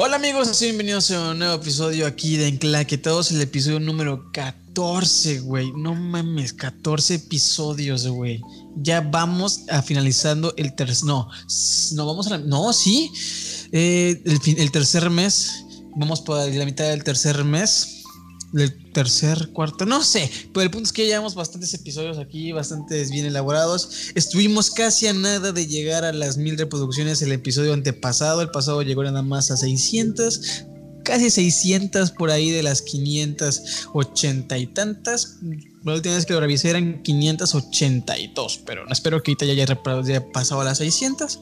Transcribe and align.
Hola 0.00 0.14
amigos, 0.14 0.60
bienvenidos 0.60 1.10
a 1.10 1.32
un 1.32 1.40
nuevo 1.40 1.56
episodio 1.56 2.06
aquí 2.06 2.36
de 2.36 2.46
Enclaquetados, 2.46 3.32
el 3.32 3.40
episodio 3.40 3.80
número 3.80 4.30
14, 4.30 5.40
güey. 5.40 5.72
No 5.72 5.96
mames, 5.96 6.52
14 6.52 7.16
episodios, 7.16 8.06
güey. 8.06 8.40
Ya 8.76 9.00
vamos 9.00 9.62
a 9.68 9.82
finalizando 9.82 10.54
el 10.56 10.76
tercer... 10.76 11.04
No, 11.04 11.28
no 11.94 12.06
vamos 12.06 12.28
a... 12.28 12.30
La, 12.30 12.38
no, 12.38 12.72
sí. 12.72 13.10
Eh, 13.72 14.22
el, 14.24 14.58
el 14.60 14.70
tercer 14.70 15.10
mes. 15.10 15.64
Vamos 15.96 16.20
por 16.20 16.48
la 16.48 16.64
mitad 16.64 16.84
del 16.84 17.02
tercer 17.02 17.42
mes 17.42 17.97
del 18.52 18.92
tercer, 18.92 19.50
cuarto, 19.52 19.84
no 19.84 20.02
sé, 20.02 20.30
pero 20.52 20.62
el 20.62 20.70
punto 20.70 20.86
es 20.86 20.92
que 20.92 21.06
llevamos 21.06 21.34
bastantes 21.34 21.74
episodios 21.74 22.18
aquí, 22.18 22.52
bastantes 22.52 23.10
bien 23.10 23.26
elaborados. 23.26 24.10
Estuvimos 24.14 24.70
casi 24.70 25.06
a 25.06 25.12
nada 25.12 25.52
de 25.52 25.66
llegar 25.66 26.04
a 26.04 26.12
las 26.12 26.36
mil 26.38 26.56
reproducciones 26.56 27.20
el 27.22 27.32
episodio 27.32 27.74
antepasado, 27.74 28.40
el 28.40 28.50
pasado 28.50 28.82
llegó 28.82 29.04
nada 29.04 29.22
más 29.22 29.50
a 29.50 29.56
600, 29.56 30.64
casi 31.08 31.30
600 31.30 32.10
por 32.10 32.30
ahí 32.30 32.50
de 32.50 32.62
las 32.62 32.82
580 32.82 34.58
y 34.58 34.66
tantas. 34.66 35.38
La 35.82 35.94
última 35.94 36.16
vez 36.16 36.26
que 36.26 36.34
lo 36.34 36.40
revisé 36.40 36.68
eran 36.68 37.02
582, 37.02 38.60
pero 38.66 38.84
espero 38.90 39.22
que 39.22 39.30
ahorita 39.30 39.46
ya 39.46 39.62
haya 39.62 40.32
pasado 40.32 40.60
a 40.60 40.64
las 40.64 40.76
600. 40.78 41.40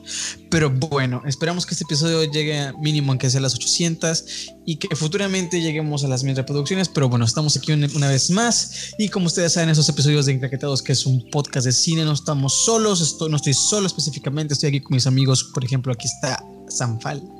Pero 0.51 0.70
bueno, 0.70 1.20
esperamos 1.27 1.66
que 1.66 1.75
este 1.75 1.83
episodio 1.83 2.23
llegue 2.30 2.61
a 2.61 2.73
mínimo 2.75 3.11
aunque 3.11 3.29
sea 3.29 3.41
las 3.41 3.56
800 3.56 4.25
y 4.66 4.77
que 4.77 4.95
futuramente 4.95 5.61
lleguemos 5.61 6.05
a 6.05 6.09
las 6.09 6.23
mil 6.23 6.37
reproducciones. 6.37 6.89
Pero 6.89 7.09
bueno, 7.09 7.25
estamos 7.25 7.56
aquí 7.56 7.73
una, 7.73 8.09
vez 8.09 8.30
más 8.30 8.94
y 8.98 9.09
como 9.09 9.27
ustedes 9.27 9.55
saben, 9.55 9.70
esos 9.70 9.89
episodios 9.89 10.27
de 10.27 10.33
Encraquetados, 10.33 10.81
que 10.81 10.92
es 10.92 11.06
un 11.06 11.28
podcast 11.28 11.67
de 11.67 11.72
cine, 11.72 12.05
no 12.05 12.12
estamos 12.12 12.64
solos, 12.64 13.17
no 13.28 13.34
estoy 13.34 13.55
solo 13.55 13.89
específicamente, 13.89 14.55
estoy 14.55 14.69
aquí 14.69 14.81
con 14.81 14.94
mis 14.94 15.09
amigos. 15.09 15.42
Por 15.42 15.64
ejemplo, 15.64 15.92
aquí 15.92 16.06
está 16.06 16.41
Sanfal. 16.69 17.36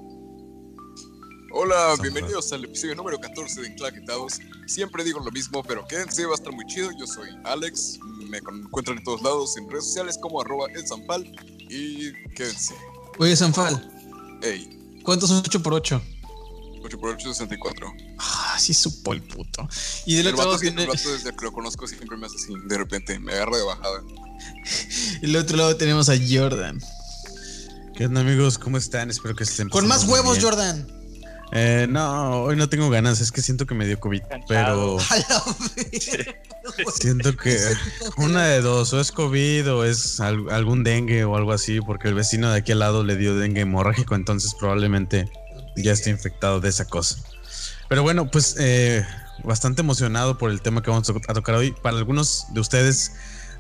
Hola, 1.59 1.95
bienvenidos 2.03 2.53
al 2.53 2.65
episodio 2.65 2.95
número 2.97 3.19
14 3.19 3.63
de 3.63 3.69
Enclaquetados. 3.69 4.41
Siempre 4.67 5.03
digo 5.03 5.21
lo 5.21 5.31
mismo, 5.31 5.63
pero 5.63 5.87
quédense, 5.87 6.27
va 6.27 6.33
a 6.33 6.35
estar 6.35 6.53
muy 6.53 6.67
chido. 6.67 6.91
Yo 6.99 7.07
soy 7.07 7.31
Alex, 7.45 7.99
me 8.29 8.37
encuentran 8.37 8.99
en 8.99 9.05
todos 9.05 9.23
lados, 9.23 9.57
en 9.57 9.67
redes 9.71 9.87
sociales 9.87 10.19
como 10.21 10.43
arroba 10.43 10.67
el 10.75 10.87
Sanfal. 10.87 11.25
Y 11.71 12.13
quédense. 12.35 12.75
Oye, 13.19 13.35
Sanfal. 13.35 13.91
Ey. 14.43 15.01
¿Cuántos 15.03 15.31
son 15.31 15.39
8 15.39 15.63
por 15.63 15.73
8? 15.73 16.03
8 16.85 16.99
por 16.99 17.15
8, 17.15 17.33
64. 17.33 17.91
Ah, 18.19 18.57
sí 18.59 18.75
supo 18.75 19.15
el 19.15 19.23
puto. 19.23 19.67
Y 20.05 20.17
del 20.17 20.27
otro 20.27 20.45
lado 20.45 20.59
tiene... 20.59 20.83
El 20.83 20.89
vato 20.89 21.11
desde 21.11 21.35
que 21.35 21.43
lo 21.43 21.53
conozco 21.53 21.87
siempre 21.87 22.19
me 22.19 22.27
hace 22.27 22.37
así, 22.37 22.53
de 22.67 22.77
repente, 22.77 23.19
me 23.19 23.33
agarra 23.33 23.57
de 23.57 23.63
bajada. 23.63 24.03
y 25.23 25.27
del 25.27 25.37
otro 25.37 25.57
lado 25.57 25.75
tenemos 25.79 26.11
a 26.11 26.17
Jordan. 26.19 26.79
¿Qué 27.97 28.05
onda 28.05 28.21
amigos? 28.21 28.59
¿Cómo 28.59 28.77
están? 28.77 29.09
Espero 29.09 29.35
que 29.35 29.45
estén 29.45 29.71
Con 29.71 29.89
más 29.89 30.05
huevos, 30.05 30.39
Jordan. 30.39 30.96
Eh, 31.53 31.87
no, 31.89 32.43
hoy 32.43 32.57
no 32.57 32.69
tengo 32.69 32.91
ganas, 32.91 33.21
es 33.21 33.31
que 33.31 33.41
siento 33.41 33.67
que 33.67 33.75
me 33.75 33.87
dio 33.87 34.01
COVID, 34.01 34.23
pero 34.49 34.99
siento 36.99 37.37
que 37.37 37.57
una 38.17 38.47
de 38.47 38.61
dos, 38.61 38.93
o 38.93 39.01
es 39.01 39.13
COVID 39.13 39.73
o 39.73 39.85
es 39.85 40.21
algún 40.21 40.83
dengue 40.83 41.25
o 41.25 41.37
algo 41.37 41.53
así, 41.53 41.81
porque 41.81 42.09
el 42.09 42.15
vecino 42.15 42.51
de 42.51 42.59
aquí 42.59 42.73
al 42.73 42.81
lado 42.81 43.05
le 43.05 43.17
dio 43.17 43.37
dengue 43.37 43.61
hemorrágico, 43.61 44.17
entonces 44.17 44.55
probablemente 44.59 45.31
ya 45.77 45.93
esté 45.93 46.11
infectado 46.11 46.61
de 46.61 46.69
esa 46.69 46.87
cosa. 46.87 47.19
Pero 47.89 48.03
bueno, 48.03 48.29
pues 48.29 48.57
eh, 48.59 49.07
bastante 49.45 49.83
emocionado 49.83 50.39
por 50.39 50.51
el 50.51 50.61
tema 50.61 50.83
que 50.83 50.91
vamos 50.91 51.09
a 51.09 51.35
tocar 51.35 51.55
hoy. 51.55 51.73
Para 51.83 51.97
algunos 51.97 52.47
de 52.53 52.61
ustedes 52.61 53.13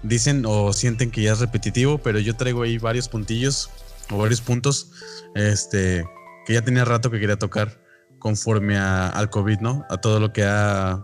dicen 0.02 0.44
o 0.46 0.72
sienten 0.72 1.10
que 1.10 1.22
ya 1.22 1.32
es 1.32 1.38
repetitivo, 1.38 1.98
pero 1.98 2.18
yo 2.18 2.36
traigo 2.36 2.62
ahí 2.62 2.78
varios 2.78 3.08
puntillos 3.08 3.70
o 4.10 4.18
varios 4.18 4.40
puntos, 4.40 4.90
este 5.34 6.04
que 6.44 6.54
ya 6.54 6.62
tenía 6.62 6.84
rato 6.84 7.10
que 7.10 7.18
quería 7.18 7.36
tocar 7.36 7.85
conforme 8.26 8.76
al 8.76 9.30
COVID, 9.30 9.60
¿no? 9.60 9.86
A 9.88 9.98
todo 9.98 10.18
lo 10.18 10.32
que 10.32 10.42
ha, 10.42 11.00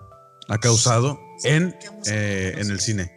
causado 0.60 1.21
en, 1.44 1.72
eh, 2.06 2.53
en 2.59 2.69
el 2.69 2.81
cine. 2.81 3.12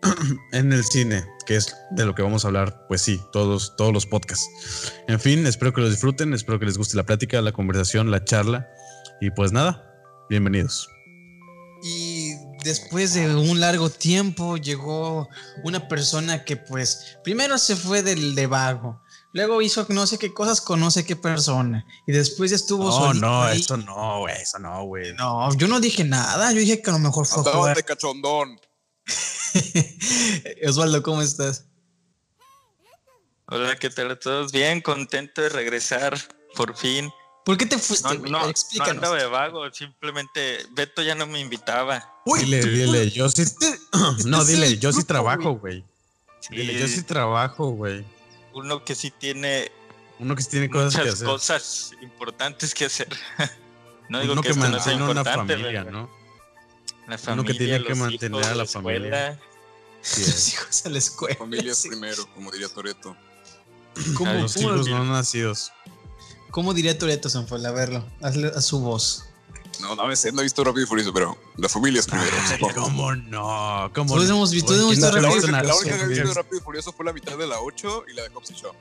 en 0.52 0.72
el 0.72 0.82
cine, 0.82 1.22
que 1.44 1.56
es 1.56 1.76
de 1.90 2.06
lo 2.06 2.14
que 2.14 2.22
vamos 2.22 2.46
a 2.46 2.48
hablar, 2.48 2.86
pues 2.88 3.02
sí, 3.02 3.20
todos, 3.30 3.76
todos 3.76 3.92
los 3.92 4.06
podcasts. 4.06 4.48
En 5.06 5.20
fin, 5.20 5.46
espero 5.46 5.74
que 5.74 5.82
lo 5.82 5.90
disfruten, 5.90 6.32
espero 6.32 6.58
que 6.58 6.64
les 6.64 6.78
guste 6.78 6.96
la 6.96 7.02
plática, 7.02 7.42
la 7.42 7.52
conversación, 7.52 8.10
la 8.10 8.24
charla. 8.24 8.70
Y 9.20 9.30
pues 9.32 9.52
nada, 9.52 9.84
bienvenidos. 10.30 10.88
Y 11.82 12.32
después 12.64 13.12
de 13.12 13.34
un 13.34 13.60
largo 13.60 13.90
tiempo 13.90 14.56
llegó 14.56 15.28
una 15.62 15.88
persona 15.88 16.42
que 16.42 16.56
pues 16.56 17.18
primero 17.22 17.58
se 17.58 17.76
fue 17.76 18.02
del 18.02 18.34
de 18.34 18.46
vago, 18.46 19.02
Luego 19.32 19.62
hizo 19.62 19.86
no 19.88 20.06
sé 20.06 20.18
qué 20.18 20.34
cosas 20.34 20.60
con 20.60 20.78
no 20.78 20.90
sé 20.90 21.06
qué 21.06 21.16
persona. 21.16 21.86
Y 22.06 22.12
después 22.12 22.50
ya 22.50 22.56
estuvo 22.56 22.90
No, 22.90 23.14
no, 23.14 23.48
eso 23.48 23.78
no, 23.78 24.20
güey. 24.20 24.36
Eso 24.36 24.58
no, 24.58 24.84
güey. 24.84 25.14
No, 25.14 25.54
yo 25.56 25.68
no 25.68 25.80
dije 25.80 26.04
nada. 26.04 26.52
Yo 26.52 26.60
dije 26.60 26.82
que 26.82 26.90
a 26.90 26.94
lo 26.94 26.98
mejor 26.98 27.26
fue 27.26 27.42
jugar. 27.42 27.74
de 27.74 27.82
cachondón. 27.82 28.60
Osvaldo, 30.68 31.02
¿cómo 31.02 31.22
estás? 31.22 31.64
Hola, 33.46 33.76
¿qué 33.76 33.88
tal? 33.88 34.18
¿Todos 34.18 34.52
bien? 34.52 34.82
Contento 34.82 35.40
de 35.40 35.48
regresar, 35.48 36.18
por 36.54 36.76
fin. 36.76 37.10
¿Por 37.44 37.56
qué 37.56 37.66
te 37.66 37.78
fuiste? 37.78 38.18
No, 38.18 38.28
no, 38.28 38.48
Explícanos. 38.48 39.02
No 39.02 39.12
de 39.12 39.26
vago, 39.26 39.70
simplemente 39.72 40.58
Beto 40.72 41.02
ya 41.02 41.14
no 41.14 41.26
me 41.26 41.40
invitaba. 41.40 42.20
Uy, 42.24 42.40
dile, 42.40 42.62
dile, 42.64 43.10
yo 43.10 43.28
sí. 43.30 43.44
no, 44.26 44.44
dile, 44.44 44.78
yo 44.78 44.92
sí 44.92 45.04
trabajo, 45.04 45.52
güey. 45.52 45.84
Dile, 46.50 46.78
yo 46.78 46.86
sí 46.86 47.02
trabajo, 47.02 47.70
güey 47.70 48.04
uno 48.54 48.84
que 48.84 48.94
sí 48.94 49.10
tiene 49.10 49.70
uno 50.18 50.36
que 50.36 50.42
sí 50.42 50.50
tiene 50.50 50.70
cosas 50.70 50.92
muchas 50.92 51.04
que 51.04 51.10
hacer. 51.10 51.26
cosas 51.26 51.92
importantes 52.00 52.74
que 52.74 52.84
hacer. 52.84 53.08
no 54.08 54.20
digo 54.20 54.34
uno 54.34 54.42
que, 54.42 54.54
mantiene 54.54 55.02
una 55.02 55.24
familia, 55.24 55.84
¿no? 55.84 56.10
La 57.08 57.18
familia, 57.18 57.32
uno 57.32 57.44
que 57.44 57.54
tiene 57.54 57.84
que 57.84 57.94
mantener 57.94 58.44
a 58.44 58.54
la, 58.54 58.66
familia. 58.66 59.40
Sí, 60.00 60.20
los 60.26 60.52
hijos 60.52 60.86
a 60.86 60.90
la 60.90 60.98
escuela. 60.98 61.36
Familia 61.36 61.72
primero, 61.82 62.26
como 62.34 62.50
diría 62.50 62.68
Toreto. 62.68 63.16
¿Cómo, 64.16 64.32
los 64.34 64.56
hijos 64.56 64.88
no 64.88 65.04
nacidos. 65.04 65.72
¿Cómo 66.50 66.74
diría 66.74 66.96
Toreto, 66.96 67.28
Sanfol? 67.28 67.64
A 67.66 67.72
verlo, 67.72 68.06
hazle 68.20 68.48
a 68.48 68.60
su 68.60 68.80
voz. 68.80 69.24
No, 69.80 69.96
no, 69.96 70.06
no 70.06 70.12
he 70.12 70.42
visto 70.42 70.64
Rápido 70.64 70.84
y 70.84 70.86
Furioso, 70.86 71.12
pero 71.12 71.36
la 71.56 71.68
familia 71.68 72.00
es 72.00 72.06
primero. 72.06 72.30
¿Cómo 72.74 73.14
no? 73.14 73.90
¿Cómo 73.94 74.14
todos 74.14 74.28
hemos 74.28 74.50
visto, 74.50 74.68
todos 74.68 74.80
hemos 74.80 74.96
visto 74.96 75.10
Rápido 75.10 75.36
y 75.36 75.40
Furioso. 75.40 75.62
La 75.62 75.74
única 75.74 75.96
que 75.96 76.04
he 76.04 76.08
visto 76.08 76.28
de 76.28 76.34
Rápido 76.34 76.58
y 76.58 76.60
Furioso 76.60 76.92
fue 76.92 77.04
la 77.06 77.12
mitad 77.12 77.36
de 77.36 77.46
la 77.46 77.60
8 77.60 78.04
y 78.08 78.14
la 78.14 78.22
de 78.22 78.28
Hobbs 78.30 78.50
y 78.50 78.54
Shaw. 78.54 78.72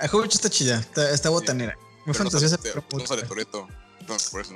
La 0.00 0.08
Hobbs 0.08 0.34
está 0.34 0.50
chida, 0.50 0.78
está, 0.78 1.10
está 1.10 1.30
botanera. 1.30 1.76
Muy 2.04 2.14
fantasiosa, 2.14 2.58
pero. 2.62 2.84
No 2.92 3.06
sale 3.06 3.22
Toreto. 3.22 3.68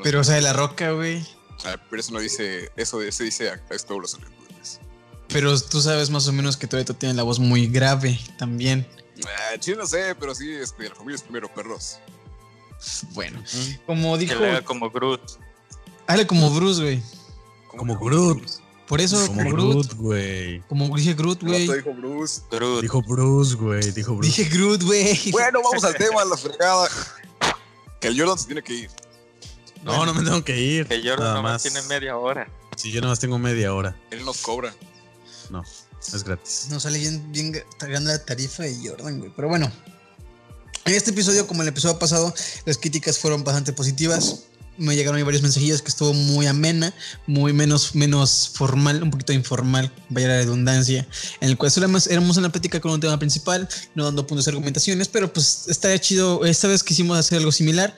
pero, 0.03 0.21
o 0.21 0.25
sea, 0.25 0.37
de 0.37 0.43
la 0.43 0.53
roca, 0.53 0.93
güey. 0.93 1.27
Ah, 1.65 1.77
pero 1.89 2.01
eso 2.01 2.13
no 2.13 2.21
dice. 2.21 2.71
Eso 2.77 3.01
se 3.11 3.25
dice 3.25 3.51
a, 3.51 3.59
todos 3.87 4.01
los 4.01 4.19
Pero 5.29 5.61
tú 5.61 5.81
sabes 5.81 6.11
más 6.11 6.27
o 6.29 6.33
menos 6.33 6.57
que 6.57 6.67
Toreto 6.67 6.95
tiene 6.95 7.15
la 7.15 7.23
voz 7.23 7.39
muy 7.39 7.67
grave 7.67 8.19
también. 8.39 8.87
Ah, 9.27 9.57
sí, 9.61 9.75
no 9.77 9.87
sé, 9.87 10.15
pero 10.19 10.35
sí, 10.35 10.51
este, 10.51 10.89
la 10.89 10.95
familia 10.95 11.17
es 11.17 11.23
primero, 11.23 11.53
perros. 11.53 11.99
Bueno, 13.11 13.43
como 13.87 14.17
dijo. 14.19 14.35
como 14.65 14.91
Groot. 14.91 15.21
Hazle 16.07 16.27
como 16.27 16.51
Bruce, 16.51 16.81
güey. 16.81 17.03
Como 17.69 17.99
Groot. 17.99 18.43
Por 18.87 19.01
eso, 19.01 19.27
como, 19.29 19.51
Groot, 19.51 19.95
güey. 19.95 20.61
Como 20.69 20.95
dije 20.97 21.15
Groot, 21.15 21.43
güey. 21.43 21.67
dijo 21.67 21.95
Bruce. 21.95 22.43
Groot. 22.51 22.83
Dijo 22.83 23.03
Bruce, 23.03 23.55
güey. 23.55 23.93
Dijo 23.93 24.15
Bruce. 24.15 24.29
Dije 24.29 24.57
Groot, 24.57 24.83
güey. 24.83 25.31
Bueno, 25.31 25.61
vamos 25.63 25.83
al 25.85 25.95
tema, 25.95 26.25
la 26.25 26.37
fregada. 26.37 26.89
Que 28.01 28.09
el 28.09 28.19
Jordan 28.19 28.39
se 28.39 28.47
tiene 28.47 28.63
que 28.63 28.75
ir. 28.75 28.91
No, 29.83 30.05
no 30.05 30.13
me 30.13 30.23
tengo 30.23 30.45
que 30.45 30.61
ir. 30.61 30.87
Que 30.87 31.01
Jordan 31.03 31.35
nomás 31.35 31.63
tiene 31.63 31.81
media 31.83 32.17
hora. 32.17 32.49
Sí, 32.77 32.91
yo 32.91 33.01
nomás 33.01 33.21
tengo 33.21 33.39
media 33.39 33.73
hora. 33.73 33.97
Él 34.11 34.25
nos 34.25 34.39
cobra. 34.39 34.75
No, 35.51 35.63
es 35.63 36.25
gratis. 36.25 36.67
Nos 36.71 36.83
sale 36.83 36.99
bien, 36.99 37.33
bien 37.33 37.53
grande 37.79 38.13
la 38.13 38.25
tarifa 38.25 38.65
de 38.65 38.77
Jordan, 38.89 39.19
güey. 39.19 39.33
Pero 39.35 39.49
bueno, 39.49 39.71
en 40.85 40.95
este 40.95 41.13
episodio, 41.13 41.47
como 41.47 41.63
el 41.63 41.69
episodio 41.69 41.99
pasado, 41.99 42.35
las 42.65 42.77
críticas 42.77 43.19
fueron 43.19 43.45
bastante 43.45 43.73
positivas 43.73 44.45
me 44.83 44.97
llegaron 44.97 45.17
ahí 45.17 45.23
varios 45.23 45.43
mensajillos 45.43 45.81
que 45.81 45.89
estuvo 45.89 46.13
muy 46.13 46.47
amena, 46.47 46.93
muy 47.27 47.53
menos, 47.53 47.95
menos 47.95 48.51
formal, 48.55 49.03
un 49.03 49.11
poquito 49.11 49.33
informal, 49.33 49.93
vaya 50.09 50.29
la 50.29 50.39
redundancia, 50.39 51.07
en 51.41 51.49
el 51.49 51.57
cual 51.57 51.71
solamente 51.71 52.13
éramos 52.13 52.37
en 52.37 52.43
la 52.43 52.51
plática 52.51 52.81
con 52.81 52.93
un 52.93 53.01
tema 53.01 53.19
principal, 53.19 53.69
no 53.95 54.05
dando 54.05 54.27
puntos 54.27 54.45
de 54.45 54.51
argumentaciones, 54.51 55.09
pero 55.09 55.33
pues 55.33 55.67
estaría 55.69 55.99
chido, 55.99 56.45
esta 56.45 56.69
vez 56.69 56.83
quisimos 56.83 57.19
hacer 57.19 57.39
algo 57.39 57.53
similar. 57.53 57.95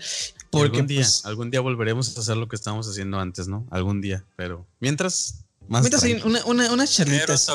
Porque, 0.50 0.76
algún 0.76 0.86
día, 0.86 1.00
pues, 1.00 1.24
algún 1.24 1.50
día 1.50 1.60
volveremos 1.60 2.16
a 2.16 2.20
hacer 2.20 2.36
lo 2.36 2.46
que 2.46 2.54
estábamos 2.54 2.88
haciendo 2.88 3.18
antes, 3.18 3.48
¿no? 3.48 3.66
Algún 3.70 4.00
día, 4.00 4.24
pero 4.36 4.66
mientras, 4.78 5.44
más. 5.66 5.82
Mientras, 5.82 6.04
una, 6.24 6.44
una, 6.44 6.72
unas 6.72 6.94
charlitas. 6.94 7.48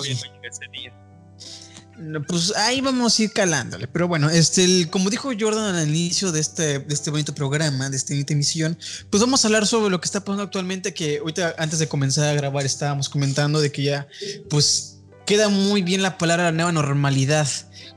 Pues 2.28 2.56
ahí 2.56 2.82
vamos 2.82 3.20
a 3.20 3.24
ir 3.24 3.32
calándole. 3.32 3.88
Pero 3.88 4.08
bueno, 4.08 4.30
este, 4.30 4.90
como 4.90 5.10
dijo 5.10 5.32
Jordan 5.38 5.76
al 5.76 5.90
inicio 5.90 6.32
de 6.32 6.40
este, 6.40 6.80
de 6.80 6.94
este 6.94 7.12
bonito 7.12 7.36
programa, 7.36 7.90
de 7.90 7.98
esta 7.98 8.14
bonita 8.14 8.34
emisión, 8.34 8.78
pues 9.10 9.22
vamos 9.22 9.44
a 9.44 9.48
hablar 9.48 9.68
sobre 9.68 9.90
lo 9.90 10.00
que 10.00 10.06
está 10.06 10.24
pasando 10.24 10.44
actualmente. 10.44 10.94
Que 10.94 11.20
ahorita, 11.20 11.56
antes 11.58 11.80
de 11.80 11.88
comenzar 11.88 12.30
a 12.30 12.34
grabar, 12.34 12.66
estábamos 12.66 13.10
comentando 13.10 13.60
de 13.60 13.72
que 13.72 13.84
ya, 13.84 14.08
pues 14.50 15.00
queda 15.26 15.50
muy 15.50 15.82
bien 15.82 16.02
la 16.02 16.18
palabra 16.18 16.52
nueva 16.52 16.72
normalidad, 16.72 17.48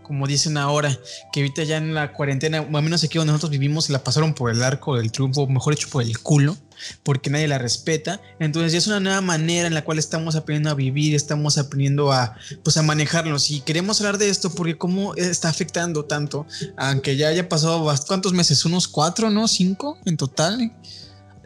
como 0.03 0.27
dicen 0.27 0.59
ahora, 0.59 0.99
que 1.33 1.41
ahorita 1.41 1.63
ya 1.63 1.79
en 1.79 1.95
la 1.95 2.13
cuarentena, 2.13 2.61
o 2.61 2.77
al 2.77 2.83
menos 2.83 3.05
aquí 3.05 3.19
donde 3.19 3.33
nosotros 3.33 3.53
vivimos, 3.53 3.89
la 3.89 4.05
pasaron 4.05 4.35
por 4.35 4.51
el 4.51 4.63
arco 4.63 4.97
del 4.97 5.13
triunfo, 5.13 5.47
mejor 5.47 5.73
hecho 5.73 5.89
por 5.89 6.03
el 6.03 6.19
culo, 6.19 6.57
porque 7.03 7.31
nadie 7.31 7.49
la 7.49 7.59
respeta. 7.59 8.21
Entonces 8.39 8.73
ya 8.73 8.79
es 8.79 8.87
una 8.87 9.01
nueva 9.01 9.21
manera 9.21 9.67
en 9.67 9.75
la 9.75 9.85
cual 9.85 9.99
estamos 9.99 10.37
aprendiendo 10.37 10.71
a 10.71 10.75
vivir, 10.75 11.15
estamos 11.15 11.59
aprendiendo 11.59 12.13
a, 12.13 12.37
pues, 12.63 12.77
a 12.77 12.83
manejarnos. 12.83 13.51
Y 13.51 13.61
queremos 13.61 14.01
hablar 14.01 14.19
de 14.19 14.29
esto 14.29 14.51
porque 14.55 14.79
cómo 14.79 15.15
está 15.15 15.49
afectando 15.49 16.05
tanto, 16.05 16.47
aunque 16.77 17.17
ya 17.17 17.29
haya 17.29 17.49
pasado, 17.49 17.93
¿cuántos 18.07 18.33
meses? 18.33 18.65
¿Unos 18.65 18.89
cuatro, 18.89 19.31
no? 19.31 19.49
¿Cinco 19.49 19.99
en 20.05 20.17
total? 20.17 20.73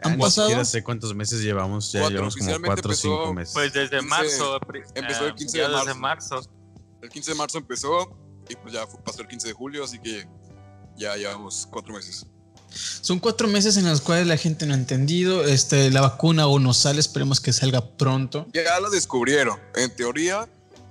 ¿Han 0.03 0.17
Ni 0.17 0.21
pasado? 0.21 0.47
siquiera 0.47 0.65
sé 0.65 0.83
cuántos 0.83 1.15
meses 1.15 1.41
llevamos, 1.41 1.91
ya 1.91 2.07
llevamos 2.07 2.35
como 2.35 2.51
cuatro 2.63 2.91
o 2.91 2.95
cinco 2.95 3.33
meses. 3.33 3.53
Pues 3.53 3.73
desde 3.73 4.01
marzo. 4.01 4.59
Empezó 4.93 5.27
el 5.27 5.35
15 5.35 5.57
de 5.57 5.67
marzo. 5.67 5.95
marzo. 5.95 6.41
El 7.01 7.09
15 7.09 7.31
de 7.31 7.37
marzo 7.37 7.57
empezó 7.57 8.17
y 8.49 8.55
pues 8.55 8.73
ya 8.73 8.85
pasó 9.03 9.21
el 9.21 9.27
15 9.27 9.47
de 9.47 9.53
julio, 9.53 9.83
así 9.83 9.99
que 9.99 10.27
ya 10.97 11.15
llevamos 11.15 11.67
cuatro 11.71 11.93
meses. 11.93 12.25
Son 13.01 13.19
cuatro 13.19 13.47
meses 13.47 13.77
en 13.77 13.85
los 13.85 14.01
cuales 14.01 14.27
la 14.27 14.37
gente 14.37 14.65
no 14.65 14.73
ha 14.73 14.77
entendido. 14.77 15.45
Este, 15.45 15.89
la 15.91 16.01
vacuna 16.01 16.43
aún 16.43 16.63
no 16.63 16.73
sale, 16.73 16.99
esperemos 16.99 17.39
que 17.39 17.53
salga 17.53 17.97
pronto. 17.97 18.47
Ya 18.53 18.79
la 18.79 18.89
descubrieron. 18.89 19.59
En 19.75 19.95
teoría, 19.95 20.47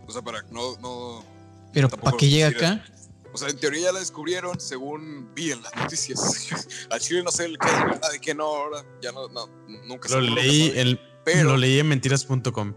o 0.07 0.13
sea, 0.13 0.23
para 0.23 0.43
no. 0.51 0.77
no 0.79 1.25
Pero 1.73 1.89
para 1.89 2.17
que 2.17 2.29
llegue 2.29 2.45
acá. 2.45 2.85
O 3.33 3.39
sea, 3.39 3.51
en 3.51 3.59
teoría 3.59 3.83
ya 3.83 3.93
la 3.93 4.01
descubrieron 4.01 4.59
según 4.59 5.29
vi 5.35 5.53
en 5.53 5.63
las 5.63 5.75
noticias. 5.77 6.49
A 6.91 6.99
Chile 6.99 7.23
no 7.23 7.31
sé 7.31 7.45
el 7.45 7.59
que 7.59 7.67
es 7.67 7.85
verdad 7.85 8.09
y 8.15 8.19
que 8.19 8.35
no, 8.35 8.45
ahora 8.45 8.83
ya 9.03 9.13
no, 9.13 9.29
no 9.29 9.47
nunca 9.85 10.09
lo 10.09 10.23
leí 10.23 10.73
el, 10.75 10.99
Pero, 11.23 11.51
Lo 11.51 11.57
leí 11.59 11.79
en 11.79 11.87
mentiras.com. 11.87 12.75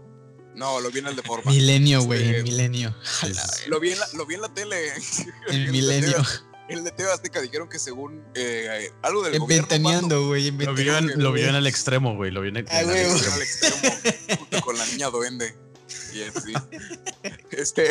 No, 0.54 0.78
lo 0.80 0.90
vi 0.90 0.98
en 0.98 1.06
el 1.06 1.16
de 1.16 1.22
forma. 1.22 1.50
Milenio, 1.50 2.02
güey, 2.02 2.22
este, 2.22 2.42
milenio. 2.42 2.94
Lo 3.68 3.80
vi, 3.80 3.92
en 3.92 4.00
la, 4.00 4.06
lo 4.12 4.26
vi 4.26 4.34
en 4.34 4.42
la 4.42 4.52
tele. 4.52 4.92
El 5.48 5.70
milenio. 5.70 6.22
El 6.70 6.84
de 6.84 6.92
TV 6.92 7.10
Azteca 7.10 7.40
dijeron 7.40 7.68
que 7.68 7.80
según 7.80 8.24
eh, 8.34 8.92
algo 9.02 9.22
del 9.22 9.34
Inventaneando, 9.34 10.28
güey. 10.28 10.52
Lo 10.52 10.72
vio, 10.72 10.96
en, 10.96 11.20
lo 11.20 11.32
vio 11.32 11.48
en 11.48 11.56
el 11.56 11.66
extremo, 11.66 12.14
güey. 12.14 12.30
Lo 12.30 12.40
vio 12.40 12.50
en 12.50 12.58
el, 12.58 12.66
ah, 12.70 12.82
en 12.82 12.90
el 12.90 13.42
extremo. 13.42 13.76
junto 14.38 14.60
con 14.60 14.78
la 14.78 14.86
niña 14.86 15.10
duende. 15.10 15.54
Y 16.14 16.22
así. 16.22 16.52
Este, 17.50 17.90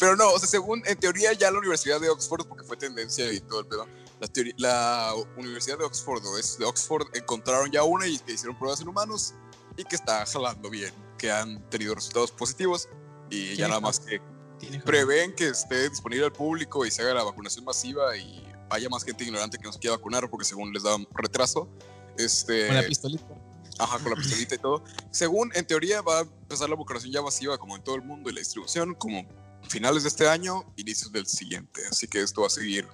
pero 0.00 0.16
no, 0.16 0.32
o 0.32 0.38
sea, 0.40 0.48
según 0.48 0.82
en 0.86 0.98
teoría 0.98 1.32
ya 1.32 1.50
la 1.52 1.58
Universidad 1.58 2.00
de 2.00 2.08
Oxford, 2.08 2.46
porque 2.48 2.64
fue 2.64 2.76
tendencia 2.76 3.32
y 3.32 3.40
todo 3.40 3.60
el 3.60 3.66
pedo, 3.66 3.86
la, 4.18 4.28
la 4.56 5.14
Universidad 5.36 5.78
de 5.78 5.84
Oxford 5.84 6.24
o 6.26 6.38
es 6.38 6.58
de 6.58 6.64
Oxford 6.64 7.06
encontraron 7.14 7.70
ya 7.70 7.84
una 7.84 8.06
y 8.06 8.18
que 8.18 8.32
hicieron 8.32 8.58
pruebas 8.58 8.80
en 8.80 8.88
humanos 8.88 9.34
y 9.76 9.84
que 9.84 9.94
está 9.94 10.26
jalando 10.26 10.68
bien, 10.68 10.92
que 11.16 11.30
han 11.30 11.62
tenido 11.70 11.94
resultados 11.94 12.32
positivos 12.32 12.88
y 13.30 13.54
ya 13.54 13.68
nada 13.68 13.80
más 13.80 14.00
que 14.00 14.20
prevén 14.84 15.34
que 15.34 15.48
esté 15.48 15.88
disponible 15.88 16.24
al 16.26 16.32
público 16.32 16.84
y 16.84 16.90
se 16.90 17.02
haga 17.02 17.14
la 17.14 17.24
vacunación 17.24 17.64
masiva 17.64 18.16
y 18.16 18.42
haya 18.70 18.88
más 18.88 19.04
gente 19.04 19.24
ignorante 19.24 19.58
que 19.58 19.64
no 19.64 19.72
se 19.72 19.78
quiera 19.78 19.96
vacunar 19.96 20.28
porque 20.28 20.44
según 20.44 20.72
les 20.72 20.82
da 20.82 20.96
retraso. 21.14 21.68
Este, 22.16 22.66
con 22.66 22.76
la 22.76 22.82
pistolita. 22.82 23.26
Ajá, 23.78 23.98
con 24.00 24.10
la 24.10 24.16
pistolita 24.16 24.54
y 24.56 24.58
todo. 24.58 24.82
Según, 25.10 25.50
en 25.54 25.66
teoría, 25.66 26.02
va 26.02 26.18
a 26.18 26.22
empezar 26.22 26.68
la 26.68 26.76
vacunación 26.76 27.12
ya 27.12 27.22
masiva 27.22 27.58
como 27.58 27.76
en 27.76 27.82
todo 27.82 27.94
el 27.94 28.02
mundo 28.02 28.28
y 28.28 28.32
la 28.32 28.40
distribución 28.40 28.94
como 28.94 29.24
finales 29.68 30.02
de 30.02 30.08
este 30.08 30.28
año, 30.28 30.64
inicios 30.76 31.12
del 31.12 31.26
siguiente. 31.26 31.82
Así 31.90 32.08
que 32.08 32.22
esto 32.22 32.40
va 32.42 32.48
a 32.48 32.50
seguir. 32.50 32.88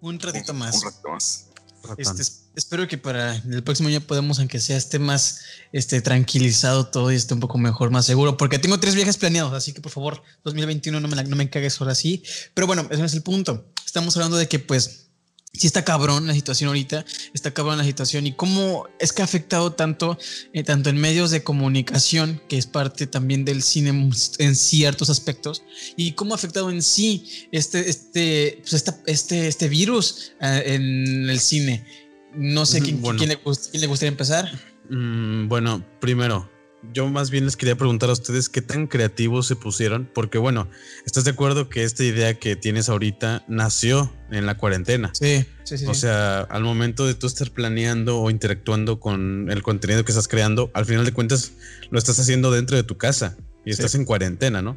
Un 0.00 0.18
ratito 0.18 0.54
más. 0.54 0.76
Un 0.76 0.90
ratito 0.90 1.08
más. 1.08 1.50
Este, 1.98 2.22
espero 2.56 2.88
que 2.88 2.98
para 2.98 3.36
el 3.36 3.62
próximo 3.62 3.88
año 3.88 4.00
podamos, 4.00 4.38
aunque 4.38 4.60
sea 4.60 4.76
esté 4.76 4.98
más 4.98 5.40
este, 5.72 6.00
tranquilizado 6.00 6.86
todo 6.86 7.12
y 7.12 7.16
esté 7.16 7.34
un 7.34 7.40
poco 7.40 7.58
mejor, 7.58 7.90
más 7.90 8.06
seguro, 8.06 8.36
porque 8.36 8.58
tengo 8.58 8.78
tres 8.80 8.94
viajes 8.94 9.16
planeados, 9.16 9.52
así 9.52 9.72
que 9.72 9.80
por 9.80 9.92
favor, 9.92 10.22
2021 10.44 10.98
no 11.00 11.08
me, 11.08 11.24
no 11.24 11.36
me 11.36 11.50
cagues 11.50 11.80
ahora 11.80 11.94
sí. 11.94 12.22
Pero 12.54 12.66
bueno, 12.66 12.86
ese 12.90 12.98
no 12.98 13.06
es 13.06 13.14
el 13.14 13.22
punto. 13.22 13.66
Estamos 13.84 14.16
hablando 14.16 14.36
de 14.36 14.48
que 14.48 14.58
pues 14.58 15.03
sí 15.54 15.66
está 15.66 15.84
cabrón 15.84 16.26
la 16.26 16.34
situación 16.34 16.68
ahorita, 16.68 17.04
está 17.32 17.52
cabrón 17.52 17.78
la 17.78 17.84
situación 17.84 18.26
y 18.26 18.32
cómo 18.32 18.88
es 18.98 19.12
que 19.12 19.22
ha 19.22 19.24
afectado 19.24 19.72
tanto, 19.72 20.18
eh, 20.52 20.64
tanto 20.64 20.90
en 20.90 20.98
medios 20.98 21.30
de 21.30 21.42
comunicación, 21.42 22.42
que 22.48 22.58
es 22.58 22.66
parte 22.66 23.06
también 23.06 23.44
del 23.44 23.62
cine 23.62 24.10
en 24.38 24.56
ciertos 24.56 25.10
aspectos, 25.10 25.62
y 25.96 26.12
cómo 26.12 26.34
ha 26.34 26.36
afectado 26.36 26.70
en 26.70 26.82
sí 26.82 27.48
este, 27.52 27.88
este, 27.88 28.62
pues 28.68 28.84
este, 29.06 29.48
este 29.48 29.68
virus 29.68 30.32
eh, 30.40 30.62
en 30.66 31.30
el 31.30 31.40
cine. 31.40 31.86
No 32.34 32.66
sé 32.66 32.80
quién, 32.80 33.00
quién, 33.00 33.28
le, 33.28 33.86
gustaría 33.86 34.08
empezar. 34.08 34.50
Mm, 34.90 35.46
bueno, 35.46 35.84
primero, 36.00 36.50
yo 36.92 37.08
más 37.08 37.30
bien 37.30 37.44
les 37.44 37.56
quería 37.56 37.76
preguntar 37.76 38.08
a 38.10 38.12
ustedes 38.12 38.48
qué 38.48 38.62
tan 38.62 38.86
creativos 38.86 39.46
se 39.46 39.56
pusieron, 39.56 40.08
porque 40.12 40.38
bueno, 40.38 40.68
¿estás 41.06 41.24
de 41.24 41.30
acuerdo 41.30 41.68
que 41.68 41.84
esta 41.84 42.04
idea 42.04 42.34
que 42.38 42.56
tienes 42.56 42.88
ahorita 42.88 43.44
nació 43.48 44.12
en 44.30 44.46
la 44.46 44.56
cuarentena? 44.56 45.10
Sí, 45.14 45.44
sí, 45.64 45.78
sí. 45.78 45.86
O 45.86 45.94
sea, 45.94 46.40
al 46.40 46.62
momento 46.62 47.06
de 47.06 47.14
tú 47.14 47.26
estar 47.26 47.50
planeando 47.50 48.20
o 48.20 48.30
interactuando 48.30 49.00
con 49.00 49.50
el 49.50 49.62
contenido 49.62 50.04
que 50.04 50.12
estás 50.12 50.28
creando, 50.28 50.70
al 50.74 50.86
final 50.86 51.04
de 51.04 51.12
cuentas 51.12 51.52
lo 51.90 51.98
estás 51.98 52.18
haciendo 52.18 52.50
dentro 52.50 52.76
de 52.76 52.82
tu 52.82 52.96
casa 52.96 53.36
y 53.64 53.70
estás 53.70 53.94
en 53.94 54.04
cuarentena, 54.04 54.62
¿no? 54.62 54.76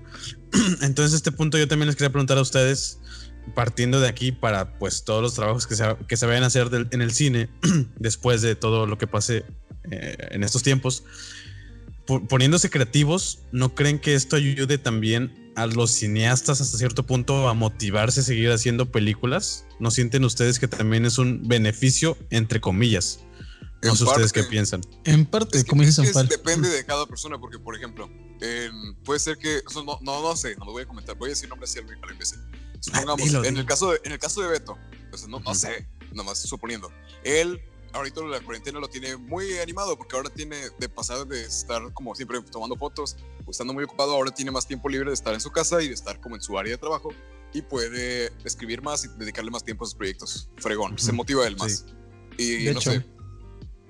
Entonces, 0.82 1.14
este 1.14 1.32
punto 1.32 1.58
yo 1.58 1.68
también 1.68 1.88
les 1.88 1.96
quería 1.96 2.12
preguntar 2.12 2.38
a 2.38 2.42
ustedes, 2.42 3.00
partiendo 3.56 4.00
de 4.00 4.08
aquí 4.08 4.32
para 4.32 4.78
pues 4.78 5.04
todos 5.04 5.22
los 5.22 5.34
trabajos 5.34 5.68
que 5.68 5.76
se, 5.76 5.84
que 6.08 6.18
se 6.18 6.26
vayan 6.26 6.44
a 6.44 6.48
hacer 6.48 6.70
en 6.92 7.02
el 7.02 7.12
cine 7.12 7.50
después 7.98 8.42
de 8.42 8.56
todo 8.56 8.86
lo 8.88 8.98
que 8.98 9.08
pase 9.08 9.46
eh, 9.90 10.18
en 10.32 10.44
estos 10.44 10.64
tiempos 10.64 11.04
poniéndose 12.08 12.70
creativos, 12.70 13.40
¿no 13.52 13.76
creen 13.76 14.00
que 14.00 14.16
esto 14.16 14.36
ayude 14.36 14.78
también 14.78 15.52
a 15.56 15.66
los 15.68 15.92
cineastas 15.92 16.62
hasta 16.62 16.78
cierto 16.78 17.06
punto 17.06 17.50
a 17.50 17.54
motivarse 17.54 18.22
a 18.22 18.24
seguir 18.24 18.52
haciendo 18.52 18.92
películas? 18.92 19.66
¿No 19.80 19.92
sienten 19.92 20.24
ustedes 20.24 20.60
que 20.60 20.68
también 20.68 21.06
es 21.06 21.18
un 21.18 21.48
beneficio, 21.48 22.18
entre 22.30 22.62
comillas? 22.62 23.20
No 23.84 23.96
sé 23.96 24.06
ustedes 24.06 24.34
qué 24.34 24.44
piensan. 24.44 24.82
En 25.04 25.26
parte, 25.26 25.64
como 25.66 25.84
dice 25.84 26.02
Depende 26.02 26.70
de 26.70 26.86
cada 26.86 27.06
persona, 27.06 27.38
porque, 27.40 27.60
por 27.60 27.76
ejemplo, 27.76 28.10
puede 29.04 29.20
ser 29.20 29.38
que. 29.38 29.62
no, 29.76 30.00
no, 30.02 30.22
no, 30.22 30.36
sé, 30.36 30.56
no 30.58 30.66
lo 30.66 30.72
voy 30.72 30.84
a 30.84 30.88
comentar. 30.88 31.16
Voy 31.16 31.28
a 31.28 31.32
decir 31.32 31.48
nombres 31.48 31.72
así 31.72 31.80
al 31.80 32.12
imbécil. 32.12 32.40
Supongamos, 32.80 33.46
en, 33.46 33.58
el 33.58 33.66
caso 33.66 33.92
de, 33.92 34.00
en 34.04 34.12
el 34.14 34.20
caso 34.20 34.42
de 34.42 34.50
Beto, 34.50 34.78
pues, 35.10 35.28
no, 35.28 35.40
no 35.40 35.54
sé, 35.54 35.88
nomás 36.14 36.40
suponiendo. 36.40 36.92
Él 37.24 37.62
ahorita 37.98 38.22
la 38.22 38.40
cuarentena 38.42 38.80
lo 38.80 38.88
tiene 38.88 39.18
muy 39.18 39.58
animado 39.60 39.98
porque 39.98 40.16
ahora 40.16 40.30
tiene 40.30 40.58
de 40.78 40.90
pasar 40.90 41.28
de 41.28 41.42
estar 41.44 41.92
como 41.94 42.16
siempre 42.16 42.42
tomando 42.42 42.76
fotos 42.76 43.18
o 43.46 43.52
estando 43.52 43.74
muy 43.74 43.84
ocupado, 43.84 44.14
ahora 44.14 44.32
tiene 44.32 44.52
más 44.52 44.68
tiempo 44.68 44.90
libre 44.90 45.10
de 45.10 45.14
estar 45.14 45.34
en 45.34 45.42
su 45.42 45.52
casa 45.52 45.82
y 45.82 45.88
de 45.88 45.94
estar 45.94 46.20
como 46.20 46.36
en 46.36 46.42
su 46.42 46.58
área 46.58 46.74
de 46.74 46.78
trabajo 46.78 47.10
y 47.54 47.62
puede 47.62 48.32
escribir 48.44 48.82
más 48.82 49.06
y 49.06 49.08
dedicarle 49.18 49.52
más 49.52 49.64
tiempo 49.64 49.84
a 49.84 49.88
sus 49.88 49.96
proyectos. 49.96 50.50
Fregón, 50.58 50.98
se 50.98 51.12
motiva 51.12 51.48
él 51.48 51.56
más. 51.58 51.86
Y 52.38 52.70
no 52.74 52.82
sé, 52.82 53.06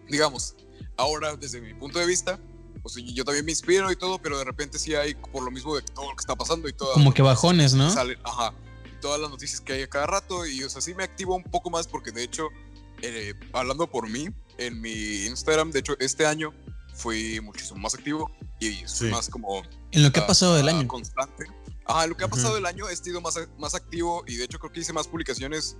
digamos, 0.08 0.56
ahora 0.96 1.36
desde 1.36 1.60
mi 1.60 1.74
punto 1.74 2.00
de 2.00 2.06
vista, 2.06 2.40
pues 2.82 2.96
yo 2.96 3.26
también 3.26 3.46
me 3.46 3.52
inspiro 3.52 3.92
y 3.92 3.96
todo, 3.96 4.20
pero 4.20 4.38
de 4.38 4.46
repente 4.46 4.80
sí 4.80 4.96
hay 4.96 5.16
por 5.16 5.44
lo 5.44 5.52
mismo 5.52 5.76
de 5.76 5.82
todo 5.82 6.10
lo 6.10 6.16
que 6.16 6.22
está 6.22 6.36
pasando 6.36 6.68
y 6.68 6.74
todo. 6.74 6.94
Como 6.94 7.14
que 7.14 7.22
bajones, 7.22 7.74
¿no? 7.74 7.88
ajá. 7.88 8.54
Todas 9.02 9.22
las 9.22 9.30
noticias 9.30 9.62
que 9.62 9.74
hay 9.74 9.82
a 9.84 9.88
cada 9.88 10.08
rato 10.08 10.46
y 10.48 10.64
o 10.64 10.70
sea, 10.70 10.82
sí 10.82 10.96
me 10.96 11.04
activo 11.04 11.36
un 11.36 11.44
poco 11.44 11.70
más 11.70 11.88
porque 11.88 12.12
de 12.12 12.24
hecho 12.24 12.50
eh, 13.02 13.34
hablando 13.54 13.90
por 13.90 14.10
mí, 14.10 14.28
en 14.58 14.82
mi 14.82 15.26
Instagram, 15.26 15.72
de 15.72 15.80
hecho, 15.80 15.96
este 16.00 16.26
año 16.26 16.54
fui 16.96 17.40
muchísimo 17.42 17.80
más 17.80 17.94
activo 17.94 18.32
y 18.60 18.84
más 19.12 19.30
como... 19.30 19.62
En 19.92 20.04
lo 20.04 20.12
que 20.12 20.20
ha 20.20 20.28
pasado 20.28 20.56
del 20.56 20.68
año. 20.68 20.88
Constante. 20.88 21.46
Ajá, 21.86 22.04
en 22.04 22.10
lo 22.10 22.18
que 22.18 22.26
ha 22.26 22.28
pasado 22.28 22.56
del 22.56 22.66
año 22.66 22.90
he 22.90 22.96
sido 22.96 23.22
más, 23.22 23.36
más 23.58 23.76
activo 23.76 24.24
y 24.28 24.36
de 24.36 24.44
hecho 24.44 24.60
creo 24.60 24.72
que 24.72 24.82
hice 24.82 24.94
más 24.94 25.08
publicaciones 25.08 25.78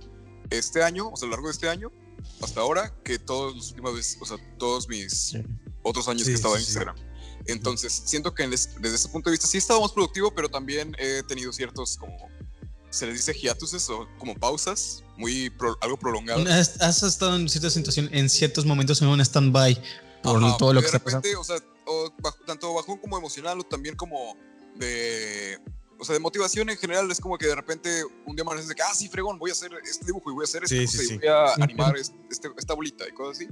este 0.50 0.82
año, 0.82 1.10
o 1.10 1.16
sea, 1.16 1.26
a 1.26 1.28
lo 1.28 1.32
largo 1.32 1.48
de 1.48 1.52
este 1.52 1.68
año, 1.68 1.92
hasta 2.40 2.60
ahora, 2.60 2.94
que 3.04 3.18
todos 3.18 3.54
los 3.54 3.70
últimos, 3.70 4.16
o 4.20 4.24
sea, 4.24 4.38
todos 4.58 4.88
mis 4.88 5.36
otros 5.82 6.08
años 6.08 6.24
que 6.24 6.30
he 6.30 6.34
estado 6.34 6.56
en 6.56 6.62
Instagram. 6.62 6.96
Entonces, 7.46 8.02
siento 8.04 8.34
que 8.34 8.46
desde 8.46 8.94
ese 8.94 9.08
punto 9.08 9.30
de 9.30 9.34
vista 9.34 9.46
sí 9.46 9.56
he 9.56 9.60
estado 9.60 9.80
más 9.80 9.92
productivo, 9.92 10.34
pero 10.34 10.48
también 10.48 10.94
he 10.98 11.22
tenido 11.24 11.52
ciertos 11.52 11.96
como 11.96 12.16
se 12.90 13.06
les 13.06 13.16
dice 13.16 13.38
hiatuses 13.38 13.88
o 13.90 14.08
como 14.18 14.34
pausas, 14.34 15.04
muy 15.18 15.52
algo 15.80 15.98
prolongadas. 15.98 16.80
Has, 16.80 17.02
estado 17.02 17.36
en 17.36 17.48
cierta 17.48 17.68
situación, 17.68 18.08
en 18.12 18.30
ciertos 18.30 18.64
momentos 18.64 19.02
en 19.02 19.08
un 19.08 19.20
stand-by 19.20 19.82
por 20.22 20.56
todo 20.56 20.72
lo 20.72 20.80
que 20.80 20.86
está 20.86 20.98
pasando. 20.98 21.28
O 21.38 21.44
sea, 21.44 21.58
tanto 22.46 22.72
bajón 22.74 22.98
como 22.98 23.18
emocional 23.18 23.60
o 23.60 23.62
también 23.64 23.96
como 23.96 24.36
de 24.76 25.58
o 25.98 26.04
sea, 26.04 26.12
de 26.12 26.20
motivación 26.20 26.70
en 26.70 26.76
general 26.76 27.10
es 27.10 27.20
como 27.20 27.36
que 27.36 27.46
de 27.46 27.54
repente 27.54 28.04
un 28.24 28.36
día 28.36 28.42
amaneces 28.42 28.68
de 28.68 28.74
que, 28.74 28.82
ah, 28.82 28.94
sí, 28.94 29.08
fregón, 29.08 29.38
voy 29.38 29.50
a 29.50 29.52
hacer 29.52 29.72
este 29.84 30.06
dibujo 30.06 30.30
y 30.30 30.34
voy 30.34 30.42
a 30.42 30.44
hacer 30.44 30.62
esto, 30.62 30.76
y 30.76 31.16
voy 31.18 31.26
a 31.26 31.54
animar 31.54 31.96
este, 31.96 32.48
esta 32.56 32.74
bolita 32.74 33.06
y 33.08 33.12
cosas 33.12 33.38
así. 33.38 33.48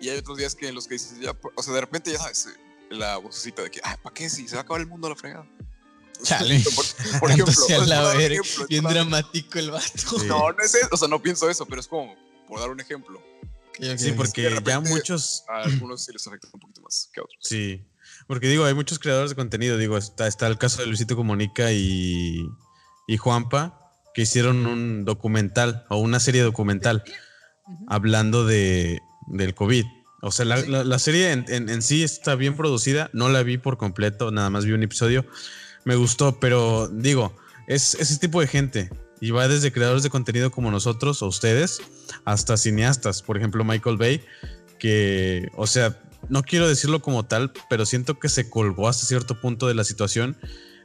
Y 0.00 0.08
hay 0.08 0.18
otros 0.18 0.38
días 0.38 0.54
que 0.54 0.68
en 0.68 0.74
los 0.74 0.88
que 0.88 0.94
dices, 0.94 1.20
ya, 1.20 1.36
o 1.54 1.62
sea, 1.62 1.74
de 1.74 1.80
repente 1.82 2.10
ya 2.10 2.18
sabes, 2.18 2.48
la 2.88 3.18
vocecita 3.18 3.62
de 3.62 3.70
que, 3.70 3.80
ah, 3.84 3.98
¿para 4.02 4.14
qué? 4.14 4.30
Si 4.30 4.48
se 4.48 4.54
va 4.54 4.60
a 4.60 4.62
acabar 4.62 4.80
el 4.80 4.86
mundo 4.86 5.06
a 5.08 5.10
la 5.10 5.16
fregada. 5.16 5.46
Chale. 6.22 6.62
Por, 7.20 7.30
ejemplo, 7.30 7.54
bien 8.68 8.84
dramático 8.84 9.58
el 9.58 9.70
vato. 9.70 10.18
No, 10.26 10.52
no 10.52 10.62
es 10.62 10.74
eso, 10.74 10.88
o 10.90 10.96
sea, 10.96 11.08
no 11.08 11.22
pienso 11.22 11.48
eso, 11.48 11.66
pero 11.66 11.80
es 11.80 11.88
como, 11.88 12.14
por 12.46 12.60
dar 12.60 12.70
un 12.70 12.80
ejemplo, 12.80 13.20
Sí, 13.96 14.12
porque 14.12 14.50
ya 14.64 14.80
muchos. 14.80 15.44
A 15.48 15.62
algunos 15.62 16.04
sí 16.04 16.12
les 16.12 16.26
afecta 16.26 16.48
un 16.52 16.60
poquito 16.60 16.82
más 16.82 17.10
que 17.12 17.20
a 17.20 17.24
otros. 17.24 17.38
Sí. 17.42 17.86
Porque 18.26 18.48
digo, 18.48 18.64
hay 18.64 18.74
muchos 18.74 18.98
creadores 18.98 19.30
de 19.30 19.36
contenido. 19.36 19.78
Digo, 19.78 19.96
está, 19.96 20.26
está 20.26 20.46
el 20.46 20.58
caso 20.58 20.80
de 20.80 20.86
Luisito 20.86 21.16
Comunica 21.16 21.72
y, 21.72 22.46
y 23.06 23.16
Juanpa, 23.16 23.92
que 24.14 24.22
hicieron 24.22 24.66
un 24.66 25.04
documental 25.04 25.86
o 25.88 25.98
una 25.98 26.20
serie 26.20 26.42
documental 26.42 27.02
hablando 27.88 28.44
de, 28.46 29.00
del 29.28 29.54
COVID. 29.54 29.84
O 30.22 30.30
sea, 30.30 30.44
la, 30.44 30.98
serie 30.98 31.32
en, 31.32 31.46
en, 31.48 31.82
sí 31.82 32.02
está 32.02 32.34
bien 32.34 32.56
producida. 32.56 33.08
No 33.14 33.30
la 33.30 33.42
vi 33.42 33.56
por 33.56 33.78
completo, 33.78 34.30
nada 34.30 34.50
más 34.50 34.66
vi 34.66 34.72
un 34.72 34.82
episodio. 34.82 35.24
Me 35.84 35.96
gustó, 35.96 36.38
pero 36.38 36.88
digo, 36.88 37.34
es 37.66 37.94
ese 37.94 38.18
tipo 38.18 38.40
de 38.40 38.46
gente. 38.46 38.90
Y 39.20 39.32
va 39.32 39.48
desde 39.48 39.72
creadores 39.72 40.02
de 40.02 40.10
contenido 40.10 40.50
como 40.50 40.70
nosotros 40.70 41.22
o 41.22 41.26
ustedes 41.26 41.80
hasta 42.24 42.56
cineastas. 42.56 43.22
Por 43.22 43.36
ejemplo, 43.36 43.64
Michael 43.64 43.98
Bay, 43.98 44.22
que, 44.78 45.48
o 45.56 45.66
sea, 45.66 46.00
no 46.28 46.42
quiero 46.42 46.68
decirlo 46.68 47.02
como 47.02 47.26
tal, 47.26 47.52
pero 47.68 47.84
siento 47.84 48.18
que 48.18 48.28
se 48.28 48.48
colgó 48.48 48.88
hasta 48.88 49.06
cierto 49.06 49.38
punto 49.40 49.68
de 49.68 49.74
la 49.74 49.84
situación 49.84 50.36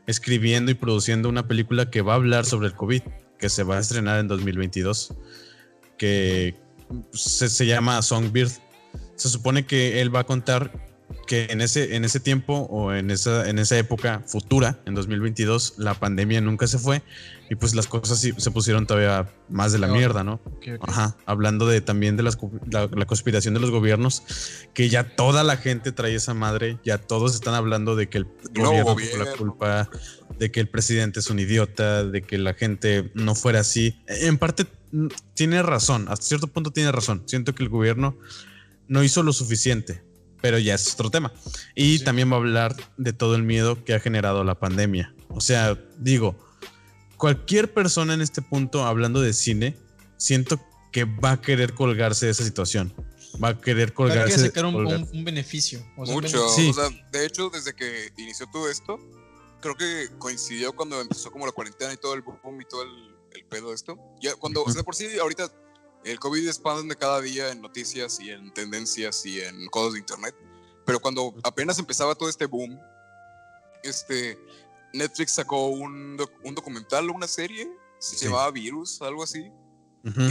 escribiendo 0.06 0.70
y 0.70 0.76
produciendo 0.76 1.30
una 1.30 1.48
película 1.48 1.90
que 1.90 2.02
va 2.02 2.14
a 2.14 2.18
hablar 2.18 2.46
sobre 2.46 2.68
el 2.68 2.74
COVID, 2.74 3.02
que 3.40 3.50
se 3.50 3.64
va 3.64 3.78
a 3.78 3.80
estrenar 3.80 4.20
en 4.20 4.28
2022, 4.28 5.14
que 5.98 6.56
se, 7.14 7.50
se 7.50 7.66
llama 7.66 8.02
Songbird 8.02 8.52
se 9.16 9.30
supone 9.30 9.66
que 9.66 10.02
él 10.02 10.14
va 10.14 10.22
a 10.22 10.24
contar 10.26 10.72
que 11.28 11.48
en 11.50 11.62
ese, 11.62 11.96
en 11.96 12.06
ese 12.06 12.20
tiempo 12.20 12.68
o 12.70 12.94
en 12.94 13.12
esa, 13.12 13.50
en 13.50 13.60
esa 13.60 13.78
época 13.78 14.24
futura, 14.26 14.80
en 14.86 14.96
2022, 14.96 15.76
la 15.78 15.94
pandemia 15.94 16.42
nunca 16.42 16.68
se 16.68 16.78
fue 16.78 17.02
y 17.50 17.56
pues 17.56 17.76
las 17.76 17.88
cosas 17.88 18.20
se 18.20 18.52
pusieron 18.52 18.88
todavía 18.88 19.32
más 19.50 19.72
de 19.72 19.80
la 19.80 19.88
mierda, 19.88 20.24
¿no? 20.24 20.40
Ajá, 20.82 21.16
hablando 21.26 21.68
de 21.68 21.82
también 21.82 22.18
de 22.18 22.24
la, 22.24 22.32
conspiración 23.06 23.54
de 23.54 23.60
los 23.60 23.70
gobiernos, 23.70 24.24
que 24.74 24.90
ya 24.90 25.16
toda 25.16 25.44
la 25.44 25.58
gente 25.58 25.92
trae 25.92 26.16
esa 26.16 26.34
madre, 26.34 26.80
ya 26.84 26.98
todos 26.98 27.36
están 27.36 27.54
hablando 27.54 27.96
de 27.96 28.10
que 28.10 28.20
el 28.20 28.28
gobierno 28.54 28.96
tuvo 28.96 29.24
la 29.24 29.32
culpa, 29.38 29.90
de 30.40 30.52
que 30.52 30.60
el 30.60 30.70
presidente 30.70 31.20
es 31.20 31.30
un 31.30 31.40
idiota, 31.40 32.04
de 32.04 32.22
que 32.24 32.38
la 32.38 32.54
gente 32.54 33.12
no 33.14 33.36
fuera 33.36 33.60
así. 33.60 34.00
En 34.08 34.38
parte 34.38 34.66
mm, 34.92 35.08
tiene 35.36 35.62
razón, 35.62 36.08
hasta 36.10 36.26
cierto 36.26 36.48
punto 36.48 36.72
tiene 36.72 36.92
razón. 36.92 37.24
Siento 37.28 37.54
que 37.54 37.64
el 37.64 37.70
gobierno 37.70 38.18
no 38.88 39.04
hizo 39.04 39.24
lo 39.24 39.34
suficiente, 39.34 40.04
pero 40.46 40.60
ya 40.60 40.76
es 40.76 40.94
otro 40.94 41.10
tema. 41.10 41.34
Y 41.74 42.04
también 42.04 42.30
va 42.30 42.36
a 42.36 42.38
hablar 42.38 42.76
de 42.98 43.14
todo 43.14 43.34
el 43.34 43.42
miedo 43.42 43.84
que 43.84 43.96
ha 43.96 44.00
generado 44.00 44.44
la 44.44 44.54
pandemia. 44.54 45.12
O 45.30 45.42
sea, 45.42 45.76
digo, 45.98 46.36
cualquier 47.18 47.74
persona 47.74 48.14
en 48.14 48.22
este 48.22 48.44
punto 48.44 48.86
hablando 48.86 49.22
de 49.22 49.34
cine, 49.34 49.76
siento 50.18 50.62
que 50.92 51.06
va 51.06 51.32
a 51.32 51.42
querer 51.42 51.74
colgarse 51.74 52.28
de 52.28 52.34
esa 52.34 52.44
situación. 52.44 52.94
Va 53.44 53.50
a 53.50 53.60
querer 53.60 53.92
colgarse. 53.94 54.38
Va 54.38 54.46
sacar 54.46 54.66
un, 54.66 55.26
beneficio. 55.26 55.84
Mucho. 55.98 56.46
O 56.46 56.74
sea, 56.74 56.90
de 57.12 57.26
hecho, 57.26 57.50
desde 57.50 57.74
que 57.74 58.12
inició 58.18 58.46
todo 58.54 58.70
esto, 58.70 59.00
creo 59.62 59.74
que 59.74 60.10
coincidió 60.20 60.76
cuando 60.76 61.02
empezó 61.02 61.32
como 61.32 61.48
la 61.48 61.54
cuarentena 61.54 61.92
y 61.92 61.98
todo 61.98 62.14
el 62.14 62.22
boom 62.22 62.62
y 62.62 62.66
todo 62.66 62.84
el, 62.84 63.46
pedo 63.50 63.70
de 63.70 63.76
esto. 63.76 63.98
Ya 64.22 64.36
cuando, 64.36 64.64
o 64.64 64.72
sea, 64.72 64.84
por 64.84 64.94
sí, 64.94 65.08
ahorita 65.20 65.52
el 66.06 66.20
COVID 66.20 66.48
expande 66.48 66.96
cada 66.96 67.20
día 67.20 67.52
en 67.52 67.62
noticias 67.62 68.20
y 68.20 68.30
en 68.30 68.54
tendencias 68.54 69.26
y 69.26 69.42
en 69.42 69.68
cosas 69.68 69.94
de 69.94 70.00
internet. 70.00 70.36
Pero 70.86 71.00
cuando 71.00 71.34
apenas 71.44 71.80
empezaba 71.80 72.14
todo 72.14 72.30
este 72.30 72.46
boom, 72.46 72.80
este, 73.84 74.40
Netflix 74.94 75.34
sacó 75.34 75.68
un, 75.68 76.18
un 76.44 76.56
documental 76.56 77.10
o 77.10 77.14
una 77.14 77.28
serie, 77.28 77.70
se 77.98 78.26
llamaba 78.26 78.52
Virus, 78.52 79.02
algo 79.02 79.24
así. 79.24 79.52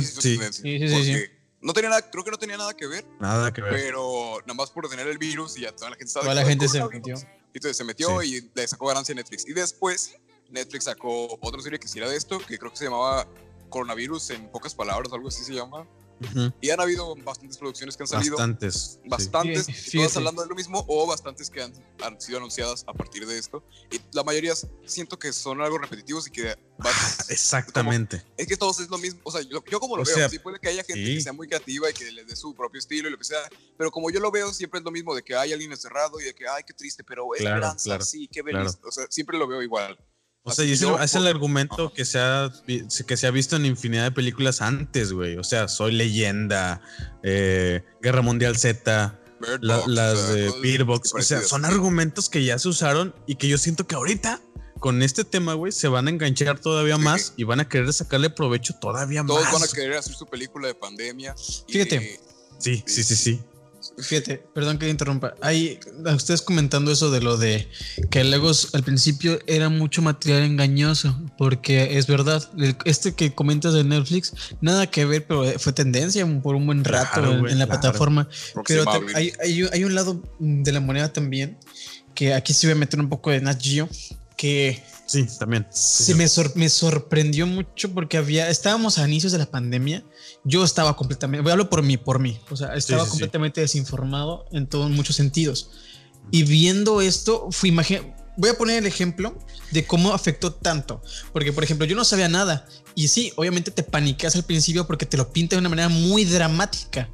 sí. 0.01 0.39
Sí, 0.53 1.29
no 1.65 1.73
tenía 1.73 1.89
nada, 1.89 2.11
creo 2.11 2.23
que 2.23 2.31
no 2.31 2.37
tenía 2.37 2.59
nada 2.59 2.75
que 2.75 2.87
ver. 2.87 3.07
Nada 3.19 3.51
que 3.51 3.63
ver. 3.63 3.73
Pero 3.73 4.39
nada 4.43 4.55
más 4.55 4.71
por 4.71 4.87
tener 4.89 5.09
el 5.09 5.17
virus 5.17 5.57
y 5.57 5.63
ya 5.63 5.75
toda 5.75 5.91
la 5.91 5.97
gente 5.97 6.13
sabe. 6.13 6.27
Toda 6.27 6.35
la 6.35 6.45
gente 6.45 6.69
se 6.69 6.85
metió. 6.85 7.15
Y 7.17 7.57
entonces 7.57 7.77
se 7.77 7.85
metió 7.85 8.23
y 8.23 8.51
le 8.55 8.69
sacó 8.69 8.87
ganancia 8.87 9.13
a 9.13 9.17
Netflix. 9.17 9.49
Y 9.49 9.55
después 9.55 10.15
Netflix 10.51 10.85
sacó 10.85 11.39
otra 11.41 11.63
serie 11.63 11.79
que 11.79 11.89
sí 11.89 11.99
era 11.99 12.09
de 12.09 12.17
esto, 12.17 12.39
que 12.39 12.59
creo 12.59 12.71
que 12.71 12.77
se 12.77 12.85
llamaba 12.85 13.27
coronavirus 13.75 14.31
en 14.31 14.49
pocas 14.53 14.73
palabras, 14.73 15.13
algo 15.13 15.27
así 15.27 15.43
se 15.43 15.53
llama. 15.53 15.85
Y 16.61 16.71
han 16.71 16.81
habido 16.81 17.17
bastantes 17.17 17.59
producciones 17.59 17.97
que 17.97 18.05
han 18.05 18.07
salido. 18.07 18.37
Bastantes. 18.37 19.01
Bastantes, 19.05 19.67
todas 19.93 20.17
hablando 20.17 20.43
de 20.43 20.49
lo 20.49 20.55
mismo, 20.55 20.85
o 20.87 21.07
bastantes 21.09 21.51
que 21.51 21.61
han, 21.61 21.73
han, 22.03 22.21
sido 22.21 22.39
anunciadas 22.39 22.85
a 22.87 22.95
partir 22.95 23.27
de 23.27 23.37
esto. 23.37 23.65
Y 23.91 24.01
la 24.13 24.23
mayoría 24.23 24.55
siento 24.87 25.19
que 25.19 25.33
son 25.33 25.61
algo 25.61 25.77
repetitivos 25.77 26.29
y 26.29 26.31
que. 26.31 26.57
Exactamente. 27.29 28.23
es 28.37 28.47
que 28.47 28.57
todos 28.57 28.79
es 28.79 28.89
lo 28.89 28.97
mismo. 28.97 29.21
O 29.25 29.33
sea, 29.33 29.43
yo, 29.43 29.61
como 29.81 29.97
lo 29.97 30.05
veo, 30.05 30.29
sí 30.31 30.39
puede 30.39 30.61
que 30.61 30.69
haya 30.69 30.85
gente 30.85 31.05
que 31.05 31.21
sea 31.21 31.33
muy 31.33 31.49
creativa 31.49 31.91
y 31.91 31.93
que 31.93 32.11
le 32.13 32.25
dé 32.25 32.37
su 32.37 32.55
propio 32.55 32.79
estilo 32.79 33.09
y 33.09 33.11
lo 33.11 33.19
que 33.19 33.25
sea. 33.25 33.41
Pero 33.77 33.91
como 33.91 34.09
yo 34.09 34.21
lo 34.21 34.31
veo, 34.31 34.55
siempre 34.55 34.79
es 34.79 34.85
lo 34.85 34.93
mismo 34.93 35.17
de 35.17 35.23
que 35.25 35.35
hay 35.35 35.53
alguien 35.53 35.73
encerrado 35.73 36.21
y 36.21 36.25
de 36.25 36.35
que, 36.35 36.47
ay, 36.47 36.63
qué 36.65 36.73
triste, 36.73 37.03
pero 37.03 37.35
esperanza, 37.35 38.01
sí, 38.01 38.29
qué 38.29 38.43
feliz. 38.45 38.79
O 38.85 38.93
sea, 38.93 39.07
siempre 39.11 39.37
lo 39.37 39.49
veo 39.49 39.61
igual. 39.63 39.99
O 40.47 40.53
sea, 40.53 40.67
y 40.67 40.73
es, 40.73 40.83
el, 40.83 41.27
argumento 41.27 41.91
que 41.91 42.05
se, 42.05 42.19
ha, 42.19 42.53
que 43.07 43.17
se 43.17 43.27
ha 43.27 43.31
visto 43.31 43.57
en 43.57 43.65
infinidad 43.65 44.05
de 44.05 44.11
películas 44.11 44.61
antes, 44.61 45.11
güey. 45.15 45.39
O 45.39 45.45
sea, 45.45 45.69
Soy 45.69 45.93
Leyenda, 45.93 46.83
eh, 47.23 47.83
Guerra 48.03 48.21
Mundial 48.21 48.55
Z, 48.59 49.19
las 49.63 50.35
de 50.35 50.53
Beerbox. 50.61 51.15
O 51.15 51.23
sea, 51.23 51.41
son 51.41 51.65
argumentos 51.65 52.29
que 52.29 52.45
ya 52.45 52.59
se 52.59 52.69
usaron 52.69 53.15
y 53.27 53.37
que 53.37 53.49
yo 53.49 53.57
siento 53.57 53.87
que 53.87 53.95
ahorita, 53.95 54.43
con 54.81 55.03
este 55.03 55.25
tema, 55.25 55.55
güey, 55.55 55.73
se 55.73 55.89
van 55.89 56.09
a 56.09 56.11
enganchar 56.11 56.59
todavía 56.59 56.99
más 56.99 57.33
y 57.39 57.45
van 57.45 57.61
a 57.61 57.69
querer 57.69 57.91
sacarle 57.95 58.29
provecho 58.29 58.75
todavía 58.75 59.23
más. 59.23 59.35
Todos 59.35 59.51
van 59.51 59.63
a 59.63 59.73
querer 59.73 59.97
hacer 59.97 60.15
su 60.15 60.27
película 60.27 60.69
de 60.69 60.75
pandemia. 60.75 61.35
Fíjate. 61.67 62.21
sí, 62.59 62.85
sí, 62.87 63.03
sí, 63.03 63.17
sí. 63.17 63.41
Fíjate, 63.99 64.43
perdón 64.53 64.79
que 64.79 64.89
interrumpa. 64.89 65.35
Hay 65.41 65.79
ustedes 66.15 66.43
comentando 66.43 66.91
eso 66.91 67.11
de 67.11 67.21
lo 67.21 67.37
de 67.37 67.69
que 68.11 68.21
el 68.21 68.31
Legos 68.31 68.75
al 68.75 68.83
principio 68.83 69.39
era 69.47 69.69
mucho 69.69 70.03
material 70.03 70.43
engañoso, 70.43 71.17
porque 71.39 71.97
es 71.97 72.07
verdad, 72.07 72.49
este 72.85 73.15
que 73.15 73.35
comentas 73.35 73.73
de 73.73 73.85
Netflix, 73.85 74.33
nada 74.61 74.91
que 74.91 75.05
ver, 75.05 75.27
pero 75.27 75.45
fue 75.59 75.73
tendencia 75.73 76.27
por 76.43 76.57
un 76.57 76.67
buen 76.67 76.85
rato 76.85 77.47
en, 77.47 77.59
la 77.59 77.67
plataforma. 77.67 78.29
Pero 78.67 78.85
hay, 79.15 79.33
hay, 79.41 79.85
un 79.85 79.95
lado 79.95 80.23
de 80.39 80.73
la 80.73 80.81
moneda 80.81 81.13
también, 81.13 81.59
que 82.15 82.35
aquí 82.35 82.53
se 82.53 82.67
voy 82.67 82.73
a 82.73 82.77
meter 82.77 82.99
un 82.99 83.09
poco 83.09 83.31
de 83.31 83.41
Nat 83.41 83.63
Geo, 83.63 83.89
que 84.37 84.83
Sí, 85.07 85.27
también. 85.39 85.67
se 85.71 86.15
Me, 86.15 86.27
me, 86.55 86.69
sorprendió 86.69 87.47
mucho 87.47 87.93
porque 87.93 88.17
había, 88.17 88.49
estábamos 88.49 88.99
a 88.99 89.07
inicios 89.07 89.33
de 89.33 89.39
la 89.39 89.51
pandemia. 89.51 90.05
Yo 90.45 90.65
estaba 90.65 90.97
completamente, 90.97 91.43
voy 91.43 91.51
a 91.51 91.53
hablar 91.53 91.69
por 91.69 91.83
mí, 91.83 91.97
por 91.97 92.19
mí. 92.19 92.41
O 92.51 92.57
sea, 92.57 92.75
estaba 92.75 93.07
completamente 93.07 93.61
desinformado 93.61 94.47
en 94.53 94.67
todos 94.67 94.91
muchos 94.91 95.17
sentidos. 95.17 95.71
Y 96.31 96.45
viendo 96.45 97.01
esto, 97.01 97.49
fui 97.51 97.69
imagen, 97.69 98.15
voy 98.37 98.51
a 98.51 98.59
poner 98.59 98.79
el 98.79 98.87
ejemplo 98.87 99.39
de 99.71 99.87
cómo 99.87 100.13
afectó 100.13 100.53
tanto. 100.53 101.03
Porque, 101.33 101.53
por 101.53 101.65
ejemplo, 101.65 101.87
yo 101.87 101.97
no 101.97 102.05
sabía 102.05 102.29
nada. 102.29 102.67
Y 102.95 103.09
sí, 103.09 103.33
obviamente 103.37 103.71
te 103.71 103.83
panicas 103.83 104.35
al 104.37 104.45
principio 104.45 104.87
porque 104.87 105.07
te 105.07 105.17
lo 105.17 105.33
pinta 105.33 105.57
de 105.57 105.61
una 105.61 105.69
manera 105.69 105.89
muy 105.89 106.25
dramática. 106.25 107.11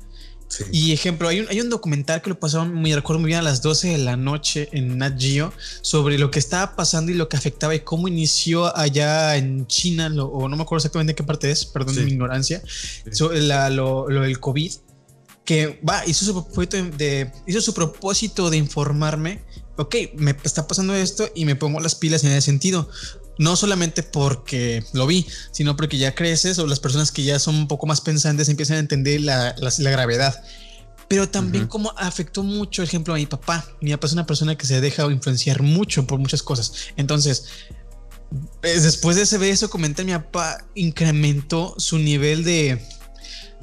Y 0.72 0.92
ejemplo, 0.92 1.28
hay 1.28 1.40
un, 1.40 1.48
hay 1.48 1.60
un 1.60 1.70
documental 1.70 2.22
que 2.22 2.30
lo 2.30 2.38
pasaron, 2.38 2.80
me 2.80 2.94
recuerdo 2.94 3.20
muy 3.20 3.28
bien, 3.28 3.38
a 3.38 3.42
las 3.42 3.62
12 3.62 3.88
de 3.88 3.98
la 3.98 4.16
noche 4.16 4.68
en 4.72 4.98
Nat 4.98 5.20
Geo 5.20 5.52
sobre 5.80 6.18
lo 6.18 6.30
que 6.30 6.38
estaba 6.38 6.74
pasando 6.76 7.12
y 7.12 7.14
lo 7.14 7.28
que 7.28 7.36
afectaba 7.36 7.74
y 7.74 7.80
cómo 7.80 8.08
inició 8.08 8.76
allá 8.76 9.36
en 9.36 9.66
China, 9.66 10.06
o 10.22 10.48
no 10.48 10.56
me 10.56 10.62
acuerdo 10.62 10.78
exactamente 10.78 11.14
qué 11.14 11.22
parte 11.22 11.50
es, 11.50 11.64
perdón 11.64 11.96
mi 12.04 12.10
ignorancia, 12.10 12.62
lo, 13.70 14.08
lo, 14.08 14.20
del 14.22 14.40
COVID, 14.40 14.72
que 15.44 15.80
va, 15.88 16.04
hizo 16.06 16.24
su, 16.24 16.32
propósito 16.32 16.76
de, 16.96 17.32
hizo 17.46 17.60
su 17.60 17.74
propósito 17.74 18.50
de 18.50 18.56
informarme, 18.56 19.42
ok, 19.76 19.94
me 20.16 20.36
está 20.42 20.66
pasando 20.66 20.94
esto 20.94 21.30
y 21.34 21.44
me 21.44 21.56
pongo 21.56 21.80
las 21.80 21.94
pilas 21.94 22.24
en 22.24 22.30
ese 22.30 22.42
sentido 22.42 22.88
no 23.40 23.56
solamente 23.56 24.02
porque 24.02 24.84
lo 24.92 25.06
vi, 25.06 25.26
sino 25.50 25.74
porque 25.74 25.96
ya 25.96 26.14
creces 26.14 26.58
o 26.58 26.66
las 26.66 26.78
personas 26.78 27.10
que 27.10 27.24
ya 27.24 27.38
son 27.38 27.54
un 27.54 27.68
poco 27.68 27.86
más 27.86 28.02
pensantes 28.02 28.50
empiezan 28.50 28.76
a 28.76 28.80
entender 28.80 29.22
la, 29.22 29.54
gravedad. 29.78 30.44
Pero 31.08 31.26
también 31.26 31.66
como 31.66 31.90
afectó 31.96 32.42
mucho, 32.42 32.82
ejemplo, 32.82 33.14
a 33.14 33.16
mi 33.16 33.24
papá. 33.24 33.64
Mi 33.80 33.92
papá 33.92 34.08
es 34.08 34.12
una 34.12 34.26
persona 34.26 34.58
que 34.58 34.66
se 34.66 34.82
deja 34.82 35.10
influenciar 35.10 35.62
mucho 35.62 36.06
por 36.06 36.18
muchas 36.18 36.42
cosas. 36.42 36.92
Entonces, 36.98 37.46
después 38.60 39.16
de 39.16 39.22
ese 39.22 39.38
beso, 39.38 39.70
comenté, 39.70 40.04
mi 40.04 40.12
papá 40.12 40.66
incrementó 40.74 41.74
su 41.78 41.98
nivel 41.98 42.44
de 42.44 42.86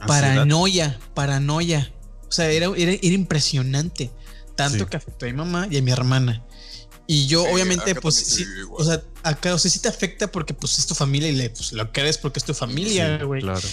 paranoia, 0.07 1.00
paranoia. 1.13 1.93
O 2.27 2.31
sea, 2.31 2.50
era, 2.50 2.72
era, 2.75 2.93
impresionante. 3.03 4.10
Tanto 4.55 4.88
que 4.88 4.98
afectó 4.98 5.27
a 5.27 5.29
mi 5.29 5.36
mamá 5.36 5.67
y 5.69 5.77
a 5.77 5.84
mi 5.84 5.91
hermana. 5.91 6.43
Y 7.10 7.28
yo, 7.28 7.44
obviamente, 7.44 7.96
pues 7.96 8.16
sí, 8.16 8.46
o 8.72 8.84
sea, 8.84 9.02
acá, 9.24 9.56
o 9.56 9.58
sea, 9.58 9.72
sí 9.72 9.80
te 9.80 9.88
afecta 9.88 10.30
porque 10.30 10.54
pues 10.54 10.78
es 10.78 10.86
tu 10.86 10.94
familia 10.94 11.30
y 11.30 11.36
le, 11.36 11.50
pues, 11.50 11.72
lo 11.72 11.90
crees 11.94 12.18
porque 12.18 12.40
es 12.40 12.44
tu 12.44 12.54
familia, 12.54 13.24
güey. 13.24 13.42
claro. 13.42 13.68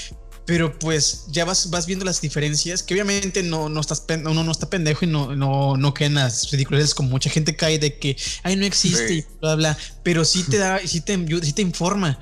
Pero 0.47 0.79
pues 0.79 1.25
ya 1.29 1.47
vas, 1.47 1.71
vas 1.71 1.87
viendo 1.87 2.05
las 2.05 2.21
diferencias, 2.21 2.83
que 2.83 2.93
obviamente 2.93 3.43
no, 3.43 3.71
no 3.71 3.81
estás, 3.81 4.05
uno 4.09 4.45
no 4.45 4.53
está 4.53 4.69
pendejo 4.69 5.07
y 5.07 5.09
no, 5.09 5.35
no, 5.35 5.77
no 5.79 5.95
caen 5.95 6.15
las 6.15 6.51
ridículas 6.51 6.95
como 6.95 7.09
mucha 7.09 7.31
gente 7.31 7.57
cae 7.57 7.79
de 7.79 7.99
que, 7.99 8.17
ay, 8.43 8.55
no 8.57 8.67
existe 8.67 9.15
y 9.15 9.25
bla, 9.41 9.55
bla, 9.55 9.79
pero 10.03 10.23
sí 10.25 10.45
te 10.45 10.59
da, 10.59 10.79
sí 10.87 11.01
te, 11.01 11.17
sí 11.43 11.53
te 11.55 11.63
informa. 11.63 12.21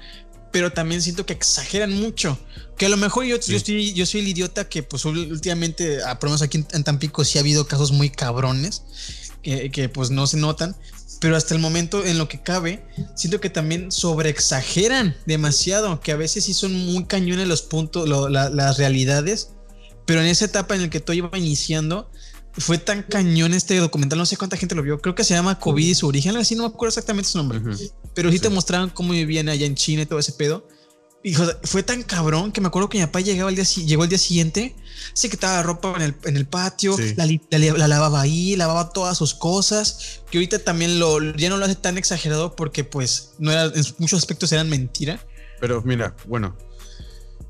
pero 0.53 0.73
también 0.73 1.03
siento 1.03 1.27
que 1.27 1.33
exageran 1.33 1.93
mucho. 1.93 2.39
Que 2.77 2.87
a 2.87 2.89
lo 2.89 2.97
mejor 2.97 3.25
yo, 3.25 3.39
yo, 3.41 3.57
estoy, 3.57 3.93
yo 3.93 4.07
soy 4.07 4.21
el 4.21 4.29
idiota 4.29 4.69
que 4.69 4.83
pues 4.83 5.05
últimamente, 5.05 5.99
por 6.21 6.25
lo 6.25 6.31
menos 6.31 6.43
aquí 6.43 6.65
en, 6.73 6.85
Tampico 6.85 7.25
sí 7.25 7.39
ha 7.39 7.41
habido 7.41 7.67
casos 7.67 7.91
muy 7.91 8.11
cabrones 8.11 8.83
que, 9.43 9.71
que 9.71 9.89
pues 9.89 10.11
no 10.11 10.27
se 10.27 10.37
notan, 10.37 10.77
pero 11.21 11.37
hasta 11.37 11.55
el 11.55 11.61
momento 11.61 12.05
en 12.05 12.19
lo 12.19 12.29
que 12.29 12.43
cabe, 12.43 12.85
siento 13.15 13.41
que 13.41 13.49
también 13.49 13.93
sobreexageran 13.93 15.17
demasiado, 15.25 16.01
que 16.01 16.13
a 16.13 16.17
veces 16.17 16.45
sí 16.45 16.53
son 16.53 16.75
muy 16.75 17.05
cañones 17.05 17.47
los 17.47 17.63
puntos, 17.63 18.09
las 18.09 18.77
realidades, 18.79 19.51
pero 20.05 20.21
en 20.21 20.27
esa 20.27 20.47
etapa 20.47 20.75
en 20.75 20.83
la 20.83 20.91
que 20.91 21.01
todo 21.01 21.15
iba 21.15 21.31
iniciando, 21.39 22.11
fue 22.55 22.77
tan 22.77 23.03
cañón 23.03 23.55
este 23.55 23.77
documental, 23.77 24.19
no 24.19 24.27
sé 24.27 24.37
cuánta 24.37 24.57
gente 24.57 24.75
lo 24.75 24.83
vio, 24.83 25.01
creo 25.01 25.15
que 25.15 25.25
se 25.25 25.35
llama 25.35 25.59
COVID 25.59 25.87
y 25.87 25.95
su 25.95 26.07
origen, 26.07 26.37
así 26.37 26.55
no 26.55 26.65
me 26.65 26.69
acuerdo 26.69 26.89
exactamente 26.89 27.31
su 27.31 27.39
nombre, 27.39 27.61
pero 28.15 28.31
sí, 28.31 28.39
te 28.39 28.49
mostraban 28.49 28.91
cómo 28.91 29.13
vivían 29.13 29.49
allá 29.49 29.65
en 29.65 29.75
China 29.75 30.03
y 30.03 30.07
todo 30.07 30.19
ese 30.19 30.33
pedo. 30.33 30.67
Hijo, 31.25 31.45
fue 31.63 31.85
tan 31.85 32.03
cabrón 32.03 32.51
que 32.51 32.61
me 32.61 32.67
acuerdo 32.67 32.89
que 32.89 32.99
mi 32.99 33.05
papá 33.05 33.21
llegaba 33.21 33.49
el 33.49 33.55
día, 33.55 33.65
llegó 33.65 34.03
el 34.03 34.09
día 34.09 34.19
siguiente, 34.19 34.75
se 35.13 35.31
quitaba 35.31 35.57
la 35.57 35.63
ropa 35.63 35.95
en 35.97 36.03
el, 36.03 36.17
en 36.25 36.37
el 36.37 36.47
patio, 36.47 36.97
la, 37.17 37.87
lavaba 37.87 38.21
ahí, 38.21 38.57
lavaba 38.57 38.91
todas 38.91 39.19
sus 39.19 39.33
cosas, 39.33 40.23
que 40.31 40.39
ahorita 40.39 40.59
también 40.59 40.99
lo, 40.99 41.21
ya 41.37 41.49
no 41.49 41.59
lo 41.59 41.65
hace 41.65 41.77
tan 41.77 41.97
exagerado 41.97 42.57
porque 42.57 42.83
pues 42.83 43.35
no 43.39 43.53
era, 43.53 43.67
en 43.67 43.85
muchos 43.99 44.19
aspectos 44.19 44.51
eran 44.51 44.69
mentira. 44.69 45.25
Pero 45.61 45.81
mira, 45.83 46.17
bueno, 46.27 46.57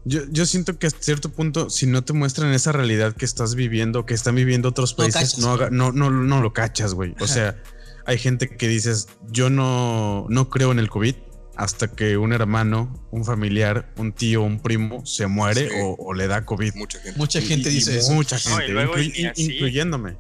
yo, 0.05 0.21
yo, 0.31 0.45
siento 0.45 0.79
que 0.79 0.89
a 0.89 0.91
cierto 0.91 1.31
punto, 1.31 1.71
si 1.71 1.87
no 1.87 2.05
te 2.05 2.13
muestran 2.13 2.53
esa 2.53 2.73
realidad 2.73 3.17
que 3.17 3.25
estás 3.25 3.55
viviendo, 3.55 4.05
que 4.05 4.13
están 4.13 4.35
viviendo 4.35 4.69
otros 4.69 4.93
países, 4.93 5.39
no, 5.39 5.57
no, 5.71 5.93
no, 5.93 6.11
no, 6.11 6.43
lo 6.43 6.53
cachas, 6.53 6.93
güey. 6.93 7.15
O 7.21 7.27
sea, 7.27 7.63
hay 8.05 8.19
gente 8.19 8.55
que 8.55 8.69
dices, 8.69 9.09
yo 9.31 9.49
no, 9.49 10.27
no 10.29 10.51
creo 10.51 10.73
en 10.73 10.79
el 10.79 10.91
COVID 10.91 11.15
hasta 11.57 11.89
que 11.89 12.17
un 12.17 12.33
hermano, 12.33 12.93
un 13.11 13.25
familiar, 13.25 13.93
un 13.97 14.13
tío, 14.13 14.43
un 14.43 14.61
primo 14.61 15.05
se 15.05 15.27
muere 15.27 15.69
o, 15.83 16.15
le 16.15 16.27
da 16.27 16.45
COVID. 16.45 16.75
Mucha 16.75 16.99
gente, 17.01 17.19
mucha 17.19 17.41
gente 17.41 17.69
dice 17.69 17.99
eso. 17.99 18.13
Mucha 18.13 18.39
gente, 18.39 19.33
incluyéndome. 19.37 20.17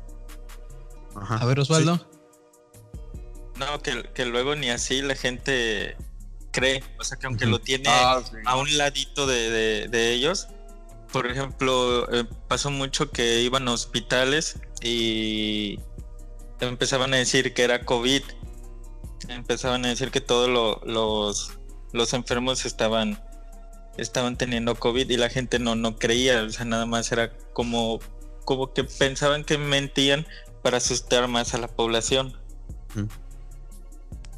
A 1.14 1.44
ver, 1.46 1.60
Osvaldo. 1.60 2.06
No, 3.56 3.82
que, 3.82 4.02
que 4.14 4.26
luego 4.26 4.56
ni 4.56 4.70
así 4.70 5.02
la 5.02 5.14
gente 5.14 5.96
cree, 6.52 6.84
o 6.98 7.04
sea 7.04 7.18
que 7.18 7.26
aunque 7.26 7.46
lo 7.46 7.60
tiene 7.60 7.88
ah, 7.88 8.22
a 8.44 8.56
un 8.56 8.76
ladito 8.76 9.26
de, 9.26 10.12
ellos, 10.12 10.48
por 11.10 11.26
ejemplo, 11.26 12.10
eh, 12.12 12.24
pasó 12.48 12.70
mucho 12.70 13.10
que 13.10 13.40
iban 13.40 13.66
a 13.68 13.72
hospitales 13.72 14.58
y 14.82 15.80
empezaban 16.60 17.12
a 17.14 17.16
decir 17.16 17.54
que 17.54 17.62
era 17.62 17.84
COVID, 17.84 18.22
empezaban 19.28 19.84
a 19.84 19.88
decir 19.88 20.10
que 20.10 20.20
todos 20.20 20.48
los, 20.84 21.52
los 21.92 22.12
enfermos 22.14 22.64
estaban, 22.64 23.22
estaban 23.96 24.36
teniendo 24.36 24.74
COVID 24.74 25.08
y 25.08 25.16
la 25.16 25.28
gente 25.28 25.58
no, 25.58 25.74
no 25.74 25.96
creía, 25.98 26.42
o 26.42 26.50
sea, 26.50 26.64
nada 26.64 26.86
más 26.86 27.12
era 27.12 27.36
como, 27.52 28.00
como 28.44 28.72
que 28.72 28.84
pensaban 28.84 29.44
que 29.44 29.58
mentían 29.58 30.26
para 30.62 30.78
asustar 30.78 31.28
más 31.28 31.54
a 31.54 31.58
la 31.58 31.68
población. 31.68 32.36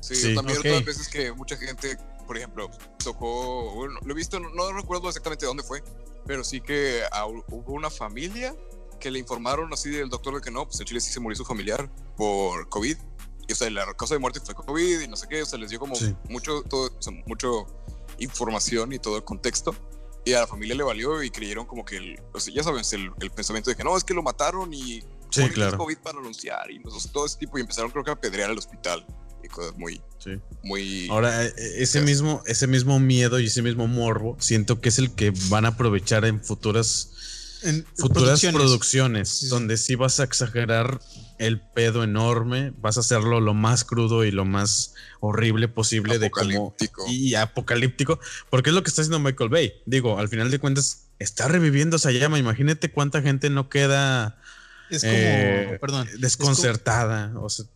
Sí, 0.00 0.30
yo 0.30 0.34
también 0.34 0.58
otras 0.58 0.84
veces 0.84 1.08
que 1.08 1.32
mucha 1.32 1.56
gente, 1.56 1.96
por 2.26 2.36
ejemplo, 2.36 2.70
tocó, 3.02 3.72
bueno, 3.74 3.98
lo 4.04 4.12
he 4.12 4.16
visto, 4.16 4.38
no, 4.40 4.72
recuerdo 4.72 5.08
exactamente 5.08 5.46
dónde 5.46 5.62
fue, 5.62 5.82
pero 6.26 6.44
sí 6.44 6.60
que 6.60 7.02
hubo 7.48 7.72
una 7.72 7.90
familia 7.90 8.54
que 9.00 9.10
le 9.10 9.18
informaron 9.18 9.72
así 9.72 9.90
del 9.90 10.08
doctor 10.08 10.34
de 10.36 10.40
que 10.40 10.50
no, 10.50 10.66
pues 10.66 10.80
en 10.80 10.86
Chile 10.86 11.00
sí 11.00 11.12
se 11.12 11.20
murió 11.20 11.36
su 11.36 11.44
familiar 11.44 11.90
por 12.16 12.68
COVID. 12.68 12.96
Y 13.46 13.52
o 13.52 13.56
sea, 13.56 13.70
la 13.70 13.92
causa 13.94 14.14
de 14.14 14.20
muerte 14.20 14.40
fue 14.40 14.54
COVID 14.54 15.00
y 15.00 15.08
no 15.08 15.16
sé 15.16 15.26
qué, 15.28 15.42
o 15.42 15.46
sea, 15.46 15.58
les 15.58 15.70
dio 15.70 15.78
como 15.78 15.94
mucho, 16.28 16.62
todo, 16.62 16.90
mucho 17.26 17.66
información 18.18 18.92
y 18.92 18.98
todo 18.98 19.16
el 19.16 19.24
contexto. 19.24 19.74
Y 20.24 20.32
a 20.32 20.40
la 20.40 20.46
familia 20.46 20.74
le 20.74 20.82
valió 20.82 21.22
y 21.22 21.30
creyeron 21.30 21.66
como 21.66 21.84
que, 21.84 21.98
el, 21.98 22.20
o 22.32 22.40
sea, 22.40 22.54
ya 22.54 22.62
sabes, 22.62 22.92
el, 22.94 23.10
pensamiento 23.34 23.70
de 23.70 23.76
que 23.76 23.84
no, 23.84 23.96
es 23.96 24.04
que 24.04 24.14
lo 24.14 24.22
mataron 24.22 24.72
y 24.72 25.02
sí, 25.30 25.48
claro. 25.50 25.76
COVID 25.76 25.98
para 25.98 26.18
anunciar 26.18 26.70
y 26.70 26.82
todo 27.12 27.26
ese 27.26 27.38
tipo. 27.38 27.58
Y 27.58 27.60
empezaron 27.60 27.90
creo 27.90 28.04
que 28.04 28.10
a 28.10 28.16
pedrear 28.20 28.50
al 28.50 28.56
hospital 28.56 29.06
cosas 29.48 29.76
muy, 29.76 30.00
muy. 30.62 31.08
Ahora, 31.10 31.44
e, 31.44 31.48
e, 31.56 31.82
ese 31.82 32.00
mismo, 32.00 32.42
ese 32.46 32.66
mismo 32.66 32.98
miedo 33.00 33.40
y 33.40 33.46
ese 33.46 33.62
mismo 33.62 33.86
morbo, 33.86 34.36
siento 34.40 34.80
que 34.80 34.88
es 34.88 34.98
el 34.98 35.14
que 35.14 35.32
van 35.48 35.64
a 35.64 35.68
aprovechar 35.68 36.24
en 36.24 36.42
futuras, 36.42 37.12
en 37.64 37.86
futuras 37.96 38.40
producciones, 38.52 39.48
donde 39.48 39.76
sí 39.76 39.94
vas 39.94 40.20
a 40.20 40.24
exagerar 40.24 41.00
el 41.38 41.60
pedo 41.60 42.04
enorme, 42.04 42.72
vas 42.78 42.96
a 42.96 43.00
hacerlo 43.00 43.40
lo 43.40 43.54
más 43.54 43.84
crudo 43.84 44.24
y 44.24 44.30
lo 44.30 44.44
más 44.44 44.94
horrible 45.20 45.68
posible 45.68 46.18
de 46.18 46.30
como 46.30 46.74
y 47.08 47.34
apocalíptico, 47.34 48.20
porque 48.50 48.70
es 48.70 48.74
lo 48.74 48.82
que 48.82 48.90
está 48.90 49.02
haciendo 49.02 49.18
Michael 49.18 49.50
Bay. 49.50 49.72
Digo, 49.86 50.18
al 50.18 50.28
final 50.28 50.50
de 50.50 50.58
cuentas 50.58 51.06
está 51.18 51.48
reviviendo 51.48 51.96
esa 51.96 52.12
llama. 52.12 52.38
Imagínate 52.38 52.90
cuánta 52.90 53.22
gente 53.22 53.50
no 53.50 53.68
queda 53.68 54.38
es 54.90 55.02
como, 55.02 55.14
eh, 55.14 55.78
perdón, 55.80 56.08
desconcertada. 56.18 57.32
o 57.38 57.48
sea, 57.48 57.66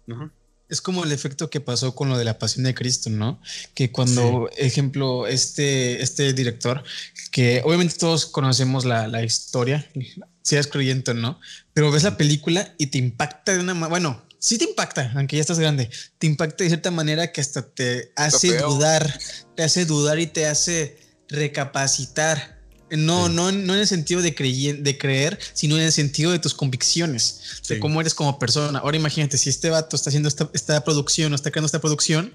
es 0.68 0.80
como 0.80 1.04
el 1.04 1.12
efecto 1.12 1.50
que 1.50 1.60
pasó 1.60 1.94
con 1.94 2.08
lo 2.08 2.18
de 2.18 2.24
la 2.24 2.38
pasión 2.38 2.64
de 2.64 2.74
Cristo, 2.74 3.10
¿no? 3.10 3.40
Que 3.74 3.90
cuando, 3.90 4.50
ejemplo, 4.56 5.26
este, 5.26 6.02
este 6.02 6.32
director, 6.32 6.84
que 7.30 7.62
obviamente 7.64 7.96
todos 7.96 8.26
conocemos 8.26 8.84
la, 8.84 9.08
la 9.08 9.22
historia, 9.22 9.88
seas 10.42 10.66
creyente 10.66 11.12
o 11.12 11.14
no, 11.14 11.40
pero 11.72 11.90
ves 11.90 12.02
la 12.02 12.16
película 12.16 12.74
y 12.78 12.88
te 12.88 12.98
impacta 12.98 13.52
de 13.52 13.60
una 13.60 13.74
manera, 13.74 13.88
bueno, 13.88 14.22
sí 14.38 14.58
te 14.58 14.64
impacta, 14.64 15.12
aunque 15.16 15.36
ya 15.36 15.40
estás 15.42 15.58
grande, 15.58 15.90
te 16.18 16.26
impacta 16.26 16.64
de 16.64 16.70
cierta 16.70 16.90
manera 16.90 17.32
que 17.32 17.40
hasta 17.40 17.62
te 17.62 18.12
hace 18.16 18.58
dudar, 18.58 19.18
te 19.56 19.62
hace 19.62 19.84
dudar 19.84 20.18
y 20.18 20.26
te 20.26 20.46
hace 20.46 20.98
recapacitar 21.28 22.57
no, 22.90 23.28
no, 23.28 23.52
no 23.52 23.74
en 23.74 23.80
el 23.80 23.86
sentido 23.86 24.22
de, 24.22 24.30
de 24.80 24.98
creer, 24.98 25.38
sino 25.52 25.76
en 25.76 25.82
el 25.82 25.92
sentido 25.92 26.32
de 26.32 26.38
tus 26.38 26.54
convicciones, 26.54 27.62
de 27.68 27.78
cómo 27.78 28.00
eres 28.00 28.14
como 28.14 28.38
persona. 28.38 28.78
Ahora 28.78 28.96
imagínate, 28.96 29.38
si 29.38 29.50
este 29.50 29.70
vato 29.70 29.96
está 29.96 30.10
haciendo 30.10 30.28
esta, 30.28 30.84
producción 30.84 31.32
o 31.32 31.36
está 31.36 31.50
creando 31.50 31.66
esta 31.66 31.80
producción, 31.80 32.34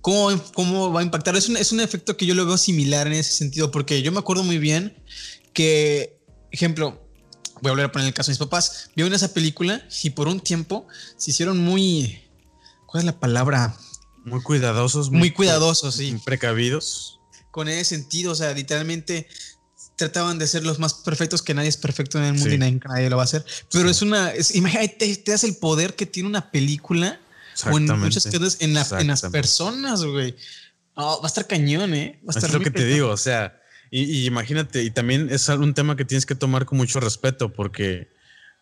¿cómo, 0.00 0.42
cómo 0.54 0.92
va 0.92 1.00
a 1.00 1.02
impactar? 1.02 1.36
Es 1.36 1.48
un, 1.48 1.56
es 1.56 1.72
un 1.72 1.80
efecto 1.80 2.16
que 2.16 2.26
yo 2.26 2.34
lo 2.34 2.46
veo 2.46 2.58
similar 2.58 3.06
en 3.06 3.14
ese 3.14 3.32
sentido, 3.32 3.70
porque 3.70 4.02
yo 4.02 4.12
me 4.12 4.18
acuerdo 4.18 4.42
muy 4.42 4.58
bien 4.58 4.96
que, 5.52 6.18
ejemplo, 6.50 7.02
voy 7.60 7.70
a 7.70 7.72
volver 7.72 7.86
a 7.86 7.92
poner 7.92 8.08
el 8.08 8.14
caso 8.14 8.28
de 8.28 8.32
mis 8.32 8.38
papás, 8.38 8.90
vieron 8.94 9.14
esa 9.14 9.32
película 9.32 9.86
y 10.02 10.10
por 10.10 10.28
un 10.28 10.40
tiempo 10.40 10.86
se 11.16 11.30
hicieron 11.30 11.58
muy, 11.58 12.22
¿cuál 12.86 13.02
es 13.02 13.06
la 13.06 13.18
palabra? 13.18 13.76
Muy 14.24 14.42
cuidadosos. 14.42 15.10
Muy, 15.10 15.30
cuidadosos, 15.30 15.94
sí. 15.94 16.18
Precavidos. 16.24 17.20
Con 17.52 17.68
ese 17.68 17.84
sentido, 17.84 18.32
o 18.32 18.34
sea, 18.34 18.52
literalmente 18.52 19.28
trataban 19.96 20.38
de 20.38 20.46
ser 20.46 20.64
los 20.64 20.78
más 20.78 20.94
perfectos, 20.94 21.42
que 21.42 21.54
nadie 21.54 21.68
es 21.68 21.76
perfecto 21.76 22.18
en 22.18 22.24
el 22.24 22.32
mundo 22.34 22.54
y 22.54 22.58
nadie, 22.58 23.10
lo 23.10 23.16
va 23.16 23.22
a 23.22 23.24
hacer. 23.24 23.44
Pero 23.72 23.88
es 23.88 24.02
una, 24.02 24.32
imagínate, 24.54 25.16
te 25.16 25.30
das 25.30 25.44
el 25.44 25.56
poder 25.56 25.94
que 25.94 26.06
tiene 26.06 26.28
una 26.28 26.50
película 26.50 27.18
o 27.70 27.78
en 27.78 27.86
muchas 27.98 28.26
cosas 28.26 28.58
en, 28.60 28.76
en, 28.76 29.06
las 29.08 29.22
personas, 29.22 30.04
güey. 30.04 30.36
va 30.96 31.18
a 31.22 31.26
estar 31.26 31.46
cañón, 31.46 31.94
¿eh? 31.94 32.20
Va 32.22 32.28
a 32.28 32.38
estar 32.38 32.50
es 32.50 32.54
lo 32.54 32.60
que 32.60 32.70
te 32.70 32.84
digo, 32.84 33.08
o 33.08 33.16
sea, 33.16 33.58
y, 33.90 34.02
y, 34.02 34.26
imagínate, 34.26 34.82
y 34.82 34.90
también 34.90 35.28
es 35.30 35.48
un 35.48 35.72
tema 35.72 35.96
que 35.96 36.04
tienes 36.04 36.26
que 36.26 36.34
tomar 36.34 36.66
con 36.66 36.76
mucho 36.76 37.00
respeto 37.00 37.52
porque 37.52 38.15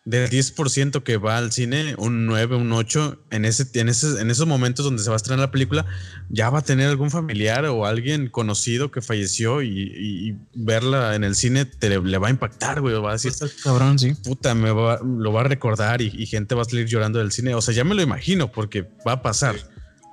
del 0.05 0.29
10% 0.29 1.01
que 1.01 1.17
va 1.17 1.37
al 1.37 1.51
cine, 1.51 1.95
un 1.97 2.27
9, 2.27 2.57
un 2.57 2.71
8, 2.71 3.23
en, 3.31 3.43
ese, 3.43 3.67
en, 3.73 3.89
ese, 3.89 4.21
en 4.21 4.29
esos 4.29 4.45
momentos 4.45 4.85
donde 4.85 5.01
se 5.01 5.09
va 5.09 5.15
a 5.15 5.17
estrenar 5.17 5.39
la 5.39 5.51
película, 5.51 5.87
ya 6.29 6.51
va 6.51 6.59
a 6.59 6.61
tener 6.61 6.87
algún 6.87 7.09
familiar 7.09 7.65
o 7.65 7.87
alguien 7.87 8.29
conocido 8.29 8.91
que 8.91 9.01
falleció 9.01 9.63
y, 9.63 10.37
verla 10.53 11.15
en 11.15 11.23
el 11.23 11.35
cine 11.35 11.65
te 11.65 11.89
le, 11.89 12.17
va 12.17 12.27
a 12.27 12.29
impactar, 12.29 12.81
güey. 12.81 12.93
Va 13.01 13.09
a 13.09 13.13
decir, 13.13 13.33
cabrón, 13.63 13.97
sí. 13.97 14.13
Puta, 14.13 14.53
me 14.53 14.71
va, 14.71 14.99
lo 15.03 15.33
va 15.33 15.41
a 15.41 15.45
recordar 15.45 16.01
y, 16.01 16.25
gente 16.27 16.53
va 16.53 16.61
a 16.61 16.65
salir 16.65 16.85
llorando 16.85 17.19
del 17.19 17.31
cine. 17.31 17.55
O 17.55 17.61
sea, 17.61 17.73
ya 17.73 17.83
me 17.83 17.95
lo 17.95 18.01
imagino 18.03 18.51
porque 18.51 18.87
va 19.07 19.13
a 19.13 19.21
pasar. 19.23 19.55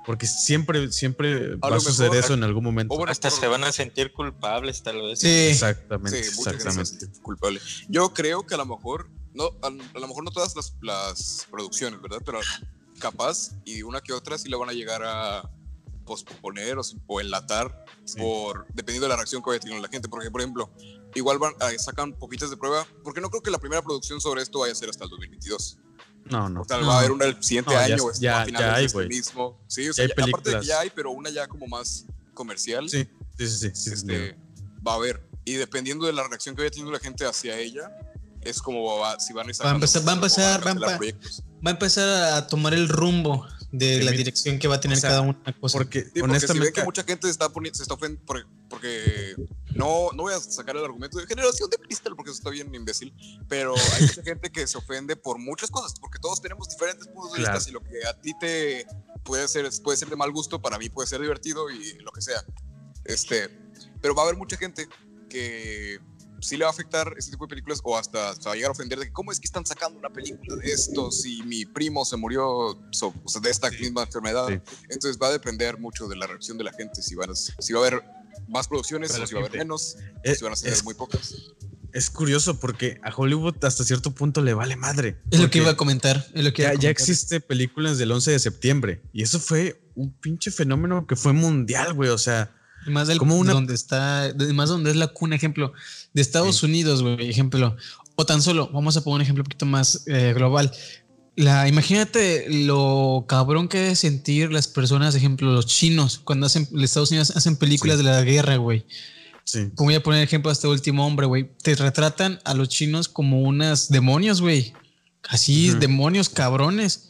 Porque 0.05 0.27
siempre, 0.27 0.91
siempre 0.91 1.55
va 1.55 1.77
a 1.77 1.79
suceder 1.79 2.15
eso 2.15 2.33
en 2.33 2.43
algún 2.43 2.63
momento. 2.63 3.07
Hasta 3.07 3.29
se 3.29 3.47
van 3.47 3.63
a 3.63 3.71
sentir 3.71 4.11
culpables, 4.11 4.83
tal 4.83 5.01
vez. 5.01 5.19
Sí, 5.19 5.29
exactamente. 5.29 6.19
exactamente. 6.19 7.07
Culpable. 7.21 7.61
Yo 7.87 8.13
creo 8.13 8.45
que 8.45 8.55
a 8.55 8.57
lo 8.57 8.65
mejor 8.65 9.07
no, 9.33 9.51
a, 9.61 9.69
lo 9.69 10.07
mejor 10.07 10.23
no 10.23 10.31
todas 10.31 10.55
las, 10.81 11.47
producciones, 11.49 12.01
¿verdad? 12.01 12.21
Pero 12.25 12.39
capaz 12.99 13.51
y 13.65 13.81
una 13.81 14.01
que 14.01 14.13
otra 14.13 14.37
sí 14.37 14.49
la 14.49 14.57
van 14.57 14.69
a 14.69 14.73
llegar 14.73 15.01
a 15.03 15.49
posponer 16.05 16.77
o, 17.07 17.21
enlatar 17.21 17.85
por 18.17 18.67
dependiendo 18.73 19.05
de 19.05 19.09
la 19.09 19.15
reacción 19.15 19.41
que 19.41 19.49
vaya 19.49 19.59
teniendo 19.59 19.85
la 19.85 19.91
gente. 19.91 20.09
Porque, 20.09 20.29
por 20.29 20.41
ejemplo, 20.41 20.69
igual 21.15 21.39
van, 21.39 21.53
a 21.59 21.71
sacan 21.79 22.13
poquitas 22.13 22.49
de 22.49 22.57
prueba, 22.57 22.85
porque 23.03 23.21
no 23.21 23.29
creo 23.29 23.41
que 23.41 23.51
la 23.51 23.59
primera 23.59 23.81
producción 23.81 24.21
sobre 24.21 24.41
esto 24.41 24.59
vaya 24.59 24.73
a 24.73 24.75
ser 24.75 24.89
hasta 24.89 25.05
el 25.05 25.09
2022. 25.09 25.79
No, 26.25 26.49
no. 26.49 26.61
O 26.61 26.65
tal 26.65 26.87
va 26.87 26.95
a 26.95 26.99
haber 26.99 27.11
una 27.11 27.25
el 27.25 27.43
siguiente 27.43 27.75
año 27.75 28.05
o 28.05 28.11
ya, 28.13 28.45
ya 28.47 28.75
hay, 28.75 28.85
este 28.85 29.07
mismo. 29.07 29.59
Sí, 29.67 29.89
o 29.89 29.93
sea, 29.93 30.05
aparte 30.05 30.51
de 30.51 30.59
que 30.59 30.65
ya 30.65 30.79
hay, 30.79 30.89
pero 30.89 31.11
una 31.11 31.29
ya 31.29 31.47
como 31.47 31.67
más 31.67 32.05
comercial. 32.33 32.89
Sí, 32.89 33.07
sí, 33.37 33.47
sí. 33.47 33.71
sí, 33.73 33.93
este, 33.93 34.37
va 34.85 34.93
a 34.93 34.95
haber. 34.95 35.27
Y 35.45 35.53
dependiendo 35.55 36.05
de 36.05 36.13
la 36.13 36.25
reacción 36.25 36.55
que 36.55 36.61
vaya 36.61 36.71
teniendo 36.71 36.93
la 36.93 36.99
gente 36.99 37.25
hacia 37.25 37.57
ella, 37.57 37.91
es 38.45 38.61
como 38.61 38.99
va, 38.99 39.19
si 39.19 39.33
van 39.33 39.47
a, 39.49 39.63
va 39.63 39.71
a 39.71 39.73
empezar, 39.75 40.07
va 40.07 40.11
a 40.11 40.15
empezar, 40.15 40.65
va 40.65 40.71
a 41.63 41.69
empezar, 41.71 42.33
a, 42.33 42.47
tomar 42.47 42.73
el 42.73 42.89
rumbo 42.89 43.45
de 43.71 44.03
la 44.03 44.11
dirección 44.11 44.59
que 44.59 44.67
va 44.67 44.75
a 44.75 44.79
tener 44.79 45.01
cada 45.01 45.21
una 45.21 45.53
cosa. 45.59 45.77
Porque, 45.77 46.05
honestamente, 46.21 46.67
si 46.67 46.73
que 46.73 46.83
mucha 46.83 47.03
gente 47.03 47.29
está, 47.29 47.49
poniendo, 47.49 47.77
se 47.77 47.83
está 47.83 47.95
ofendiendo 47.95 48.25
porque, 48.69 49.35
no, 49.73 50.11
no 50.13 50.23
voy 50.23 50.33
a 50.33 50.39
sacar 50.39 50.77
el 50.77 50.83
argumento 50.85 51.17
de 51.17 51.25
generación 51.25 51.69
de 51.69 51.77
cristal 51.77 52.15
porque 52.15 52.31
eso 52.31 52.37
está 52.37 52.49
bien 52.51 52.73
imbécil, 52.73 53.13
pero 53.47 53.73
hay 53.75 54.01
mucha 54.03 54.21
gente 54.23 54.51
que 54.51 54.67
se 54.67 54.77
ofende 54.77 55.15
por 55.15 55.39
muchas 55.39 55.71
cosas, 55.71 55.93
porque 55.99 56.19
todos 56.19 56.41
tenemos 56.41 56.69
diferentes 56.69 57.07
puntos 57.07 57.33
de 57.33 57.39
vista 57.39 57.69
y 57.69 57.71
lo 57.71 57.81
que 57.81 58.05
a 58.07 58.13
ti 58.21 58.33
te 58.39 58.85
puede 59.23 59.47
ser, 59.47 59.67
puede 59.83 59.97
ser 59.97 60.09
de 60.09 60.15
mal 60.15 60.31
gusto, 60.31 60.61
para 60.61 60.77
mí 60.77 60.89
puede 60.89 61.07
ser 61.07 61.21
divertido 61.21 61.69
y 61.71 61.99
lo 61.99 62.11
que 62.11 62.21
sea. 62.21 62.43
Este, 63.05 63.49
pero 64.01 64.13
va 64.13 64.21
a 64.21 64.25
haber 64.25 64.37
mucha 64.37 64.57
gente 64.57 64.87
que 65.29 65.99
sí 66.43 66.57
le 66.57 66.65
va 66.65 66.69
a 66.69 66.73
afectar 66.73 67.13
este 67.17 67.31
tipo 67.31 67.45
de 67.45 67.49
películas 67.49 67.79
o 67.83 67.97
hasta 67.97 68.35
se 68.35 68.43
va 68.43 68.51
a 68.51 68.55
llegar 68.55 68.69
a 68.69 68.71
ofender 68.71 68.99
de 68.99 69.05
que 69.05 69.13
cómo 69.13 69.31
es 69.31 69.39
que 69.39 69.45
están 69.45 69.65
sacando 69.65 69.97
una 69.97 70.09
película 70.09 70.55
de 70.55 70.71
esto 70.71 71.11
si 71.11 71.41
mi 71.43 71.65
primo 71.65 72.05
se 72.05 72.17
murió 72.17 72.77
de 73.41 73.49
esta 73.49 73.69
misma 73.71 74.03
enfermedad. 74.03 74.49
Entonces 74.89 75.17
va 75.21 75.27
a 75.27 75.31
depender 75.31 75.77
mucho 75.77 76.07
de 76.07 76.15
la 76.15 76.27
reacción 76.27 76.57
de 76.57 76.63
la 76.63 76.73
gente, 76.73 77.01
si, 77.01 77.15
van 77.15 77.31
a, 77.31 77.35
si 77.35 77.73
va 77.73 77.79
a 77.79 77.87
haber 77.87 78.03
más 78.47 78.67
producciones 78.67 79.17
o 79.17 79.27
si 79.27 79.33
va 79.33 79.41
a 79.41 79.45
haber 79.45 79.59
menos, 79.59 79.97
o 80.25 80.35
si 80.35 80.43
van 80.43 80.53
a 80.53 80.55
ser 80.55 80.83
muy 80.83 80.93
pocas. 80.93 81.35
Es 81.93 82.09
curioso 82.09 82.59
porque 82.59 82.99
a 83.03 83.13
Hollywood 83.15 83.63
hasta 83.63 83.83
cierto 83.83 84.11
punto 84.11 84.41
le 84.41 84.55
vale 84.55 84.75
madre. 84.75 85.21
Es 85.29 85.39
lo 85.39 85.51
que 85.51 85.59
iba 85.59 85.69
a 85.69 85.77
comentar. 85.77 86.25
Es 86.33 86.43
lo 86.43 86.51
que 86.51 86.63
ya, 86.63 86.73
ya, 86.73 86.89
existe 86.89 87.39
películas 87.39 87.99
del 87.99 88.11
11 88.11 88.31
de 88.31 88.39
septiembre 88.39 89.03
y 89.13 89.21
eso 89.21 89.39
fue 89.39 89.79
un 89.93 90.11
pinche 90.11 90.49
fenómeno 90.49 91.05
que 91.05 91.15
fue 91.15 91.33
mundial, 91.33 91.93
güey. 91.93 92.09
O 92.09 92.17
sea, 92.17 92.51
más 92.87 93.07
del 93.07 93.17
como 93.17 93.35
una... 93.37 93.53
donde 93.53 93.73
está, 93.73 94.33
más 94.53 94.69
donde 94.69 94.91
es 94.91 94.95
la 94.95 95.07
cuna, 95.07 95.35
ejemplo, 95.35 95.73
de 96.13 96.21
Estados 96.21 96.63
Unidos, 96.63 97.01
güey, 97.01 97.29
ejemplo. 97.29 97.75
O 98.15 98.25
tan 98.25 98.41
solo, 98.41 98.69
vamos 98.71 98.95
a 98.97 99.03
poner 99.03 99.15
un 99.15 99.21
ejemplo 99.21 99.41
un 99.41 99.45
poquito 99.45 99.65
más 99.65 100.03
eh, 100.07 100.33
global. 100.35 100.71
La, 101.35 101.67
imagínate 101.67 102.45
lo 102.49 103.25
cabrón 103.27 103.67
que 103.67 103.79
debe 103.79 103.95
sentir 103.95 104.51
las 104.51 104.67
personas, 104.67 105.15
ejemplo, 105.15 105.51
los 105.51 105.65
chinos, 105.65 106.19
cuando 106.23 106.45
hacen, 106.45 106.67
los 106.71 106.83
Estados 106.83 107.09
Unidos 107.09 107.31
hacen 107.35 107.55
películas 107.55 107.97
de 107.97 108.03
la 108.03 108.21
guerra, 108.21 108.57
güey. 108.57 108.85
Sí. 109.45 109.71
Voy 109.75 109.95
a 109.95 110.03
poner 110.03 110.23
ejemplo 110.23 110.49
a 110.49 110.53
este 110.53 110.67
último 110.67 111.05
hombre, 111.05 111.25
güey. 111.25 111.49
Te 111.61 111.75
retratan 111.75 112.39
a 112.45 112.53
los 112.53 112.69
chinos 112.69 113.09
como 113.09 113.41
unas 113.41 113.89
demonios, 113.89 114.41
güey. 114.41 114.73
Así, 115.27 115.71
demonios 115.71 116.29
cabrones. 116.29 117.09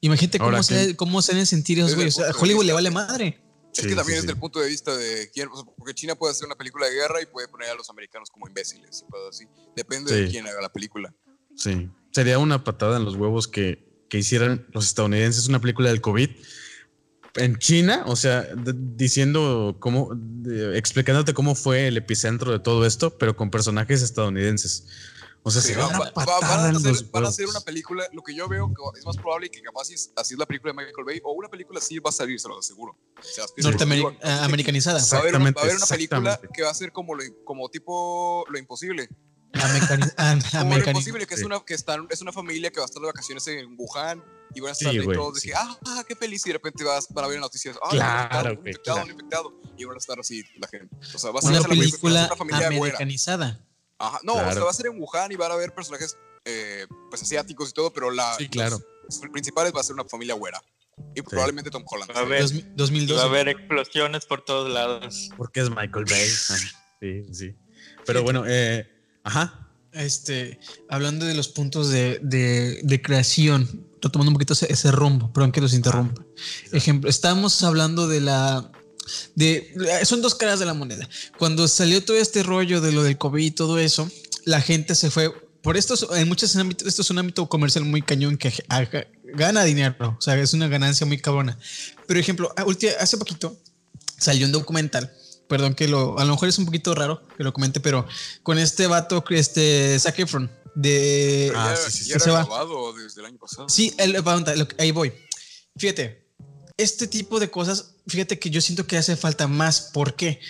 Imagínate 0.00 0.38
cómo 0.38 0.62
se, 0.62 0.96
cómo 0.96 1.22
se 1.22 1.32
deben 1.32 1.46
sentir 1.46 1.78
esos, 1.78 1.94
güey. 1.94 2.08
O 2.08 2.10
sea, 2.10 2.26
Hollywood 2.38 2.64
le 2.64 2.72
vale 2.72 2.90
madre. 2.90 3.39
Es 3.74 3.86
que 3.86 3.94
también 3.94 4.18
es 4.18 4.26
del 4.26 4.36
punto 4.36 4.60
de 4.60 4.68
vista 4.68 4.96
de 4.96 5.30
quién, 5.32 5.48
porque 5.76 5.94
China 5.94 6.14
puede 6.14 6.32
hacer 6.32 6.46
una 6.46 6.56
película 6.56 6.86
de 6.86 6.94
guerra 6.94 7.22
y 7.22 7.26
puede 7.26 7.48
poner 7.48 7.70
a 7.70 7.74
los 7.74 7.88
americanos 7.88 8.30
como 8.30 8.48
imbéciles 8.48 9.04
y 9.08 9.28
así. 9.28 9.46
Depende 9.76 10.12
de 10.12 10.28
quién 10.28 10.46
haga 10.46 10.60
la 10.60 10.72
película. 10.72 11.14
Sí, 11.54 11.88
sería 12.10 12.38
una 12.38 12.64
patada 12.64 12.96
en 12.96 13.04
los 13.04 13.16
huevos 13.16 13.46
que, 13.46 13.84
que 14.08 14.18
hicieran 14.18 14.66
los 14.72 14.86
estadounidenses 14.86 15.48
una 15.48 15.60
película 15.60 15.88
del 15.90 16.00
COVID 16.00 16.30
en 17.36 17.58
China, 17.58 18.02
o 18.06 18.16
sea, 18.16 18.48
diciendo 18.74 19.76
cómo, 19.78 20.10
explicándote 20.74 21.34
cómo 21.34 21.54
fue 21.54 21.86
el 21.86 21.96
epicentro 21.96 22.52
de 22.52 22.58
todo 22.58 22.84
esto, 22.86 23.16
pero 23.18 23.36
con 23.36 23.50
personajes 23.50 24.02
estadounidenses. 24.02 24.86
O 25.42 25.50
sea, 25.50 25.86
van, 25.86 27.24
a 27.24 27.28
hacer, 27.28 27.46
una 27.48 27.60
película, 27.60 28.06
lo 28.12 28.22
que 28.22 28.34
yo 28.34 28.46
veo 28.46 28.68
que 28.68 28.98
es 28.98 29.06
más 29.06 29.16
probable 29.16 29.48
que 29.48 29.62
capaz 29.62 29.88
así 30.16 30.34
es 30.34 30.38
la 30.38 30.44
película 30.44 30.72
de 30.72 30.76
Michael 30.76 31.04
Bay, 31.04 31.20
o 31.24 31.32
una 31.32 31.48
película 31.48 31.78
así 31.78 31.98
va 31.98 32.10
a 32.10 32.12
salir, 32.12 32.38
se 32.38 32.48
lo 32.48 32.58
aseguro. 32.58 32.96
Norteamericanizada. 33.56 35.00
Va 35.00 35.16
a, 35.16 35.20
haber, 35.20 35.34
va 35.34 35.60
a 35.60 35.64
haber 35.64 35.76
una 35.76 35.86
película 35.86 36.40
que 36.52 36.62
va 36.62 36.70
a 36.70 36.74
ser 36.74 36.92
como, 36.92 37.14
lo, 37.14 37.22
como 37.44 37.68
tipo 37.70 38.44
Lo 38.50 38.58
Imposible. 38.58 39.08
como 40.52 40.76
lo 40.76 40.84
imposible, 40.84 41.26
que, 41.26 41.34
es, 41.34 41.42
una, 41.42 41.60
que 41.64 41.74
está, 41.74 41.96
es 42.08 42.20
una 42.20 42.32
familia 42.32 42.70
que 42.70 42.78
va 42.78 42.84
a 42.84 42.86
estar 42.86 43.00
de 43.00 43.06
vacaciones 43.06 43.46
en 43.48 43.74
Wuhan 43.76 44.22
y 44.54 44.60
van 44.60 44.70
a 44.70 44.72
estar 44.72 44.92
sí, 44.92 45.00
todos 45.12 45.34
de 45.34 45.40
que, 45.40 45.54
ah, 45.54 46.04
qué 46.06 46.14
feliz, 46.14 46.44
y 46.46 46.50
de 46.50 46.54
repente 46.54 46.84
vas 46.84 47.06
para 47.06 47.26
ver 47.26 47.40
noticias, 47.40 47.76
ah, 47.82 47.88
claro, 47.90 48.52
un 48.52 48.58
infectado, 48.58 49.02
un 49.02 49.10
infectado, 49.10 49.60
y 49.76 49.84
van 49.84 49.96
a 49.96 49.98
estar 49.98 50.20
así 50.20 50.44
la 50.56 50.68
gente. 50.68 50.94
O 51.14 51.18
sea, 51.18 51.30
va 51.30 51.40
a 51.40 51.42
ser 51.42 51.52
una, 51.52 51.62
película, 51.62 52.26
una 52.26 52.36
familia 52.36 52.66
americanizada. 52.66 53.60
Ajá, 54.00 54.18
no, 54.22 54.32
o 54.32 54.52
sea, 54.52 54.64
va 54.64 54.70
a 54.70 54.74
ser 54.74 54.86
en 54.86 54.98
Wuhan 54.98 55.30
y 55.30 55.36
van 55.36 55.50
a 55.50 55.54
haber 55.54 55.74
personajes 55.74 56.16
eh, 56.46 56.86
pues 57.10 57.22
asiáticos 57.22 57.68
y 57.68 57.72
todo, 57.72 57.92
pero 57.92 58.10
la, 58.10 58.34
sí, 58.36 58.48
claro. 58.48 58.80
los 59.04 59.18
principales 59.30 59.74
va 59.76 59.80
a 59.80 59.84
ser 59.84 59.94
una 59.94 60.04
familia 60.04 60.34
güera. 60.34 60.60
Y 61.14 61.22
probablemente 61.22 61.70
Tom 61.70 61.84
Holland. 61.86 62.10
Va 62.10 62.20
a, 62.20 62.22
haber, 62.22 62.44
2012. 62.76 63.14
va 63.14 63.22
a 63.22 63.26
haber 63.26 63.48
explosiones 63.48 64.26
por 64.26 64.44
todos 64.44 64.70
lados. 64.70 65.30
Porque 65.36 65.60
es 65.60 65.70
Michael 65.70 66.04
Bay. 66.04 66.28
sí, 67.00 67.24
sí. 67.32 67.56
Pero 68.06 68.22
bueno, 68.22 68.44
eh, 68.46 68.88
ajá. 69.24 69.66
Este, 69.92 70.60
hablando 70.88 71.26
de 71.26 71.34
los 71.34 71.48
puntos 71.48 71.90
de, 71.90 72.20
de, 72.22 72.80
de 72.82 73.02
creación, 73.02 73.88
retomando 74.00 74.30
un 74.30 74.34
poquito 74.34 74.52
ese, 74.52 74.72
ese 74.72 74.92
rumbo, 74.92 75.32
perdón 75.32 75.52
que 75.52 75.60
los 75.60 75.74
interrumpa. 75.74 76.22
Ejemplo, 76.72 77.10
estamos 77.10 77.62
hablando 77.64 78.06
de 78.06 78.20
la 78.20 78.70
de, 79.34 79.72
son 80.04 80.22
dos 80.22 80.34
caras 80.34 80.58
de 80.58 80.66
la 80.66 80.74
moneda. 80.74 81.08
Cuando 81.38 81.68
salió 81.68 82.04
todo 82.04 82.16
este 82.16 82.42
rollo 82.42 82.80
de 82.80 82.92
lo 82.92 83.02
del 83.02 83.18
COVID 83.18 83.44
y 83.44 83.50
todo 83.50 83.78
eso, 83.78 84.10
la 84.44 84.60
gente 84.60 84.94
se 84.94 85.10
fue. 85.10 85.32
Por 85.62 85.76
esto, 85.76 85.94
en 86.16 86.26
muchos 86.28 86.56
ámbitos, 86.56 86.88
esto 86.88 87.02
es 87.02 87.10
un 87.10 87.18
ámbito 87.18 87.46
comercial 87.48 87.84
muy 87.84 88.02
cañón 88.02 88.38
que 88.38 88.52
gana 89.34 89.64
dinero, 89.64 90.16
o 90.18 90.20
sea, 90.20 90.38
es 90.38 90.54
una 90.54 90.68
ganancia 90.68 91.06
muy 91.06 91.18
cabrona. 91.18 91.58
Pero, 92.06 92.18
ejemplo, 92.18 92.52
hace 92.98 93.18
poquito 93.18 93.56
salió 94.18 94.46
un 94.46 94.52
documental 94.52 95.12
perdón 95.50 95.74
que 95.74 95.88
lo, 95.88 96.16
a 96.18 96.24
lo 96.24 96.32
mejor 96.32 96.48
es 96.48 96.58
un 96.58 96.64
poquito 96.64 96.94
raro 96.94 97.20
que 97.36 97.42
lo 97.42 97.52
comente, 97.52 97.80
pero 97.80 98.06
con 98.44 98.56
este 98.56 98.86
vato, 98.86 99.22
este 99.30 99.98
Zac 99.98 100.20
Efron, 100.20 100.48
de... 100.76 101.52
Ah, 101.56 101.74
sí, 101.76 101.90
sí, 101.90 102.04
sí. 102.04 102.20
se 102.20 102.30
va. 102.30 102.46
desde 102.96 103.20
el 103.20 103.26
año 103.26 103.38
pasado. 103.38 103.68
Sí, 103.68 103.92
ahí 104.78 104.92
voy. 104.92 105.12
Fíjate, 105.76 106.29
este 106.82 107.06
tipo 107.06 107.40
de 107.40 107.50
cosas 107.50 107.90
fíjate 108.10 108.38
que 108.38 108.50
yo 108.50 108.60
siento 108.60 108.86
que 108.86 108.98
hace 108.98 109.16
falta 109.16 109.46
más. 109.46 109.90
¿Por 109.92 110.14
qué? 110.14 110.40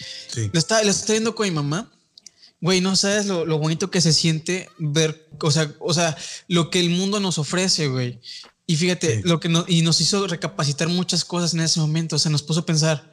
Lo, 0.53 0.59
está, 0.59 0.83
lo 0.83 0.91
estoy 0.91 1.15
viendo 1.15 1.35
con 1.35 1.47
mi 1.47 1.55
mamá. 1.55 1.93
Güey, 2.61 2.81
no 2.81 2.97
sabes 2.97 3.27
lo, 3.27 3.59
bonito 3.59 3.91
que 3.91 4.01
se 4.01 4.13
siente 4.13 4.69
ver, 4.79 5.27
o 5.41 5.51
sea, 5.51 5.73
o 5.79 5.95
sea, 5.95 6.15
lo 6.47 6.69
que 6.69 6.79
el 6.79 6.91
mundo 6.91 7.19
nos 7.19 7.39
ofrece, 7.39 7.89
güey. 7.89 8.21
Y 8.67 8.77
fíjate, 8.77 9.23
lo 9.25 9.41
que 9.41 9.49
no, 9.49 9.65
y 9.67 9.81
nos 9.81 10.01
hizo 10.01 10.27
recapacitar 10.27 10.89
muchas 10.89 11.25
cosas 11.25 11.55
en 11.55 11.61
ese 11.61 11.81
momento. 11.81 12.17
O 12.17 12.19
sea, 12.19 12.31
nos 12.31 12.43
puso 12.43 12.61
a 12.61 12.67
pensar 12.67 13.11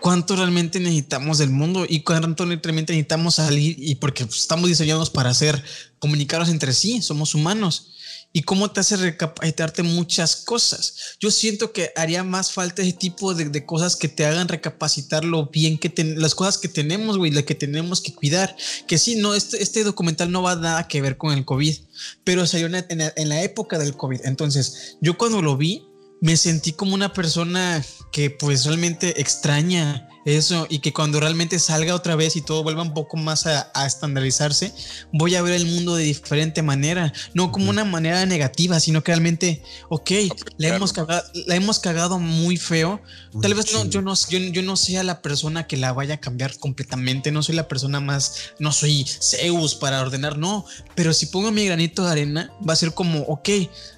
cuánto 0.00 0.34
realmente 0.34 0.80
necesitamos 0.80 1.38
del 1.38 1.50
mundo 1.50 1.86
y 1.88 2.00
cuánto 2.00 2.44
realmente 2.44 2.92
necesitamos 2.92 3.36
salir. 3.36 3.76
Y 3.78 3.94
porque 3.94 4.24
estamos 4.24 4.68
diseñados 4.68 5.08
para 5.08 5.30
hacer, 5.30 5.62
comunicarnos 6.00 6.48
entre 6.48 6.72
sí, 6.72 7.00
somos 7.00 7.34
humanos 7.34 7.92
y 8.32 8.42
cómo 8.42 8.70
te 8.70 8.80
hace 8.80 8.96
recapacitarte 8.96 9.82
muchas 9.82 10.36
cosas. 10.36 11.16
Yo 11.20 11.30
siento 11.30 11.72
que 11.72 11.92
haría 11.96 12.22
más 12.22 12.52
falta 12.52 12.82
ese 12.82 12.92
tipo 12.92 13.34
de, 13.34 13.66
cosas 13.66 13.96
que 13.96 14.08
te 14.08 14.24
hagan 14.24 14.48
recapacitar 14.48 15.24
lo 15.24 15.46
bien 15.46 15.78
que 15.78 15.92
las 16.16 16.34
cosas 16.34 16.58
que 16.58 16.68
tenemos, 16.68 17.18
güey, 17.18 17.32
las 17.32 17.44
que 17.44 17.54
tenemos 17.54 18.00
que 18.00 18.14
cuidar. 18.14 18.56
Que 18.86 18.98
sí, 18.98 19.16
no, 19.16 19.34
este, 19.34 19.62
este 19.62 19.82
documental 19.82 20.30
no 20.30 20.42
va 20.42 20.54
nada 20.54 20.86
que 20.86 21.00
ver 21.00 21.16
con 21.16 21.32
el 21.32 21.44
COVID, 21.44 21.76
pero 22.22 22.46
salió 22.46 22.68
en 22.68 23.28
la 23.28 23.42
época 23.42 23.78
del 23.78 23.96
COVID. 23.96 24.20
Entonces, 24.24 24.96
yo 25.00 25.18
cuando 25.18 25.42
lo 25.42 25.56
vi, 25.56 25.84
me 26.20 26.36
sentí 26.36 26.72
como 26.72 26.94
una 26.94 27.12
persona 27.12 27.84
que 28.12 28.30
pues 28.30 28.64
realmente 28.64 29.20
extraña 29.20 30.06
eso 30.24 30.66
y 30.68 30.80
que 30.80 30.92
cuando 30.92 31.18
realmente 31.18 31.58
salga 31.58 31.94
otra 31.94 32.14
vez 32.14 32.36
y 32.36 32.42
todo 32.42 32.62
vuelva 32.62 32.82
un 32.82 32.92
poco 32.92 33.16
más 33.16 33.46
a, 33.46 33.70
estandarizarse, 33.86 34.72
voy 35.12 35.34
a 35.34 35.42
ver 35.42 35.54
el 35.54 35.66
mundo 35.66 35.94
de 35.94 36.04
diferente 36.04 36.62
manera, 36.62 37.12
no 37.34 37.50
como 37.50 37.70
una 37.70 37.84
manera 37.84 38.26
negativa, 38.26 38.78
sino 38.80 39.02
que 39.02 39.12
realmente, 39.12 39.62
ok, 39.88 40.10
la 40.58 40.68
hemos, 40.68 40.92
cagado, 40.92 41.22
la 41.46 41.56
hemos 41.56 41.78
cagado 41.78 42.18
muy 42.18 42.56
feo. 42.56 43.00
Tal 43.40 43.54
vez 43.54 43.72
no, 43.72 43.86
yo, 43.86 44.02
no, 44.02 44.14
yo, 44.28 44.38
yo 44.38 44.62
no 44.62 44.76
sea 44.76 45.02
la 45.02 45.22
persona 45.22 45.66
que 45.66 45.76
la 45.76 45.92
vaya 45.92 46.14
a 46.14 46.20
cambiar 46.20 46.58
completamente, 46.58 47.32
no 47.32 47.42
soy 47.42 47.54
la 47.54 47.68
persona 47.68 48.00
más, 48.00 48.52
no 48.58 48.72
soy 48.72 49.06
Zeus 49.06 49.74
para 49.74 50.00
ordenar, 50.00 50.36
no, 50.36 50.66
pero 50.94 51.12
si 51.12 51.26
pongo 51.26 51.50
mi 51.50 51.64
granito 51.64 52.04
de 52.04 52.12
arena, 52.12 52.52
va 52.68 52.74
a 52.74 52.76
ser 52.76 52.92
como, 52.92 53.20
ok, 53.22 53.48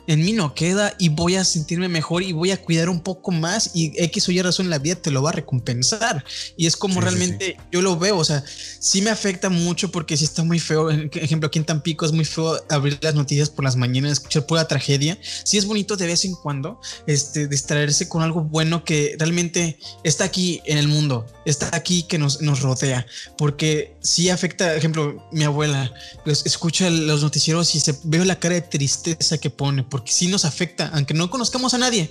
en 0.06 0.24
mí 0.24 0.32
no 0.32 0.54
queda 0.54 0.94
y 0.98 1.08
voy 1.08 1.36
a 1.36 1.44
sentirme 1.44 1.88
mejor 1.88 2.22
y 2.22 2.32
voy 2.32 2.50
a 2.50 2.60
cuidar 2.60 2.88
un 2.88 3.00
poco 3.00 3.30
más 3.30 3.70
y 3.74 3.92
X 4.04 4.28
o 4.28 4.32
Y 4.32 4.42
razón 4.42 4.66
en 4.66 4.70
la 4.70 4.78
vida 4.78 4.96
te 4.96 5.10
lo 5.10 5.22
va 5.22 5.30
a 5.30 5.32
recompensar. 5.32 6.24
Y 6.56 6.66
es 6.66 6.76
como 6.76 7.00
realmente 7.00 7.56
yo 7.70 7.82
lo 7.82 7.98
veo, 7.98 8.18
o 8.18 8.24
sea, 8.24 8.44
sí 8.46 9.02
me 9.02 9.10
afecta 9.10 9.48
mucho 9.48 9.90
porque 9.90 10.16
sí 10.16 10.24
está 10.24 10.44
muy 10.44 10.58
feo. 10.58 10.90
Ejemplo, 10.90 11.46
aquí 11.46 11.58
en 11.58 11.64
Tampico 11.64 12.04
es 12.04 12.12
muy 12.12 12.24
feo 12.24 12.62
abrir 12.68 12.98
las 13.00 13.14
noticias 13.14 13.50
por 13.50 13.64
las 13.64 13.76
mañanas, 13.76 14.12
escuchar 14.12 14.46
pura 14.46 14.68
tragedia. 14.68 15.18
Sí 15.44 15.58
es 15.58 15.66
bonito 15.66 15.96
de 15.96 16.06
vez 16.06 16.24
en 16.24 16.34
cuando 16.34 16.80
este, 17.06 17.48
distraerse 17.48 18.08
con 18.08 18.22
algo 18.22 18.42
bueno 18.42 18.84
que 18.84 19.16
realmente 19.18 19.78
está 20.04 20.24
aquí 20.24 20.60
en 20.64 20.78
el 20.78 20.88
mundo, 20.88 21.26
está 21.44 21.70
aquí 21.72 22.04
que 22.04 22.18
nos, 22.18 22.40
nos 22.40 22.60
rodea, 22.60 23.06
porque 23.38 23.96
sí 24.00 24.30
afecta, 24.30 24.74
ejemplo, 24.74 25.26
mi 25.32 25.44
abuela 25.44 25.92
pues, 26.24 26.44
escucha 26.44 26.90
los 26.90 27.22
noticieros 27.22 27.74
y 27.74 27.80
se 27.80 27.94
veo 28.04 28.24
la 28.24 28.38
cara 28.38 28.54
de 28.54 28.62
tristeza 28.62 29.38
que 29.38 29.50
pone 29.50 29.82
porque 29.84 30.12
sí 30.12 30.28
nos 30.28 30.44
afecta, 30.44 30.90
aunque 30.94 31.14
no 31.14 31.30
conozcamos 31.30 31.74
a 31.74 31.78
nadie, 31.78 32.10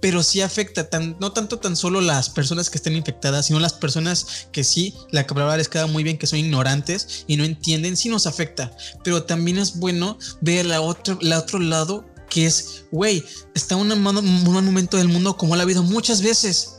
pero 0.00 0.22
sí 0.22 0.40
afecta 0.40 0.88
no 1.18 1.32
tanto 1.32 1.58
tan 1.58 1.76
solo 1.76 2.00
las 2.00 2.30
personas 2.30 2.70
que 2.70 2.78
estén 2.78 2.96
infectadas, 2.96 3.46
sino 3.46 3.60
las 3.60 3.72
personas 3.72 4.48
que 4.52 4.64
sí, 4.64 4.94
la 5.10 5.26
palabra 5.26 5.56
les 5.56 5.68
queda 5.68 5.86
muy 5.86 6.02
bien, 6.02 6.18
que 6.18 6.26
son 6.26 6.38
ignorantes 6.38 7.24
y 7.26 7.36
no 7.36 7.44
entienden, 7.44 7.96
sí 7.96 8.08
nos 8.08 8.26
afecta, 8.26 8.76
pero 9.04 9.24
también 9.24 9.58
es 9.58 9.76
bueno 9.78 10.18
ver 10.40 10.66
la 10.66 10.80
otro, 10.80 11.18
la 11.20 11.38
otro 11.38 11.58
lado 11.58 12.04
que 12.28 12.46
es, 12.46 12.84
güey, 12.90 13.24
está 13.54 13.76
un 13.76 13.88
monumento 14.00 14.96
del 14.96 15.08
mundo 15.08 15.36
como 15.36 15.56
lo 15.56 15.60
ha 15.60 15.64
habido 15.64 15.82
muchas 15.82 16.22
veces. 16.22 16.77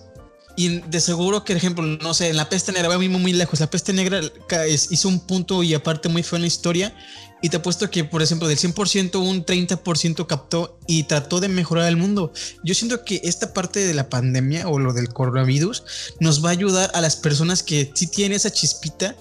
Y 0.56 0.80
de 0.80 1.00
seguro 1.00 1.44
que, 1.44 1.54
por 1.54 1.58
ejemplo, 1.58 1.86
no 1.86 2.14
sé, 2.14 2.30
en 2.30 2.38
la 2.38 2.50
peste 2.50 2.72
negra, 2.72 2.96
voy 2.96 3.08
muy, 3.08 3.22
muy 3.22 3.34
lejos, 3.34 3.60
la 3.60 3.70
peste 3.70 3.94
negra 3.94 4.22
hizo 4.68 5.08
un 5.08 5.20
punto 5.22 5.64
y 5.64 5.74
aparte 5.74 6.10
muy 6.10 6.24
feo 6.24 6.38
en 6.38 6.42
la 6.42 6.48
historia 6.48 6.94
y 7.42 7.50
te 7.50 7.58
apuesto 7.58 7.90
que, 7.90 8.04
por 8.04 8.22
ejemplo, 8.22 8.48
del 8.48 8.58
100%, 8.58 9.16
un 9.20 9.46
30% 9.46 10.28
captó 10.28 10.78
y 10.88 11.04
trató 11.04 11.40
de 11.40 11.48
mejorar 11.48 11.88
el 11.88 11.96
mundo. 11.96 12.34
Yo 12.64 12.74
siento 12.74 13.06
que 13.06 13.22
esta 13.24 13.54
parte 13.54 13.80
de 13.80 13.94
la 13.94 14.10
pandemia 14.10 14.68
o 14.68 14.80
lo 14.80 14.94
del 14.94 15.10
coronavirus 15.10 15.84
nos 16.20 16.44
va 16.44 16.50
a 16.50 16.54
ayudar 16.54 16.92
a 16.94 17.02
las 17.02 17.16
personas 17.16 17.64
que 17.64 17.92
sí 17.94 18.08
tienen 18.08 18.36
esa 18.36 18.52
chispita 18.52 19.16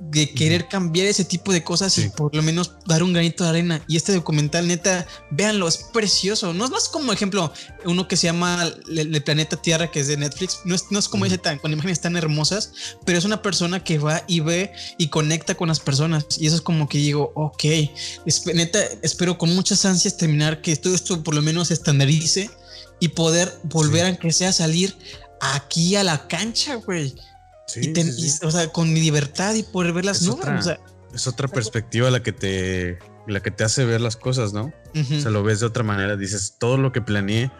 de 0.00 0.30
querer 0.30 0.66
cambiar 0.66 1.06
ese 1.06 1.24
tipo 1.24 1.52
de 1.52 1.62
cosas 1.62 1.96
y 1.98 2.08
por 2.08 2.34
lo 2.34 2.42
menos 2.42 2.72
dar 2.86 3.02
un 3.02 3.12
granito 3.12 3.44
de 3.44 3.50
arena. 3.50 3.84
Y 3.86 3.96
este 3.96 4.12
documental, 4.12 4.66
neta, 4.66 5.06
véanlo, 5.30 5.68
es 5.68 5.76
precioso. 5.76 6.54
No 6.54 6.64
es 6.64 6.70
más 6.70 6.88
como 6.88 7.12
ejemplo 7.12 7.52
uno 7.84 8.08
que 8.08 8.16
se 8.16 8.26
llama 8.26 8.72
El, 8.88 9.22
planeta 9.22 9.60
Tierra, 9.60 9.90
que 9.90 10.00
es 10.00 10.08
de 10.08 10.16
Netflix. 10.16 10.60
No 10.64 10.74
es, 10.74 10.86
no 10.90 10.98
es 10.98 11.08
como 11.08 11.26
ese 11.26 11.36
tan, 11.36 11.58
con 11.58 11.72
imágenes 11.72 12.00
tan 12.00 12.16
hermosas, 12.16 12.72
pero 13.04 13.18
es 13.18 13.24
una 13.24 13.42
persona 13.42 13.84
que 13.84 13.98
va 13.98 14.24
y 14.26 14.40
ve 14.40 14.72
y 14.96 15.08
conecta 15.08 15.54
con 15.54 15.68
las 15.68 15.80
personas. 15.80 16.24
Y 16.38 16.46
eso 16.46 16.56
es 16.56 16.62
como 16.62 16.88
que 16.88 16.98
digo, 16.98 17.32
ok, 17.34 17.64
neta, 18.54 18.78
espero 19.02 19.36
con 19.36 19.54
muchas 19.54 19.84
ansias 19.84 20.16
terminar 20.16 20.62
que 20.62 20.76
todo 20.76 20.94
esto 20.94 21.22
por 21.22 21.34
lo 21.34 21.42
menos 21.42 21.68
se 21.68 21.74
estandarice 21.74 22.50
y 23.00 23.08
poder 23.08 23.54
volver 23.64 24.06
a 24.06 24.16
que 24.16 24.32
sea 24.32 24.52
salir 24.52 24.96
aquí 25.40 25.94
a 25.96 26.04
la 26.04 26.26
cancha, 26.26 26.76
güey 26.76 27.14
o 28.42 28.50
sea, 28.50 28.68
con 28.68 28.92
mi 28.92 29.00
libertad 29.00 29.54
y 29.54 29.62
poder 29.62 29.92
ver 29.92 30.04
las 30.04 30.22
nubes. 30.22 30.68
es 31.14 31.26
otra 31.26 31.48
perspectiva 31.48 32.10
la 32.10 32.22
que 32.22 32.32
te 32.32 32.98
la 33.26 33.40
que 33.40 33.50
te 33.50 33.64
hace 33.64 33.84
ver 33.84 34.00
las 34.00 34.16
cosas, 34.16 34.52
¿no? 34.52 34.72
O 34.94 35.20
sea, 35.20 35.30
lo 35.30 35.42
ves 35.42 35.60
de 35.60 35.66
otra 35.66 35.82
manera. 35.82 36.16
Dices, 36.16 36.56
todo 36.58 36.76
lo 36.76 36.92
que 36.92 37.00
planeé, 37.00 37.50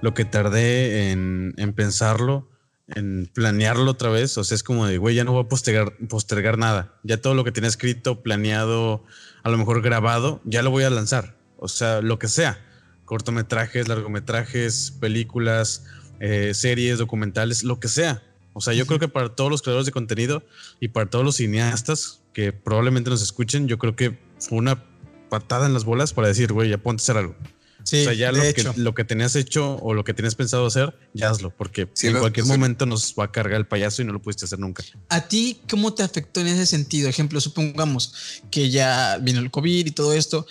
lo 0.00 0.14
que 0.14 0.24
tardé 0.24 1.10
en, 1.10 1.72
pensarlo, 1.74 2.50
en 2.88 3.30
planearlo 3.32 3.90
otra 3.90 4.10
vez. 4.10 4.36
O 4.38 4.44
sea, 4.44 4.54
es 4.54 4.62
como 4.62 4.86
de, 4.86 4.98
güey, 4.98 5.14
ya 5.14 5.24
no 5.24 5.32
voy 5.32 5.44
a 5.44 5.48
postergar, 5.48 5.96
postergar 6.08 6.58
nada. 6.58 6.98
Ya 7.02 7.20
todo 7.20 7.34
lo 7.34 7.44
que 7.44 7.52
tenía 7.52 7.68
escrito, 7.68 8.22
planeado, 8.22 9.04
a 9.42 9.50
lo 9.50 9.56
mejor 9.56 9.82
grabado, 9.82 10.40
ya 10.44 10.62
lo 10.62 10.70
voy 10.70 10.84
a 10.84 10.90
lanzar. 10.90 11.36
O 11.56 11.68
sea, 11.68 12.00
lo 12.02 12.18
que 12.18 12.28
sea. 12.28 12.58
Cortometrajes, 13.04 13.88
largometrajes, 13.88 14.92
películas, 15.00 15.84
eh, 16.20 16.52
series, 16.54 16.98
documentales, 16.98 17.64
lo 17.64 17.80
que 17.80 17.88
sea 17.88 18.22
o 18.54 18.60
sea, 18.60 18.72
yo 18.72 18.86
creo 18.86 18.98
que 18.98 19.08
para 19.08 19.34
todos 19.34 19.50
los 19.50 19.62
creadores 19.62 19.84
de 19.84 19.92
contenido 19.92 20.44
y 20.80 20.88
para 20.88 21.10
todos 21.10 21.24
los 21.24 21.36
cineastas 21.36 22.22
que 22.32 22.52
probablemente 22.52 23.10
nos 23.10 23.20
escuchen, 23.20 23.68
yo 23.68 23.78
creo 23.78 23.96
que 23.96 24.18
fue 24.38 24.58
una 24.58 24.84
patada 25.28 25.66
en 25.66 25.74
las 25.74 25.84
bolas 25.84 26.12
para 26.12 26.28
decir, 26.28 26.52
güey, 26.52 26.70
ya 26.70 26.78
ponte 26.78 27.00
a 27.00 27.04
hacer 27.04 27.16
algo. 27.16 27.34
Sí, 27.82 28.00
o 28.00 28.04
sea, 28.04 28.14
ya 28.14 28.32
lo 28.32 28.40
que, 28.40 28.72
lo 28.76 28.94
que, 28.94 29.04
tenías 29.04 29.36
hecho 29.36 29.76
o 29.76 29.92
lo 29.92 30.04
que 30.04 30.14
tenías 30.14 30.34
pensado 30.34 30.64
hacer, 30.66 30.96
ya 31.12 31.28
hazlo, 31.28 31.50
porque 31.50 31.88
en 32.02 32.18
cualquier 32.18 32.46
momento 32.46 32.86
nos 32.86 33.14
va 33.18 33.24
a 33.24 33.32
cargar 33.32 33.60
el 33.60 33.66
payaso 33.66 34.00
y 34.00 34.06
no 34.06 34.12
lo 34.12 34.22
pudiste 34.22 34.46
hacer 34.46 34.58
nunca. 34.58 34.82
¿A 35.10 35.28
ti 35.28 35.60
cómo 35.68 35.92
te 35.92 36.02
afectó 36.02 36.40
en 36.40 36.46
ese 36.46 36.64
sentido? 36.64 37.10
Ejemplo, 37.10 37.40
supongamos 37.40 38.40
que 38.50 38.70
ya 38.70 39.18
vino 39.20 39.40
el 39.40 39.50
COVID 39.50 39.86
y 39.86 39.90
todo 39.90 40.14
esto. 40.14 40.46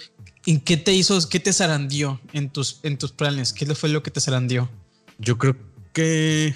¿En 0.45 0.59
qué 0.59 0.77
te 0.77 0.93
hizo, 0.93 1.17
qué 1.27 1.39
te 1.39 1.53
zarandió 1.53 2.21
en 2.33 2.51
tus, 2.51 2.81
en 2.83 2.97
tus 2.97 3.13
planes? 3.13 3.51
¿Qué 3.51 3.65
fue 3.73 3.89
lo 3.89 4.03
que 4.03 4.11
te 4.11 4.21
zarandió? 4.21 4.69
Yo 5.17 5.37
creo 5.39 5.55
que 5.93 6.53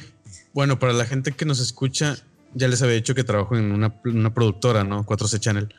bueno, 0.54 0.80
para 0.80 0.94
la 0.94 1.06
gente 1.06 1.32
que 1.32 1.46
nos 1.46 1.60
escucha, 1.60 2.18
ya 2.54 2.68
les 2.68 2.82
había 2.82 2.96
dicho 2.96 3.16
que 3.16 3.24
trabajo 3.24 3.56
en 3.56 3.72
una, 3.72 4.34
productora, 4.34 4.84
¿no? 4.84 5.06
4C 5.06 5.40
Channel. 5.40 5.74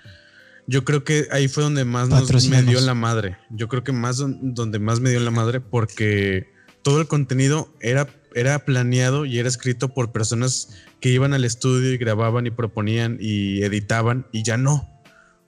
Yo 0.66 0.84
creo 0.84 1.02
que 1.02 1.26
ahí 1.30 1.48
fue 1.48 1.62
donde 1.62 1.84
más 1.84 2.08
nos, 2.08 2.48
me 2.48 2.62
dio 2.62 2.80
la 2.80 2.94
madre. 2.94 3.38
Yo 3.50 3.68
creo 3.68 3.84
que 3.84 3.92
más 3.92 4.18
donde 4.18 4.78
más 4.78 5.00
me 5.00 5.10
dio 5.10 5.20
la 5.20 5.30
madre 5.30 5.60
porque 5.60 6.46
todo 6.82 7.00
el 7.00 7.06
contenido 7.06 7.72
era, 7.80 8.08
era 8.34 8.64
planeado 8.64 9.24
y 9.24 9.38
era 9.38 9.48
escrito 9.48 9.88
por 9.88 10.12
personas 10.12 10.70
que 11.00 11.08
iban 11.08 11.32
al 11.32 11.44
estudio 11.44 11.92
y 11.92 11.96
grababan 11.96 12.46
y 12.46 12.50
proponían 12.50 13.16
y 13.20 13.62
editaban 13.62 14.26
y 14.30 14.42
ya 14.42 14.58
no. 14.58 14.88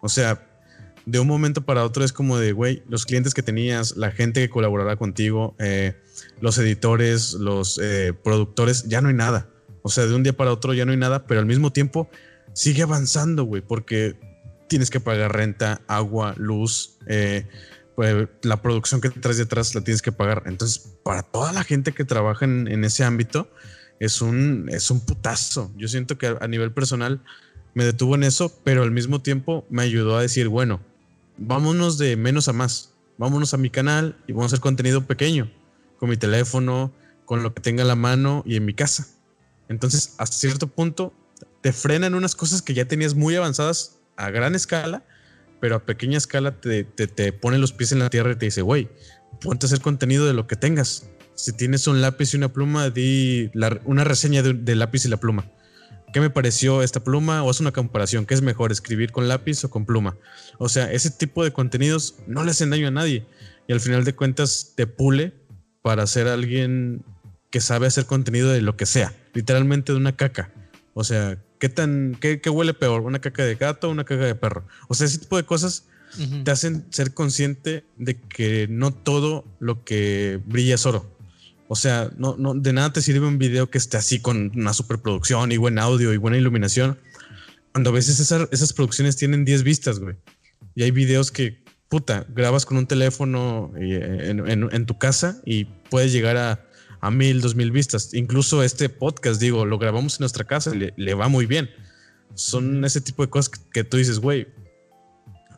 O 0.00 0.08
sea, 0.08 0.46
de 1.06 1.18
un 1.18 1.26
momento 1.26 1.62
para 1.62 1.84
otro 1.84 2.04
es 2.04 2.12
como 2.12 2.38
de, 2.38 2.52
güey, 2.52 2.82
los 2.88 3.04
clientes 3.04 3.34
que 3.34 3.42
tenías, 3.42 3.96
la 3.96 4.10
gente 4.10 4.40
que 4.40 4.50
colaborará 4.50 4.96
contigo, 4.96 5.54
eh, 5.58 5.96
los 6.40 6.58
editores, 6.58 7.34
los 7.34 7.78
eh, 7.82 8.12
productores, 8.12 8.84
ya 8.84 9.00
no 9.00 9.08
hay 9.08 9.14
nada. 9.14 9.48
O 9.82 9.88
sea, 9.88 10.06
de 10.06 10.14
un 10.14 10.22
día 10.22 10.32
para 10.32 10.52
otro 10.52 10.74
ya 10.74 10.84
no 10.84 10.92
hay 10.92 10.98
nada, 10.98 11.26
pero 11.26 11.40
al 11.40 11.46
mismo 11.46 11.72
tiempo 11.72 12.10
sigue 12.52 12.82
avanzando, 12.82 13.44
güey, 13.44 13.62
porque 13.62 14.16
tienes 14.68 14.90
que 14.90 15.00
pagar 15.00 15.34
renta, 15.34 15.80
agua, 15.86 16.34
luz, 16.36 16.98
eh, 17.06 17.46
pues, 17.94 18.28
la 18.42 18.62
producción 18.62 19.00
que 19.00 19.10
traes 19.10 19.38
detrás 19.38 19.74
la 19.74 19.80
tienes 19.82 20.02
que 20.02 20.12
pagar. 20.12 20.44
Entonces, 20.46 20.96
para 21.02 21.22
toda 21.22 21.52
la 21.52 21.64
gente 21.64 21.92
que 21.92 22.04
trabaja 22.04 22.44
en, 22.44 22.84
ese 22.84 23.04
ámbito, 23.04 23.50
es 23.98 24.22
un, 24.22 24.68
es 24.70 24.90
un 24.90 25.00
putazo. 25.00 25.72
Yo 25.76 25.88
siento 25.88 26.18
que 26.18 26.36
a 26.40 26.48
nivel 26.48 26.72
personal 26.72 27.22
me 27.74 27.84
detuvo 27.84 28.14
en 28.14 28.24
eso, 28.24 28.52
pero 28.64 28.82
al 28.82 28.90
mismo 28.90 29.20
tiempo 29.20 29.66
me 29.70 29.82
ayudó 29.82 30.16
a 30.16 30.22
decir, 30.22 30.48
bueno, 30.48 30.80
vámonos 31.36 31.98
de 31.98 32.16
menos 32.16 32.48
a 32.48 32.52
más. 32.52 32.94
Vámonos 33.18 33.52
a 33.52 33.58
mi 33.58 33.68
canal 33.68 34.16
y 34.26 34.32
vamos 34.32 34.44
a 34.44 34.54
hacer 34.54 34.60
contenido 34.60 35.06
pequeño 35.06 35.50
con 36.00 36.08
mi 36.08 36.16
teléfono, 36.16 36.92
con 37.26 37.42
lo 37.42 37.54
que 37.54 37.60
tenga 37.60 37.84
a 37.84 37.86
la 37.86 37.94
mano 37.94 38.42
y 38.46 38.56
en 38.56 38.64
mi 38.64 38.72
casa. 38.74 39.06
Entonces, 39.68 40.14
a 40.16 40.26
cierto 40.26 40.66
punto, 40.66 41.12
te 41.60 41.72
frenan 41.72 42.14
unas 42.14 42.34
cosas 42.34 42.62
que 42.62 42.72
ya 42.72 42.86
tenías 42.86 43.14
muy 43.14 43.36
avanzadas 43.36 44.00
a 44.16 44.30
gran 44.30 44.54
escala, 44.54 45.04
pero 45.60 45.76
a 45.76 45.84
pequeña 45.84 46.16
escala 46.16 46.58
te, 46.58 46.84
te, 46.84 47.32
pone 47.34 47.58
los 47.58 47.72
pies 47.72 47.92
en 47.92 47.98
la 47.98 48.08
tierra 48.08 48.32
y 48.32 48.36
te 48.36 48.46
dice, 48.46 48.62
güey, 48.62 48.88
ponte 49.42 49.66
a 49.66 49.68
hacer 49.68 49.82
contenido 49.82 50.26
de 50.26 50.32
lo 50.32 50.46
que 50.46 50.56
tengas. 50.56 51.10
Si 51.34 51.52
tienes 51.52 51.86
un 51.86 52.00
lápiz 52.00 52.32
y 52.32 52.38
una 52.38 52.48
pluma, 52.48 52.88
di 52.88 53.50
una 53.84 54.04
reseña 54.04 54.42
de 54.42 54.74
lápiz 54.74 55.04
y 55.04 55.08
la 55.08 55.18
pluma. 55.18 55.50
¿Qué 56.14 56.20
me 56.20 56.30
pareció 56.30 56.82
esta 56.82 57.04
pluma? 57.04 57.42
O 57.42 57.50
haz 57.50 57.60
una 57.60 57.72
comparación. 57.72 58.24
¿Qué 58.24 58.34
es 58.34 58.42
mejor, 58.42 58.72
escribir 58.72 59.12
con 59.12 59.28
lápiz 59.28 59.62
o 59.64 59.70
con 59.70 59.84
pluma? 59.84 60.16
O 60.58 60.68
sea, 60.68 60.90
ese 60.90 61.10
tipo 61.10 61.44
de 61.44 61.52
contenidos 61.52 62.16
no 62.26 62.42
le 62.42 62.50
hacen 62.50 62.70
daño 62.70 62.88
a 62.88 62.90
nadie. 62.90 63.26
Y 63.68 63.72
al 63.72 63.80
final 63.80 64.04
de 64.04 64.14
cuentas 64.14 64.72
te 64.74 64.86
pule 64.86 65.39
para 65.82 66.06
ser 66.06 66.28
alguien 66.28 67.04
que 67.50 67.60
sabe 67.60 67.86
hacer 67.86 68.06
contenido 68.06 68.50
de 68.50 68.62
lo 68.62 68.76
que 68.76 68.86
sea, 68.86 69.14
literalmente 69.34 69.92
de 69.92 69.98
una 69.98 70.16
caca. 70.16 70.52
O 70.94 71.04
sea, 71.04 71.38
¿qué 71.58 71.68
tan, 71.68 72.16
qué, 72.20 72.40
huele 72.50 72.74
peor? 72.74 73.02
¿Una 73.02 73.20
caca 73.20 73.44
de 73.44 73.54
gato 73.56 73.88
o 73.88 73.90
una 73.90 74.04
caca 74.04 74.24
de 74.24 74.34
perro? 74.34 74.66
O 74.88 74.94
sea, 74.94 75.06
ese 75.06 75.18
tipo 75.18 75.36
de 75.36 75.44
cosas 75.44 75.86
te 76.44 76.50
hacen 76.50 76.86
ser 76.90 77.14
consciente 77.14 77.84
de 77.96 78.20
que 78.20 78.66
no 78.68 78.92
todo 78.92 79.44
lo 79.60 79.84
que 79.84 80.40
brilla 80.44 80.74
es 80.74 80.84
oro. 80.84 81.08
O 81.68 81.76
sea, 81.76 82.10
no, 82.16 82.36
no, 82.36 82.54
de 82.54 82.72
nada 82.72 82.92
te 82.92 83.00
sirve 83.00 83.28
un 83.28 83.38
video 83.38 83.70
que 83.70 83.78
esté 83.78 83.96
así 83.96 84.18
con 84.18 84.50
una 84.56 84.72
superproducción 84.72 85.52
y 85.52 85.56
buen 85.56 85.78
audio 85.78 86.12
y 86.12 86.16
buena 86.16 86.36
iluminación. 86.36 86.98
Cuando 87.72 87.90
a 87.90 87.92
veces 87.92 88.18
esas, 88.18 88.48
esas 88.50 88.72
producciones 88.72 89.16
tienen 89.16 89.44
10 89.44 89.62
vistas, 89.62 90.00
güey. 90.00 90.16
Y 90.74 90.82
hay 90.82 90.90
videos 90.90 91.30
que 91.30 91.62
puta, 91.90 92.24
grabas 92.28 92.64
con 92.64 92.78
un 92.78 92.86
teléfono 92.86 93.72
eh, 93.76 94.30
en, 94.30 94.86
tu 94.86 94.96
casa 94.96 95.42
y 95.44 95.64
puedes 95.64 96.12
llegar 96.12 96.36
a, 96.36 96.64
a, 97.00 97.10
mil, 97.10 97.40
dos 97.40 97.56
mil 97.56 97.72
vistas. 97.72 98.14
Incluso 98.14 98.62
este 98.62 98.88
podcast, 98.88 99.40
digo, 99.40 99.66
lo 99.66 99.76
grabamos 99.76 100.14
en 100.14 100.20
nuestra 100.20 100.44
casa 100.44 100.72
y 100.74 100.92
le, 100.96 101.14
va 101.14 101.28
muy 101.28 101.46
bien. 101.46 101.68
Son 102.34 102.84
ese 102.84 103.00
tipo 103.00 103.24
de 103.24 103.28
cosas 103.28 103.50
que, 103.72 103.82
tú 103.82 103.96
dices, 103.96 104.20
güey, 104.20 104.46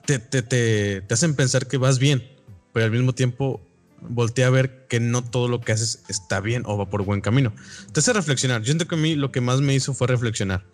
te, 0.06 0.18
te, 0.18 0.42
te, 0.42 1.02
te, 1.02 1.14
hacen 1.14 1.36
pensar 1.36 1.68
que 1.68 1.76
vas 1.76 1.98
bien, 1.98 2.26
pero 2.72 2.86
al 2.86 2.92
mismo 2.92 3.14
tiempo 3.14 3.60
voltea 4.00 4.46
a 4.46 4.50
ver 4.50 4.86
que 4.88 5.00
no 5.00 5.22
todo 5.22 5.48
lo 5.48 5.60
que 5.60 5.72
haces 5.72 6.02
está 6.08 6.40
bien 6.40 6.62
o 6.64 6.78
va 6.78 6.88
por 6.88 7.04
buen 7.04 7.20
camino. 7.20 7.52
Te 7.92 8.00
hace 8.00 8.14
reflexionar. 8.14 8.62
Yo 8.62 8.66
siento 8.66 8.88
que 8.88 8.94
a 8.94 8.98
mí 8.98 9.16
lo 9.16 9.30
que 9.30 9.42
más 9.42 9.60
me 9.60 9.74
hizo 9.74 9.92
fue 9.92 10.06
reflexionar 10.06 10.64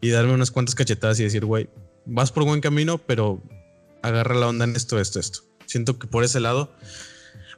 y 0.00 0.10
darme 0.10 0.34
unas 0.34 0.50
cuantas 0.50 0.74
cachetadas 0.74 1.20
y 1.20 1.22
decir, 1.22 1.44
güey, 1.44 1.68
vas 2.04 2.32
por 2.32 2.44
buen 2.44 2.60
camino, 2.60 2.98
pero 2.98 3.40
agarra 4.04 4.34
la 4.34 4.48
onda 4.48 4.64
en 4.64 4.76
esto, 4.76 5.00
esto, 5.00 5.18
esto. 5.18 5.40
Siento 5.66 5.98
que 5.98 6.06
por 6.06 6.24
ese 6.24 6.38
lado 6.40 6.74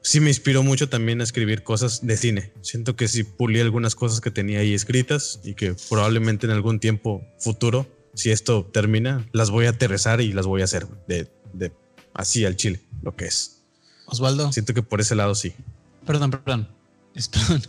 sí 0.00 0.20
me 0.20 0.30
inspiró 0.30 0.62
mucho 0.62 0.88
también 0.88 1.20
a 1.20 1.24
escribir 1.24 1.64
cosas 1.64 2.06
de 2.06 2.16
cine. 2.16 2.52
Siento 2.62 2.94
que 2.94 3.08
sí 3.08 3.24
pulí 3.24 3.60
algunas 3.60 3.96
cosas 3.96 4.20
que 4.20 4.30
tenía 4.30 4.60
ahí 4.60 4.72
escritas 4.72 5.40
y 5.42 5.54
que 5.54 5.74
probablemente 5.88 6.46
en 6.46 6.52
algún 6.52 6.78
tiempo 6.78 7.26
futuro, 7.40 7.86
si 8.14 8.30
esto 8.30 8.64
termina, 8.72 9.28
las 9.32 9.50
voy 9.50 9.66
a 9.66 9.70
aterrizar 9.70 10.20
y 10.20 10.32
las 10.32 10.46
voy 10.46 10.60
a 10.60 10.64
hacer 10.64 10.86
de, 11.08 11.28
de 11.52 11.72
así 12.14 12.44
al 12.44 12.56
chile, 12.56 12.80
lo 13.02 13.16
que 13.16 13.26
es. 13.26 13.64
Osvaldo. 14.06 14.52
Siento 14.52 14.72
que 14.72 14.82
por 14.82 15.00
ese 15.00 15.16
lado 15.16 15.34
sí. 15.34 15.52
Perdón, 16.06 16.30
perdón. 16.30 16.68
Perdón, 17.32 17.62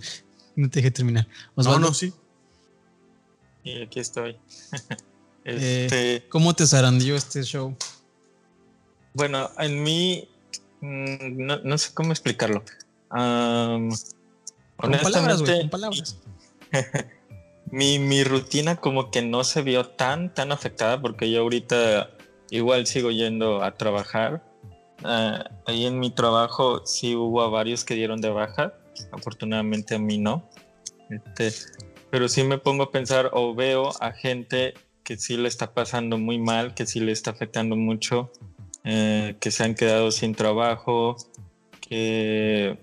no 0.56 0.70
te 0.70 0.80
dejé 0.80 0.92
terminar. 0.92 1.28
Osvaldo. 1.56 1.80
No, 1.80 1.88
no, 1.88 1.94
sí. 1.94 2.13
Y 3.63 3.82
aquí 3.82 4.00
estoy. 4.00 4.38
Eh, 5.50 5.86
este... 5.86 6.28
¿Cómo 6.28 6.54
te 6.54 6.68
zarandió 6.68 7.16
este 7.16 7.42
show? 7.42 7.74
Bueno, 9.17 9.49
en 9.58 9.82
mí, 9.82 10.30
mm, 10.82 11.63
no, 11.63 11.77
sé 11.80 11.91
cómo 11.95 12.12
explicarlo. 12.12 12.63
con 13.10 13.89
palabras, 14.77 15.41
con 15.41 15.69
palabras. 15.71 16.19
mi, 17.71 17.97
mi 17.97 18.23
rutina 18.23 18.75
como 18.75 19.10
que 19.10 19.23
no 19.23 19.43
se 19.43 19.63
vio 19.63 19.88
tan, 19.88 20.36
tan 20.36 20.51
afectada 20.51 21.01
porque 21.01 21.32
yo 21.32 21.41
ahorita 21.41 22.12
igual 22.51 22.86
sigo 22.86 23.10
yendo 23.10 23.63
a 23.63 23.75
trabajar 23.75 24.43
ah, 25.03 25.49
ahí 25.65 25.88
en 25.88 25.97
mi 25.97 26.12
trabajo 26.12 26.86
sí 26.86 27.15
hubo 27.15 27.49
varios 27.49 27.84
que 27.84 27.95
dieron 27.95 28.21
de 28.21 28.30
baja, 28.30 28.75
afortunadamente 29.12 29.95
a 29.95 29.99
mí 29.99 30.19
no. 30.19 30.47
Este, 31.10 31.51
pero 32.12 32.30
sí 32.30 32.43
me 32.43 32.60
pongo 32.60 32.84
a 32.84 32.91
pensar 32.91 33.32
o 33.34 33.56
veo 33.56 33.89
a 33.99 34.12
gente 34.12 34.75
que 35.03 35.17
sí 35.17 35.38
le 35.38 35.47
está 35.47 35.73
pasando 35.73 36.19
muy 36.19 36.38
mal, 36.38 36.75
que 36.75 36.86
sí 36.86 36.99
le 36.99 37.13
está 37.13 37.32
afectando 37.32 37.75
mucho, 37.75 38.32
eh, 38.89 39.36
que 39.41 39.52
se 39.52 39.65
han 39.65 39.76
quedado 39.76 40.12
sin 40.12 40.34
trabajo, 40.34 41.17
que 41.82 42.78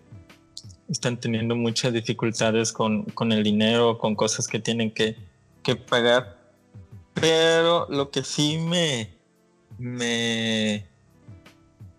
están 0.86 1.18
teniendo 1.18 1.56
muchas 1.56 1.94
dificultades 1.94 2.74
con, 2.74 3.04
con 3.04 3.32
el 3.32 3.42
dinero, 3.42 3.96
con 3.96 4.14
cosas 4.14 4.46
que 4.46 4.58
tienen 4.58 4.90
que, 4.90 5.16
que, 5.62 5.76
pagar. 5.76 6.36
Pero 7.14 7.86
lo 7.88 8.10
que 8.10 8.22
sí 8.22 8.58
me, 8.58 9.14
me, 9.78 10.86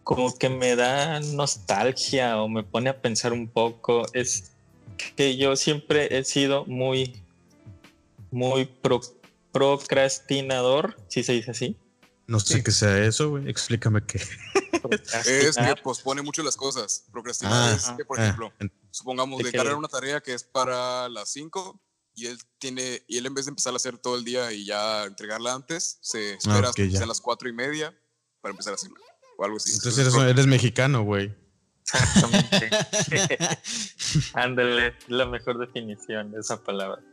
como 0.04 0.38
que 0.38 0.50
me 0.50 0.76
da 0.76 1.20
nostalgia 1.20 2.40
o 2.40 2.48
me 2.48 2.62
pone 2.62 2.92
a 2.92 3.02
pensar 3.02 3.34
un 3.34 3.48
poco 3.48 4.06
es 4.14 4.52
que 5.16 5.36
yo 5.36 5.56
siempre 5.56 6.16
he 6.16 6.24
sido 6.24 6.64
muy, 6.66 7.24
muy 8.30 8.70
procrastinador, 9.52 10.96
si 11.08 11.24
se 11.24 11.34
dice 11.34 11.50
así. 11.50 11.76
No 12.28 12.40
sé 12.40 12.64
qué 12.64 12.72
sea 12.72 13.06
eso, 13.06 13.30
güey. 13.32 13.50
Explícame 13.50 14.04
qué. 14.06 14.18
es 14.18 15.56
que 15.56 15.76
pospone 15.84 16.22
mucho 16.22 16.44
las 16.44 16.56
cosas. 16.56 17.06
Procrastinar 17.12 17.54
ah, 17.54 17.76
es 17.76 17.90
que, 17.98 18.06
por 18.06 18.20
ah, 18.20 18.24
ejemplo, 18.24 18.54
supongamos 18.92 19.44
de 19.44 19.52
cargar 19.52 19.76
una 19.76 19.88
tarea 19.88 20.22
que 20.22 20.34
es 20.34 20.44
para 20.44 21.08
las 21.10 21.30
5 21.30 21.82
y 22.16 22.28
él 22.28 22.38
tiene, 22.58 23.04
y 23.08 23.18
él 23.18 23.26
en 23.26 23.34
vez 23.34 23.46
de 23.46 23.50
empezar 23.50 23.74
a 23.74 23.76
hacer 23.76 23.98
todo 23.98 24.16
el 24.16 24.24
día 24.24 24.52
y 24.54 24.66
ya 24.66 25.04
entregarla 25.04 25.54
antes, 25.54 26.00
se 26.02 26.34
ah, 26.34 26.38
espera 26.38 26.70
hasta 26.70 27.06
las 27.06 27.22
cuatro 27.22 27.50
y 27.50 27.54
media 27.54 27.94
para 28.42 28.52
empezar 28.52 28.72
a 28.72 28.76
hacerla. 28.76 28.98
O 29.38 29.44
algo 29.44 29.58
así. 29.58 29.74
Entonces, 29.74 30.14
eres, 30.16 30.48
mexicano, 30.48 31.04
güey. 31.04 31.36
Exactamente. 31.84 32.70
Ándale, 34.34 34.96
la 35.08 35.26
mejor 35.26 35.60
definición 35.60 36.32
de 36.32 36.40
esa 36.40 36.64
palabra. 36.64 37.04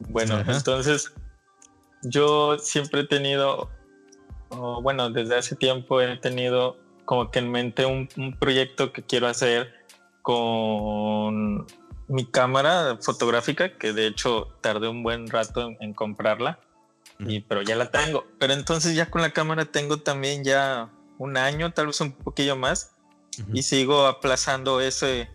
Bueno, 0.00 0.42
entonces 0.46 1.12
yo 2.02 2.58
siempre 2.58 3.02
he 3.02 3.06
tenido, 3.06 3.70
bueno, 4.50 5.10
desde 5.10 5.36
hace 5.36 5.56
tiempo 5.56 6.00
he 6.00 6.16
tenido 6.16 6.76
como 7.04 7.30
que 7.30 7.40
en 7.40 7.50
mente 7.50 7.86
un, 7.86 8.08
proyecto 8.38 8.92
que 8.92 9.02
quiero 9.02 9.26
hacer 9.26 9.72
con 10.22 11.66
mi 12.08 12.26
cámara 12.26 12.98
fotográfica, 13.00 13.76
que 13.78 13.92
de 13.92 14.06
hecho 14.06 14.48
tardé 14.60 14.88
un 14.88 15.02
buen 15.02 15.28
rato 15.28 15.70
en, 15.80 15.94
comprarla, 15.94 16.58
y, 17.18 17.40
pero 17.40 17.62
ya 17.62 17.76
la 17.76 17.90
tengo. 17.90 18.26
Pero 18.38 18.52
entonces 18.52 18.94
ya 18.94 19.10
con 19.10 19.22
la 19.22 19.32
cámara 19.32 19.64
tengo 19.64 19.98
también 19.98 20.44
ya 20.44 20.90
un 21.18 21.36
año, 21.36 21.72
tal 21.72 21.88
vez 21.88 22.00
un 22.00 22.12
poquillo 22.12 22.56
más, 22.56 22.92
y 23.52 23.62
sigo 23.62 24.06
aplazando 24.06 24.80
ese, 24.80 25.30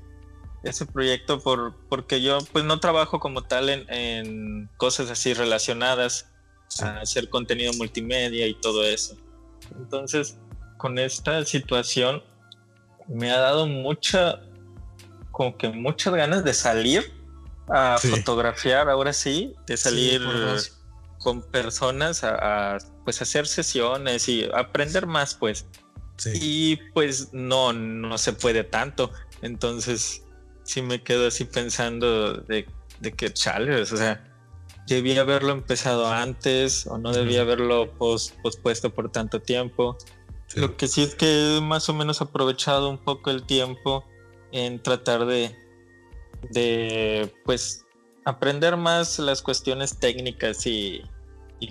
ese 0.64 0.86
proyecto 0.86 1.40
por, 1.40 1.76
porque 1.90 2.22
yo 2.22 2.40
pues 2.52 2.66
no 2.66 2.80
trabajo 2.80 3.20
como 3.20 3.44
tal 3.44 3.70
en, 3.70 3.92
en 3.92 4.70
cosas 4.78 5.10
así 5.10 5.34
relacionadas 5.34 6.32
a 6.82 7.00
hacer 7.02 7.30
contenido 7.30 7.74
multimedia 7.74 8.48
y 8.48 8.54
todo 8.56 8.84
eso. 8.84 9.16
Entonces, 9.78 10.38
con 10.78 11.00
esta 11.00 11.44
situación 11.46 12.24
me 13.08 13.32
ha 13.32 13.40
dado 13.40 13.68
mucha, 13.68 14.42
como 15.32 15.58
que 15.58 15.70
muchas 15.70 16.14
ganas 16.14 16.44
de 16.44 16.54
salir 16.54 17.12
a 17.68 17.98
fotografiar, 17.98 18.90
ahora 18.90 19.14
sí, 19.14 19.56
de 19.66 19.78
salir 19.78 20.22
con 21.20 21.42
personas 21.42 22.24
a, 22.24 22.78
pues 23.04 23.22
hacer 23.22 23.48
sesiones 23.48 24.30
y 24.30 24.48
aprender 24.54 25.08
más, 25.08 25.34
pues. 25.36 25.66
Y 26.34 26.78
pues 26.94 27.34
no, 27.34 27.74
no 27.74 28.18
se 28.18 28.34
puede 28.34 28.64
tanto. 28.64 29.12
Entonces, 29.42 30.24
sí 30.64 30.82
me 30.82 31.04
quedo 31.04 31.28
así 31.28 31.46
pensando 31.46 32.34
de, 32.34 32.68
de 33.00 33.12
que 33.12 33.34
chales, 33.34 33.92
o 33.92 33.98
sea, 33.98 34.35
debía 34.88 35.22
haberlo 35.22 35.52
empezado 35.52 36.08
antes 36.08 36.86
o 36.88 36.98
no 36.98 37.12
debía 37.12 37.42
haberlo 37.42 37.92
pospuesto 37.98 38.94
por 38.94 39.12
tanto 39.12 39.42
tiempo. 39.42 39.98
Lo 40.56 40.78
que 40.78 40.88
sí 40.88 41.04
es 41.04 41.16
que 41.16 41.58
he 41.58 41.62
más 41.62 41.90
o 41.90 41.94
menos 41.94 42.22
aprovechado 42.22 42.90
un 42.90 42.98
poco 42.98 43.32
el 43.32 43.44
tiempo 43.44 44.06
en 44.52 44.82
tratar 44.82 45.26
de, 45.26 45.56
de 46.52 47.34
pues, 47.44 47.86
aprender 48.26 48.78
más 48.78 49.20
las 49.20 49.42
cuestiones 49.42 49.98
técnicas 49.98 50.66
y, 50.66 51.02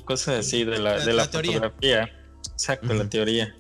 cosas 0.05 0.41
así 0.41 0.65
de 0.65 0.79
la, 0.81 0.99
de 0.99 1.13
la, 1.13 1.25
fotografía. 1.25 2.11
Exacto, 2.53 2.93
la 2.93 3.09
teoría. 3.09 3.57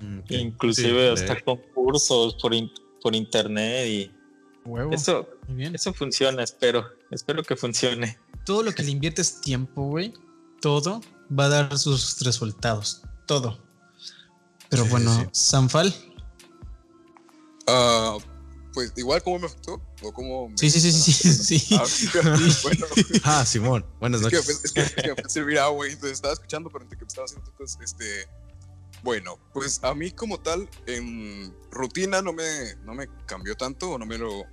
Mm, 0.00 0.20
Inclusive 0.28 1.10
hasta 1.10 1.40
concursos 1.40 2.36
por, 2.36 2.52
por 3.02 3.14
internet 3.14 3.86
y 3.86 4.10
eso, 4.92 5.28
eso 5.58 5.92
funciona, 5.92 6.42
espero. 6.42 6.90
Espero 7.10 7.42
que 7.42 7.54
funcione. 7.56 8.18
Todo 8.44 8.62
lo 8.62 8.72
que 8.72 8.82
le 8.82 8.90
inviertes 8.90 9.40
tiempo, 9.40 9.82
güey, 9.88 10.12
todo 10.60 11.00
va 11.36 11.46
a 11.46 11.48
dar 11.48 11.78
sus 11.78 12.20
resultados. 12.20 13.02
Todo. 13.26 13.58
Pero 14.68 14.84
bueno, 14.86 15.28
Sanfal. 15.32 15.94
Ah, 17.66 18.18
pues 18.74 18.92
igual 18.96 19.22
cómo 19.22 19.38
me 19.38 19.46
afectó 19.46 19.80
o 20.02 20.12
cómo 20.12 20.50
sí, 20.56 20.68
sí, 20.68 20.80
sí, 20.80 20.92
sí, 20.92 21.58
sí. 21.58 21.76
Ah, 21.76 21.84
bueno. 22.62 22.86
ah, 23.24 23.46
Simón, 23.46 23.86
buenas 24.00 24.20
noches. 24.20 24.48
Es 24.48 24.72
que, 24.72 24.80
es 24.80 24.92
que, 24.92 25.14
es 25.16 25.34
que 25.34 25.58
agua, 25.58 25.86
entonces 25.86 26.12
estaba 26.12 26.34
escuchando, 26.34 26.68
pero 26.70 26.82
entre 26.82 26.98
que 26.98 27.04
me 27.04 27.08
estaba 27.08 27.24
haciendo 27.24 27.50
cosas, 27.52 27.78
este, 27.82 28.28
bueno, 29.04 29.38
pues 29.52 29.80
a 29.84 29.94
mí 29.94 30.10
como 30.10 30.40
tal, 30.40 30.68
en 30.86 31.54
rutina 31.70 32.20
no 32.20 32.32
me, 32.32 32.74
no 32.84 32.94
me 32.94 33.06
cambió 33.26 33.54
tanto, 33.54 33.92
o 33.92 33.98
no 33.98 34.06
me 34.06 34.18
lo... 34.18 34.44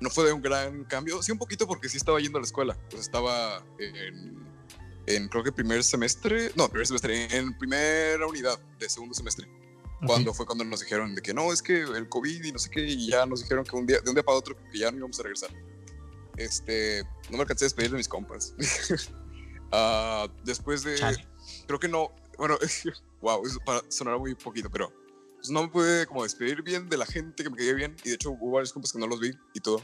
No 0.00 0.10
fue 0.10 0.26
de 0.26 0.32
un 0.32 0.42
gran 0.42 0.84
cambio, 0.84 1.22
sí 1.22 1.32
un 1.32 1.38
poquito 1.38 1.66
porque 1.66 1.88
sí 1.88 1.96
estaba 1.96 2.20
yendo 2.20 2.38
a 2.38 2.42
la 2.42 2.46
escuela, 2.46 2.76
pues 2.90 3.02
estaba 3.02 3.64
en, 3.78 4.46
en 5.06 5.28
creo 5.28 5.42
que 5.42 5.52
primer 5.52 5.82
semestre, 5.84 6.50
no, 6.54 6.68
primer 6.68 6.86
semestre, 6.86 7.34
en 7.36 7.56
primera 7.56 8.26
unidad 8.26 8.58
de 8.78 8.88
segundo 8.88 9.14
semestre. 9.14 9.48
Cuando 10.04 10.34
fue 10.34 10.44
cuando 10.44 10.64
nos 10.64 10.80
dijeron 10.80 11.14
de 11.14 11.22
que 11.22 11.32
no, 11.32 11.52
es 11.52 11.62
que 11.62 11.80
el 11.80 12.08
COVID 12.08 12.44
y 12.44 12.52
no 12.52 12.58
sé 12.58 12.68
qué, 12.70 12.80
y 12.80 13.08
ya 13.08 13.24
nos 13.24 13.40
dijeron 13.40 13.64
que 13.64 13.74
un 13.74 13.86
día, 13.86 14.00
de 14.00 14.10
un 14.10 14.14
día 14.14 14.22
para 14.22 14.36
otro 14.36 14.54
que 14.70 14.78
ya 14.78 14.90
no 14.90 14.98
íbamos 14.98 15.18
a 15.18 15.22
regresar. 15.22 15.50
Este, 16.36 17.02
no 17.30 17.38
me 17.38 17.40
alcancé 17.40 17.64
a 17.64 17.66
despedir 17.66 17.90
de 17.90 17.96
mis 17.96 18.08
compas. 18.08 18.54
uh, 19.72 20.28
después 20.44 20.82
de, 20.82 20.98
creo 21.66 21.80
que 21.80 21.88
no, 21.88 22.12
bueno, 22.36 22.58
wow, 23.22 23.46
eso 23.46 23.58
para 23.64 23.80
sonar 23.88 24.18
muy 24.18 24.34
poquito, 24.34 24.68
pero 24.70 24.92
pues, 25.36 25.50
no 25.50 25.62
me 25.62 25.68
pude 25.68 26.06
como 26.06 26.22
despedir 26.22 26.62
bien 26.62 26.88
de 26.88 26.96
la 26.96 27.06
gente 27.06 27.42
que 27.42 27.50
me 27.50 27.56
quedé 27.56 27.74
bien 27.74 27.96
y 28.04 28.10
de 28.10 28.14
hecho 28.14 28.30
hubo 28.30 28.52
varios 28.52 28.72
compas 28.72 28.92
que 28.92 28.98
no 28.98 29.06
los 29.06 29.20
vi 29.20 29.32
y 29.54 29.60
todo. 29.60 29.82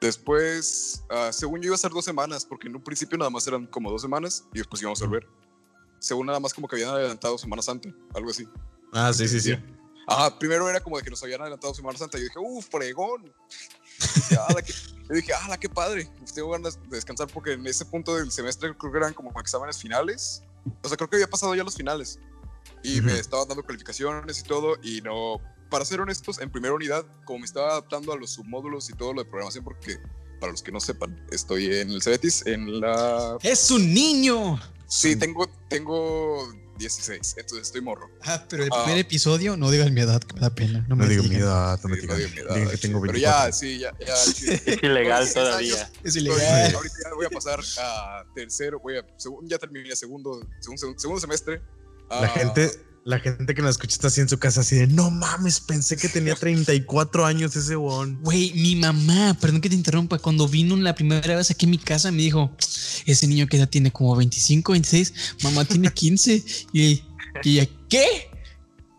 Después, 0.00 1.04
uh, 1.10 1.32
según 1.32 1.62
yo 1.62 1.68
iba 1.68 1.74
a 1.74 1.78
ser 1.78 1.90
dos 1.90 2.04
semanas, 2.04 2.44
porque 2.44 2.68
en 2.68 2.76
un 2.76 2.82
principio 2.82 3.16
nada 3.16 3.30
más 3.30 3.46
eran 3.46 3.66
como 3.66 3.90
dos 3.90 4.02
semanas 4.02 4.44
y 4.52 4.58
después 4.58 4.82
íbamos 4.82 5.00
a 5.00 5.06
volver. 5.06 5.26
Según 5.98 6.26
nada 6.26 6.38
más 6.38 6.52
como 6.52 6.68
que 6.68 6.76
habían 6.76 6.90
adelantado 6.90 7.38
Semana 7.38 7.62
Santa, 7.62 7.88
algo 8.14 8.30
así. 8.30 8.46
Ah, 8.92 9.12
sí, 9.12 9.26
sí, 9.26 9.40
sí. 9.40 9.56
Ajá, 10.06 10.38
primero 10.38 10.68
era 10.68 10.80
como 10.80 10.98
de 10.98 11.02
que 11.02 11.10
nos 11.10 11.22
habían 11.22 11.40
adelantado 11.40 11.72
Semana 11.74 11.98
Santa 11.98 12.18
y 12.18 12.20
yo 12.20 12.24
dije, 12.26 12.38
uff, 12.38 12.66
fregón. 12.70 13.32
yo 15.08 15.14
dije, 15.14 15.32
ah, 15.32 15.56
qué 15.58 15.68
padre. 15.68 16.10
Tengo 16.34 16.50
ganas 16.50 16.78
de 16.82 16.96
descansar 16.96 17.28
porque 17.32 17.52
en 17.52 17.66
ese 17.66 17.86
punto 17.86 18.14
del 18.14 18.30
semestre 18.30 18.76
creo 18.76 18.92
que 18.92 18.98
eran 18.98 19.14
como 19.14 19.32
exámenes 19.40 19.78
finales 19.78 20.42
o 20.82 20.88
sea, 20.88 20.96
creo 20.96 21.08
que 21.08 21.16
había 21.16 21.28
pasado 21.28 21.54
ya 21.54 21.64
los 21.64 21.74
finales 21.74 22.18
y 22.86 23.00
me 23.00 23.18
estaban 23.18 23.48
dando 23.48 23.64
calificaciones 23.64 24.38
y 24.38 24.42
todo 24.44 24.76
y 24.82 25.00
no, 25.00 25.40
para 25.70 25.84
ser 25.84 26.00
honestos, 26.00 26.40
en 26.40 26.50
primera 26.50 26.74
unidad, 26.74 27.04
como 27.24 27.40
me 27.40 27.44
estaba 27.46 27.70
adaptando 27.70 28.12
a 28.12 28.16
los 28.16 28.30
submódulos 28.30 28.88
y 28.90 28.92
todo 28.92 29.12
lo 29.12 29.24
de 29.24 29.28
programación, 29.28 29.64
porque 29.64 29.98
para 30.40 30.52
los 30.52 30.62
que 30.62 30.70
no 30.70 30.80
sepan, 30.80 31.26
estoy 31.30 31.66
en 31.66 31.90
el 31.90 32.02
Cebetis, 32.02 32.46
en 32.46 32.80
la... 32.80 33.38
¡Es 33.42 33.70
un 33.70 33.92
niño! 33.92 34.60
Sí, 34.86 35.16
tengo, 35.16 35.48
tengo 35.68 36.48
16, 36.78 37.36
entonces 37.38 37.66
estoy 37.66 37.80
morro. 37.80 38.08
Ah, 38.22 38.44
pero 38.48 38.62
el 38.62 38.70
primer 38.70 38.96
ah. 38.96 39.00
episodio, 39.00 39.56
no 39.56 39.70
digas 39.70 39.90
mi 39.90 40.00
edad, 40.00 40.22
que 40.22 40.34
me 40.34 40.40
da 40.40 40.54
pena. 40.54 40.86
No, 40.88 40.94
me 40.94 41.08
digo 41.08 41.24
mi 41.24 41.36
edad, 41.36 41.80
no 41.82 41.88
me 41.88 41.96
digo 41.96 42.14
mi 42.14 42.22
edad. 42.22 42.70
que 42.70 42.76
tengo 42.76 43.00
24. 43.00 43.06
Pero 43.06 43.18
ya, 43.18 43.50
sí, 43.50 43.78
ya. 43.78 43.92
ya 43.98 44.14
es 44.14 44.82
ilegal 44.82 45.32
todavía. 45.32 45.90
es 46.04 46.16
ilegal. 46.16 46.74
ahorita 46.74 46.94
ya 47.02 47.14
voy 47.14 47.26
a 47.26 47.30
pasar 47.30 47.60
a 47.80 48.24
tercero, 48.34 48.78
voy 48.78 48.98
a, 48.98 49.06
ya 49.42 49.58
terminé 49.58 49.96
segundo, 49.96 50.46
segundo, 50.60 50.94
segundo 50.98 51.20
semestre. 51.20 51.60
La 52.10 52.28
gente 52.28 52.86
la 53.06 53.20
gente 53.20 53.54
que 53.54 53.62
nos 53.62 53.70
escucha 53.70 53.94
está 53.94 54.08
así 54.08 54.20
en 54.20 54.28
su 54.28 54.36
casa, 54.36 54.62
así 54.62 54.74
de 54.74 54.88
no 54.88 55.12
mames, 55.12 55.60
pensé 55.60 55.96
que 55.96 56.08
tenía 56.08 56.34
34 56.34 57.24
años 57.24 57.54
ese 57.54 57.76
bon. 57.76 58.20
Güey, 58.20 58.52
mi 58.54 58.74
mamá, 58.74 59.38
perdón 59.40 59.60
que 59.60 59.68
te 59.68 59.76
interrumpa, 59.76 60.18
cuando 60.18 60.48
vino 60.48 60.76
la 60.76 60.92
primera 60.92 61.36
vez 61.36 61.52
aquí 61.52 61.66
a 61.66 61.68
mi 61.68 61.78
casa 61.78 62.10
me 62.10 62.22
dijo, 62.22 62.50
ese 63.06 63.28
niño 63.28 63.46
que 63.46 63.58
edad 63.58 63.68
tiene 63.68 63.92
como 63.92 64.16
25, 64.16 64.72
26, 64.72 65.36
mamá 65.44 65.64
tiene 65.64 65.92
15. 65.92 66.44
y, 66.72 67.04
y 67.44 67.60
ella, 67.60 67.70
¿qué? 67.88 68.28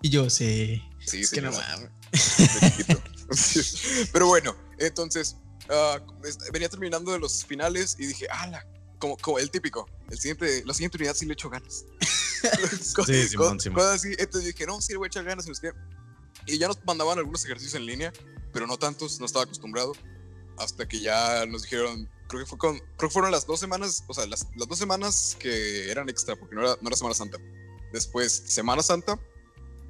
Y 0.01 0.09
yo, 0.09 0.29
sí, 0.29 0.81
sí, 1.05 1.19
es 1.19 1.29
que 1.29 1.41
no 1.41 1.51
mames. 1.51 1.89
Pero 4.13 4.27
bueno, 4.27 4.55
entonces 4.79 5.35
uh, 5.69 5.99
venía 6.53 6.69
terminando 6.69 7.11
de 7.11 7.19
los 7.19 7.43
finales 7.43 7.97
y 7.99 8.05
dije, 8.05 8.25
ala, 8.29 8.65
como, 8.99 9.17
como 9.17 9.37
el 9.37 9.51
típico, 9.51 9.85
el 10.09 10.17
siguiente, 10.17 10.63
la 10.65 10.73
siguiente 10.73 10.97
unidad 10.97 11.13
sí 11.13 11.25
le 11.25 11.33
echo 11.33 11.49
ganas. 11.49 11.85
sí, 13.05 13.27
Simón, 13.27 13.59
Simón. 13.59 13.85
así, 13.87 14.09
entonces 14.17 14.45
dije, 14.45 14.65
no, 14.65 14.79
sí 14.81 14.93
le 14.93 14.97
voy 14.97 15.05
a 15.05 15.07
echar 15.07 15.23
ganas. 15.23 15.47
Y 15.47 16.53
Y 16.53 16.57
ya 16.57 16.67
nos 16.67 16.83
mandaban 16.85 17.17
algunos 17.17 17.43
ejercicios 17.45 17.75
en 17.75 17.85
línea, 17.85 18.13
pero 18.53 18.67
no 18.67 18.77
tantos, 18.77 19.19
no 19.19 19.25
estaba 19.25 19.43
acostumbrado. 19.43 19.93
Hasta 20.57 20.87
que 20.87 20.99
ya 20.99 21.45
nos 21.45 21.63
dijeron, 21.63 22.09
creo 22.27 22.41
que, 22.41 22.49
fue 22.49 22.57
con, 22.57 22.79
creo 22.79 23.09
que 23.09 23.13
fueron 23.13 23.31
las 23.31 23.45
dos 23.45 23.59
semanas, 23.59 24.03
o 24.07 24.13
sea, 24.13 24.25
las, 24.25 24.47
las 24.55 24.67
dos 24.67 24.77
semanas 24.77 25.37
que 25.39 25.91
eran 25.91 26.09
extra, 26.09 26.35
porque 26.35 26.55
no 26.55 26.61
era, 26.61 26.77
no 26.81 26.87
era 26.87 26.97
Semana 26.97 27.13
Santa. 27.13 27.37
Después, 27.91 28.43
Semana 28.47 28.81
Santa, 28.81 29.19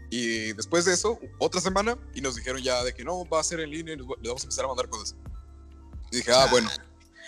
y 0.10 0.54
después 0.54 0.86
de 0.86 0.94
eso, 0.94 1.20
otra 1.38 1.60
semana, 1.60 1.98
y 2.14 2.22
nos 2.22 2.36
dijeron 2.36 2.62
ya 2.62 2.84
de 2.84 2.94
que 2.94 3.04
no, 3.04 3.28
va 3.28 3.42
a 3.42 3.44
ser 3.44 3.60
en 3.60 3.72
línea 3.72 3.94
y 3.94 3.98
les 3.98 4.08
vamos 4.08 4.42
a 4.42 4.46
empezar 4.46 4.66
a 4.66 4.68
mandar 4.70 4.90
cosas. 4.90 5.16
Y 6.12 6.18
dije, 6.18 6.32
ah, 6.32 6.48
bueno, 6.50 6.70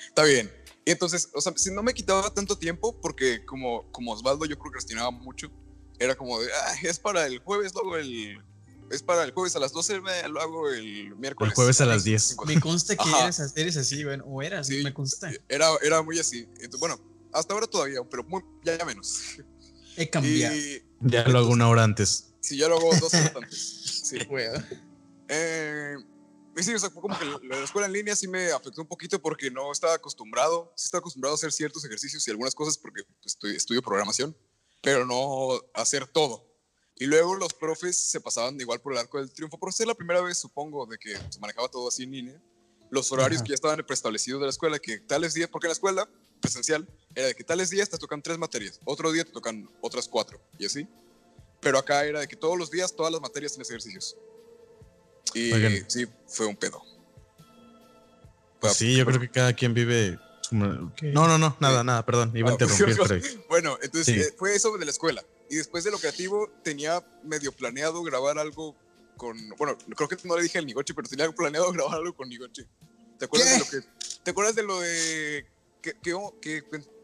está 0.08 0.24
bien. 0.24 0.50
Y 0.86 0.92
entonces, 0.92 1.30
o 1.34 1.42
sea, 1.42 1.54
si 1.56 1.72
no 1.72 1.84
me 1.84 1.94
quitaba 1.94 2.34
tanto 2.34 2.58
tiempo, 2.58 3.00
porque 3.02 3.46
como, 3.46 3.92
como 3.92 4.14
Osvaldo 4.14 4.46
yo 4.46 4.58
procrastinaba 4.58 5.12
mucho, 5.12 5.52
era 6.00 6.16
como 6.16 6.40
de, 6.40 6.48
ah, 6.52 6.76
es 6.84 7.00
para 7.00 7.26
el 7.26 7.40
jueves, 7.40 7.74
luego 7.74 7.98
el... 7.98 8.42
Es 8.90 9.04
para 9.04 9.24
el 9.24 9.32
jueves 9.32 9.56
a 9.56 9.60
las 9.60 9.72
12, 9.72 10.02
lo 10.30 10.42
hago 10.42 10.68
el 10.70 11.16
miércoles. 11.16 11.52
El 11.52 11.56
jueves 11.56 11.80
a 11.80 11.86
las 11.86 12.04
10. 12.04 12.38
Me 12.48 12.60
consta 12.60 12.96
que 12.96 13.08
eres, 13.22 13.54
eres, 13.56 13.78
así, 13.78 14.04
bueno, 14.04 14.24
o 14.26 14.42
eras, 14.42 14.66
sí, 14.66 14.82
me 14.84 14.92
consta. 14.92 15.30
Era, 15.48 15.70
era 15.84 16.02
muy 16.02 16.18
así. 16.18 16.48
Entonces, 16.56 16.80
bueno, 16.80 17.00
hasta 17.32 17.54
ahora 17.54 17.68
todavía, 17.68 18.00
pero 18.10 18.24
muy, 18.24 18.42
ya, 18.64 18.76
ya 18.80 18.86
menos. 18.86 19.38
He 19.96 20.10
cambiado. 20.10 20.56
ya 21.02 21.28
lo 21.28 21.38
hago 21.38 21.50
una 21.50 21.70
hora 21.70 21.84
antes. 21.84 22.34
Sí, 22.40 22.58
ya 22.58 22.68
lo 22.68 22.78
hago 22.78 22.96
dos 22.96 23.14
horas 23.14 23.36
antes. 23.36 24.02
Sí. 24.06 24.18
eh, 25.28 25.96
sí, 26.64 26.74
o 26.74 26.80
sea, 26.80 26.90
fue 26.90 27.02
como 27.02 27.18
que 27.18 27.26
la 27.48 27.64
escuela 27.64 27.88
en 27.88 27.94
línea 27.94 28.16
sí 28.16 28.28
me 28.28 28.52
afectó 28.52 28.82
un 28.82 28.88
poquito 28.88 29.22
porque 29.22 29.52
no 29.52 29.72
estaba 29.72 29.94
acostumbrado, 29.94 30.74
sí 30.76 30.86
estaba 30.86 31.00
acostumbrado 31.00 31.34
a 31.34 31.36
hacer 31.36 31.52
ciertos 31.52 31.86
ejercicios 31.86 32.28
y 32.28 32.32
algunas 32.32 32.56
cosas 32.56 32.78
porque 32.78 33.04
pues, 33.04 33.34
estoy, 33.34 33.56
estudio 33.56 33.82
programación, 33.82 34.36
pero 34.82 35.06
no 35.06 35.62
hacer 35.74 36.08
todo. 36.08 36.50
Y 36.98 37.06
luego 37.06 37.36
los 37.36 37.54
profes 37.54 37.96
se 37.98 38.20
pasaban 38.20 38.60
igual 38.60 38.82
por 38.82 38.94
el 38.94 39.00
arco 39.00 39.20
del 39.20 39.32
triunfo, 39.32 39.58
por 39.58 39.72
ser 39.72 39.88
la 39.88 39.96
primera 39.96 40.22
vez, 40.22 40.38
supongo, 40.38 40.86
de 40.86 40.98
que 40.98 41.18
se 41.30 41.40
manejaba 41.40 41.70
todo 41.70 41.88
así 41.88 42.04
en 42.04 42.12
línea. 42.12 42.42
Los 42.90 43.12
horarios 43.12 43.42
que 43.42 43.50
ya 43.50 43.56
estaban 43.56 43.86
preestablecidos 43.86 44.42
de 44.42 44.48
la 44.48 44.50
escuela, 44.50 44.80
que 44.80 45.00
tales 45.00 45.34
días, 45.34 45.50
porque 45.50 45.68
en 45.68 45.70
la 45.70 45.74
escuela 45.74 46.10
presencial 46.42 46.90
era 47.16 47.28
de 47.28 47.36
que 47.36 47.44
tales 47.44 47.70
días 47.70 47.90
te 47.90 47.98
tocan 47.98 48.22
tres 48.22 48.38
materias, 48.38 48.80
otro 48.84 49.12
día 49.12 49.24
te 49.24 49.32
tocan 49.32 49.70
otras 49.82 50.08
cuatro, 50.08 50.42
y 50.58 50.66
así. 50.66 50.88
Pero 51.62 51.78
acá 51.78 52.04
era 52.06 52.20
de 52.20 52.28
que 52.28 52.36
todos 52.36 52.58
los 52.58 52.72
días, 52.72 52.94
todas 52.96 53.12
las 53.12 53.22
materias 53.22 53.54
tienes 53.54 53.70
ejercicios. 53.70 54.18
Y 55.34 55.52
sí, 55.88 56.08
fue 56.28 56.46
un 56.46 56.56
pedo. 56.56 56.82
Pues 58.60 58.74
sí, 58.74 58.96
yo 58.96 59.06
creo 59.06 59.20
que 59.20 59.30
cada 59.30 59.54
quien 59.54 59.74
vive. 59.74 60.20
No, 60.52 60.92
no, 61.02 61.38
no, 61.38 61.56
nada, 61.60 61.84
nada, 61.84 62.06
perdón, 62.06 62.32
iba 62.36 62.50
a 62.50 62.52
ah, 62.52 62.58
interrumpir. 62.60 63.46
bueno, 63.50 63.78
entonces 63.82 64.28
eh, 64.28 64.36
fue 64.38 64.56
eso 64.56 64.76
de 64.78 64.86
la 64.86 64.92
escuela. 64.92 65.24
Y 65.50 65.56
después 65.56 65.84
de 65.84 65.92
lo 65.92 66.00
creativo, 66.00 66.50
tenía 66.64 67.04
medio 67.24 67.52
planeado 67.52 68.04
grabar 68.04 68.40
algo 68.40 68.76
con. 69.18 69.38
Bueno, 69.58 69.78
creo 69.96 70.10
que 70.10 70.18
no 70.24 70.36
le 70.36 70.44
dije 70.44 70.58
al 70.58 70.66
Nigoche, 70.66 70.94
pero 70.94 71.08
tenía 71.08 71.32
planeado 71.32 71.72
grabar 71.74 72.00
algo 72.00 72.16
con 72.16 72.30
Nigoche. 72.30 72.66
¿Te 73.18 73.26
acuerdas 73.26 73.52
de 73.52 73.60
lo 73.60 73.66
que. 73.66 73.88
¿Te 74.24 74.32
acuerdas 74.32 74.56
de 74.56 74.64
lo 74.64 74.80
de. 74.80 75.46
Que, 75.82 75.94
que, 76.02 76.12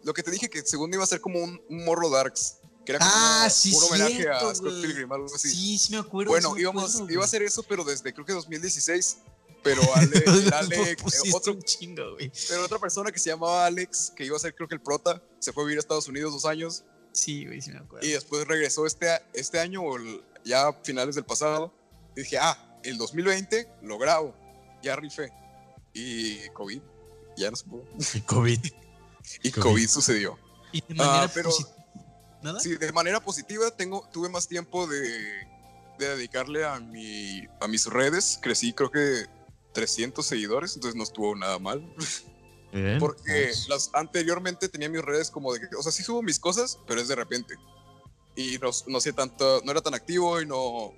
lo 0.04 0.14
que 0.14 0.24
te 0.24 0.32
dije 0.32 0.50
que 0.50 0.62
según 0.64 0.94
iba 0.94 1.04
a 1.04 1.08
ser 1.08 1.22
como 1.22 1.40
un, 1.40 1.62
un 1.70 1.86
morro 1.86 2.10
darks? 2.10 2.58
Que 2.86 2.92
era 2.92 3.00
como 3.00 3.12
ah, 3.14 3.50
sí, 3.50 3.74
un 3.74 3.84
homenaje 3.84 4.30
a 4.30 4.54
Scott 4.54 4.82
Pilgrim, 4.82 5.12
algo 5.12 5.26
así. 5.34 5.50
Sí, 5.50 5.78
sí 5.78 5.92
me 5.92 6.00
acuerdo. 6.00 6.32
Bueno, 6.32 6.58
íbamos, 6.58 7.04
iba 7.10 7.22
a 7.22 7.26
hacer 7.26 7.42
eso, 7.42 7.64
pero 7.64 7.84
desde 7.84 8.14
creo 8.14 8.26
que 8.26 8.34
2016. 8.34 9.18
Pero 9.64 9.82
Ale, 9.96 10.24
Ale 10.54 10.96
otro, 11.34 11.58
chingo, 11.60 12.14
güey. 12.14 12.32
pero 12.48 12.66
otra 12.66 12.78
persona 12.78 13.12
que 13.12 13.18
se 13.18 13.32
llamaba 13.32 13.66
Alex, 13.66 14.14
que 14.16 14.24
iba 14.24 14.36
a 14.36 14.40
ser 14.40 14.54
creo 14.54 14.68
que 14.68 14.76
el 14.76 14.82
prota, 14.82 15.20
se 15.40 15.52
fue 15.52 15.64
a 15.64 15.66
vivir 15.66 15.80
a 15.80 15.82
Estados 15.82 16.08
Unidos 16.08 16.34
dos 16.34 16.46
años. 16.46 16.84
Sí, 17.12 17.46
güey, 17.46 17.62
sí 17.62 17.72
me 17.72 17.80
acuerdo. 17.80 18.06
Y 18.06 18.12
después 18.12 18.46
regresó 18.46 18.86
este, 18.86 19.08
este 19.34 19.60
año, 19.60 19.82
o 19.82 19.98
ya 20.44 20.68
a 20.68 20.74
finales 20.84 21.16
del 21.16 21.26
pasado. 21.26 21.74
Y 22.16 22.22
dije, 22.22 22.38
ah, 22.38 22.80
el 22.84 22.98
2020 22.98 23.68
lo 23.82 23.98
grabo. 23.98 24.36
Ya 24.84 24.96
rifé. 24.96 25.32
Y 25.94 26.48
COVID, 26.50 26.82
ya 27.38 27.50
no 27.50 27.58
se 27.58 27.66
pudo. 27.66 27.86
Y 28.14 28.22
COVID. 28.22 28.66
y 29.42 29.52
COVID, 29.52 29.88
sucedió. 29.88 30.38
Y 30.72 30.82
de 30.82 30.94
manera 30.94 31.24
ah, 31.24 31.32
pero, 31.34 31.50
Sí, 32.60 32.76
de 32.76 32.92
manera 32.92 33.20
positiva 33.20 33.72
tengo, 33.72 34.08
tuve 34.12 34.30
más 34.30 34.48
tiempo 34.48 34.88
de, 34.88 35.02
de 35.98 36.16
dedicarle 36.16 36.66
a, 36.66 36.80
mi, 36.80 37.48
a 37.60 37.68
mis 37.68 37.86
redes. 37.86 38.40
Crecí 38.42 38.74
creo 38.74 38.92
que 38.92 39.26
300 39.74 40.26
seguidores, 40.26 40.76
entonces 40.76 40.96
no 40.96 41.04
estuvo 41.04 41.36
nada 41.36 41.60
mal. 41.60 41.84
Porque 43.00 43.52
las, 43.70 43.90
anteriormente 43.94 44.68
tenía 44.68 44.90
mis 44.90 45.02
redes 45.02 45.32
como 45.32 45.54
de 45.54 45.62
que, 45.62 45.76
o 45.78 45.82
sea, 45.82 45.94
sí 45.94 46.04
subo 46.04 46.22
mis 46.22 46.40
cosas, 46.40 46.78
pero 46.86 47.00
es 47.00 47.08
de 47.08 47.16
repente. 47.16 47.56
Y 48.36 48.58
no, 48.58 48.70
no 48.88 49.00
sé 49.00 49.14
tanto, 49.14 49.62
no 49.64 49.72
era 49.72 49.80
tan 49.80 49.94
activo 49.94 50.42
y 50.42 50.46
no, 50.46 50.94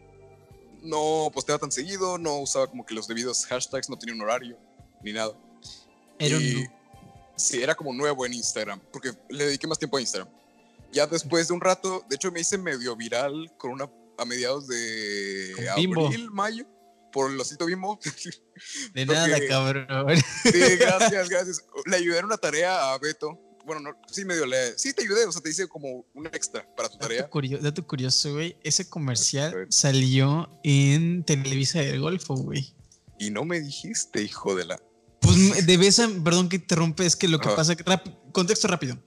no 0.82 1.30
posteaba 1.32 1.60
tan 1.60 1.72
seguido, 1.72 2.18
no 2.18 2.40
usaba 2.40 2.66
como 2.66 2.84
que 2.84 2.96
los 2.96 3.08
debidos 3.08 3.46
hashtags, 3.46 3.92
no 3.92 3.98
tenía 3.98 4.16
un 4.16 4.22
horario 4.22 4.58
ni 5.04 5.14
nada. 5.14 5.34
Era 6.18 6.40
Sí, 7.36 7.62
era 7.62 7.76
como 7.76 7.94
nuevo 7.94 8.26
en 8.26 8.34
Instagram, 8.34 8.82
porque 8.92 9.12
le 9.30 9.46
dediqué 9.46 9.68
más 9.68 9.78
tiempo 9.78 9.98
a 9.98 10.02
Instagram 10.02 10.28
ya 10.98 11.06
después 11.06 11.48
de 11.48 11.54
un 11.54 11.62
rato, 11.62 12.04
de 12.10 12.16
hecho 12.16 12.32
me 12.32 12.42
hice 12.42 12.58
medio 12.58 12.96
viral 12.96 13.54
con 13.58 13.72
una 13.72 13.88
a 14.18 14.26
mediados 14.26 14.68
de 14.68 15.54
abril, 15.70 16.32
mayo, 16.32 16.66
por 17.14 17.32
el 17.32 17.40
osito 17.40 17.68
bimbo. 17.68 18.00
De 18.94 19.06
nada, 19.06 19.38
cabrón. 19.48 20.18
Sí, 20.44 20.60
gracias, 20.80 21.30
gracias. 21.30 21.66
Le 21.86 21.98
ayudé 21.98 22.18
en 22.18 22.26
una 22.26 22.38
tarea 22.38 22.94
a 22.94 22.98
Beto. 22.98 23.40
Bueno, 23.64 23.82
no, 23.82 23.92
sí 24.12 24.26
medio 24.26 24.48
le... 24.48 24.76
Sí 24.80 24.94
te 24.94 25.04
ayudé, 25.04 25.26
o 25.26 25.32
sea, 25.32 25.42
te 25.42 25.52
hice 25.52 25.68
como 25.68 26.06
un 26.16 26.26
extra 26.28 26.68
para 26.76 26.90
tu 26.90 26.98
tarea. 26.98 27.24
Dato 27.24 27.30
curioso, 27.30 27.64
dato 27.64 27.86
curioso 27.86 28.34
güey. 28.34 28.58
Ese 28.64 28.90
comercial 28.90 29.68
salió 29.70 30.50
en 30.64 31.24
Televisa 31.24 31.80
del 31.80 32.00
Golfo, 32.00 32.36
güey. 32.36 32.74
Y 33.20 33.30
no 33.30 33.46
me 33.46 33.60
dijiste, 33.60 34.24
hijo 34.24 34.56
de 34.56 34.66
la... 34.66 34.82
Pues 35.20 35.68
de 35.68 35.78
vez 35.78 36.02
perdón 36.24 36.50
que 36.50 36.56
interrumpe, 36.56 37.06
es 37.06 37.16
que 37.16 37.28
lo 37.28 37.40
que 37.40 37.50
pasa, 37.50 37.76
contexto 38.32 38.68
rápido. 38.68 38.98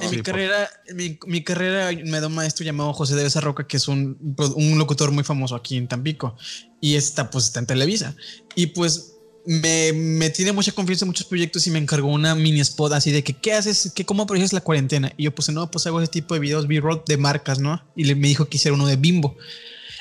En 0.00 0.10
mi 0.10 0.22
carrera, 0.22 0.70
mi, 0.94 1.18
mi, 1.26 1.44
carrera 1.44 1.90
me 2.04 2.20
da 2.20 2.28
un 2.28 2.34
maestro 2.34 2.64
llamado 2.64 2.92
José 2.94 3.14
de 3.14 3.26
Esa 3.26 3.40
Roca, 3.40 3.66
que 3.66 3.76
es 3.76 3.88
un, 3.88 4.16
un, 4.56 4.78
locutor 4.78 5.10
muy 5.10 5.22
famoso 5.22 5.54
aquí 5.54 5.76
en 5.76 5.86
Tampico. 5.86 6.36
Y 6.80 6.94
está, 6.94 7.30
pues, 7.30 7.46
está 7.46 7.60
en 7.60 7.66
Televisa. 7.66 8.16
Y 8.54 8.68
pues 8.68 9.14
me, 9.44 9.92
me, 9.92 10.30
tiene 10.30 10.52
mucha 10.52 10.72
confianza 10.72 11.04
en 11.04 11.10
muchos 11.10 11.26
proyectos 11.26 11.66
y 11.66 11.70
me 11.70 11.78
encargó 11.78 12.08
una 12.08 12.34
mini 12.34 12.60
spot 12.60 12.92
así 12.92 13.10
de 13.10 13.22
que, 13.22 13.34
¿qué 13.34 13.52
haces? 13.52 13.92
¿Qué, 13.94 14.06
¿Cómo 14.06 14.22
aprovechas 14.22 14.52
la 14.52 14.62
cuarentena? 14.62 15.12
Y 15.16 15.24
yo 15.24 15.34
puse, 15.34 15.52
no, 15.52 15.70
pues 15.70 15.86
hago 15.86 16.00
ese 16.00 16.10
tipo 16.10 16.34
de 16.34 16.40
videos 16.40 16.66
B-roll 16.66 17.02
de 17.06 17.16
marcas, 17.18 17.58
¿no? 17.58 17.82
Y 17.94 18.04
le, 18.04 18.14
me 18.14 18.28
dijo 18.28 18.46
que 18.46 18.56
hiciera 18.56 18.74
uno 18.74 18.86
de 18.86 18.96
Bimbo. 18.96 19.36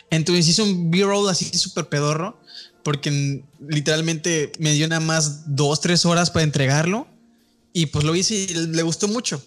Entonces 0.09 0.47
hice 0.47 0.61
un 0.61 0.89
B-roll 0.89 1.29
así 1.29 1.45
súper 1.57 1.89
pedorro, 1.89 2.39
porque 2.83 3.43
literalmente 3.59 4.53
me 4.57 4.73
dio 4.73 4.87
nada 4.87 5.01
más 5.01 5.55
dos, 5.55 5.81
tres 5.81 6.05
horas 6.05 6.29
para 6.29 6.43
entregarlo. 6.43 7.07
Y 7.73 7.87
pues 7.87 8.03
lo 8.05 8.15
hice 8.15 8.35
y 8.35 8.47
le 8.47 8.83
gustó 8.83 9.07
mucho 9.07 9.41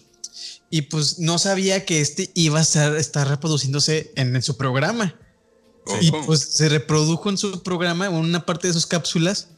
y 0.69 0.83
pues 0.83 1.19
no 1.19 1.37
sabía 1.39 1.85
que 1.85 2.01
este 2.01 2.31
iba 2.33 2.59
a 2.59 2.61
estar, 2.61 3.27
reproduciéndose 3.27 4.11
en, 4.15 4.41
su 4.41 4.57
programa. 4.57 5.15
Y 6.01 6.11
pues 6.25 6.41
se 6.41 6.67
reprodujo 6.67 7.29
en 7.29 7.37
su 7.37 7.61
programa, 7.61 8.07
en 8.07 8.13
una 8.13 8.45
parte 8.45 8.67
de 8.67 8.73
sus 8.73 8.87
cápsulas, 8.87 9.49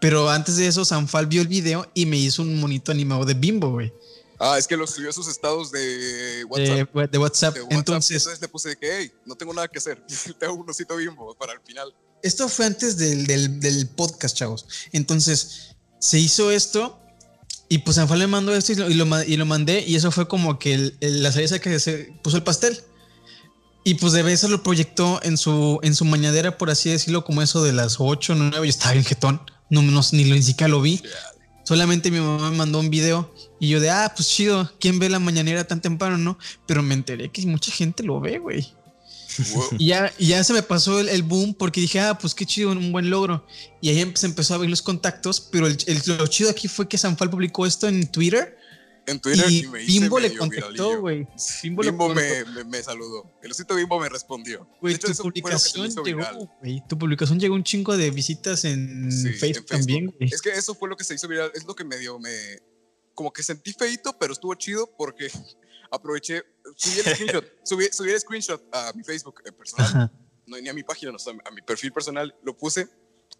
pero 0.00 0.28
antes 0.28 0.56
de 0.56 0.66
eso 0.66 0.84
Sanfal 0.84 1.26
vio 1.26 1.40
el 1.40 1.48
video 1.48 1.88
y 1.94 2.06
me 2.06 2.16
hizo 2.16 2.42
un 2.42 2.58
monito 2.58 2.90
animado 2.90 3.24
de 3.24 3.34
Bimbo, 3.34 3.70
güey. 3.70 3.92
Ah, 4.40 4.56
es 4.56 4.68
que 4.68 4.76
lo 4.76 4.86
subió 4.86 5.10
a 5.10 5.12
sus 5.12 5.26
estados 5.26 5.72
de 5.72 6.44
WhatsApp. 6.48 7.10
De, 7.10 7.18
WhatsApp. 7.18 7.56
Entonces, 7.70 8.22
entonces 8.22 8.40
le 8.40 8.48
puse 8.48 8.68
de 8.70 8.76
que, 8.76 8.98
hey, 8.98 9.12
no 9.26 9.34
tengo 9.34 9.52
nada 9.52 9.66
que 9.66 9.78
hacer. 9.78 10.04
Tengo 10.38 10.54
un 10.54 10.70
osito 10.70 10.94
bimbo 10.96 11.34
para 11.34 11.54
el 11.54 11.60
final. 11.60 11.92
Esto 12.22 12.48
fue 12.48 12.66
antes 12.66 12.96
del, 12.96 13.26
del, 13.26 13.58
del 13.58 13.88
podcast, 13.88 14.36
chavos. 14.36 14.66
Entonces, 14.92 15.74
se 15.98 16.20
hizo 16.20 16.52
esto 16.52 17.00
y 17.68 17.78
pues 17.78 17.96
Sanfal 17.96 18.18
me 18.18 18.26
mandó 18.26 18.54
esto 18.54 18.72
y 18.72 18.76
lo, 18.76 18.88
y 19.22 19.36
lo, 19.36 19.46
mandé 19.46 19.84
y 19.86 19.96
eso 19.96 20.10
fue 20.10 20.26
como 20.26 20.58
que 20.58 20.74
el, 20.74 20.96
la 21.00 21.30
cereza 21.32 21.58
que 21.58 21.78
se 21.78 22.12
puso 22.22 22.36
el 22.36 22.42
pastel. 22.42 22.78
Y 23.84 23.94
pues 23.94 24.12
de 24.12 24.22
vez 24.22 24.42
lo 24.44 24.62
proyectó 24.62 25.20
en 25.22 25.38
su, 25.38 25.78
en 25.82 25.94
su 25.94 26.04
mañadera, 26.04 26.58
por 26.58 26.70
así 26.70 26.90
decirlo, 26.90 27.24
como 27.24 27.42
eso 27.42 27.62
de 27.62 27.72
las 27.72 27.96
8 27.98 28.32
o 28.32 28.36
9. 28.36 28.56
Yo 28.58 28.64
estaba 28.64 28.92
bien 28.92 29.04
jetón, 29.04 29.40
no, 29.70 29.82
no, 29.82 30.00
ni, 30.12 30.24
ni 30.24 30.42
siquiera 30.42 30.68
lo 30.68 30.80
vi. 30.80 31.02
Solamente 31.64 32.10
mi 32.10 32.18
mamá 32.18 32.50
me 32.50 32.56
mandó 32.56 32.80
un 32.80 32.90
video 32.90 33.32
y 33.60 33.68
yo 33.68 33.80
de, 33.80 33.90
ah, 33.90 34.12
pues 34.16 34.28
chido, 34.28 34.70
¿quién 34.80 34.98
ve 34.98 35.10
la 35.10 35.18
mañanera 35.18 35.64
tan 35.64 35.82
temprano, 35.82 36.16
no? 36.16 36.38
Pero 36.66 36.82
me 36.82 36.94
enteré 36.94 37.30
que 37.30 37.44
mucha 37.46 37.70
gente 37.70 38.02
lo 38.02 38.20
ve, 38.20 38.38
güey. 38.38 38.66
Y 39.78 39.86
ya, 39.88 40.12
ya 40.18 40.42
se 40.44 40.52
me 40.52 40.62
pasó 40.62 41.00
el, 41.00 41.22
boom 41.22 41.54
porque 41.54 41.80
dije, 41.80 42.00
ah, 42.00 42.18
pues 42.18 42.34
qué 42.34 42.46
chido, 42.46 42.72
un 42.72 42.92
buen 42.92 43.10
logro. 43.10 43.46
Y 43.80 43.90
ahí 43.90 44.12
se 44.14 44.26
empezó 44.26 44.54
a 44.54 44.58
ver 44.58 44.70
los 44.70 44.82
contactos, 44.82 45.40
pero 45.40 45.66
el, 45.66 45.76
lo 46.06 46.26
chido 46.26 46.50
aquí 46.50 46.68
fue 46.68 46.88
que 46.88 46.98
Sanfal 46.98 47.30
publicó 47.30 47.66
esto 47.66 47.88
en 47.88 48.10
Twitter. 48.10 48.56
En 49.06 49.20
Twitter 49.20 49.50
y, 49.50 49.66
me 49.68 49.84
Bimbo 49.84 50.18
le 50.18 50.36
contactó, 50.36 51.00
güey. 51.00 51.26
Bimbo, 51.62 51.82
Bimbo 51.82 52.14
me, 52.14 52.44
me, 52.66 52.82
saludó. 52.82 53.38
El 53.42 53.52
osito 53.52 53.74
Bimbo 53.74 53.98
me 53.98 54.08
respondió. 54.08 54.68
Tu 54.80 55.22
publicación 55.22 55.90
llegó. 56.04 56.50
Tu 56.88 56.98
publicación 56.98 57.40
llegó 57.40 57.54
un 57.54 57.64
chingo 57.64 57.96
de 57.96 58.10
visitas 58.10 58.64
en, 58.64 59.10
Facebook, 59.38 59.66
también, 59.66 60.06
güey. 60.06 60.28
Es 60.30 60.42
que 60.42 60.50
eso 60.50 60.74
fue 60.74 60.90
lo 60.90 60.96
que 60.96 61.04
se 61.04 61.14
hizo 61.14 61.26
viral. 61.26 61.50
Es 61.54 61.64
lo 61.64 61.74
que 61.74 61.84
me 61.84 61.96
dio, 61.96 62.18
me... 62.18 62.30
Como 63.14 63.32
que 63.32 63.42
sentí 63.42 63.72
feito, 63.72 64.16
pero 64.18 64.32
estuvo 64.32 64.54
chido 64.54 64.94
porque 64.96 65.28
aproveché, 65.90 66.42
subí 66.76 67.00
el 67.00 67.04
screenshot, 67.14 67.44
subí, 67.64 68.10
el 68.12 68.20
screenshot 68.20 68.62
a 68.72 68.92
mi 68.94 69.02
Facebook 69.02 69.42
personal 69.56 70.10
no, 70.48 70.60
ni 70.60 70.68
a 70.68 70.74
mi 70.74 70.82
página, 70.82 71.12
no, 71.12 71.18
a 71.44 71.50
mi 71.50 71.62
perfil 71.62 71.92
personal, 71.92 72.34
lo 72.42 72.56
puse 72.56 72.88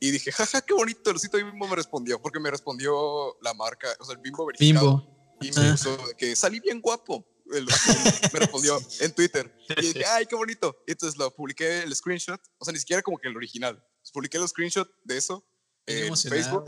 y 0.01 0.11
dije, 0.11 0.31
jaja, 0.31 0.61
qué 0.61 0.75
bonito, 0.75 1.11
el 1.11 1.19
sitio 1.19 1.45
Bimbo 1.45 1.67
me 1.67 1.77
respondió, 1.77 2.21
porque 2.21 2.39
me 2.39 2.51
respondió 2.51 3.37
la 3.41 3.55
marca, 3.55 3.89
o 3.99 4.05
sea, 4.05 4.15
el 4.15 4.21
Bimbo 4.21 4.47
verificado. 4.47 4.99
Bimbo. 4.99 5.19
Y 5.41 5.59
me 5.59 5.71
puso 5.73 5.99
que 6.17 6.37
salí 6.37 6.61
bien 6.61 6.81
guapo. 6.81 7.27
me 7.47 8.39
respondió 8.39 8.79
en 9.01 9.15
Twitter. 9.15 9.53
Y 9.77 9.93
dije, 9.93 10.05
ay, 10.05 10.27
qué 10.27 10.37
bonito. 10.37 10.77
Y 10.87 10.93
entonces 10.93 11.19
lo 11.19 11.35
publiqué 11.35 11.83
el 11.83 11.95
screenshot, 11.95 12.41
o 12.59 12.65
sea, 12.65 12.73
ni 12.73 12.79
siquiera 12.79 13.03
como 13.03 13.19
que 13.19 13.29
el 13.29 13.37
original. 13.37 13.83
Publiqué 14.13 14.39
el 14.39 14.49
screenshot 14.49 14.89
de 15.05 15.17
eso 15.17 15.45
en 15.87 16.17
Facebook. 16.17 16.65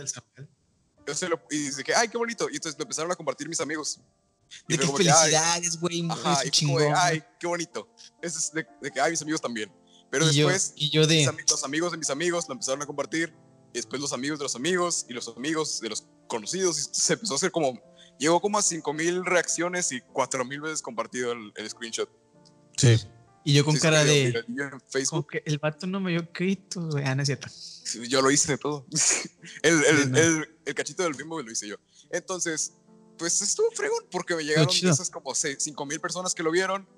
y 1.50 1.58
dije, 1.70 1.94
ay, 1.94 2.08
qué 2.08 2.16
bonito. 2.16 2.48
Y 2.50 2.56
entonces 2.56 2.78
lo 2.78 2.84
empezaron 2.84 3.10
a 3.12 3.16
compartir 3.16 3.48
mis 3.48 3.60
amigos. 3.60 4.00
De 4.68 4.78
qué 4.78 4.86
felicidades, 4.86 5.78
güey. 5.78 6.00
Y 6.00 6.08
ay, 6.94 7.22
qué 7.38 7.46
bonito. 7.46 7.88
Eso 8.22 8.38
es 8.38 8.52
de, 8.52 8.66
de, 8.80 8.90
que, 8.90 9.00
ay, 9.00 9.12
mis 9.12 9.22
amigos 9.22 9.40
también. 9.40 9.72
Pero 10.10 10.26
después, 10.26 10.72
y 10.76 10.90
yo 10.90 11.06
de... 11.06 11.32
los 11.48 11.64
amigos 11.64 11.92
de 11.92 11.98
mis 11.98 12.10
amigos 12.10 12.48
lo 12.48 12.54
empezaron 12.54 12.82
a 12.82 12.86
compartir. 12.86 13.32
Y 13.72 13.78
después 13.78 14.02
los 14.02 14.12
amigos 14.12 14.38
de 14.40 14.44
los 14.44 14.56
amigos 14.56 15.06
y 15.08 15.12
los 15.12 15.28
amigos 15.28 15.80
de 15.80 15.90
los 15.90 16.06
conocidos. 16.26 16.78
Y 16.78 16.82
se 16.92 17.12
empezó 17.14 17.34
a 17.34 17.36
hacer 17.36 17.50
como. 17.50 17.80
Llegó 18.18 18.40
como 18.40 18.58
a 18.58 18.62
5000 18.62 19.24
reacciones 19.24 19.92
y 19.92 20.00
4000 20.00 20.60
veces 20.60 20.82
compartido 20.82 21.32
el, 21.32 21.70
screenshot. 21.70 22.10
Sí. 22.76 23.00
Y 23.44 23.54
yo 23.54 23.64
con 23.64 23.76
cara 23.78 24.04
de. 24.04 24.44
Facebook. 24.88 25.28
Que 25.30 25.42
el 25.46 25.58
vato 25.58 25.86
no 25.86 26.00
me 26.00 26.10
dio 26.10 26.30
crédito, 26.32 26.82
güey. 26.88 27.04
Ah, 27.06 27.14
no 27.14 27.22
es 27.22 27.28
cierto. 27.28 27.48
Yo 28.08 28.20
lo 28.20 28.30
hice 28.30 28.52
de 28.52 28.58
todo. 28.58 28.84
el, 29.62 29.84
el, 29.84 30.16
el, 30.16 30.48
el, 30.66 30.74
cachito 30.74 31.04
del 31.04 31.14
bimbo 31.14 31.40
lo 31.40 31.50
hice 31.50 31.68
yo. 31.68 31.76
Entonces, 32.10 32.74
pues 33.20 33.42
estuvo 33.42 33.70
fregón 33.72 34.02
porque 34.10 34.34
me 34.34 34.42
llegaron 34.42 34.70
esas 34.70 35.10
como 35.10 35.34
5000 35.34 36.00
personas 36.00 36.34
que 36.34 36.42
lo 36.42 36.50
vieron 36.50 36.88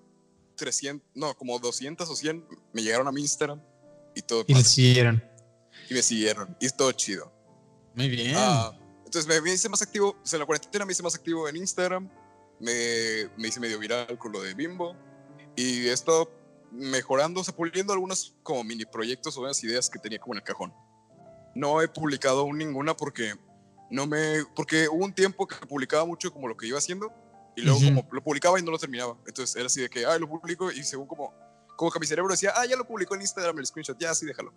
300, 0.54 1.06
no, 1.16 1.34
como 1.34 1.58
200 1.58 2.08
o 2.08 2.14
100 2.14 2.46
me 2.72 2.82
llegaron 2.82 3.08
a 3.08 3.12
mi 3.12 3.22
Instagram 3.22 3.60
y 4.14 4.22
todo. 4.22 4.44
Y 4.46 4.54
me 4.54 4.62
siguieron. 4.62 5.22
Y 5.90 5.94
me 5.94 6.02
siguieron. 6.02 6.56
Y 6.60 6.66
es 6.66 6.76
todo 6.76 6.92
chido. 6.92 7.32
Muy 7.96 8.08
bien. 8.08 8.34
Ah, 8.36 8.72
entonces 9.04 9.26
me, 9.26 9.52
hice 9.52 9.68
más 9.68 9.82
activo, 9.82 10.10
o 10.10 10.26
sea, 10.26 10.36
en 10.36 10.40
la 10.42 10.46
cuarentena 10.46 10.84
me 10.84 10.92
hice 10.92 11.02
más 11.02 11.16
activo 11.16 11.48
en 11.48 11.56
Instagram. 11.56 12.08
Me, 12.60 13.28
me 13.36 13.48
hice 13.48 13.58
medio 13.58 13.80
viral 13.80 14.16
con 14.16 14.30
lo 14.30 14.40
de 14.40 14.54
Bimbo. 14.54 14.94
Y 15.56 15.88
he 15.88 15.92
estado 15.92 16.30
mejorando, 16.70 17.40
o 17.40 17.44
sea, 17.44 17.54
puliendo 17.56 17.92
algunos 17.92 18.36
como 18.44 18.62
mini 18.62 18.84
proyectos 18.84 19.36
o 19.36 19.40
unas 19.40 19.62
ideas 19.64 19.90
que 19.90 19.98
tenía 19.98 20.20
como 20.20 20.34
en 20.34 20.38
el 20.38 20.44
cajón. 20.44 20.72
No 21.56 21.82
he 21.82 21.88
publicado 21.88 22.42
aún 22.42 22.58
ninguna 22.58 22.96
porque 22.96 23.34
no 23.92 24.06
me, 24.06 24.44
porque 24.56 24.88
hubo 24.88 25.04
un 25.04 25.14
tiempo 25.14 25.46
que 25.46 25.54
publicaba 25.66 26.06
mucho 26.06 26.32
como 26.32 26.48
lo 26.48 26.56
que 26.56 26.66
iba 26.66 26.78
haciendo 26.78 27.12
y 27.54 27.60
luego 27.60 27.78
como 27.80 28.08
lo 28.10 28.24
publicaba 28.24 28.58
y 28.58 28.62
no 28.62 28.70
lo 28.70 28.78
terminaba. 28.78 29.18
Entonces 29.26 29.54
era 29.54 29.66
así 29.66 29.82
de 29.82 29.90
que, 29.90 30.06
ah, 30.06 30.18
lo 30.18 30.26
publico 30.26 30.72
y 30.72 30.82
según 30.82 31.06
como, 31.06 31.34
como 31.76 31.90
que 31.90 32.00
mi 32.00 32.06
cerebro 32.06 32.32
decía, 32.32 32.54
ah, 32.56 32.64
ya 32.64 32.74
lo 32.74 32.86
publicó 32.86 33.14
en 33.14 33.20
Instagram 33.20 33.58
el 33.58 33.66
screenshot, 33.66 33.98
ya, 33.98 34.14
sí, 34.14 34.24
déjalo. 34.24 34.54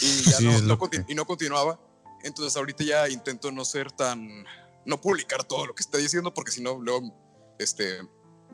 Y 0.00 0.22
ya 0.30 0.40
no, 0.40 0.58
y 1.06 1.14
no 1.14 1.24
continuaba. 1.24 1.78
Entonces 2.24 2.56
ahorita 2.56 2.82
ya 2.82 3.08
intento 3.08 3.52
no 3.52 3.64
ser 3.64 3.92
tan, 3.92 4.44
no 4.84 5.00
publicar 5.00 5.44
todo 5.44 5.66
lo 5.66 5.74
que 5.74 5.82
está 5.82 5.98
diciendo 5.98 6.34
porque 6.34 6.50
si 6.50 6.60
no, 6.60 6.80
luego, 6.80 7.14
este, 7.60 8.02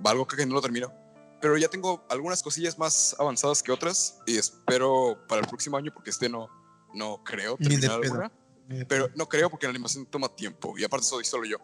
va 0.04 0.10
algo 0.10 0.26
que 0.26 0.44
no 0.44 0.54
lo 0.54 0.60
termino. 0.60 0.92
Pero 1.40 1.56
ya 1.56 1.68
tengo 1.68 2.04
algunas 2.10 2.42
cosillas 2.42 2.78
más 2.78 3.16
avanzadas 3.18 3.62
que 3.62 3.72
otras 3.72 4.18
y 4.26 4.36
espero 4.36 5.18
para 5.28 5.40
el 5.40 5.46
próximo 5.46 5.78
año 5.78 5.94
porque 5.94 6.10
este 6.10 6.28
no, 6.28 6.48
no 6.92 7.22
creo 7.24 7.56
terminar 7.56 7.92
alguna. 7.92 8.32
Pero 8.86 9.10
no 9.14 9.28
creo 9.28 9.48
porque 9.48 9.66
la 9.66 9.70
animación 9.70 10.04
toma 10.06 10.34
tiempo 10.34 10.76
y 10.76 10.84
aparte 10.84 11.06
soy 11.06 11.24
solo 11.24 11.44
yo. 11.46 11.56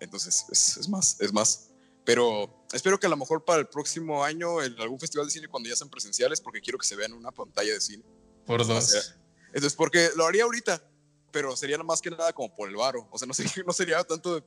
Entonces 0.00 0.46
es, 0.50 0.88
más, 0.88 1.20
es 1.20 1.32
más. 1.32 1.70
Pero 2.04 2.66
espero 2.72 2.98
que 2.98 3.06
a 3.06 3.10
lo 3.10 3.16
mejor 3.16 3.44
para 3.44 3.60
el 3.60 3.66
próximo 3.66 4.24
año, 4.24 4.62
en 4.62 4.78
algún 4.80 4.98
festival 4.98 5.26
de 5.26 5.32
cine, 5.32 5.48
cuando 5.48 5.68
ya 5.68 5.76
sean 5.76 5.90
presenciales, 5.90 6.40
porque 6.40 6.60
quiero 6.60 6.78
que 6.78 6.86
se 6.86 6.96
vean 6.96 7.12
una 7.12 7.32
pantalla 7.32 7.72
de 7.72 7.80
cine. 7.80 8.04
Por 8.46 8.66
dos. 8.66 9.14
Entonces, 9.48 9.74
porque 9.74 10.10
lo 10.16 10.26
haría 10.26 10.44
ahorita, 10.44 10.82
pero 11.30 11.56
sería 11.56 11.78
más 11.78 12.00
que 12.00 12.10
nada 12.10 12.32
como 12.32 12.54
por 12.54 12.68
el 12.68 12.76
varo. 12.76 13.08
O 13.10 13.18
sea, 13.18 13.26
no 13.26 13.34
sería, 13.34 13.52
no 13.66 13.72
sería 13.72 14.04
tanto, 14.04 14.42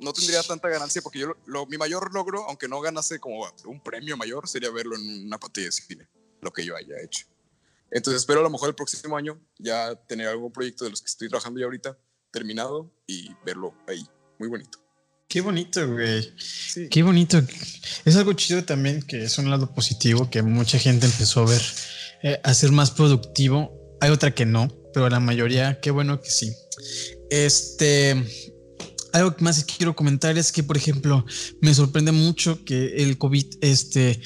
no 0.00 0.12
tendría 0.12 0.42
tanta 0.42 0.68
ganancia, 0.68 1.02
porque 1.02 1.20
yo, 1.20 1.34
lo, 1.44 1.66
mi 1.66 1.76
mayor 1.76 2.12
logro, 2.12 2.44
aunque 2.48 2.66
no 2.66 2.80
ganase 2.80 3.20
como 3.20 3.46
un 3.66 3.80
premio 3.80 4.16
mayor, 4.16 4.48
sería 4.48 4.70
verlo 4.70 4.96
en 4.96 5.26
una 5.26 5.38
pantalla 5.38 5.66
de 5.66 5.72
cine, 5.72 6.08
lo 6.40 6.52
que 6.52 6.64
yo 6.64 6.74
haya 6.76 6.94
hecho. 7.02 7.26
Entonces, 7.90 8.22
espero 8.22 8.40
a 8.40 8.42
lo 8.42 8.50
mejor 8.50 8.68
el 8.68 8.74
próximo 8.74 9.16
año 9.16 9.40
ya 9.58 9.94
tener 10.06 10.28
algún 10.28 10.52
proyecto 10.52 10.84
de 10.84 10.90
los 10.90 11.00
que 11.00 11.06
estoy 11.06 11.28
trabajando 11.28 11.60
ya 11.60 11.66
ahorita 11.66 11.98
terminado 12.30 12.92
y 13.06 13.30
verlo 13.44 13.74
ahí 13.86 14.06
muy 14.38 14.48
bonito. 14.48 14.78
Qué 15.28 15.40
bonito, 15.40 15.86
güey. 15.90 16.32
Qué 16.90 17.02
bonito. 17.02 17.42
Es 18.04 18.16
algo 18.16 18.32
chido 18.34 18.64
también 18.64 19.02
que 19.02 19.24
es 19.24 19.38
un 19.38 19.50
lado 19.50 19.74
positivo 19.74 20.30
que 20.30 20.42
mucha 20.42 20.78
gente 20.78 21.06
empezó 21.06 21.40
a 21.42 21.50
ver, 21.50 21.62
eh, 22.22 22.40
a 22.44 22.54
ser 22.54 22.70
más 22.72 22.92
productivo. 22.92 23.72
Hay 24.00 24.10
otra 24.10 24.34
que 24.34 24.46
no, 24.46 24.68
pero 24.94 25.08
la 25.08 25.18
mayoría, 25.18 25.80
qué 25.80 25.90
bueno 25.90 26.20
que 26.20 26.30
sí. 26.30 26.52
Este, 27.30 28.24
algo 29.12 29.34
que 29.34 29.42
más 29.42 29.64
quiero 29.64 29.96
comentar 29.96 30.38
es 30.38 30.52
que, 30.52 30.62
por 30.62 30.76
ejemplo, 30.76 31.24
me 31.60 31.74
sorprende 31.74 32.12
mucho 32.12 32.64
que 32.64 33.02
el 33.02 33.18
COVID, 33.18 33.46
este, 33.62 34.20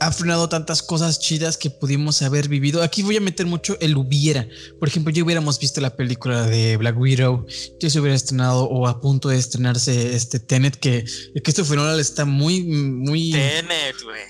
ha 0.00 0.12
frenado 0.12 0.48
tantas 0.48 0.82
cosas 0.82 1.18
chidas 1.18 1.56
que 1.56 1.70
pudimos 1.70 2.22
haber 2.22 2.48
vivido. 2.48 2.82
Aquí 2.82 3.02
voy 3.02 3.16
a 3.16 3.20
meter 3.20 3.46
mucho 3.46 3.76
el 3.80 3.96
hubiera. 3.96 4.46
Por 4.78 4.88
ejemplo, 4.88 5.12
ya 5.12 5.24
hubiéramos 5.24 5.58
visto 5.58 5.80
la 5.80 5.96
película 5.96 6.46
de 6.46 6.76
Black 6.76 6.98
Widow, 6.98 7.46
ya 7.78 7.90
se 7.90 8.00
hubiera 8.00 8.16
estrenado 8.16 8.64
o 8.64 8.86
a 8.86 9.00
punto 9.00 9.28
de 9.28 9.38
estrenarse 9.38 10.14
este 10.14 10.38
Tenet, 10.38 10.76
que 10.76 11.04
el 11.34 11.42
Christopher 11.42 11.78
Nolan 11.78 12.00
está 12.00 12.24
muy, 12.24 12.62
muy. 12.62 13.32
Tenet, 13.32 14.02
güey. 14.02 14.22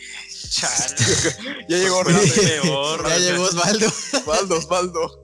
ya 1.68 1.78
llegó 1.78 2.03
peor, 2.05 3.09
Ya 3.09 3.18
llegó 3.18 3.44
Osvaldo. 3.44 3.86
Osvaldo, 3.86 4.59
Osvaldo. 4.59 5.20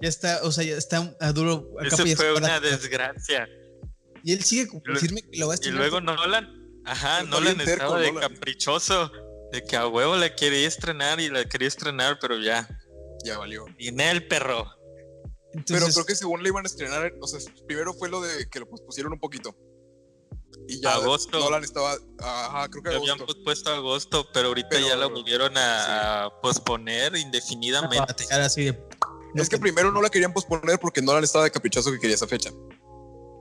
ya 0.00 0.08
está, 0.08 0.40
o 0.42 0.52
sea, 0.52 0.64
ya 0.64 0.76
está 0.76 1.16
a 1.20 1.32
duro. 1.32 1.68
Eso 1.84 2.04
fue 2.16 2.34
una 2.34 2.60
desgracia. 2.60 3.48
Y 4.22 4.32
él 4.32 4.44
sigue 4.44 4.68
firme 4.98 5.22
que 5.22 5.38
lo 5.38 5.48
va 5.48 5.54
a 5.54 5.56
estrenar. 5.56 5.76
Y 5.76 5.80
luego 5.80 6.00
Nolan 6.00 6.59
Ajá, 6.84 7.22
no 7.24 7.40
le 7.40 7.50
estaba 7.50 7.98
de 7.98 8.14
caprichoso, 8.14 9.10
de 9.52 9.62
que 9.62 9.76
a 9.76 9.86
huevo 9.86 10.16
la 10.16 10.34
quería 10.34 10.66
estrenar 10.66 11.20
y 11.20 11.28
la 11.28 11.44
quería 11.44 11.68
estrenar, 11.68 12.18
pero 12.20 12.38
ya. 12.38 12.68
Ya 13.24 13.38
valió. 13.38 13.66
Y 13.78 13.88
en 13.88 14.00
el 14.00 14.26
perro. 14.26 14.66
pero 15.66 15.86
creo 15.86 16.06
que 16.06 16.14
según 16.14 16.42
le 16.42 16.48
iban 16.48 16.64
a 16.64 16.68
estrenar, 16.68 17.12
o 17.20 17.26
sea, 17.26 17.38
primero 17.66 17.92
fue 17.94 18.08
lo 18.08 18.20
de 18.20 18.48
que 18.48 18.60
lo 18.60 18.68
pospusieron 18.68 19.12
un 19.12 19.20
poquito. 19.20 19.54
Y 20.68 20.80
ya 20.80 20.94
agosto. 20.94 21.38
Nolan 21.38 21.64
estaba, 21.64 21.96
ajá, 22.18 22.68
creo 22.68 22.82
que 22.82 22.90
agosto. 22.90 23.12
habían 23.12 23.26
pospuesto 23.26 23.70
agosto, 23.70 24.28
pero 24.32 24.48
ahorita 24.48 24.78
ya 24.80 24.96
lo 24.96 25.10
volvieron 25.10 25.52
a 25.56 26.30
posponer 26.42 27.16
indefinidamente. 27.16 28.24
Es 29.34 29.48
que 29.48 29.58
primero 29.58 29.92
no 29.92 30.02
la 30.02 30.08
querían 30.08 30.32
posponer 30.32 30.78
porque 30.78 31.02
Nolan 31.02 31.24
estaba 31.24 31.44
de 31.44 31.50
caprichoso 31.50 31.90
que 31.92 31.98
quería 31.98 32.16
esa 32.16 32.26
fecha. 32.26 32.50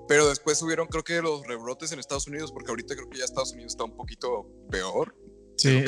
Pero 0.09 0.27
después 0.27 0.57
subieron, 0.57 0.87
creo 0.87 1.03
que 1.03 1.21
los 1.21 1.45
rebrotes 1.45 1.91
en 1.91 1.99
Estados 1.99 2.25
Unidos, 2.25 2.51
porque 2.51 2.71
ahorita 2.71 2.95
creo 2.95 3.07
que 3.07 3.19
ya 3.19 3.25
Estados 3.25 3.51
Unidos 3.51 3.73
está 3.73 3.83
un 3.83 3.95
poquito 3.95 4.47
peor. 4.71 5.15
Sí, 5.55 5.83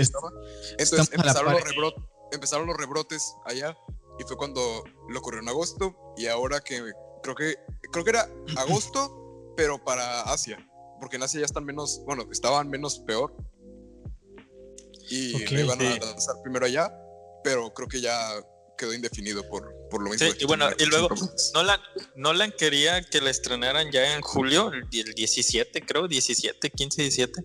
Entonces 0.77 1.11
empezaron 1.11 1.53
los, 1.53 1.63
rebrotes, 1.63 2.03
empezaron 2.31 2.67
los 2.67 2.77
rebrotes 2.77 3.33
allá 3.45 3.75
y 4.19 4.23
fue 4.25 4.37
cuando 4.37 4.83
lo 5.09 5.19
ocurrió 5.19 5.41
en 5.41 5.49
agosto 5.49 6.13
y 6.17 6.27
ahora 6.27 6.59
que 6.59 6.83
creo 7.23 7.33
que 7.33 7.55
creo 7.91 8.03
que 8.03 8.09
era 8.11 8.29
agosto, 8.57 9.53
pero 9.57 9.83
para 9.83 10.21
Asia, 10.21 10.59
porque 10.99 11.15
en 11.15 11.23
Asia 11.23 11.39
ya 11.39 11.47
están 11.47 11.65
menos, 11.65 12.03
bueno, 12.05 12.27
estaban 12.31 12.69
menos 12.69 12.99
peor. 12.99 13.35
Y 15.09 15.51
iban 15.51 15.81
a 15.81 15.97
lanzar 15.97 16.35
primero 16.43 16.67
allá, 16.67 16.93
pero 17.43 17.73
creo 17.73 17.87
que 17.87 17.99
ya 17.99 18.15
quedó 18.77 18.93
indefinido 18.93 19.41
por, 19.49 19.75
por 19.91 20.01
lo 20.01 20.09
mismo. 20.09 20.27
Sí, 20.27 20.37
y 20.39 20.45
bueno, 20.45 20.67
y 20.79 20.85
luego 20.85 21.09
Nolan, 21.53 21.79
Nolan 22.15 22.51
quería 22.57 23.03
que 23.03 23.21
la 23.21 23.29
estrenaran 23.29 23.91
ya 23.91 24.15
en 24.15 24.21
julio, 24.21 24.71
el 24.73 24.89
17, 24.89 25.81
creo, 25.85 26.07
17, 26.07 26.71
15, 26.71 27.01
17. 27.03 27.43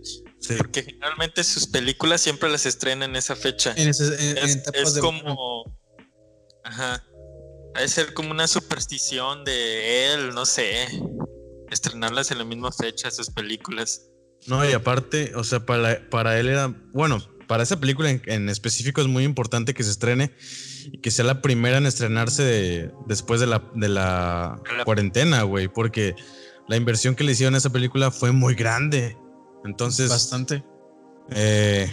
Porque 0.57 0.85
generalmente 0.85 1.45
sus 1.45 1.67
películas 1.67 2.23
siempre 2.23 2.49
las 2.49 2.65
estrenan 2.65 3.11
en 3.11 3.17
esa 3.17 3.37
fecha. 3.37 3.75
es, 3.77 4.99
como. 5.01 5.77
Ajá. 6.65 7.05
Debe 7.75 7.89
ser 7.89 8.15
como 8.15 8.31
una 8.31 8.49
superstición 8.49 9.45
de 9.45 10.15
él, 10.15 10.35
no 10.35 10.47
sé. 10.47 10.89
Estrenarlas 11.71 12.31
en 12.31 12.39
la 12.39 12.45
misma 12.45 12.73
fecha, 12.73 13.11
sus 13.11 13.29
películas. 13.29 14.07
No, 14.47 14.67
y 14.69 14.73
aparte, 14.73 15.33
o 15.35 15.45
sea, 15.45 15.67
para, 15.67 16.09
para 16.09 16.39
él 16.39 16.49
era. 16.49 16.69
Bueno, 16.93 17.19
para 17.47 17.63
esa 17.63 17.79
película 17.79 18.11
en, 18.11 18.49
específico 18.49 19.01
es 19.01 19.07
muy 19.07 19.25
importante 19.25 19.75
que 19.75 19.85
se 19.85 19.91
estrene 19.91 20.33
y 20.93 20.99
que 20.99 21.11
sea 21.11 21.25
la 21.25 21.43
primera 21.43 21.79
en 21.79 21.87
estrenarse 21.87 22.91
después 23.07 23.41
de 23.41 23.47
la, 23.47 23.63
de 23.75 23.89
la 23.89 24.61
cuarentena, 24.85 25.43
güey, 25.43 25.69
porque 25.69 26.15
la 26.69 26.77
inversión 26.77 27.15
que 27.15 27.25
le 27.25 27.33
hicieron 27.33 27.55
a 27.55 27.59
esa 27.59 27.71
película 27.71 28.11
fue 28.11 28.33
muy 28.33 28.55
grande. 28.55 29.17
Entonces. 29.65 30.09
Bastante. 30.09 30.65
Eh, 31.31 31.93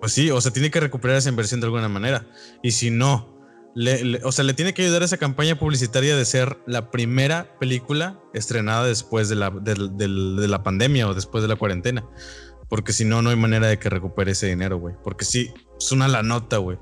pues 0.00 0.12
sí, 0.12 0.30
o 0.30 0.40
sea, 0.40 0.52
tiene 0.52 0.70
que 0.70 0.80
recuperar 0.80 1.16
esa 1.16 1.28
inversión 1.28 1.60
de 1.60 1.66
alguna 1.66 1.88
manera. 1.88 2.26
Y 2.62 2.72
si 2.72 2.90
no, 2.90 3.36
o 4.22 4.32
sea, 4.32 4.44
le 4.44 4.54
tiene 4.54 4.74
que 4.74 4.82
ayudar 4.82 5.02
a 5.02 5.04
esa 5.04 5.16
campaña 5.16 5.58
publicitaria 5.58 6.16
de 6.16 6.24
ser 6.24 6.58
la 6.66 6.90
primera 6.90 7.58
película 7.58 8.20
estrenada 8.34 8.86
después 8.86 9.28
de 9.28 9.36
la, 9.36 9.50
de 9.50 10.48
la 10.48 10.62
pandemia 10.62 11.08
o 11.08 11.14
después 11.14 11.42
de 11.42 11.48
la 11.48 11.56
cuarentena 11.56 12.04
porque 12.72 12.94
si 12.94 13.04
no, 13.04 13.20
no 13.20 13.28
hay 13.28 13.36
manera 13.36 13.66
de 13.66 13.78
que 13.78 13.90
recupere 13.90 14.32
ese 14.32 14.46
dinero, 14.46 14.78
güey. 14.78 14.94
Porque 15.04 15.26
sí, 15.26 15.52
es 15.78 15.92
una 15.92 16.08
la 16.08 16.22
nota, 16.22 16.56
güey. 16.56 16.78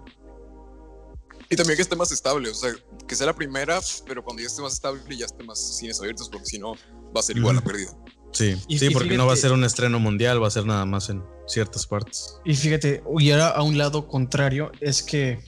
Y 1.48 1.56
también 1.56 1.74
que 1.74 1.82
esté 1.82 1.96
más 1.96 2.12
estable, 2.12 2.48
o 2.48 2.54
sea, 2.54 2.70
que 3.08 3.16
sea 3.16 3.26
la 3.26 3.34
primera, 3.34 3.80
pero 4.06 4.22
cuando 4.22 4.40
ya 4.40 4.46
esté 4.46 4.62
más 4.62 4.74
estable 4.74 5.02
ya 5.16 5.26
esté 5.26 5.42
más 5.42 5.78
cines 5.78 5.98
abiertos, 5.98 6.28
porque 6.28 6.46
si 6.46 6.60
no, 6.60 6.74
va 7.12 7.18
a 7.18 7.22
ser 7.24 7.38
igual 7.38 7.56
la 7.56 7.62
pérdida. 7.62 7.90
Sí, 8.30 8.54
sí, 8.68 8.90
porque 8.90 9.16
no 9.16 9.26
va 9.26 9.32
a 9.32 9.36
ser 9.36 9.50
un 9.50 9.64
estreno 9.64 9.98
mundial, 9.98 10.40
va 10.40 10.46
a 10.46 10.52
ser 10.52 10.64
nada 10.64 10.84
más 10.84 11.08
en 11.08 11.24
ciertas 11.50 11.86
partes. 11.86 12.36
Y 12.44 12.54
fíjate, 12.54 13.02
y 13.18 13.30
ahora 13.30 13.48
a 13.48 13.62
un 13.62 13.78
lado 13.78 14.06
contrario, 14.06 14.72
es 14.80 15.02
que 15.02 15.40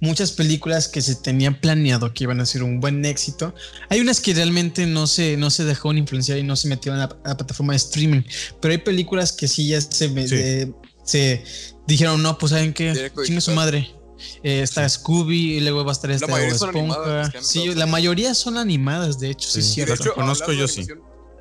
muchas 0.00 0.32
películas 0.32 0.88
que 0.88 1.02
se 1.02 1.14
tenían 1.14 1.60
planeado 1.60 2.12
que 2.12 2.24
iban 2.24 2.40
a 2.40 2.46
ser 2.46 2.62
un 2.62 2.80
buen 2.80 3.04
éxito, 3.04 3.54
hay 3.88 4.00
unas 4.00 4.20
que 4.20 4.34
realmente 4.34 4.86
no 4.86 5.06
se, 5.06 5.36
no 5.36 5.50
se 5.50 5.64
dejaron 5.64 5.98
influenciar 5.98 6.38
y 6.38 6.42
no 6.42 6.56
se 6.56 6.68
metieron 6.68 7.00
a 7.00 7.08
la, 7.24 7.36
plataforma 7.36 7.72
de 7.72 7.78
streaming, 7.78 8.22
pero 8.60 8.72
hay 8.72 8.78
películas 8.78 9.32
que 9.32 9.48
sí 9.48 9.68
ya 9.68 9.80
se, 9.80 10.72
se 11.04 11.44
dijeron, 11.86 12.22
no, 12.22 12.38
pues 12.38 12.50
saben 12.50 12.72
que 12.72 13.10
chingue 13.24 13.40
su 13.40 13.52
madre. 13.52 13.94
Eh, 14.42 14.60
está 14.60 14.86
Scooby 14.86 15.54
y 15.54 15.60
luego 15.60 15.82
va 15.82 15.92
a 15.92 15.94
estar 15.94 16.10
esta 16.10 16.46
Esponja. 16.46 17.32
Sí, 17.40 17.74
la 17.74 17.86
mayoría 17.86 18.34
son 18.34 18.58
animadas, 18.58 19.18
de 19.18 19.30
hecho, 19.30 19.48
sí, 19.48 19.62
sí 19.62 19.74
cierto. 19.74 20.12
conozco 20.12 20.52
yo 20.52 20.68
sí 20.68 20.86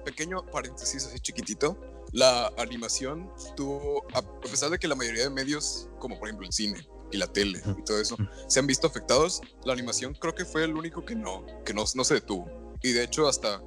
pequeño 0.10 0.44
paréntesis 0.52 1.06
así 1.06 1.20
chiquitito, 1.20 1.78
la 2.12 2.52
animación 2.58 3.32
tuvo, 3.56 4.06
a 4.14 4.22
pesar 4.42 4.70
de 4.70 4.80
que 4.80 4.88
la 4.88 4.96
mayoría 4.96 5.24
de 5.24 5.30
medios, 5.30 5.90
como 6.00 6.18
por 6.18 6.28
ejemplo 6.28 6.48
el 6.48 6.54
cine 6.54 6.88
y 7.12 7.18
la 7.18 7.28
tele 7.28 7.62
y 7.78 7.84
todo 7.84 8.00
eso, 8.00 8.18
se 8.48 8.60
han 8.60 8.68
visto 8.68 8.88
afectados, 8.88 9.42
la 9.64 9.74
animación 9.74 10.14
creo 10.14 10.36
que 10.36 10.46
fue 10.46 10.64
el 10.64 10.76
único 10.76 11.06
que 11.06 11.16
no, 11.16 11.46
que 11.66 11.74
no, 11.74 11.84
no 11.94 12.04
se 12.04 12.16
detuvo. 12.16 12.50
Y 12.82 12.94
de 12.94 13.04
hecho 13.04 13.28
hasta 13.28 13.62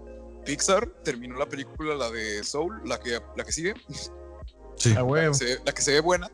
Pixar 0.45 0.89
terminó 1.05 1.39
la 1.39 1.47
película, 1.47 1.95
la 1.95 2.11
de 2.11 2.43
Soul, 2.45 2.81
la 2.85 2.99
que, 2.99 3.21
la 3.37 3.45
que 3.45 3.53
sigue. 3.53 3.75
Sí. 4.77 4.95
La, 4.95 5.73
que 5.73 5.83
se, 5.83 5.93
ve 5.93 6.01
buena, 6.01 6.31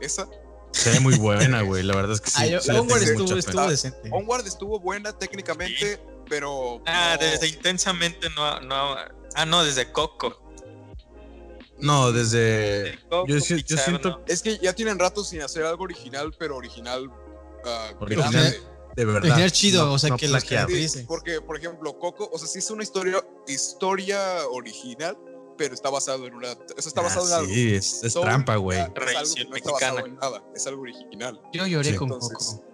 esa. 0.00 0.26
Se 0.72 0.90
ve 0.90 1.00
muy 1.00 1.18
buena, 1.18 1.60
güey. 1.62 1.82
La 1.82 1.94
verdad 1.94 2.12
es 2.12 2.20
que 2.20 2.30
sí. 2.30 2.70
Onward 2.70 3.02
estuvo, 3.02 3.36
estuvo, 3.36 3.68
decente. 3.68 4.08
Onward 4.10 4.46
estuvo 4.46 4.80
buena 4.80 5.12
técnicamente, 5.12 6.00
pero. 6.28 6.80
Ah, 6.86 7.18
desde 7.20 7.48
intensamente 7.48 8.30
no, 8.30 8.60
no, 8.60 8.96
Ah, 9.34 9.46
no, 9.46 9.64
desde 9.64 9.90
Coco. 9.92 10.40
No, 11.82 12.12
desde. 12.12 12.98
yo, 13.26 13.40
siento. 13.40 14.22
Es 14.26 14.42
que 14.42 14.58
ya 14.58 14.72
tienen 14.72 14.98
rato 14.98 15.24
sin 15.24 15.42
hacer 15.42 15.64
algo 15.64 15.84
original, 15.84 16.34
pero 16.38 16.56
original. 16.56 17.08
Uh, 17.08 18.02
original 18.02 18.56
de, 18.96 19.04
verdad. 19.04 19.22
Original 19.22 19.52
chido, 19.52 19.92
o 19.92 19.98
sea, 19.98 20.16
que 20.16 20.28
la 20.28 20.40
que 20.40 20.64
dice. 20.66 21.04
Porque, 21.06 21.40
por 21.40 21.56
ejemplo, 21.56 21.98
Coco, 21.98 22.28
o 22.32 22.38
sea, 22.38 22.48
sí 22.48 22.58
es 22.58 22.70
una 22.70 22.82
historia, 22.82 23.24
historia 23.46 24.46
original, 24.50 25.16
pero 25.56 25.74
está 25.74 25.90
basado 25.90 26.26
en 26.26 26.34
una. 26.34 26.52
Eso 26.76 26.88
está 26.88 27.00
ah, 27.00 27.04
basado 27.04 27.28
en 27.28 27.34
algo. 27.34 27.52
Sí, 27.52 27.74
es, 27.74 28.14
trampa, 28.14 28.56
güey. 28.56 28.78
Es 28.78 29.16
algo 29.16 29.34
que 29.34 29.44
no 29.44 29.56
está 29.56 29.72
basado 29.72 30.06
en 30.06 30.16
nada, 30.16 30.44
es 30.54 30.66
algo 30.66 30.82
original. 30.82 31.40
Yo 31.52 31.66
lloré 31.66 31.94
con 31.96 32.08
Coco. 32.08 32.69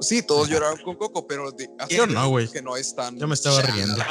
Sí, 0.00 0.22
todos 0.22 0.48
lloraron 0.48 0.78
con 0.78 0.96
Coco, 0.96 1.26
pero 1.26 1.50
de, 1.50 1.68
yo 1.90 2.06
no, 2.06 2.28
güey. 2.28 2.48
Que 2.48 2.62
no. 2.62 2.72
Yo 3.16 3.26
me 3.26 3.34
estaba 3.34 3.62
riendo. 3.62 3.96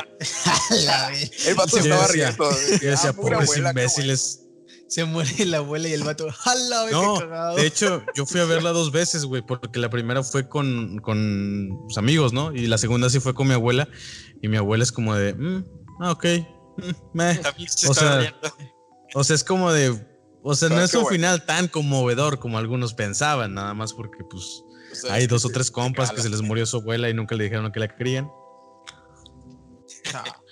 el 1.45 1.55
vato 1.55 1.77
se 1.77 1.79
estaba 1.79 2.07
riendo. 2.07 2.49
Yo 2.81 2.89
decía, 2.91 3.09
ah, 3.09 3.13
pobres 3.13 3.57
imbéciles. 3.57 4.43
Se 4.87 5.03
muere 5.03 5.31
la 5.45 5.57
abuela 5.57 5.87
y 5.89 5.93
el 5.93 6.03
vato, 6.03 6.27
¡Hala, 6.45 6.89
No, 6.91 7.19
de 7.55 7.65
hecho, 7.65 8.03
yo 8.15 8.25
fui 8.25 8.39
a 8.39 8.45
verla 8.45 8.71
dos 8.71 8.91
veces, 8.91 9.25
güey, 9.25 9.41
porque 9.41 9.79
la 9.79 9.89
primera 9.89 10.23
fue 10.23 10.47
con, 10.47 10.99
con 10.99 11.77
amigos, 11.97 12.31
¿no? 12.31 12.53
Y 12.53 12.67
la 12.67 12.77
segunda 12.77 13.09
sí 13.09 13.19
fue 13.19 13.33
con 13.33 13.47
mi 13.47 13.53
abuela. 13.53 13.87
Y 14.41 14.47
mi 14.47 14.57
abuela 14.57 14.83
es 14.83 14.91
como 14.91 15.15
de, 15.15 15.33
mm, 15.33 15.65
ah, 16.01 16.11
ok. 16.11 16.25
Mm, 16.77 16.91
me. 17.13 17.39
O 17.87 17.93
sea, 17.93 18.33
o 19.13 19.23
sea, 19.23 19.35
es 19.35 19.43
como 19.43 19.71
de. 19.73 20.05
O 20.43 20.55
sea, 20.55 20.69
no 20.69 20.81
es 20.81 20.93
un 20.93 21.07
final 21.07 21.45
tan 21.45 21.67
conmovedor 21.67 22.39
como 22.39 22.57
algunos 22.57 22.93
pensaban, 22.93 23.55
nada 23.55 23.73
más 23.73 23.91
porque, 23.91 24.23
pues 24.29 24.63
hay 25.09 25.27
dos 25.27 25.45
o 25.45 25.49
tres 25.49 25.71
compas 25.71 26.11
que 26.11 26.21
se 26.21 26.29
les 26.29 26.41
murió 26.41 26.65
su 26.65 26.77
abuela 26.77 27.09
y 27.09 27.13
nunca 27.13 27.35
le 27.35 27.45
dijeron 27.45 27.71
que 27.71 27.79
la 27.79 27.95
querían. 27.95 28.29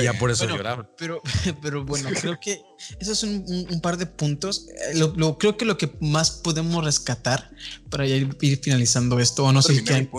y 0.00 0.04
ya 0.04 0.12
por 0.14 0.30
eso 0.30 0.46
lloraron. 0.46 0.88
Pero, 0.96 1.22
pero 1.62 1.84
bueno, 1.84 2.10
creo 2.20 2.38
que 2.40 2.62
esos 3.00 3.18
son 3.18 3.44
un, 3.46 3.80
par 3.80 3.96
de 3.96 4.06
puntos. 4.06 4.68
Eh, 4.68 4.94
lo, 4.94 5.38
creo 5.38 5.56
que 5.56 5.64
lo 5.64 5.78
que 5.78 5.96
más 6.00 6.30
podemos 6.30 6.84
rescatar 6.84 7.50
para 7.90 8.06
ir, 8.06 8.36
finalizando 8.62 9.18
esto, 9.18 9.44
o 9.44 9.52
no 9.52 9.62
sé 9.62 9.82
qué. 9.84 10.10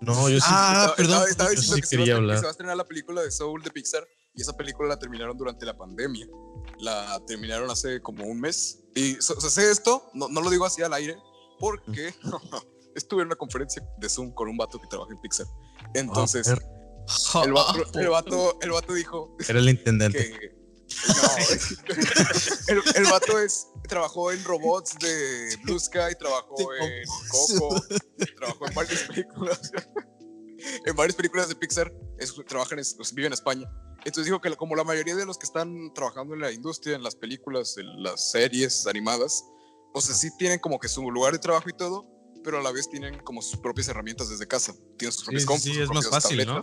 No, 0.00 0.28
yo 0.28 0.38
sí. 0.38 0.46
Ah, 0.48 0.94
perdón. 0.96 1.24
Estaba, 1.28 1.50
diciendo 1.50 1.76
que, 1.76 1.82
quería 1.82 2.06
se 2.06 2.12
hablar. 2.12 2.36
que 2.36 2.40
se 2.40 2.44
va 2.44 2.50
a 2.50 2.52
estrenar 2.52 2.76
la 2.76 2.84
película 2.84 3.22
de 3.22 3.30
Soul 3.30 3.62
de 3.62 3.70
Pixar 3.70 4.06
y 4.34 4.42
esa 4.42 4.56
película 4.56 4.88
la 4.88 4.98
terminaron 4.98 5.36
durante 5.36 5.64
la 5.64 5.76
pandemia. 5.76 6.26
La 6.78 7.20
terminaron 7.26 7.70
hace 7.70 8.00
como 8.00 8.24
un 8.24 8.40
mes. 8.40 8.80
Y 8.94 9.16
o 9.16 9.22
sea, 9.22 9.50
sé 9.50 9.70
esto, 9.70 10.10
no, 10.14 10.28
no 10.28 10.40
lo 10.40 10.50
digo 10.50 10.64
así 10.64 10.82
al 10.82 10.92
aire, 10.92 11.16
porque 11.58 12.14
estuve 12.94 13.22
en 13.22 13.28
una 13.28 13.36
conferencia 13.36 13.82
de 13.98 14.08
Zoom 14.08 14.32
con 14.32 14.48
un 14.48 14.56
vato 14.56 14.80
que 14.80 14.86
trabaja 14.86 15.12
en 15.12 15.20
Pixar. 15.20 15.46
Entonces, 15.94 16.46
el, 16.48 16.56
vato, 17.52 17.98
el, 17.98 18.08
vato, 18.08 18.58
el, 18.60 18.70
vato, 18.70 18.94
dijo. 18.94 19.36
Era 19.48 19.58
el 19.58 19.68
intendente. 19.68 20.18
Que, 20.18 20.64
no, 21.08 21.36
el, 22.68 22.82
el, 22.96 23.04
vato 23.10 23.38
es, 23.38 23.68
trabajó 23.88 24.32
en 24.32 24.42
robots 24.44 24.96
de 24.98 25.56
Blue 25.62 25.78
Sky, 25.78 26.14
trabajó 26.18 26.74
en 26.74 27.04
Coco, 27.30 27.82
trabajó 28.36 28.68
en 28.68 28.74
varias 28.74 29.02
películas. 29.02 29.72
en 30.86 30.96
varias 30.96 31.16
películas 31.16 31.48
de 31.48 31.56
Pixar, 31.56 31.92
es, 32.18 32.34
trabajan, 32.46 32.80
vive 33.14 33.26
en 33.26 33.32
España. 33.32 33.68
Entonces 34.04 34.26
dijo 34.26 34.40
que 34.40 34.54
como 34.56 34.76
la 34.76 34.84
mayoría 34.84 35.16
de 35.16 35.24
los 35.24 35.38
que 35.38 35.46
están 35.46 35.92
trabajando 35.94 36.34
en 36.34 36.40
la 36.40 36.52
industria, 36.52 36.94
en 36.94 37.02
las 37.02 37.16
películas, 37.16 37.76
en 37.78 38.02
las 38.02 38.30
series 38.30 38.86
animadas, 38.86 39.44
o 39.94 40.00
sea, 40.00 40.14
sí 40.14 40.28
tienen 40.36 40.58
como 40.58 40.78
que 40.78 40.88
su 40.88 41.10
lugar 41.10 41.32
de 41.32 41.38
trabajo 41.38 41.68
y 41.70 41.72
todo, 41.72 42.06
pero 42.44 42.58
a 42.58 42.62
la 42.62 42.70
vez 42.70 42.88
tienen 42.88 43.18
como 43.20 43.42
sus 43.42 43.58
propias 43.58 43.88
herramientas 43.88 44.28
desde 44.28 44.46
casa. 44.46 44.74
Tienen 44.98 45.12
sus 45.12 45.24
propios 45.24 45.44
sí, 45.62 45.72
sí, 45.72 45.80
es 45.80 45.88
más 45.88 46.08
fácil, 46.08 46.46
¿no? 46.46 46.60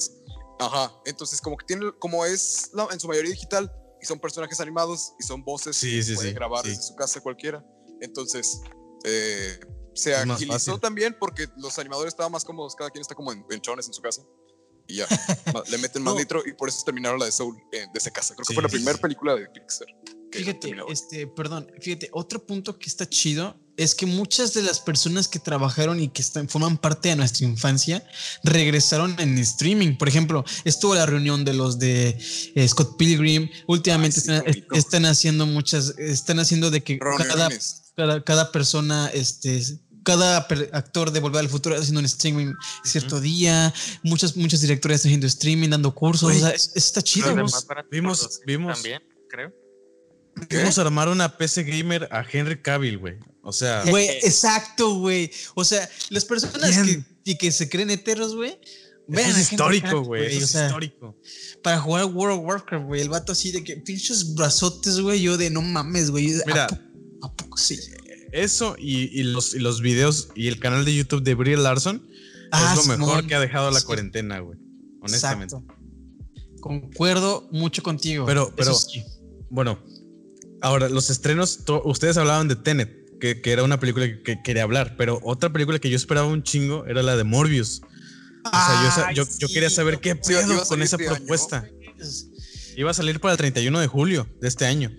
Ajá, 0.60 0.94
entonces 1.06 1.42
como 1.42 1.58
que 1.58 1.66
tienen, 1.66 1.92
como 2.00 2.24
es 2.24 2.72
en 2.92 3.00
su 3.00 3.08
mayoría 3.08 3.32
digital 3.32 3.72
y 4.02 4.06
son 4.06 4.20
personajes 4.20 4.60
animados 4.60 5.14
y 5.20 5.24
son 5.24 5.44
voces 5.44 5.76
sí, 5.76 6.02
sí, 6.04 6.14
pueden 6.14 6.36
grabar 6.36 6.64
desde 6.64 6.84
su 6.84 6.96
casa 6.96 7.20
cualquiera. 7.20 7.66
Entonces, 8.00 8.62
eh, 9.04 9.60
se 9.94 10.16
agilizó 10.16 10.80
también 10.80 11.16
porque 11.20 11.48
los 11.58 11.78
animadores 11.80 12.14
estaban 12.14 12.32
más 12.32 12.46
cómodos, 12.46 12.76
cada 12.76 12.90
quien 12.92 13.02
está 13.02 13.16
como 13.16 13.32
en, 13.32 13.44
en 13.50 13.60
chones 13.60 13.88
en 13.88 13.94
su 13.94 14.02
casa 14.02 14.22
y 14.88 14.96
ya, 14.96 15.08
le 15.70 15.78
meten 15.78 16.04
más 16.04 16.16
litro 16.16 16.44
y 16.46 16.54
por 16.54 16.70
eso 16.70 16.84
terminaron 16.84 17.20
la 17.20 17.26
de 17.26 17.32
Soul 17.32 17.58
eh, 17.72 17.86
de 17.92 17.98
esa 17.98 18.12
casa. 18.12 18.36
Creo 18.36 18.46
que 18.46 18.54
fue 18.54 18.64
la 18.64 18.70
primera 18.70 18.98
película 18.98 19.36
de 19.36 19.48
Pixar. 19.48 19.88
Fíjate, 20.32 20.76
este, 20.90 21.28
perdón, 21.28 21.72
fíjate, 21.80 22.10
otro 22.14 22.46
punto 22.46 22.78
que 22.78 22.88
está 22.88 23.08
chido 23.08 23.60
es 23.84 23.96
que 23.96 24.06
muchas 24.06 24.54
de 24.54 24.62
las 24.62 24.80
personas 24.80 25.28
que 25.28 25.40
trabajaron 25.40 26.00
y 26.00 26.10
que 26.10 26.22
están, 26.22 26.48
forman 26.48 26.78
parte 26.78 27.10
de 27.10 27.16
nuestra 27.16 27.48
infancia 27.48 28.06
regresaron 28.44 29.16
en 29.20 29.38
streaming. 29.40 29.98
Por 29.98 30.08
ejemplo, 30.08 30.46
estuvo 30.66 30.94
la 30.94 31.08
reunión 31.08 31.44
de 31.46 31.54
los 31.54 31.80
de 31.80 32.18
eh, 32.56 32.68
Scott 32.68 32.98
Pilgrim. 32.98 33.50
Últimamente 33.68 34.22
están, 34.74 35.06
haciendo 35.06 35.48
muchas, 35.48 35.96
están 35.98 36.40
haciendo 36.40 36.70
de 36.70 36.84
que 36.84 37.00
cada, 37.00 37.50
cada, 38.24 38.52
persona, 38.52 39.10
este, 39.14 39.64
cada 40.04 40.38
actor 40.38 41.12
de 41.12 41.20
Volver 41.20 41.40
al 41.40 41.50
Futuro 41.50 41.76
haciendo 41.76 42.02
un 42.02 42.06
streaming 42.06 42.54
cierto 42.84 43.20
día, 43.20 43.74
muchos, 44.04 44.38
muchos 44.38 44.62
directores 44.62 45.04
haciendo 45.06 45.26
streaming, 45.26 45.70
dando 45.70 45.96
cursos, 45.96 46.36
o 46.36 46.40
sea, 46.40 46.52
está 46.52 47.02
chido. 47.02 47.34
Vimos, 47.90 48.40
vimos, 48.46 48.76
también, 48.76 49.02
creo. 49.28 49.52
Vamos 50.52 50.78
a 50.78 50.82
armar 50.82 51.10
una 51.10 51.36
PC 51.38 51.64
gamer 51.64 52.08
a 52.12 52.24
Henry 52.30 52.62
Cavill, 52.62 53.00
güey. 53.00 53.18
O 53.44 53.52
sea. 53.52 53.84
Güey, 53.86 54.08
exacto, 54.24 54.96
güey. 54.96 55.32
O 55.56 55.64
sea, 55.64 55.90
las 56.10 56.26
personas 56.26 56.78
que, 56.78 57.04
y 57.24 57.36
que 57.38 57.52
se 57.52 57.70
creen 57.70 57.90
heteros, 57.90 58.36
güey. 58.36 58.58
Vean 59.08 59.32
es 59.32 59.52
histórico, 59.52 60.04
güey. 60.04 60.38
Es 60.38 60.56
histórico. 60.56 61.18
Para 61.64 61.80
jugar 61.80 62.06
World 62.06 62.40
of 62.40 62.46
Warcraft, 62.46 62.86
güey. 62.86 63.02
El 63.02 63.10
vato 63.10 63.32
así 63.32 63.52
de 63.52 63.64
que 63.64 63.78
pinches 63.78 64.36
brazotes, 64.36 65.00
güey. 65.00 65.22
Yo 65.22 65.38
de 65.38 65.50
no 65.50 65.62
mames, 65.62 66.12
güey. 66.12 66.34
Mira. 66.46 66.68
¿A, 67.22 67.34
poco 67.34 67.58
sí? 67.58 67.80
Eso 68.32 68.76
y, 68.80 69.24
los, 69.24 69.54
y 69.54 69.60
los 69.60 69.82
videos 69.82 70.30
y 70.36 70.48
el 70.48 70.60
canal 70.60 70.86
de 70.86 70.96
YouTube 70.96 71.22
de 71.22 71.36
Brie 71.36 71.58
Larson 71.58 72.08
es 72.54 72.88
lo 72.88 72.98
mejor 72.98 73.28
que 73.28 73.36
ha 73.36 73.40
dejado 73.40 73.70
la 73.72 73.82
cuarentena, 73.82 74.40
güey. 74.40 74.58
Honestamente. 75.02 75.58
Concuerdo 76.62 77.50
mucho 77.52 77.84
contigo. 77.84 78.26
Pero, 78.26 78.54
pero, 78.56 78.78
bueno, 79.50 79.80
Ahora, 80.62 80.90
los 80.90 81.10
estrenos, 81.10 81.62
ustedes 81.86 82.18
hablaban 82.18 82.48
de 82.48 82.56
Tenet, 82.56 83.01
que, 83.22 83.40
era 83.46 83.64
una 83.64 83.80
película 83.80 84.08
que, 84.24 84.42
quería 84.44 84.64
hablar, 84.64 84.96
pero 84.98 85.20
otra 85.24 85.54
película 85.54 85.80
que 85.80 85.90
yo 85.90 85.96
esperaba 85.96 86.28
un 86.28 86.44
chingo 86.44 86.86
era 86.88 87.04
la 87.04 87.16
de 87.16 87.24
Morbius. 87.24 87.82
o 88.44 88.92
sea, 88.92 89.14
yo, 89.14 89.26
quería 89.48 89.70
saber 89.70 90.00
qué 90.00 90.16
pedo 90.16 90.66
con 90.66 90.82
esa 90.82 90.98
propuesta. 90.98 91.66
Iba 92.76 92.92
a 92.92 92.94
salir 92.94 93.20
para 93.20 93.34
el 93.34 93.38
31 93.38 93.80
de 93.80 93.88
julio 93.88 94.28
de 94.42 94.48
este 94.48 94.66
año. 94.66 94.92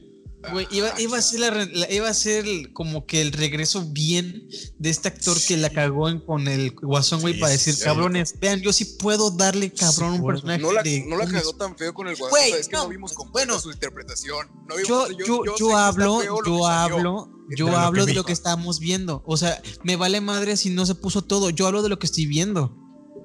Güey, 0.50 0.66
iba, 0.70 1.00
iba, 1.00 1.18
a 1.18 1.22
ser 1.22 1.70
iba 1.90 2.08
a 2.08 2.14
ser 2.14 2.72
como 2.72 3.06
que 3.06 3.22
el 3.22 3.32
regreso 3.32 3.84
bien 3.86 4.48
de 4.78 4.90
este 4.90 5.08
actor 5.08 5.36
que 5.40 5.56
la 5.56 5.70
cagó 5.70 6.08
con 6.26 6.48
el 6.48 6.72
Guasón, 6.72 7.20
güey, 7.20 7.38
para 7.38 7.52
decir, 7.52 7.78
cabrones, 7.78 8.38
vean, 8.40 8.60
yo 8.60 8.72
sí 8.72 8.84
puedo 8.84 9.30
darle 9.30 9.72
cabrón 9.72 10.14
un 10.14 10.26
personaje. 10.26 10.60
No 10.60 10.72
la, 10.72 10.82
no 11.06 11.16
la 11.16 11.26
cagó 11.26 11.54
tan 11.54 11.76
feo 11.76 11.94
con 11.94 12.08
el 12.08 12.16
Guasón, 12.16 12.38
es 12.58 12.68
que 12.68 12.76
no, 12.76 12.88
vimos 12.88 13.12
con 13.12 13.30
bueno, 13.30 13.58
su 13.60 13.70
interpretación. 13.70 14.48
No 14.68 14.76
vimos, 14.76 14.88
yo, 14.88 15.10
yo, 15.10 15.44
yo, 15.44 15.56
yo 15.56 15.76
hablo, 15.76 16.22
yo 16.44 16.66
hablo, 16.66 17.30
yo 17.56 17.76
hablo 17.76 18.04
de 18.04 18.14
lo 18.14 18.24
que 18.24 18.32
estamos 18.32 18.80
viendo. 18.80 19.22
O 19.26 19.36
sea, 19.36 19.62
me 19.84 19.96
vale 19.96 20.20
madre 20.20 20.56
si 20.56 20.70
no 20.70 20.86
se 20.86 20.94
puso 20.94 21.22
todo. 21.22 21.50
Yo 21.50 21.66
hablo 21.66 21.82
de 21.82 21.88
lo 21.88 21.98
que 21.98 22.06
estoy 22.06 22.26
viendo. 22.26 22.76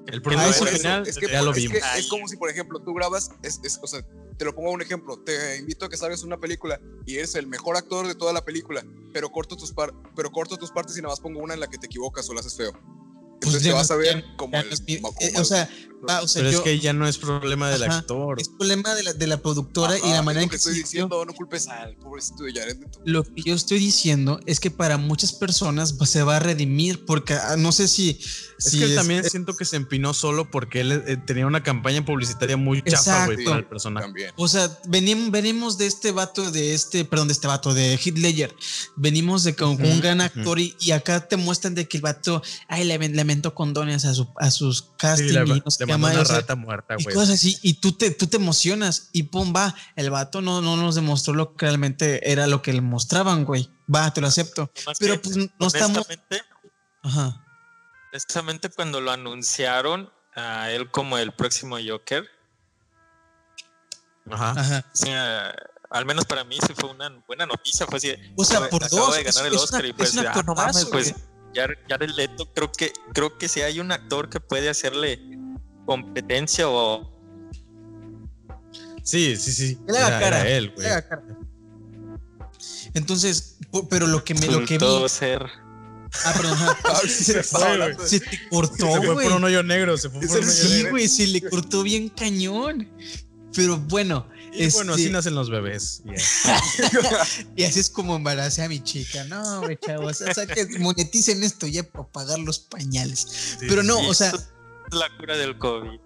El 0.06 0.22
problema 0.22 0.48
es, 0.48 0.56
final, 0.56 1.06
es 1.06 1.18
que, 1.18 1.28
ya 1.30 1.42
lo 1.42 1.52
vimos. 1.52 1.76
es 1.96 2.06
como 2.06 2.26
si, 2.28 2.36
por 2.36 2.48
ejemplo, 2.48 2.80
tú 2.80 2.94
grabas, 2.94 3.30
es, 3.42 3.60
es, 3.62 3.78
o 3.82 3.86
sea, 3.86 4.02
te 4.38 4.44
lo 4.44 4.54
pongo 4.54 4.70
un 4.70 4.80
ejemplo, 4.80 5.18
te 5.18 5.56
invito 5.58 5.84
a 5.84 5.88
que 5.88 5.96
salgas 5.96 6.22
una 6.22 6.38
película 6.38 6.80
y 7.04 7.16
eres 7.16 7.34
el 7.34 7.48
mejor 7.48 7.76
actor 7.76 8.06
de 8.06 8.14
toda 8.14 8.32
la 8.32 8.44
película, 8.44 8.84
pero 9.12 9.30
corto 9.30 9.56
tus, 9.56 9.72
par 9.72 9.92
pero 10.14 10.30
corto 10.30 10.56
tus 10.56 10.70
partes 10.70 10.96
y 10.96 11.02
nada 11.02 11.12
más 11.12 11.20
pongo 11.20 11.40
una 11.40 11.54
en 11.54 11.60
la 11.60 11.66
que 11.66 11.76
te 11.76 11.86
equivocas 11.86 12.30
o 12.30 12.34
la 12.34 12.40
haces 12.40 12.56
feo. 12.56 12.72
Pues 13.40 13.54
Entonces 13.54 13.62
te 13.62 13.72
vas 13.72 13.90
a 13.90 13.96
ver 13.96 14.24
como, 14.36 14.56
el, 14.56 15.36
o 15.36 15.44
sea, 15.44 15.68
Ah, 16.06 16.22
pero 16.32 16.48
es 16.48 16.60
que 16.60 16.78
ya 16.78 16.92
no 16.92 17.08
es 17.08 17.18
problema 17.18 17.70
del 17.70 17.82
actor. 17.82 18.40
Es 18.40 18.48
problema 18.48 18.94
de 18.94 19.02
la, 19.02 19.12
de 19.12 19.26
la 19.26 19.38
productora 19.38 19.98
y 19.98 20.10
la 20.10 20.22
manera 20.22 20.44
en 20.44 20.48
que, 20.48 20.56
estoy 20.56 20.74
diciendo, 20.74 21.24
no 21.24 21.32
culpes 21.32 21.66
al 21.68 21.96
pobrecito 21.96 22.44
de 22.44 22.52
Jared 22.52 22.76
Lo 23.04 23.24
que 23.24 23.42
yo 23.42 23.54
estoy 23.54 23.78
diciendo 23.78 24.40
es 24.46 24.60
que 24.60 24.70
para 24.70 24.96
muchas 24.96 25.32
personas 25.32 25.94
se 26.04 26.22
va 26.22 26.36
a 26.36 26.38
redimir 26.38 27.04
porque 27.04 27.34
ah, 27.34 27.56
no 27.58 27.72
sé 27.72 27.88
si 27.88 28.18
es 28.58 28.72
que 28.72 28.88
también 28.94 29.22
siento 29.28 29.54
que 29.54 29.64
se 29.64 29.76
empinó 29.76 30.14
solo 30.14 30.50
porque 30.50 30.80
él 30.80 30.92
eh, 31.06 31.16
tenía 31.16 31.46
una 31.46 31.62
campaña 31.62 32.04
publicitaria 32.04 32.56
muy 32.56 32.82
chafa, 32.82 33.26
güey, 33.26 33.44
para 33.44 33.58
el 33.58 33.66
personaje. 33.66 34.08
O 34.36 34.48
sea, 34.48 34.68
venimos, 34.88 35.30
venimos 35.30 35.78
de 35.78 35.86
este 35.86 36.10
vato, 36.10 36.50
de 36.50 36.74
este, 36.74 37.04
perdón, 37.04 37.28
de 37.28 37.34
este 37.34 37.46
vato, 37.46 37.72
de 37.72 37.98
Ledger. 38.16 38.54
Venimos 38.96 39.44
de 39.44 39.54
con, 39.54 39.80
un 39.80 40.00
gran 40.00 40.20
actor 40.20 40.58
y, 40.58 40.74
acá 40.90 41.28
te 41.28 41.36
muestran 41.36 41.74
de 41.74 41.86
que 41.86 41.98
el 41.98 42.02
vato, 42.02 42.42
ay, 42.66 42.84
le, 42.84 42.98
le 43.28 43.54
condones 43.54 44.04
a, 44.04 44.14
su, 44.14 44.28
a 44.36 44.50
sus 44.50 44.82
castings 44.98 45.78
una 45.80 46.24
rata 46.24 46.56
muerta, 46.56 46.94
güey. 46.94 47.06
Y 47.10 47.14
cosas 47.14 47.34
así, 47.34 47.58
y 47.62 47.74
tú 47.74 47.92
te, 47.92 48.10
tú 48.10 48.26
te 48.26 48.36
emocionas 48.36 49.10
y 49.12 49.24
pum, 49.24 49.52
va, 49.54 49.74
el 49.96 50.10
vato 50.10 50.40
no, 50.40 50.60
no 50.62 50.76
nos 50.76 50.94
demostró 50.94 51.34
lo 51.34 51.54
que 51.54 51.66
realmente 51.66 52.30
era 52.30 52.46
lo 52.46 52.62
que 52.62 52.72
le 52.72 52.80
mostraban, 52.80 53.44
güey. 53.44 53.70
Va, 53.94 54.12
te 54.12 54.20
lo 54.20 54.26
acepto. 54.26 54.70
Pero 54.98 55.20
pues 55.20 55.36
no 55.36 55.66
estamos... 55.66 56.06
Ajá. 57.02 57.44
Honestamente, 58.12 58.70
cuando 58.70 59.00
lo 59.00 59.10
anunciaron 59.10 60.10
a 60.34 60.70
él 60.70 60.90
como 60.90 61.18
el 61.18 61.32
próximo 61.32 61.76
Joker, 61.86 62.28
Ajá. 64.30 64.54
Ajá. 64.56 65.54
al 65.90 66.04
menos 66.04 66.24
para 66.26 66.44
mí 66.44 66.58
sí 66.66 66.74
fue 66.74 66.90
una 66.90 67.10
buena 67.26 67.46
noticia. 67.46 67.86
Fue 67.86 67.98
así. 67.98 68.14
O 68.36 68.44
sea, 68.44 68.68
por 68.68 68.88
dos. 68.88 69.16
de 69.16 69.22
ganar 69.22 69.46
el 69.46 69.54
Oscar 69.54 69.84
y 69.84 69.92
pues, 69.92 70.16
ah, 70.18 70.42
no 70.44 70.54
mames, 70.54 70.84
pues 70.86 71.14
ya, 71.54 71.68
ya 71.88 71.96
el 71.96 72.14
Leto, 72.16 72.52
creo 72.52 72.70
que, 72.72 72.92
creo 73.12 73.38
que 73.38 73.48
si 73.48 73.60
hay 73.60 73.80
un 73.80 73.92
actor 73.92 74.28
que 74.28 74.40
puede 74.40 74.68
hacerle 74.68 75.20
competencia 75.86 76.68
o. 76.68 77.16
Sí, 79.02 79.36
sí, 79.36 79.52
sí. 79.52 79.78
Le 79.86 79.98
haga 79.98 80.20
cara. 80.20 80.48
él, 80.48 80.72
güey. 80.74 80.86
Entonces, 82.94 83.58
pero 83.88 84.06
lo 84.06 84.24
que 84.24 84.34
me 84.34 84.46
lo 84.46 84.64
que 84.64 84.78
vi. 84.78 85.08
ser. 85.08 85.46
Ah, 86.24 86.34
perdón. 86.36 86.58
se, 87.08 88.20
te 88.20 88.48
cortó, 88.50 88.86
güey. 88.86 89.00
Se 89.00 89.06
fue 89.06 89.22
por 89.24 89.32
un 89.32 89.44
hoyo 89.44 89.62
negro. 89.62 89.96
Se 89.96 90.10
fue 90.10 90.20
por 90.20 90.38
un 90.38 90.44
hoyo 90.44 90.50
sí, 90.50 90.84
güey, 90.90 91.08
se 91.08 91.26
le 91.26 91.40
cortó 91.40 91.82
bien 91.82 92.08
cañón. 92.08 92.88
Pero 93.54 93.78
bueno. 93.78 94.26
Y 94.52 94.70
bueno, 94.70 94.94
así 94.94 95.02
este 95.02 95.12
nacen 95.12 95.34
los 95.34 95.50
bebés. 95.50 96.02
y 97.56 97.64
así 97.64 97.80
es 97.80 97.90
como 97.90 98.16
embaracé 98.16 98.62
a 98.62 98.68
mi 98.68 98.82
chica. 98.82 99.24
No, 99.24 99.60
güey, 99.62 99.78
chavos. 99.84 100.20
O 100.20 100.34
sea, 100.34 100.46
que 100.46 100.66
moneticen 100.78 101.42
esto 101.42 101.66
ya 101.66 101.82
para 101.82 102.06
pagar 102.08 102.38
los 102.38 102.58
pañales. 102.58 103.56
Pero 103.60 103.82
no, 103.82 103.98
o 104.08 104.14
sea 104.14 104.32
la 104.92 105.08
cura 105.18 105.36
del 105.36 105.58
COVID. 105.58 106.00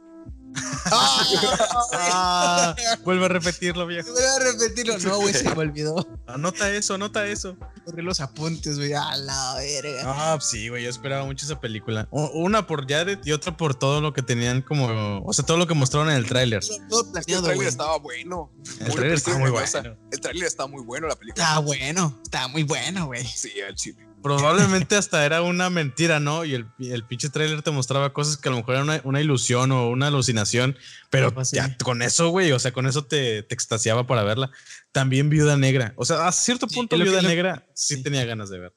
Ah, 0.54 2.74
vuelve 3.04 3.24
a 3.24 3.28
repetirlo, 3.28 3.86
viejo. 3.86 4.10
Vuelve 4.12 4.28
a 4.28 4.52
repetirlo. 4.52 4.98
No, 4.98 5.18
güey, 5.18 5.34
se 5.34 5.44
me 5.44 5.52
olvidó. 5.52 6.06
Anota 6.26 6.70
eso, 6.70 6.94
anota 6.94 7.26
eso. 7.26 7.56
Corre 7.84 8.02
los 8.02 8.20
apuntes, 8.20 8.78
güey. 8.78 8.92
A 8.92 9.16
la 9.16 9.54
verga. 9.56 10.02
Ah, 10.04 10.38
sí, 10.40 10.68
güey. 10.68 10.84
Yo 10.84 10.90
esperaba 10.90 11.24
mucho 11.24 11.46
esa 11.46 11.60
película. 11.60 12.08
Una 12.10 12.66
por 12.66 12.88
Jared 12.88 13.18
y 13.24 13.32
otra 13.32 13.56
por 13.56 13.74
todo 13.74 14.00
lo 14.00 14.12
que 14.12 14.22
tenían 14.22 14.62
como. 14.62 15.22
O 15.24 15.32
sea, 15.32 15.44
todo 15.44 15.56
lo 15.56 15.66
que 15.66 15.74
mostraron 15.74 16.10
en 16.10 16.16
el 16.16 16.26
tráiler. 16.26 16.62
Todo 16.88 17.10
planeado, 17.10 17.40
el 17.40 17.44
tráiler 17.44 17.68
estaba 17.68 17.98
bueno. 17.98 18.52
El 18.80 18.92
tráiler 18.92 19.14
está 19.14 19.38
muy 19.38 19.50
bueno. 19.50 19.96
El 20.10 20.20
tráiler 20.20 20.46
está 20.46 20.66
muy 20.66 20.82
bueno, 20.82 21.08
la 21.08 21.16
película. 21.16 21.44
Está 21.44 21.58
bueno. 21.60 22.20
Está 22.22 22.48
muy 22.48 22.62
bueno, 22.62 23.06
güey. 23.06 23.24
Sí, 23.24 23.52
el 23.66 23.74
chile. 23.74 24.11
Probablemente 24.22 24.96
hasta 24.96 25.24
era 25.24 25.42
una 25.42 25.68
mentira, 25.68 26.20
¿no? 26.20 26.44
Y 26.44 26.54
el, 26.54 26.66
el 26.78 27.04
pinche 27.04 27.28
trailer 27.28 27.62
te 27.62 27.70
mostraba 27.70 28.12
cosas 28.12 28.36
que 28.36 28.48
a 28.48 28.52
lo 28.52 28.58
mejor 28.58 28.76
era 28.76 29.00
una, 29.04 29.20
ilusión 29.20 29.72
o 29.72 29.88
una 29.88 30.06
alucinación, 30.06 30.76
pero 31.10 31.34
ya 31.52 31.76
con 31.78 32.02
eso, 32.02 32.28
güey, 32.28 32.52
o 32.52 32.58
sea, 32.58 32.72
con 32.72 32.86
eso 32.86 33.04
te, 33.04 33.42
te, 33.42 33.54
extasiaba 33.54 34.06
para 34.06 34.22
verla. 34.22 34.50
También 34.92 35.28
Viuda 35.28 35.56
Negra, 35.56 35.92
o 35.96 36.04
sea, 36.04 36.28
a 36.28 36.32
cierto 36.32 36.68
punto 36.68 36.96
Viuda 36.96 37.22
Negra 37.22 37.66
sí, 37.74 38.02
tenía 38.02 38.24
ganas 38.24 38.50
de 38.50 38.60
ver. 38.60 38.74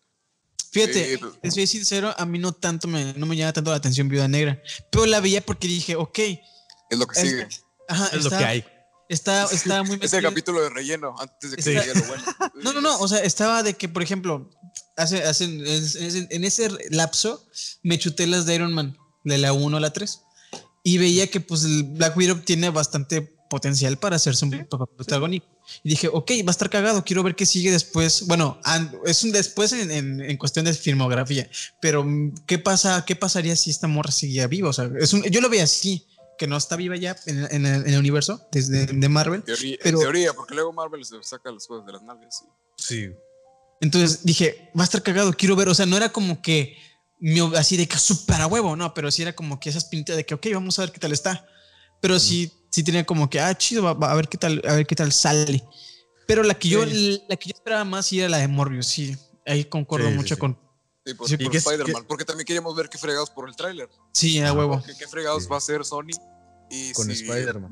Fíjate, 0.72 1.20
te 1.42 1.52
soy 1.52 1.68
sincero, 1.68 2.14
a 2.18 2.26
mí 2.26 2.38
no 2.38 2.52
tanto 2.52 2.88
me, 2.88 3.14
no 3.14 3.26
me 3.26 3.38
llama 3.38 3.54
tanto 3.54 3.72
la 3.72 3.78
atención 3.78 4.10
Viuda 4.10 4.28
Negra, 4.28 4.62
pero 4.92 5.06
la 5.06 5.22
veía 5.22 5.42
porque 5.42 5.68
dije, 5.68 5.96
ok. 5.96 6.20
Es 6.90 7.00
lo 7.00 7.08
que 7.08 7.20
sigue. 7.20 7.48
Ajá, 7.88 8.10
es 8.14 8.24
lo 8.24 8.30
que 8.30 8.44
hay. 8.44 8.66
Está, 9.10 9.46
estaba 9.52 9.84
muy 9.84 10.00
Ese 10.02 10.22
capítulo 10.22 10.62
de 10.62 10.70
relleno, 10.70 11.16
antes 11.20 11.52
de 11.52 11.58
que 11.58 11.64
llegue 11.64 11.94
lo 11.94 12.04
bueno. 12.06 12.24
No, 12.64 12.74
no, 12.74 12.82
no. 12.82 13.00
O 13.00 13.08
sea, 13.08 13.20
estaba 13.20 13.64
de 13.64 13.76
que, 13.76 13.90
por 13.90 14.02
ejemplo, 14.02 14.50
hace, 14.98 15.24
hace, 15.24 15.46
en 15.46 16.44
ese 16.44 16.70
lapso 16.90 17.46
me 17.84 18.00
chuté 18.00 18.28
las 18.28 18.46
de 18.46 18.56
Iron 18.56 18.74
Man, 18.74 18.98
de 19.24 19.38
la 19.38 19.54
1 19.54 19.78
a 19.78 19.80
la 19.80 19.92
3. 19.92 20.22
Y 20.84 20.98
veía 20.98 21.28
que 21.28 21.40
pues 21.40 21.64
el 21.64 21.84
Black 21.84 22.16
Widow 22.16 22.40
tiene 22.42 22.70
bastante 22.70 23.22
potencial 23.50 23.98
para 23.98 24.16
hacerse 24.16 24.46
un 24.46 24.68
protagonista. 24.68 25.48
Y 25.84 25.90
dije, 25.90 26.08
ok, 26.12 26.32
va 26.46 26.50
a 26.50 26.52
estar 26.52 26.70
cagado, 26.70 27.04
quiero 27.04 27.24
ver 27.24 27.36
qué 27.36 27.46
sigue 27.46 27.72
después. 27.72 28.28
Bueno, 28.28 28.60
es 29.06 29.24
un 29.24 29.32
después 29.32 29.74
en, 29.74 30.22
en, 30.22 30.38
cuestión 30.38 30.66
de 30.66 30.74
filmografía, 30.74 31.50
pero 31.82 32.06
¿qué 32.46 32.60
pasa? 32.60 33.04
¿Qué 33.06 33.16
pasaría 33.16 33.56
si 33.56 33.72
esta 33.72 33.88
morra 33.88 34.12
seguía 34.12 34.48
viva? 34.48 34.70
O 34.70 34.74
sea, 34.74 34.90
es 35.00 35.14
un, 35.14 35.24
yo 35.24 35.42
lo 35.42 35.50
veía 35.50 35.64
así 35.64 36.06
que 36.38 36.48
no 36.48 36.58
está 36.58 36.76
viva 36.76 36.96
ya 36.96 37.16
en, 37.26 37.66
el, 37.66 37.98
universo 37.98 38.48
desde 38.52 38.86
de 38.86 39.10
Marvel. 39.10 39.44
Teoría, 39.44 39.78
pero, 39.82 39.98
en 39.98 40.04
teoría, 40.04 40.34
porque 40.34 40.56
luego 40.56 40.74
Marvel 40.74 41.04
se 41.06 41.22
saca 41.24 41.52
las 41.52 41.68
cosas 41.68 41.86
de 41.86 41.94
las 41.94 42.04
nalgas. 42.04 42.44
Sí. 42.78 43.12
Entonces 43.82 44.24
dije, 44.24 44.72
va 44.78 44.82
a 44.82 44.86
estar 44.86 45.04
cagado, 45.04 45.34
quiero 45.34 45.56
ver. 45.56 45.70
O 45.70 45.74
sea, 45.74 45.86
no 45.86 45.98
era 45.98 46.10
como 46.10 46.42
que 46.42 46.78
así 47.56 47.78
de 47.78 47.88
que 47.88 47.98
súper 47.98 48.42
a 48.42 48.48
huevo, 48.48 48.76
no, 48.76 48.94
pero 48.94 49.12
sí 49.12 49.22
era 49.22 49.34
como 49.34 49.60
que 49.60 49.70
esas 49.70 49.86
pintas 49.86 50.16
de 50.16 50.26
que, 50.26 50.34
ok, 50.34 50.48
vamos 50.54 50.78
a 50.78 50.84
ver 50.84 50.92
qué 50.92 51.00
tal 51.00 51.12
está. 51.12 51.46
Pero 52.02 52.20
sí, 52.20 52.52
sí 52.70 52.84
tenía 52.84 53.06
como 53.06 53.30
que, 53.30 53.40
ah, 53.40 53.56
chido, 53.58 53.98
va, 53.98 54.12
a 54.12 54.16
ver 54.16 54.28
qué 54.28 54.38
tal, 54.38 54.62
a 54.68 54.76
ver 54.76 54.86
qué 54.86 54.96
tal 54.96 55.12
sale. 55.12 55.64
Pero 56.28 56.44
la 56.44 56.56
que 56.56 56.70
yo, 56.70 56.86
la 56.86 57.36
que 57.36 57.50
yo 57.50 57.54
esperaba 57.56 57.84
más 57.84 58.08
sí 58.08 58.20
era 58.20 58.30
la 58.30 58.38
de 58.38 58.48
Morbius, 58.48 58.88
sí. 58.88 59.16
Ahí 59.46 59.66
concuerdo 59.66 60.10
mucho 60.12 60.38
con, 60.38 60.58
Sí, 61.06 61.14
por, 61.14 61.30
Spider-Man, 61.30 62.06
porque 62.08 62.26
también 62.26 62.46
queríamos 62.46 62.76
ver 62.76 62.90
qué 62.90 62.98
fregados 62.98 63.30
por 63.30 63.48
el 63.48 63.56
tráiler. 63.56 63.88
Sí, 64.12 64.40
a 64.40 64.52
huevo. 64.54 64.82
¿Qué, 64.98 65.08
fregados 65.08 65.48
va 65.52 65.58
a 65.58 65.62
ser 65.62 65.86
Sony? 65.86 66.18
Y 66.72 66.94
Con 66.94 67.12
Spider-Man. 67.12 67.72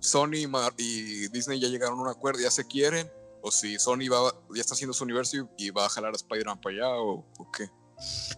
Sony 0.00 0.46
y 0.76 1.28
Disney 1.28 1.58
ya 1.58 1.68
llegaron 1.68 1.98
a 1.98 2.02
un 2.02 2.08
acuerdo, 2.08 2.40
ya 2.40 2.50
se 2.50 2.66
quieren, 2.66 3.10
o 3.40 3.50
si 3.50 3.78
Sony 3.78 4.10
va, 4.12 4.34
ya 4.54 4.60
está 4.60 4.74
haciendo 4.74 4.92
su 4.92 5.02
universo 5.04 5.48
y, 5.56 5.70
va 5.70 5.86
a 5.86 5.88
jalar 5.88 6.12
a 6.12 6.16
Spider-Man 6.16 6.60
para 6.60 6.74
allá, 6.74 6.88
o, 6.90 7.24
qué. 7.56 7.70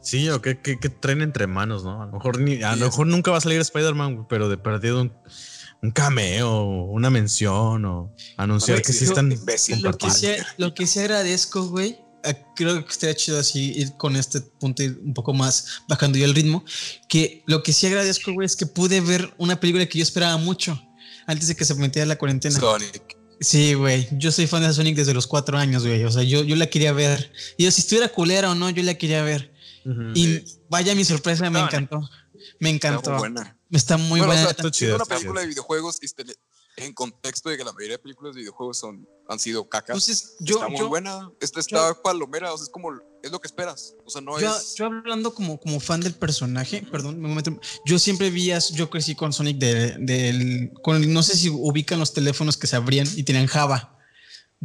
Sí, 0.01 0.29
o 0.29 0.41
qué, 0.41 0.55
traen 1.01 1.23
entre 1.23 1.49
manos, 1.49 1.83
¿no? 1.83 2.03
A 2.03 2.07
lo 2.07 2.13
mejor, 2.13 2.39
ni, 2.39 2.63
a 2.63 2.77
lo 2.77 2.87
mejor 2.87 3.09
nunca 3.09 3.33
va 3.33 3.39
a 3.39 3.41
salir 3.41 3.61
Spider-Man, 3.61 4.29
pero 4.29 4.49
de 4.49 4.59
perdido 4.59 5.03
un, 5.03 5.13
un, 5.83 5.91
cameo, 5.91 6.63
una 6.63 7.11
mención, 7.11 7.85
o 7.85 8.15
anunciar 8.37 8.81
que 8.83 8.93
sí 8.93 9.07
están. 9.07 9.31
Lo 9.31 9.99
que, 9.99 10.11
sí, 10.11 10.37
lo 10.57 10.73
que 10.73 10.87
sí 10.87 11.01
agradezco, 11.01 11.67
güey, 11.67 12.06
creo 12.55 12.85
que 12.85 12.93
estaría 12.93 13.15
chido 13.15 13.39
así 13.39 13.73
ir 13.77 13.97
con 13.97 14.17
este 14.17 14.41
punto 14.41 14.83
ir 14.83 15.01
un 15.05 15.15
poco 15.15 15.33
más 15.33 15.83
bajando 15.89 16.19
ya 16.19 16.25
el 16.25 16.35
ritmo. 16.35 16.65
Que 17.09 17.43
lo 17.47 17.63
que 17.63 17.73
sí 17.73 17.87
agradezco, 17.87 18.33
güey, 18.33 18.47
es 18.47 18.57
que 18.57 18.67
pude 18.67 19.01
ver 19.01 19.33
una 19.39 19.59
película 19.61 19.87
que 19.87 19.99
yo 19.99 20.03
esperaba 20.03 20.37
mucho 20.37 20.81
antes 21.27 21.49
de 21.49 21.57
que 21.57 21.65
se 21.65 21.75
metiera 21.75 22.07
la 22.07 22.17
cuarentena. 22.17 22.59
Sonic. 22.59 23.17
Sí, 23.41 23.75
güey. 23.75 24.09
Yo 24.13 24.33
soy 24.33 24.47
fan 24.47 24.63
de 24.63 24.73
Sonic 24.73 24.97
desde 24.97 25.13
los 25.13 25.27
cuatro 25.27 25.59
años, 25.59 25.87
güey. 25.87 26.05
O 26.05 26.11
sea, 26.11 26.23
yo, 26.23 26.43
yo 26.43 26.57
la 26.57 26.69
quería 26.69 26.93
ver. 26.93 27.33
Y 27.57 27.65
yo, 27.65 27.71
si 27.71 27.83
estuviera 27.83 28.09
culera 28.09 28.51
o 28.51 28.55
no, 28.55 28.71
yo 28.71 28.83
la 28.83 28.95
quería 28.95 29.23
ver. 29.23 29.53
Y 30.15 30.43
vaya 30.69 30.95
mi 30.95 31.05
sorpresa, 31.05 31.49
me 31.51 31.61
encantó. 31.61 32.09
Me 32.59 32.71
encantó. 32.71 32.99
Está 32.99 33.11
muy 33.11 33.19
buena. 33.19 33.59
Está 33.71 33.97
muy 33.97 34.21
buena. 34.21 34.55
una 34.95 35.05
película 35.05 35.41
de 35.43 35.47
videojuegos 35.49 35.99
y 36.03 36.07
en 36.77 36.93
contexto 36.93 37.49
de 37.49 37.57
que 37.57 37.65
la 37.65 37.73
mayoría 37.73 37.97
de 37.97 38.03
películas 38.03 38.35
de 38.35 38.41
videojuegos 38.41 38.79
son, 38.79 39.09
han 39.29 39.39
sido 39.39 39.69
cacas. 39.69 39.91
Entonces, 39.91 40.37
yo, 40.41 40.57
está 40.57 40.69
muy 40.69 40.87
buena. 40.87 41.31
Esta 41.41 41.61
está 41.61 42.03
palomera, 42.03 42.53
o 42.53 42.57
sea, 42.57 42.65
es 42.65 42.71
como, 42.71 42.93
es 43.23 43.33
lo 43.33 43.41
que 43.41 43.47
esperas. 43.47 43.95
O 44.05 44.11
sea, 44.11 44.21
no 44.21 44.39
yo, 44.39 44.55
es. 44.55 44.75
Yo 44.77 44.87
hablando 44.87 45.35
como, 45.35 45.59
como 45.59 45.81
fan 45.81 46.01
del 46.01 46.15
personaje, 46.15 46.87
perdón, 46.91 47.21
me 47.21 47.35
meto, 47.35 47.59
yo 47.85 47.99
siempre 47.99 48.31
vi, 48.31 48.53
yo 48.73 48.91
crecí 48.91 49.15
con 49.15 49.33
Sonic 49.33 49.59
del, 49.59 50.05
de, 50.05 50.73
con, 50.83 51.13
no 51.13 51.23
sé 51.23 51.37
si 51.37 51.49
ubican 51.49 51.99
los 51.99 52.13
teléfonos 52.13 52.57
que 52.57 52.67
se 52.67 52.77
abrían 52.77 53.09
y 53.17 53.23
tenían 53.23 53.47
Java. 53.47 53.96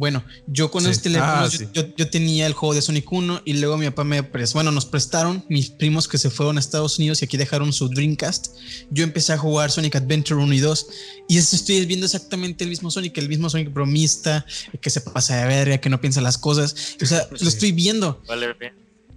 Bueno, 0.02 0.24
yo 0.48 0.68
con 0.68 0.84
este 0.84 1.04
teléfono, 1.04 1.32
ah, 1.32 1.48
yo, 1.72 2.10
tenía 2.10 2.48
el 2.48 2.54
juego 2.54 2.74
de 2.74 2.82
Sonic 2.82 3.12
1 3.12 3.42
y 3.44 3.52
luego 3.52 3.78
mi 3.78 3.86
papá 3.86 4.02
me 4.02 4.24
prestó, 4.24 4.54
bueno, 4.54 4.72
nos 4.72 4.84
prestaron 4.84 5.44
mis 5.48 5.70
primos 5.70 6.08
que 6.08 6.18
se 6.18 6.28
fueron 6.28 6.56
a 6.56 6.60
Estados 6.60 6.98
Unidos 6.98 7.22
y 7.22 7.26
aquí 7.26 7.36
dejaron 7.36 7.72
su 7.72 7.88
Dreamcast. 7.88 8.48
Yo 8.90 9.04
empecé 9.04 9.32
a 9.32 9.38
jugar 9.38 9.70
Sonic 9.70 9.94
Adventure 9.94 10.42
1 10.42 10.54
y 10.54 10.58
2 10.58 10.86
y 11.28 11.38
estoy 11.38 11.86
viendo 11.86 12.06
exactamente 12.06 12.64
el 12.64 12.70
mismo 12.70 12.90
Sonic, 12.90 13.16
el 13.16 13.28
mismo 13.28 13.48
Sonic 13.48 13.72
bromista, 13.72 14.44
que 14.80 14.90
se 14.90 15.02
pasa 15.02 15.36
de 15.36 15.46
verga, 15.46 15.78
que 15.78 15.88
no 15.88 16.00
piensa 16.00 16.20
las 16.20 16.36
cosas. 16.36 16.96
O 17.00 17.06
sea, 17.06 17.28
lo 17.30 17.48
estoy 17.48 17.70
viendo. 17.70 18.20
Vale, 18.26 18.56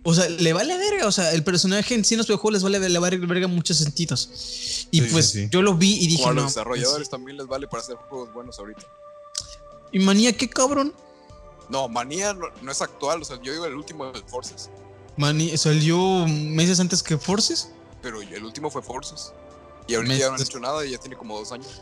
O 0.03 0.13
sea, 0.13 0.29
le 0.29 0.53
vale 0.53 0.77
verga. 0.77 1.07
O 1.07 1.11
sea, 1.11 1.33
el 1.33 1.43
personaje 1.43 1.95
en 1.95 2.05
sí 2.05 2.13
en 2.13 2.19
los 2.19 2.27
videojuegos 2.27 2.61
les 2.61 2.63
vale, 2.63 2.89
le 2.89 2.99
vale 2.99 3.17
verga 3.17 3.47
en 3.47 3.55
muchos 3.55 3.77
sentidos. 3.77 4.87
Y 4.91 5.01
pues 5.01 5.33
yo 5.49 5.63
lo 5.63 5.73
vi 5.73 5.95
y 5.95 6.05
dije. 6.05 6.25
a 6.25 6.31
los 6.31 6.43
pues 6.43 6.53
desarrolladores 6.53 7.09
también 7.09 7.37
les 7.37 7.47
vale 7.47 7.67
para 7.67 7.81
hacer 7.81 7.95
juegos 7.95 8.31
buenos 8.31 8.59
ahorita. 8.59 8.85
¿Y 9.91 9.99
Manía 9.99 10.33
qué 10.33 10.49
cabrón? 10.49 10.93
No, 11.69 11.87
Manía 11.87 12.33
no, 12.33 12.71
es 12.71 12.81
actual, 12.81 13.21
o 13.21 13.25
sea, 13.25 13.41
yo 13.41 13.51
digo 13.51 13.65
el 13.65 13.75
último 13.75 14.11
de 14.11 14.21
Forces. 14.23 14.69
Manía 15.17 15.57
salió 15.57 16.27
meses 16.27 16.79
antes 16.79 17.01
que 17.01 17.17
Forces. 17.17 17.71
Pero 18.01 18.21
el 18.21 18.43
último 18.43 18.69
fue 18.69 18.81
Forces. 18.81 19.33
Y 19.87 19.95
ahorita 19.95 20.15
ya 20.15 20.27
no 20.29 20.35
han 20.35 20.41
hecho 20.41 20.59
nada 20.59 20.85
y 20.85 20.91
ya 20.91 20.97
tiene 20.97 21.15
como 21.15 21.37
dos 21.37 21.51
años. 21.51 21.81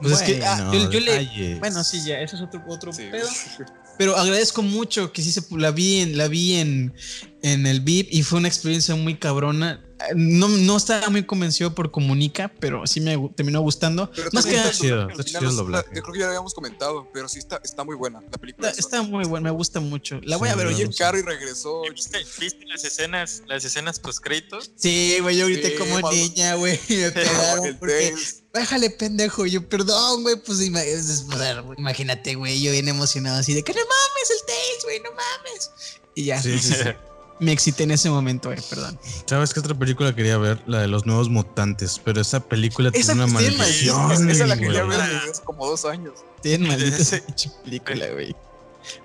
Pues 0.00 0.12
es 0.12 0.22
que 0.22 0.44
ah, 0.44 0.70
yo, 0.72 1.00
le. 1.00 1.58
Bueno, 1.58 1.82
sí, 1.82 2.02
ya, 2.04 2.20
eso 2.20 2.36
es 2.36 2.42
otro, 2.42 2.62
otro 2.68 2.92
pedo. 2.92 3.26
Pero 3.98 4.14
agradezco 4.14 4.60
mucho 4.62 5.10
que 5.12 5.22
sí 5.22 5.32
se 5.32 5.42
la 5.56 5.70
vi 5.70 6.00
en, 6.00 6.18
la 6.18 6.28
vi 6.28 6.56
en, 6.56 6.94
en 7.42 7.66
el 7.66 7.80
VIP 7.80 8.08
y 8.10 8.22
fue 8.22 8.38
una 8.38 8.48
experiencia 8.48 8.94
muy 8.94 9.16
cabrona. 9.16 9.82
No, 10.14 10.48
no 10.48 10.76
estaba 10.76 11.08
muy 11.08 11.24
convencido 11.24 11.74
por 11.74 11.90
Comunica, 11.90 12.52
pero 12.60 12.86
sí 12.86 13.00
me 13.00 13.16
terminó 13.34 13.60
gustando. 13.60 14.10
Más 14.32 14.44
que 14.44 14.56
está 14.56 14.72
chido, 14.72 15.08
está 15.08 15.24
chido 15.24 15.50
el 15.50 15.56
doblaje. 15.56 15.88
Yo 15.94 16.02
creo 16.02 16.12
que 16.12 16.18
ya 16.18 16.24
lo 16.26 16.30
habíamos 16.32 16.54
comentado, 16.54 17.08
pero 17.12 17.28
sí 17.28 17.38
está, 17.38 17.60
está 17.64 17.84
muy 17.84 17.96
buena 17.96 18.20
la 18.20 18.38
película. 18.38 18.70
Está, 18.70 19.02
muy 19.02 19.24
buena, 19.24 19.44
me 19.44 19.50
gusta 19.50 19.80
mucho. 19.80 20.20
La 20.22 20.36
voy 20.36 20.48
a 20.48 20.54
ver. 20.54 20.66
Oye, 20.66 20.88
Carrie 20.96 21.22
regresó. 21.22 21.82
¿Viste, 21.90 22.18
¿Viste, 22.38 22.66
las 22.66 22.84
escenas, 22.84 23.42
las 23.46 23.64
escenas 23.64 23.98
post 23.98 24.20
créditos? 24.20 24.70
Sí, 24.76 25.18
güey, 25.20 25.36
yo 25.36 25.46
grité 25.46 25.76
como 25.76 26.10
niña, 26.10 26.54
güey. 26.54 26.78
Me 26.88 27.10
pegaron 27.12 27.76
porque 27.78 28.14
Déjale, 28.52 28.90
pendejo. 28.90 29.44
Yo, 29.46 29.68
perdón, 29.68 30.22
güey. 30.22 30.36
Pues 30.36 30.60
imagínate, 30.60 32.34
güey. 32.34 32.62
Yo 32.62 32.72
bien 32.72 32.88
emocionado 32.88 33.38
así 33.38 33.54
de 33.54 33.62
que 33.62 33.72
no 33.72 33.80
mames 33.80 34.30
el 34.30 34.46
Tails, 34.46 34.84
güey, 34.84 35.00
no 35.00 35.10
mames. 35.10 35.70
Y 36.14 36.24
ya. 36.24 36.42
Sí, 36.42 36.58
sí, 36.58 36.74
sí. 36.74 36.84
Me 37.38 37.52
excité 37.52 37.82
en 37.82 37.90
ese 37.90 38.08
momento, 38.08 38.48
güey, 38.48 38.60
perdón. 38.70 38.98
¿Sabes 39.26 39.52
qué 39.52 39.60
otra 39.60 39.74
película 39.74 40.14
quería 40.14 40.38
ver? 40.38 40.62
La 40.66 40.80
de 40.80 40.88
los 40.88 41.04
nuevos 41.04 41.28
mutantes. 41.28 42.00
Pero 42.02 42.20
esa 42.20 42.40
película 42.40 42.90
tiene 42.90 43.12
una 43.12 43.26
maldición. 43.26 44.30
Esa 44.30 44.46
la 44.46 44.56
quería 44.56 44.84
ver 44.84 45.00
desde 45.26 45.44
como 45.44 45.66
dos 45.66 45.84
años. 45.84 46.14
Tiene 46.40 46.68
maldita 46.68 46.96
esa 46.96 47.20
película, 47.62 48.08
güey. 48.12 48.34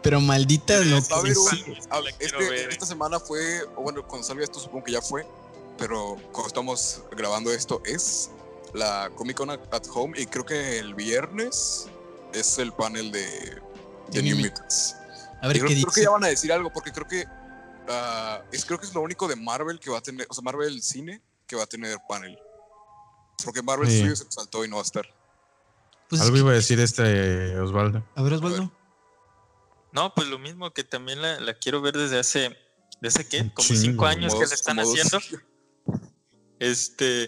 Pero 0.01 0.21
maldita 0.21 0.79
lo 0.79 1.01
que 1.01 1.31
este, 2.19 2.69
Esta 2.69 2.85
semana 2.85 3.19
fue, 3.19 3.63
o 3.75 3.81
bueno, 3.81 4.05
cuando 4.07 4.27
salga 4.27 4.43
esto 4.43 4.59
supongo 4.59 4.85
que 4.85 4.91
ya 4.91 5.01
fue, 5.01 5.25
pero 5.77 6.17
cuando 6.31 6.47
estamos 6.47 7.01
grabando 7.15 7.51
esto 7.51 7.81
es 7.85 8.29
la 8.73 9.09
Comic 9.15 9.37
Con 9.37 9.49
at 9.49 9.87
Home 9.93 10.19
y 10.19 10.25
creo 10.25 10.45
que 10.45 10.79
el 10.79 10.93
viernes 10.93 11.87
es 12.33 12.57
el 12.59 12.71
panel 12.71 13.11
de, 13.11 13.25
de 14.11 14.23
New 14.23 14.37
Mutants. 14.37 14.95
A 15.41 15.47
ver 15.47 15.57
qué 15.57 15.65
creo, 15.65 15.81
creo 15.81 15.91
que 15.93 16.03
ya 16.03 16.09
van 16.11 16.23
a 16.23 16.27
decir 16.27 16.53
algo 16.53 16.71
porque 16.71 16.91
creo 16.91 17.07
que 17.07 17.25
uh, 17.87 18.43
es 18.51 18.65
creo 18.65 18.79
que 18.79 18.85
es 18.85 18.93
lo 18.93 19.01
único 19.01 19.27
de 19.27 19.35
Marvel 19.35 19.79
que 19.79 19.89
va 19.89 19.99
a 19.99 20.01
tener, 20.01 20.27
o 20.29 20.33
sea, 20.33 20.43
Marvel 20.43 20.81
cine 20.81 21.21
que 21.47 21.55
va 21.55 21.63
a 21.63 21.67
tener 21.67 21.97
panel. 22.07 22.37
Porque 23.43 23.61
Marvel 23.61 23.89
Studios 23.89 24.19
se 24.19 24.25
saltó 24.29 24.63
y 24.63 24.67
no 24.67 24.75
va 24.75 24.81
a 24.83 24.85
estar. 24.85 25.05
Pues 26.09 26.21
algo 26.21 26.37
iba 26.37 26.51
a 26.51 26.53
decir 26.53 26.79
este 26.79 27.57
Osvaldo. 27.59 28.03
A 28.15 28.21
ver, 28.21 28.33
Osvaldo. 28.33 28.71
No, 29.91 30.13
pues 30.13 30.27
lo 30.27 30.37
mismo 30.39 30.71
que 30.71 30.83
también 30.83 31.21
la, 31.21 31.39
la 31.39 31.53
quiero 31.55 31.81
ver 31.81 31.97
desde 31.97 32.19
hace, 32.19 32.57
¿desde 33.01 33.27
qué? 33.27 33.51
Como 33.53 33.67
cinco 33.67 34.05
años 34.05 34.33
que 34.33 34.45
la 34.45 34.53
están 34.53 34.79
haciendo. 34.79 35.19
Este, 36.59 37.23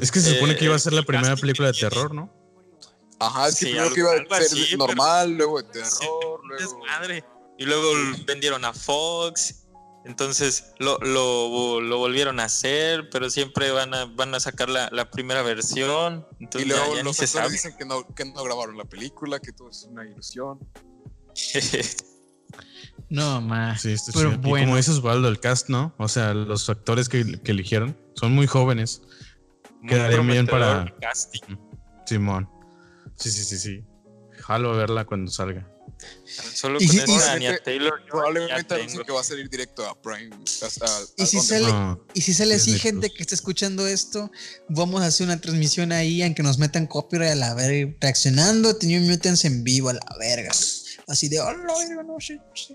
es 0.00 0.10
que 0.10 0.20
se 0.20 0.34
supone 0.34 0.56
que 0.56 0.64
iba 0.64 0.74
a 0.74 0.78
ser 0.78 0.92
la 0.92 1.04
primera 1.04 1.36
película 1.36 1.70
de 1.70 1.78
terror, 1.78 2.12
¿no? 2.12 2.32
Ajá, 3.18 3.46
es 3.46 3.56
que 3.56 3.66
primero 3.66 3.94
que 3.94 4.00
iba 4.00 4.12
a 4.12 4.42
ser 4.42 4.76
normal, 4.78 5.30
luego 5.30 5.62
de 5.62 5.68
terror, 5.68 6.40
luego. 6.44 6.78
Madre. 6.84 7.24
Y 7.58 7.64
luego 7.64 7.92
vendieron 8.26 8.64
a 8.64 8.72
Fox. 8.72 9.61
Entonces 10.04 10.72
lo, 10.78 10.98
lo, 10.98 11.80
lo, 11.80 11.98
volvieron 11.98 12.40
a 12.40 12.44
hacer, 12.44 13.08
pero 13.10 13.30
siempre 13.30 13.70
van 13.70 13.94
a, 13.94 14.06
van 14.06 14.34
a 14.34 14.40
sacar 14.40 14.68
la, 14.68 14.88
la 14.90 15.10
primera 15.10 15.42
versión. 15.42 16.26
Entonces 16.40 16.66
y 16.66 16.70
luego 16.70 16.96
los 17.02 17.20
actores 17.20 17.52
dicen 17.52 17.76
que 17.78 17.84
no, 17.84 18.06
que 18.14 18.24
no 18.24 18.42
grabaron 18.42 18.76
la 18.76 18.84
película, 18.84 19.38
que 19.38 19.52
todo 19.52 19.70
es 19.70 19.86
una 19.88 20.04
ilusión. 20.04 20.58
no, 23.08 23.40
más. 23.40 23.82
Sí, 23.82 23.94
pero 24.12 24.36
bueno. 24.38 24.66
como 24.66 24.76
dice 24.76 24.90
Osvaldo, 24.90 25.28
el 25.28 25.38
cast, 25.38 25.68
¿no? 25.68 25.94
O 25.98 26.08
sea, 26.08 26.34
los 26.34 26.68
actores 26.68 27.08
que, 27.08 27.40
que 27.40 27.52
eligieron 27.52 27.96
son 28.14 28.32
muy 28.32 28.48
jóvenes. 28.48 29.02
Quedaría 29.86 30.20
bien 30.20 30.46
para. 30.46 30.92
Casting. 31.00 31.56
Simón. 32.06 32.48
Sí, 33.16 33.30
sí, 33.30 33.44
sí, 33.44 33.58
sí. 33.58 33.84
Jalo 34.40 34.72
a 34.72 34.76
verla 34.76 35.04
cuando 35.04 35.30
salga. 35.30 35.71
Solo 36.54 36.78
con 36.78 36.98
esa 36.98 37.32
Anya 37.32 37.58
Taylor. 37.62 38.00
Probablemente 38.08 38.74
anuncio 38.74 39.04
que 39.04 39.12
va 39.12 39.20
a 39.20 39.24
salir 39.24 39.48
directo 39.48 39.86
a 39.86 40.00
Prime. 40.00 40.30
y, 41.16 41.26
si 41.26 41.40
sale, 41.40 41.66
y 42.14 42.22
si 42.22 42.34
sale 42.34 42.54
así, 42.54 42.78
gente 42.78 43.10
que 43.12 43.22
está 43.22 43.34
escuchando 43.34 43.86
esto, 43.86 44.30
vamos 44.68 45.02
a 45.02 45.06
hacer 45.06 45.26
una 45.26 45.40
transmisión 45.40 45.92
ahí, 45.92 46.22
aunque 46.22 46.42
nos 46.42 46.58
metan 46.58 46.86
copyright 46.86 47.32
a 47.32 47.34
la 47.34 47.54
verga, 47.54 47.94
reaccionando, 48.00 48.76
New 48.82 49.02
Mutants 49.02 49.44
en 49.44 49.64
vivo 49.64 49.90
a 49.90 49.94
la 49.94 50.16
verga. 50.18 50.52
Así 51.08 51.28
de, 51.28 51.40
oh, 51.40 51.52
no, 51.52 52.02
no, 52.04 52.20
sí, 52.20 52.38
sí. 52.54 52.74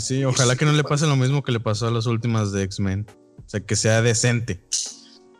sí, 0.00 0.24
ojalá 0.24 0.56
que 0.56 0.64
no 0.64 0.72
le 0.72 0.84
pase 0.84 1.06
lo 1.06 1.16
mismo 1.16 1.42
que 1.42 1.52
le 1.52 1.60
pasó 1.60 1.86
a 1.86 1.90
las 1.90 2.06
últimas 2.06 2.52
de 2.52 2.64
X-Men. 2.64 3.06
O 3.38 3.48
sea, 3.48 3.60
que 3.60 3.76
sea 3.76 4.02
decente. 4.02 4.62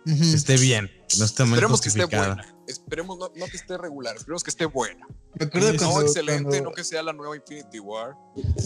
Que 0.06 0.34
esté 0.34 0.56
bien. 0.56 0.90
No 1.18 1.26
está 1.26 1.44
mal 1.44 1.54
Esperemos 1.54 1.80
que 1.80 1.88
esté 1.88 2.04
buena. 2.06 2.57
Esperemos 2.68 3.18
no, 3.18 3.30
que 3.32 3.56
esté 3.56 3.78
regular, 3.78 4.14
esperemos 4.14 4.44
que 4.44 4.50
esté 4.50 4.66
buena. 4.66 5.06
no 5.38 6.00
excelente, 6.02 6.60
no 6.60 6.70
que 6.72 6.84
sea 6.84 7.02
la 7.02 7.14
nueva 7.14 7.34
Infinity 7.34 7.80
War, 7.80 8.14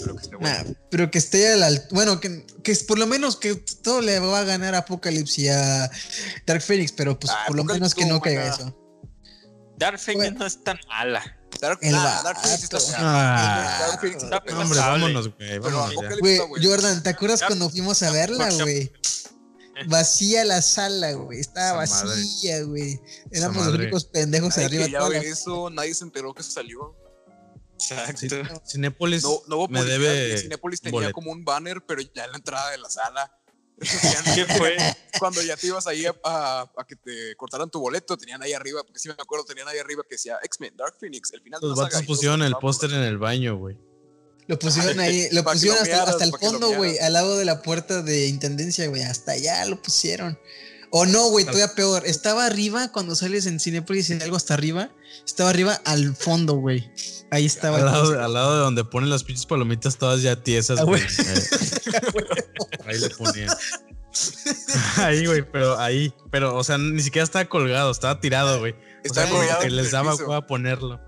pero 0.00 0.16
que 0.16 0.22
esté 0.22 0.36
buena. 0.36 0.64
pero 0.90 1.10
que 1.10 1.18
esté 1.18 1.52
al 1.52 1.86
bueno, 1.92 2.18
que, 2.18 2.44
que 2.64 2.74
por 2.86 2.98
lo 2.98 3.06
menos 3.06 3.36
que 3.36 3.54
todo 3.54 4.00
le 4.00 4.18
va 4.18 4.40
a 4.40 4.44
ganar 4.44 4.74
a 4.74 4.78
Apocalypse 4.78 5.42
y 5.42 5.48
a 5.48 5.88
Dark 6.46 6.62
Phoenix, 6.62 6.90
pero 6.90 7.16
pues 7.16 7.32
ah, 7.32 7.44
por 7.46 7.56
lo 7.56 7.62
menos 7.62 7.94
que 7.94 8.04
no 8.04 8.20
caiga 8.20 8.48
eso. 8.48 8.76
Dark 9.76 10.00
Phoenix 10.00 10.34
no 10.34 10.46
es 10.46 10.62
tan 10.64 10.78
mala. 10.88 11.22
Dark, 11.60 11.78
Dark 11.80 12.40
Phoenix 12.40 12.64
está 12.64 12.78
ah, 12.96 13.86
Dark 13.86 14.00
Phoenix 14.00 14.24
está 14.24 14.38
Hombre, 14.38 14.78
vámonos, 14.80 15.30
güey. 16.20 16.38
Jordan, 16.60 17.02
¿te 17.04 17.10
acuerdas 17.10 17.42
cuando 17.46 17.70
fuimos 17.70 18.02
a 18.02 18.10
verla, 18.10 18.50
güey? 18.50 18.90
Vacía 19.86 20.44
la 20.44 20.62
sala, 20.62 21.12
güey. 21.12 21.40
Estaba 21.40 21.78
vacía, 21.78 22.62
güey. 22.64 23.00
Éramos 23.30 23.66
los 23.66 23.74
únicos 23.74 24.04
pendejos 24.04 24.58
arriba. 24.58 24.86
Ya 24.86 25.08
ve 25.08 25.18
eso, 25.18 25.70
nadie 25.70 25.94
se 25.94 26.04
enteró 26.04 26.34
que 26.34 26.42
se 26.42 26.52
salió. 26.52 26.96
Exacto. 27.74 28.36
Cinépolis 28.66 29.24
no, 29.48 29.66
me 29.68 29.82
debe. 29.82 30.38
Cinépolis 30.38 30.80
tenía 30.80 31.12
como 31.12 31.32
un 31.32 31.44
banner, 31.44 31.84
pero 31.84 32.00
ya 32.00 32.24
en 32.24 32.32
la 32.32 32.36
entrada 32.36 32.70
de 32.70 32.78
la 32.78 32.90
sala. 32.90 33.38
¿Qué 34.34 34.44
fue? 34.44 34.76
Cuando 35.18 35.42
ya 35.42 35.56
te 35.56 35.66
ibas 35.66 35.86
ahí 35.86 36.04
a, 36.06 36.70
que 36.86 36.94
te 36.94 37.34
cortaran 37.36 37.68
tu 37.68 37.80
boleto, 37.80 38.16
tenían 38.16 38.40
ahí 38.42 38.52
arriba, 38.52 38.82
porque 38.84 39.00
sí 39.00 39.08
me 39.08 39.14
acuerdo, 39.14 39.44
tenían 39.44 39.66
ahí 39.66 39.78
arriba 39.78 40.02
que 40.08 40.14
decía 40.14 40.38
X-Men, 40.42 40.76
Dark 40.76 40.94
Phoenix, 41.00 41.32
el 41.32 41.42
final 41.42 41.58
Los 41.60 41.76
vatos 41.76 42.02
pusieron 42.02 42.42
el 42.42 42.54
póster 42.56 42.92
en 42.92 43.02
el 43.02 43.18
baño, 43.18 43.56
güey. 43.56 43.76
Lo 44.48 44.58
pusieron 44.58 44.98
ahí, 45.00 45.28
lo 45.32 45.44
pusieron 45.44 45.78
hasta, 45.78 46.24
el 46.24 46.32
fondo, 46.32 46.74
güey, 46.76 46.98
al 46.98 47.12
lado 47.12 47.38
de 47.38 47.44
la 47.44 47.62
puerta 47.62 48.02
de 48.02 48.26
intendencia, 48.26 48.86
güey, 48.88 49.02
hasta 49.02 49.32
allá 49.32 49.64
lo 49.66 49.80
pusieron. 49.80 50.38
O 50.94 51.06
no, 51.06 51.30
güey, 51.30 51.46
todavía 51.46 51.74
peor. 51.74 52.02
Estaba 52.04 52.44
arriba 52.44 52.92
cuando 52.92 53.14
sales 53.14 53.46
en 53.46 53.58
Cinepolis 53.58 54.10
y 54.10 54.20
algo 54.20 54.36
hasta 54.36 54.52
arriba. 54.52 54.90
Estaba 55.26 55.48
arriba 55.48 55.80
al 55.86 56.14
fondo, 56.14 56.56
güey. 56.56 56.90
Ahí 57.30 57.46
estaba. 57.46 57.78
Al 57.78 58.34
lado, 58.34 58.54
de 58.54 58.60
donde 58.60 58.84
ponen 58.84 59.08
las 59.08 59.24
pinches 59.24 59.46
palomitas 59.46 59.96
todas 59.96 60.20
ya 60.20 60.36
tiesas, 60.36 60.80
ah, 60.80 60.84
güey. 60.84 61.00
ahí 62.86 62.98
le 62.98 63.08
ponían. 63.08 63.48
ahí, 64.96 65.24
güey, 65.24 65.50
pero 65.50 65.78
ahí. 65.78 66.12
Pero, 66.30 66.54
o 66.56 66.62
sea, 66.62 66.76
ni 66.76 67.02
siquiera 67.02 67.24
estaba 67.24 67.46
colgado, 67.46 67.90
estaba 67.90 68.20
tirado, 68.20 68.58
güey. 68.58 68.74
Estaba 69.02 69.28
sea, 69.28 69.58
que 69.60 69.70
les 69.70 69.92
daba 69.92 70.12
a 70.12 70.46
ponerlo. 70.46 71.00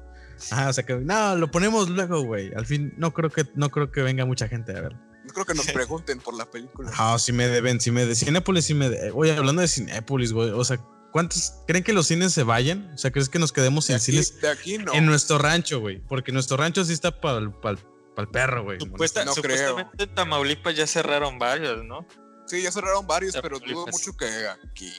Ah, 0.50 0.68
o 0.68 0.72
sea 0.72 0.84
que 0.84 0.94
no, 0.94 1.36
lo 1.36 1.50
ponemos 1.50 1.88
luego, 1.88 2.22
güey. 2.22 2.52
Al 2.54 2.66
fin 2.66 2.94
no 2.96 3.12
creo 3.12 3.30
que 3.30 3.46
no 3.54 3.70
creo 3.70 3.90
que 3.90 4.02
venga 4.02 4.24
mucha 4.24 4.48
gente 4.48 4.76
a 4.76 4.80
ver. 4.80 4.94
No 4.94 5.32
creo 5.32 5.46
que 5.46 5.54
nos 5.54 5.66
pregunten 5.66 6.20
por 6.20 6.34
la 6.34 6.44
película. 6.44 6.90
Ah, 6.96 7.18
si 7.18 7.32
me 7.32 7.48
deben, 7.48 7.80
si 7.80 7.90
me 7.90 8.04
de 8.04 8.14
Cinépolis, 8.14 8.66
si 8.66 8.74
me 8.74 8.90
de, 8.90 9.10
Oye, 9.12 9.32
hablando 9.32 9.62
de 9.62 9.68
Cinépolis, 9.68 10.32
güey, 10.32 10.50
o 10.50 10.64
sea, 10.64 10.78
¿cuántos 11.12 11.54
creen 11.66 11.82
que 11.82 11.92
los 11.92 12.06
cines 12.06 12.32
se 12.32 12.42
vayan? 12.42 12.92
O 12.94 12.98
sea, 12.98 13.10
¿crees 13.10 13.28
que 13.28 13.38
nos 13.38 13.52
quedemos 13.52 13.86
sin 13.86 13.98
cines 14.00 14.40
de 14.40 14.48
aquí 14.48 14.78
no. 14.78 14.92
en 14.92 15.06
nuestro 15.06 15.38
rancho, 15.38 15.80
güey? 15.80 16.00
Porque 16.00 16.30
nuestro 16.30 16.56
rancho 16.56 16.84
sí 16.84 16.92
está 16.92 17.20
para 17.20 17.38
el 17.38 18.28
perro, 18.30 18.64
güey. 18.64 18.80
Supuesta, 18.80 19.24
no 19.24 19.34
supuestamente 19.34 20.04
en 20.04 20.14
Tamaulipas 20.14 20.76
ya 20.76 20.86
cerraron 20.86 21.38
varios, 21.38 21.84
¿no? 21.84 22.06
Sí, 22.46 22.62
ya 22.62 22.70
cerraron 22.70 23.06
varios, 23.06 23.36
pero 23.40 23.58
dudo 23.58 23.86
mucho 23.86 24.14
que 24.16 24.26
aquí 24.26 24.92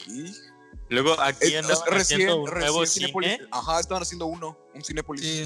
Luego 0.89 1.19
aquí 1.19 1.47
es, 1.47 1.55
andaban 1.55 1.83
recién, 1.87 2.21
haciendo 2.21 2.41
un 2.41 2.51
nuevo 2.51 2.85
cine. 2.85 3.39
Ajá, 3.51 3.79
estaban 3.79 4.03
haciendo 4.03 4.25
uno, 4.27 4.57
un 4.73 4.83
Cinepolis. 4.83 5.23
Sí, 5.23 5.43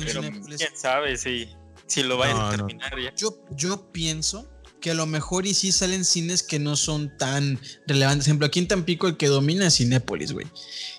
Quién 0.57 0.75
sabe, 0.75 1.17
sí. 1.17 1.49
si 1.87 2.03
lo 2.03 2.17
vayan 2.17 2.37
a 2.39 2.49
terminar 2.51 2.93
ya. 2.99 3.13
Yo, 3.15 3.37
yo 3.51 3.91
pienso 3.91 4.49
que 4.79 4.91
a 4.91 4.93
lo 4.93 5.05
mejor 5.05 5.45
y 5.45 5.53
sí 5.53 5.71
salen 5.71 6.05
cines 6.05 6.43
que 6.43 6.59
no 6.59 6.75
son 6.75 7.15
tan 7.17 7.59
relevantes. 7.85 8.25
Por 8.25 8.29
ejemplo, 8.29 8.47
aquí 8.47 8.59
en 8.59 8.67
Tampico 8.67 9.07
el 9.07 9.17
que 9.17 9.27
domina 9.27 9.67
es 9.67 9.77
Cinépolis, 9.77 10.31
güey. 10.31 10.47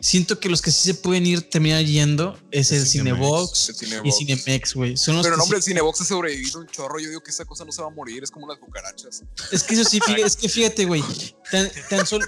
Siento 0.01 0.38
que 0.38 0.49
los 0.49 0.62
que 0.62 0.70
sí 0.70 0.93
se 0.93 0.95
pueden 0.95 1.26
ir 1.26 1.49
terminar 1.49 1.84
yendo 1.84 2.38
es 2.51 2.72
el, 2.72 2.86
Cinebox, 2.86 3.82
y 4.05 4.12
Cinemex, 4.12 4.74
güey. 4.74 4.95
Pero 5.22 5.36
no, 5.36 5.43
hombre, 5.43 5.59
el 5.59 5.62
Cinebox 5.62 6.01
ha 6.03 6.05
sobrevivido 6.05 6.61
un 6.61 6.66
chorro. 6.66 6.99
Yo 6.99 7.09
digo 7.09 7.22
que 7.22 7.30
esa 7.30 7.45
cosa 7.45 7.64
no 7.64 7.72
se 7.72 7.82
va 7.82 7.88
a 7.88 7.91
morir, 7.91 8.22
es 8.22 8.30
como 8.30 8.47
unas 8.47 8.59
cucarachas. 8.59 9.22
Es 9.51 9.62
que 9.62 9.74
eso 9.74 9.84
sí, 9.84 10.01
fíjate, 10.01 10.22
es 10.22 10.36
que 10.36 10.49
fíjate, 10.49 10.84
güey. 10.84 11.03
Tan, 11.88 12.07
solo. 12.07 12.26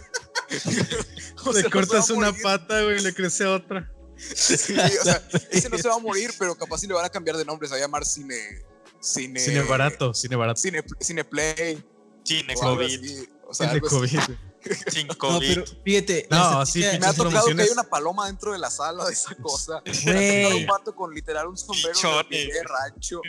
le 1.55 1.71
cortas 1.71 2.11
una 2.11 2.33
pata, 2.33 2.83
güey, 2.83 2.99
y 2.99 3.03
le 3.03 3.15
crece 3.15 3.47
otra. 3.47 3.91
Sí, 4.17 4.75
o 5.01 5.05
sea, 5.05 5.23
ese 5.51 5.69
no 5.69 5.79
se 5.79 5.89
va 5.89 5.95
a 5.95 5.99
morir, 5.99 6.33
pero 6.39 6.55
capaz 6.55 6.79
si 6.79 6.87
le 6.87 6.95
van 6.95 7.05
a 7.05 7.11
cambiar 7.11 7.37
de 7.37 7.45
nombre, 7.45 7.67
se 7.69 7.73
va 7.73 7.79
a 7.79 7.81
llamar 7.81 8.05
Cine 8.05 8.63
Cine, 9.03 9.41
cine 9.41 9.63
barato, 9.63 10.15
cine 10.15 10.37
barato. 10.37 10.61
Cine, 10.61 10.85
cine 11.01 11.25
Play. 11.25 11.83
Cine 12.23 12.55
COVID. 12.55 13.25
O 13.49 13.55
sea, 13.55 13.69
cine 13.69 13.81
COVID. 13.81 14.21
Sin 14.93 15.09
COVID. 15.09 15.59
No, 15.59 15.65
pero 15.65 15.83
fíjate. 15.85 16.29
No, 16.31 16.65
sí, 16.65 16.85
me 17.01 17.05
ha 17.05 17.13
tocado 17.13 17.47
que 17.47 17.63
hay 17.63 17.69
una 17.71 17.83
paloma 17.83 18.27
dentro 18.27 18.53
de 18.53 18.61
la 18.61 18.71
sala 18.71 19.05
de 19.07 19.13
esa 19.13 19.35
cosa. 19.35 19.83
Me 20.07 20.45
ha 20.45 20.55
un 20.55 20.67
pato 20.67 20.95
con 20.95 21.13
literal 21.13 21.49
un 21.49 21.59
sombrero 21.59 21.99
de 22.31 22.63
rancho. 22.63 23.21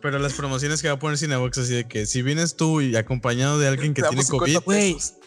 Pero 0.00 0.18
las 0.18 0.34
promociones 0.34 0.82
que 0.82 0.88
va 0.88 0.94
a 0.94 0.98
poner 0.98 1.18
Cinebox 1.18 1.58
así 1.58 1.74
de 1.74 1.88
que 1.88 2.06
si 2.06 2.22
vienes 2.22 2.56
tú 2.56 2.80
y 2.80 2.96
acompañado 2.96 3.58
de 3.58 3.68
alguien 3.68 3.94
que 3.94 4.02
tiene 4.02 4.24
COVID, 4.24 4.58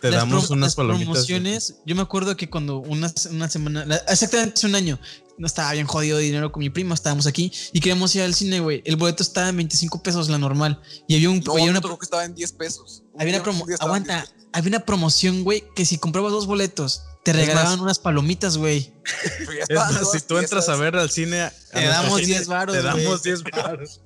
te 0.02 0.10
damos 0.12 0.50
unas 0.50 0.76
palomitas. 0.76 1.08
promociones, 1.08 1.76
yo 1.86 1.96
me 1.96 2.02
acuerdo 2.02 2.36
que 2.36 2.50
cuando 2.50 2.80
una, 2.80 3.12
una 3.32 3.50
semana, 3.50 3.86
exactamente 4.08 4.54
hace 4.56 4.68
un 4.68 4.76
año, 4.76 5.00
no 5.38 5.48
estaba 5.48 5.72
bien 5.74 5.86
jodido 5.86 6.18
de 6.18 6.24
dinero 6.24 6.52
con 6.52 6.62
mi 6.62 6.70
prima, 6.70 6.96
estábamos 6.96 7.28
aquí 7.28 7.52
y 7.72 7.80
queríamos 7.80 8.16
ir 8.16 8.24
al 8.24 8.34
cine, 8.34 8.60
güey. 8.60 8.82
El 8.86 8.96
boleto 8.96 9.24
estaba 9.24 9.50
en 9.50 9.58
25 9.58 10.02
pesos, 10.02 10.30
la 10.30 10.38
normal. 10.38 10.82
Y 11.08 11.16
había 11.16 11.30
un. 11.30 11.42
No, 11.42 11.54
había 11.54 11.70
una, 11.70 11.82
creo 11.82 11.98
que 11.98 12.06
estaba 12.06 12.26
en 12.26 12.34
10 12.36 12.52
pesos. 12.54 13.04
Había 13.18 13.42
una 13.42 13.76
Aguanta, 13.80 14.26
había 14.52 14.70
una 14.70 14.80
promoción, 14.80 15.44
güey, 15.44 15.64
que 15.76 15.86
si 15.86 15.98
comprabas 15.98 16.32
dos 16.32 16.48
boletos, 16.48 17.04
te 17.28 17.34
regalaban 17.34 17.82
unas 17.82 18.00
palomitas, 18.00 18.58
güey. 18.58 18.90
si 20.14 20.22
tú 20.22 20.38
entras 20.38 20.70
a 20.70 20.78
ver 20.78 20.96
al 20.96 21.10
cine, 21.10 21.52
te 21.74 21.84
damos 21.84 22.22
10 22.22 22.48
baros. 22.48 22.74
Te 22.74 22.82
damos 22.82 23.22
10 23.22 23.44
baros. 23.44 24.00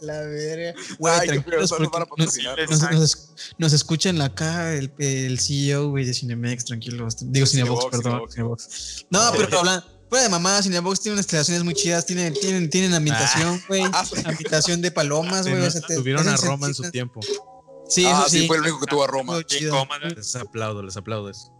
la 0.00 0.20
verga. 0.22 0.74
Güey, 0.98 1.26
tranquilos 1.26 1.74
nos, 2.92 3.34
nos, 3.58 3.72
escuchan 3.74 4.22
acá 4.22 4.72
el, 4.72 4.90
el 4.98 5.38
CEO, 5.38 5.90
güey, 5.90 6.06
de 6.06 6.14
Cinemex, 6.14 6.64
tranquilos. 6.64 7.16
Digo 7.20 7.44
Cinebox, 7.44 7.84
perdón. 7.90 8.22
Cinebox. 8.30 9.06
No, 9.10 9.20
pero 9.36 9.58
hablando. 9.58 9.86
Fuera 10.08 10.22
de 10.22 10.30
mamá, 10.30 10.62
Cinebox 10.62 11.00
tiene 11.00 11.14
unas 11.14 11.24
instalaciones 11.24 11.62
muy 11.62 11.74
chidas, 11.74 12.06
tienen, 12.06 12.32
tienen, 12.32 12.70
tienen 12.70 12.94
ambientación, 12.94 13.62
güey. 13.68 13.82
Ah. 13.92 14.06
ambientación 14.24 14.80
de 14.80 14.90
palomas, 14.92 15.46
güey. 15.46 15.68
tuvieron 15.94 16.26
a 16.26 16.36
Roma 16.38 16.68
en 16.68 16.74
su 16.74 16.90
tiempo. 16.90 17.20
Sí, 17.86 18.06
eso 18.06 18.16
ah, 18.16 18.26
sí. 18.28 18.46
fue 18.46 18.56
el 18.56 18.62
único 18.62 18.80
que 18.80 18.86
tuvo 18.86 19.04
a 19.04 19.08
Roma. 19.08 19.38
Les 20.16 20.36
aplaudo, 20.36 20.82
les 20.82 20.96
aplaudo 20.96 21.28
eso. 21.28 21.55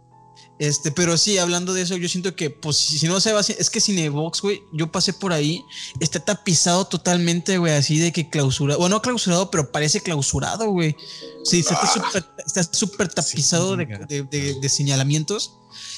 Este, 0.59 0.91
pero 0.91 1.17
sí, 1.17 1.37
hablando 1.37 1.73
de 1.73 1.83
eso, 1.83 1.95
yo 1.97 2.09
siento 2.09 2.35
que, 2.35 2.49
pues, 2.49 2.77
si 2.77 3.05
no 3.07 3.19
se 3.19 3.31
va, 3.31 3.41
es 3.41 3.69
que 3.69 3.79
Cinebox, 3.79 4.41
güey, 4.41 4.63
yo 4.73 4.91
pasé 4.91 5.13
por 5.13 5.31
ahí, 5.31 5.63
está 5.99 6.19
tapizado 6.19 6.85
totalmente, 6.85 7.59
güey, 7.59 7.73
así 7.73 7.99
de 7.99 8.11
que 8.11 8.29
clausurado, 8.29 8.79
bueno, 8.79 8.95
no 8.95 9.01
clausurado, 9.03 9.51
pero 9.51 9.71
parece 9.71 10.01
clausurado, 10.01 10.71
güey. 10.71 10.95
Sí, 11.43 11.59
está 11.59 12.63
súper 12.71 13.07
tapizado 13.09 13.77
de, 13.77 14.69
señalamientos. 14.69 15.53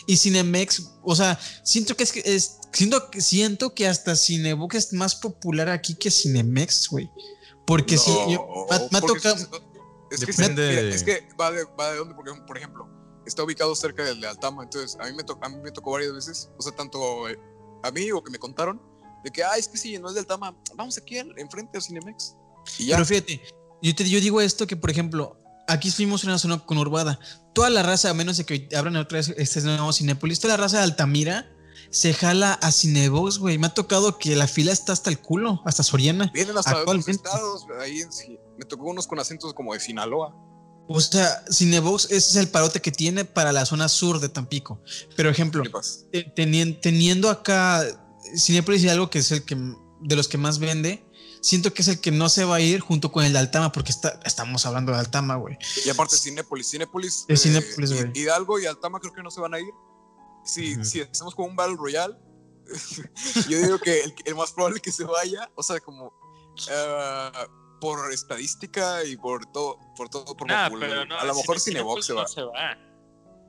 Y 0.06 0.18
Cinemex, 0.18 0.90
o 1.04 1.16
sea, 1.16 1.40
siento 1.64 1.96
que 1.96 2.04
es 2.04 2.12
que 2.12 2.22
es, 2.26 2.58
siento, 2.74 3.10
siento 3.18 3.74
que 3.74 3.88
hasta 3.88 4.16
Cinebox 4.16 4.76
es 4.76 4.94
más 4.94 5.16
popular 5.16 5.70
aquí 5.70 5.96
que 5.96 6.12
Cinemex, 6.12 6.90
güey. 6.90 7.10
Porque 7.66 7.98
si 7.98 8.12
me, 8.12 8.36
ha 8.98 9.02
tocado. 9.02 9.36
Es 10.12 10.26
que, 10.26 10.90
es 10.90 11.04
que 11.04 11.28
va 11.40 11.52
de, 11.52 11.64
va 11.80 11.92
de 11.92 11.98
dónde, 11.98 12.16
porque, 12.16 12.34
por 12.46 12.58
ejemplo 12.58 12.99
está 13.30 13.44
ubicado 13.44 13.74
cerca 13.76 14.04
del 14.04 14.20
de 14.20 14.28
Altama, 14.28 14.64
entonces 14.64 14.98
a 15.00 15.06
mí 15.06 15.14
me, 15.14 15.24
a 15.42 15.50
mí 15.50 15.58
me 15.64 15.72
tocó 15.72 15.92
varias 15.92 16.14
veces, 16.14 16.50
o 16.58 16.62
sea, 16.62 16.74
tanto 16.74 17.30
eh, 17.30 17.40
a 17.84 17.92
mí 17.92 18.12
o 18.12 18.24
que 18.24 18.32
me 18.32 18.38
contaron, 18.38 18.82
de 19.24 19.32
que, 19.32 19.44
ah, 19.44 19.58
es 19.58 19.68
que 19.68 19.78
si 19.78 19.98
no 19.98 20.10
es 20.10 20.16
de 20.16 20.22
Altama, 20.22 20.56
vamos 20.76 20.98
aquí 20.98 21.18
enfrente 21.18 21.78
a 21.78 21.82
Cinemex. 21.82 22.36
Y 22.78 22.88
ya. 22.88 22.96
Pero 22.96 23.06
fíjate, 23.06 23.42
yo, 23.82 23.96
te, 23.96 24.10
yo 24.10 24.20
digo 24.20 24.42
esto 24.42 24.68
que, 24.68 24.76
por 24.76 24.90
ejemplo, 24.90 25.40
aquí 25.68 25.92
fuimos 25.92 26.24
en 26.24 26.30
una 26.30 26.40
zona 26.40 26.60
conurbada, 26.66 27.20
toda 27.54 27.70
la 27.70 27.84
raza, 27.84 28.10
a 28.10 28.14
menos 28.14 28.38
de 28.38 28.46
que 28.46 28.68
abran 28.76 28.96
otra 28.98 29.18
vez 29.18 29.34
este 29.38 29.62
nuevo 29.62 29.94
Cinépolis, 29.94 30.40
toda 30.40 30.56
la 30.56 30.64
raza 30.64 30.78
de 30.78 30.84
Altamira 30.84 31.50
se 31.92 32.14
jala 32.14 32.54
a 32.54 32.72
Cinebox, 32.72 33.40
güey. 33.40 33.58
Me 33.58 33.68
ha 33.68 33.74
tocado 33.74 34.18
que 34.18 34.36
la 34.36 34.48
fila 34.48 34.72
está 34.72 34.94
hasta 34.94 35.10
el 35.10 35.20
culo, 35.20 35.62
hasta 35.66 35.84
Soriana. 35.84 36.30
Vienen 36.34 36.58
hasta 36.58 36.84
los 36.84 37.08
estados, 37.08 37.66
ahí 37.80 38.02
me 38.58 38.66
tocó 38.66 38.86
unos 38.86 39.08
con 39.08 39.20
acentos 39.20 39.54
como 39.54 39.74
de 39.74 39.80
Sinaloa. 39.80 40.36
O 40.92 41.00
sea, 41.00 41.46
Cinebox 41.52 42.06
ese 42.06 42.18
es 42.18 42.36
el 42.36 42.50
parote 42.50 42.82
que 42.82 42.92
tiene 42.92 43.24
para 43.24 43.52
la 43.52 43.64
zona 43.68 43.88
sur 43.88 44.20
de 44.20 44.28
Tampico. 44.28 44.82
Pero 45.16 45.30
ejemplo, 45.30 45.64
teniendo, 46.36 47.30
acá 47.30 47.86
Cinepolis 48.36 48.84
y 48.84 48.90
algo 48.90 49.08
que 49.08 49.20
es 49.20 49.32
el 49.32 49.46
que 49.46 49.56
de 49.56 50.16
los 50.16 50.28
que 50.28 50.40
más 50.40 50.58
vende, 50.58 51.06
siento 51.42 51.76
que 51.76 51.84
es 51.84 51.90
el 51.90 52.02
que 52.02 52.10
no 52.10 52.28
se 52.28 52.44
va 52.44 52.56
a 52.56 52.60
ir 52.60 52.80
junto 52.80 53.12
con 53.12 53.24
el 53.24 53.34
de 53.34 53.40
Altama, 53.40 53.72
porque 53.72 53.92
está, 53.92 54.20
estamos 54.26 54.66
hablando 54.66 54.92
de 54.92 54.98
Altama, 54.98 55.36
güey. 55.36 55.60
Y 55.86 55.90
aparte 55.90 56.18
Cinépolis, 56.18 56.68
Cinépolis, 56.68 57.26
eh, 57.28 58.12
Hidalgo 58.16 58.60
y 58.60 58.66
Altama 58.66 59.00
creo 59.00 59.14
que 59.14 59.22
no 59.22 59.30
se 59.30 59.42
van 59.42 59.54
a 59.54 59.60
ir. 59.60 59.72
Si, 60.44 60.74
hacemos 61.02 61.36
como 61.36 61.50
un 61.50 61.56
Battle 61.56 61.76
Royale, 61.78 62.16
yo 63.48 63.60
digo 63.60 63.78
que 63.78 64.02
el, 64.26 64.36
más 64.36 64.54
probable 64.54 64.80
que 64.80 64.92
se 64.92 65.04
vaya, 65.04 65.52
o 65.54 65.62
sea, 65.62 65.80
como 65.80 66.08
uh, 66.08 67.59
por 67.80 68.12
estadística 68.14 69.04
y 69.04 69.18
por 69.18 69.46
todo, 69.52 69.80
por 69.96 70.10
todo, 70.10 70.26
por 70.36 70.52
a 70.52 70.70
lo 70.70 71.36
mejor 71.36 71.60
Cinebox 71.60 72.06
se 72.06 72.14
va. 72.14 72.26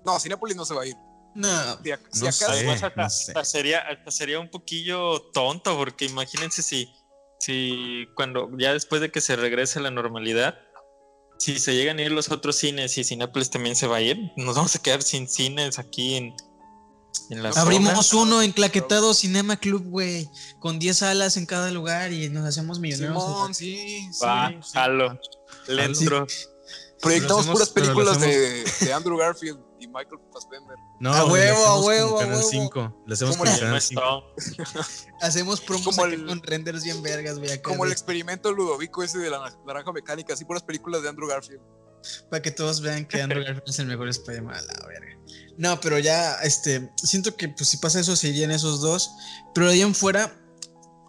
No, 0.05 0.19
Cinepolis 0.19 0.57
no 0.57 0.65
se 0.65 0.75
va 0.75 0.83
a 0.83 0.87
ir. 0.87 0.97
No, 1.35 1.79
si, 2.11 2.27
hasta, 2.27 3.45
sería, 3.45 3.85
sería 4.09 4.41
un 4.41 4.51
poquillo 4.51 5.21
tonto, 5.33 5.77
porque 5.77 6.07
imagínense 6.07 6.63
si, 6.63 6.93
si 7.39 8.09
cuando 8.17 8.51
ya 8.59 8.73
después 8.73 9.01
de 9.01 9.13
que 9.13 9.21
se 9.21 9.37
regrese 9.37 9.79
a 9.79 9.83
la 9.83 9.91
normalidad, 9.91 10.59
si 11.39 11.59
se 11.59 11.75
llegan 11.75 11.99
a 11.99 12.03
ir 12.03 12.13
los 12.13 12.31
otros 12.31 12.57
cines 12.57 12.99
y 12.99 13.05
Cinepolis 13.05 13.51
también 13.51 13.77
se 13.77 13.87
va 13.87 13.97
a 13.97 14.01
ir, 14.01 14.33
nos 14.37 14.57
vamos 14.57 14.75
a 14.75 14.83
quedar 14.83 15.03
sin 15.03 15.29
cines 15.29 15.79
aquí 15.79 16.17
en, 16.17 16.35
Abrimos 17.57 18.13
uno 18.13 18.43
en 18.43 18.53
Claquetado 18.53 19.15
Cinema 19.15 19.57
Club, 19.57 19.85
güey, 19.85 20.29
con 20.59 20.79
10 20.79 20.97
salas 20.97 21.37
en 21.37 21.47
cada 21.47 21.71
lugar 21.71 22.13
y 22.13 22.29
nos 22.29 22.45
hacemos 22.45 22.81
millonarios. 22.81 23.23
Simón, 23.23 23.55
sí, 23.55 24.09
sí. 24.13 24.25
Va, 24.25 24.53
jalo. 24.73 25.19
Proyectamos 27.01 27.47
puras 27.47 27.71
películas 27.71 28.21
de, 28.21 28.65
de, 28.81 28.93
Andrew 28.93 29.17
Garfield 29.17 29.59
y 29.79 29.87
Michael 29.87 30.21
Fassbender. 30.33 30.77
No, 30.99 31.15
a 31.15 31.25
huevo, 31.25 31.65
a 31.65 31.81
huevo, 31.81 32.19
huevo. 32.19 32.43
5. 32.43 33.05
Le 33.07 33.15
hacemos 33.15 33.37
como 33.39 33.51
Canal 33.51 33.81
5. 33.81 34.03
Hacemos 35.23 35.61
promos 35.63 35.97
con 35.97 36.43
renders 36.43 36.85
bien 36.85 37.01
vergas, 37.03 37.39
güey. 37.39 37.63
Como 37.63 37.87
el 37.87 37.93
experimento 37.93 38.53
Ludovico 38.53 39.03
ese 39.03 39.19
de 39.19 39.31
la 39.31 39.51
naranja 39.67 39.93
mecánica, 39.93 40.35
así 40.35 40.45
puras 40.45 40.63
películas 40.63 41.03
de 41.03 41.09
Andrew 41.09 41.27
Garfield. 41.27 41.63
Para 42.31 42.43
que 42.43 42.51
todos 42.51 42.81
vean 42.81 43.07
que 43.07 43.21
Andrew 43.21 43.43
Garfield 43.45 43.69
es 43.69 43.79
el 43.79 43.87
mejor 43.87 44.09
Spider-Man 44.09 44.57
a 44.57 44.63
la 44.63 44.87
verga. 44.87 45.19
No, 45.59 45.81
pero 45.81 45.99
ya, 45.99 46.37
este, 46.43 46.91
siento 46.97 47.37
que 47.37 47.49
pues 47.49 47.69
si 47.69 47.77
pasa 47.77 48.01
eso 48.01 48.17
serían 48.17 48.51
esos 48.51 48.81
dos. 48.81 49.11
Pero 49.55 49.67
de 49.67 49.75
ahí 49.75 49.83
en 49.83 49.95
fuera, 49.95 50.35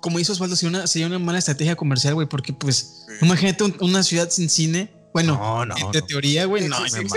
como 0.02 0.20
hizo 0.20 0.34
Osvaldo, 0.34 0.56
sería 0.56 0.78
una, 0.78 0.88
sería 0.88 1.08
una 1.08 1.20
mala 1.20 1.40
estrategia 1.40 1.76
comercial, 1.76 2.16
güey, 2.16 2.28
porque 2.28 2.54
pues, 2.54 3.06
imagínate 3.22 3.64
una 3.80 4.04
ciudad 4.04 4.30
sin 4.30 4.50
cine. 4.50 4.94
Bueno, 5.14 5.36
no, 5.36 5.66
no, 5.66 5.92
de 5.92 6.02
teoría, 6.02 6.46
güey, 6.46 6.68
no, 6.68 6.78
güey. 6.80 7.08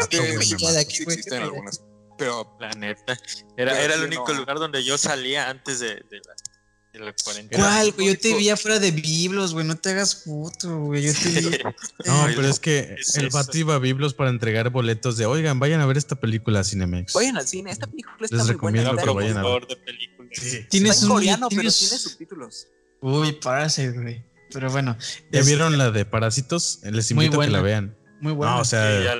Pero, 2.16 2.56
la 2.60 2.70
neta, 2.70 3.18
era, 3.56 3.80
era 3.80 3.94
el 3.94 4.04
único 4.04 4.32
lugar 4.32 4.58
donde 4.58 4.84
yo 4.84 4.96
salía 4.96 5.50
antes 5.50 5.80
de, 5.80 5.88
de 5.88 6.20
la 6.24 6.34
¿Cuál, 7.52 7.92
güey? 7.92 8.08
Yo 8.08 8.18
te 8.18 8.34
vi 8.36 8.48
afuera 8.50 8.78
de 8.78 8.92
Biblos, 8.92 9.52
güey. 9.52 9.66
No 9.66 9.76
te 9.76 9.90
hagas 9.90 10.14
puto, 10.14 10.78
güey. 10.78 11.02
Yo 11.02 11.12
te 11.12 11.28
vi. 11.28 11.50
no, 12.06 12.26
pero 12.36 12.48
es 12.48 12.60
que 12.60 12.96
el 13.16 13.30
vato 13.30 13.56
iba 13.58 13.74
a 13.74 13.78
Biblos 13.78 14.14
para 14.14 14.30
entregar 14.30 14.70
boletos 14.70 15.16
de, 15.16 15.26
oigan, 15.26 15.58
vayan 15.58 15.80
a 15.80 15.86
ver 15.86 15.96
esta 15.96 16.14
película 16.14 16.62
Cinemex. 16.62 17.12
Vayan 17.12 17.36
al 17.36 17.48
cine, 17.48 17.72
esta 17.72 17.86
película 17.86 18.16
está 18.20 18.36
Les 18.36 18.44
muy 18.44 18.52
recomiendo 18.52 18.92
buena. 18.92 19.02
que 19.02 19.10
vayan 19.10 19.38
a 19.38 19.42
ver. 19.42 19.66
Sí. 20.32 20.66
Tienes 20.70 21.02
un 21.02 21.08
coreano, 21.10 21.48
pero 21.48 21.62
tiene 21.62 21.70
subtítulos. 21.70 22.68
Uy, 23.00 23.32
Parasite, 23.32 23.92
güey. 23.92 24.24
Pero 24.52 24.70
bueno. 24.70 24.96
¿Ya 25.32 25.42
vieron 25.42 25.76
la 25.76 25.90
de 25.90 26.04
Parásitos? 26.04 26.80
Les 26.84 27.10
invito 27.10 27.40
a 27.40 27.44
que 27.44 27.50
la 27.50 27.60
vean. 27.60 27.96
Muy 28.20 28.32
buena. 28.32 28.54
No, 28.54 28.60
o 28.60 28.64
sea, 28.64 29.16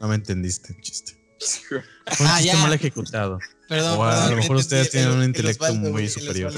no 0.00 0.08
me 0.08 0.14
entendiste 0.14 0.74
chiste. 0.80 1.20
Fue 1.68 2.26
un 2.26 2.32
ah, 2.32 2.38
chiste 2.40 2.56
mal 2.56 2.72
ejecutado. 2.72 3.38
Perdón, 3.68 4.00
a 4.08 4.30
lo 4.30 4.36
mejor 4.36 4.56
ustedes 4.56 4.90
tienen 4.90 5.10
un 5.10 5.24
intelecto 5.24 5.74
muy 5.74 6.08
superior. 6.08 6.52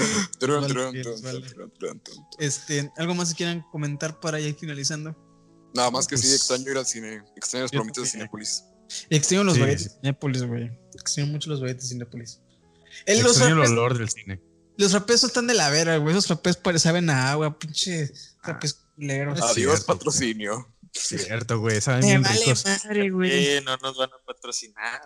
Este, 2.37 2.91
¿algo 2.97 3.15
más 3.15 3.29
que 3.29 3.35
quieran 3.35 3.65
comentar 3.71 4.19
para 4.19 4.39
ir 4.39 4.55
finalizando? 4.55 5.15
Nada 5.73 5.91
más 5.91 6.07
que 6.07 6.17
sí, 6.17 6.23
pues, 6.23 6.35
extraño 6.35 6.71
ir 6.71 6.77
al 6.77 6.85
cine. 6.85 7.23
Extraño 7.35 7.63
los 7.63 7.71
promesas 7.71 8.03
de 8.03 8.09
Cinepolis. 8.09 8.63
Extraño 9.09 9.43
los 9.43 9.55
sí, 9.55 9.61
de 9.61 9.77
Cinepolis, 9.77 10.43
güey. 10.43 10.71
Extraño 10.93 11.31
mucho 11.31 11.49
los 11.49 11.61
baguettes 11.61 11.83
de 11.83 11.89
Cinepolis. 11.89 12.41
El 13.05 13.19
extraño 13.19 13.63
el 13.63 13.71
olor 13.71 13.97
del 13.97 14.09
cine. 14.09 14.41
Los 14.77 14.91
frappés 14.91 15.23
están 15.23 15.47
de 15.47 15.53
la 15.53 15.69
vera, 15.69 15.97
güey. 15.97 16.15
Esos 16.15 16.27
frappés 16.27 16.59
saben 16.81 17.09
a 17.09 17.31
agua, 17.31 17.57
pinche 17.57 18.11
frappés 18.41 18.85
culeros. 18.95 19.41
Adiós, 19.41 19.83
patrocinio. 19.83 20.67
Cierto, 20.97 21.59
güey. 21.59 21.81
Saben 21.81 22.01
bien 22.01 22.21
vale 22.21 22.39
ricos. 22.39 22.65
Madre, 22.65 23.09
güey. 23.09 23.61
no 23.61 23.77
nos 23.77 23.97
van 23.97 24.09
a 24.11 24.17
patrocinar. 24.25 25.01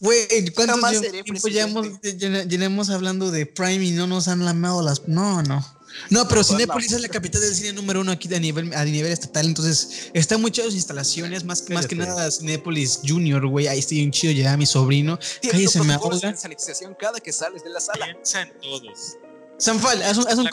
Güey, 0.00 0.50
¿cuántos 0.54 1.00
tiempo 1.00 1.48
ya 1.48 1.62
hemos, 1.62 2.00
llenemos 2.00 2.90
hablando 2.90 3.30
de 3.30 3.46
Prime 3.46 3.84
y 3.84 3.90
no 3.92 4.06
nos 4.06 4.28
han 4.28 4.44
lamado 4.44 4.82
las... 4.82 5.06
No, 5.08 5.42
no. 5.42 5.64
No, 6.10 6.26
pero 6.28 6.42
Cinepolis 6.42 6.92
es 6.92 7.00
la 7.00 7.08
capital 7.08 7.40
del 7.40 7.54
cine 7.54 7.72
número 7.72 8.00
uno 8.00 8.12
aquí 8.12 8.32
a 8.34 8.38
nivel, 8.38 8.72
a 8.74 8.84
nivel 8.84 9.12
estatal, 9.12 9.46
entonces 9.46 10.10
está 10.14 10.38
muy 10.38 10.50
chido 10.50 10.66
sus 10.66 10.74
instalaciones, 10.74 11.44
más, 11.44 11.68
más 11.70 11.86
que 11.86 11.94
nada 11.94 12.30
Cinepolis 12.30 13.00
Junior, 13.06 13.46
güey, 13.46 13.68
ahí 13.68 13.78
estoy 13.78 13.98
bien 13.98 14.10
chido, 14.10 14.32
ya 14.32 14.56
mi 14.56 14.66
sobrino. 14.66 15.18
Cállese, 15.50 15.82
me 15.82 15.94
ahoga. 15.94 16.34
cada 16.98 17.20
que 17.20 17.32
sales 17.32 17.62
de 17.62 17.70
la 17.70 17.80
sala. 17.80 18.06
Piensa 18.06 18.42
en 18.42 18.52
todos. 18.60 19.16
Sanfal, 19.58 20.02
haz 20.02 20.18
un, 20.18 20.28
haz 20.28 20.38
un, 20.38 20.48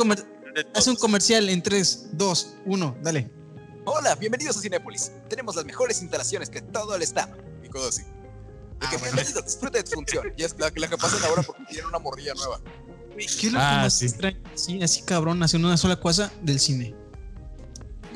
haz 0.74 0.88
un 0.88 0.96
comercial 0.96 1.50
en 1.50 1.64
3, 1.64 2.10
2, 2.14 2.56
1, 2.66 2.98
dale. 3.02 3.39
Hola, 3.92 4.14
bienvenidos 4.14 4.56
a 4.56 4.62
Cinepolis. 4.62 5.12
Tenemos 5.30 5.56
las 5.56 5.66
mejores 5.66 6.00
instalaciones 6.04 6.48
que 6.52 6.62
todo 6.62 6.96
el 6.96 7.02
estado. 7.02 7.36
Y 7.64 7.70
cosas 7.70 7.98
así. 7.98 8.04
Ah, 8.82 8.88
que 8.92 8.98
bienvenido, 8.98 9.42
disfrute 9.42 9.80
de 9.80 9.84
tu 9.84 9.92
función. 9.94 10.32
Y 10.38 10.44
es 10.44 10.56
la, 10.60 10.72
la 10.76 10.88
que 10.88 10.96
pasan 10.96 11.24
ahora 11.24 11.42
porque 11.42 11.64
tienen 11.66 11.88
una 11.88 11.98
morrilla 11.98 12.36
nueva. 12.36 12.62
¿Qué 13.18 13.26
es 13.26 13.44
lo 13.46 13.58
que 13.58 13.66
ah, 13.66 13.80
más 13.82 13.94
sí. 13.96 14.08
Sí, 14.54 14.84
así 14.84 15.02
cabrón, 15.02 15.42
haciendo 15.42 15.68
una 15.68 15.76
sola 15.76 16.00
cosa 16.00 16.32
del 16.44 16.60
cine. 16.60 16.96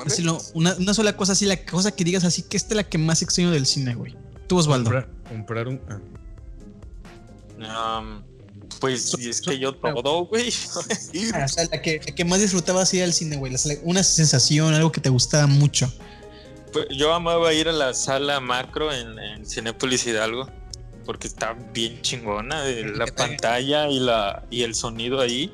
Así 0.06 0.22
lo, 0.22 0.40
una, 0.54 0.74
una, 0.74 0.94
sola 0.94 1.16
cosa, 1.16 1.32
así 1.32 1.44
la 1.44 1.64
cosa 1.66 1.90
que 1.90 2.04
digas 2.04 2.22
así, 2.22 2.42
que 2.42 2.56
esta 2.56 2.74
es 2.74 2.76
la 2.76 2.84
que 2.84 2.96
más 2.96 3.22
extraño 3.22 3.50
del 3.50 3.66
cine, 3.66 3.96
güey. 3.96 4.16
Tú, 4.46 4.58
Osvaldo. 4.58 4.92
Comprar, 5.28 5.66
un. 5.66 5.80
Ah. 7.60 7.98
Um, 7.98 8.22
pues 8.80 9.14
es 9.14 9.40
que 9.40 9.58
yo 9.58 9.72
todo, 9.72 10.26
güey. 10.26 10.52
Ah, 11.34 11.44
o 11.44 11.48
sea, 11.48 11.64
la 11.70 11.80
que, 11.80 12.00
que 12.00 12.24
más 12.24 12.40
disfrutaba 12.40 12.82
así 12.82 13.00
al 13.00 13.12
cine, 13.12 13.36
güey. 13.36 13.54
Una 13.82 14.02
sensación, 14.02 14.74
algo 14.74 14.92
que 14.92 15.00
te 15.00 15.08
gustaba 15.08 15.46
mucho. 15.46 15.92
Pues 16.72 16.86
yo 16.90 17.14
amaba 17.14 17.52
ir 17.52 17.68
a 17.68 17.72
la 17.72 17.94
sala 17.94 18.40
macro 18.40 18.92
en, 18.92 19.18
en 19.18 19.46
Cinepolis 19.46 20.06
Hidalgo 20.06 20.48
porque 21.04 21.26
está 21.28 21.52
bien 21.72 22.00
chingona 22.02 22.64
la 22.64 23.06
pantalla 23.06 23.88
y 23.88 24.00
la 24.00 24.44
y 24.50 24.62
el 24.62 24.74
sonido 24.74 25.20
ahí. 25.20 25.52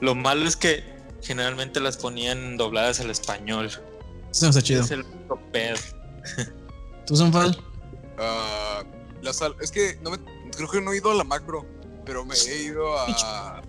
Lo 0.00 0.14
malo 0.14 0.46
es 0.46 0.56
que 0.56 0.84
generalmente 1.20 1.80
las 1.80 1.96
ponían 1.96 2.56
dobladas 2.56 3.00
al 3.00 3.10
español. 3.10 3.70
Eso 4.30 4.48
está 4.48 4.62
chido. 4.62 4.82
Es 4.82 4.90
el 4.90 5.04
pedo. 5.52 5.76
¿Tú 7.06 7.16
son 7.16 7.32
fan? 7.32 7.54
Uh, 8.18 8.84
la 9.22 9.32
sala, 9.32 9.54
es 9.60 9.70
que 9.70 9.98
no 10.02 10.10
me, 10.10 10.18
creo 10.56 10.68
que 10.68 10.80
no 10.80 10.92
he 10.92 10.98
ido 10.98 11.10
a 11.10 11.14
la 11.14 11.24
macro, 11.24 11.66
pero 12.04 12.24
me 12.24 12.34
he 12.34 12.62
ido 12.62 12.98
a, 12.98 13.62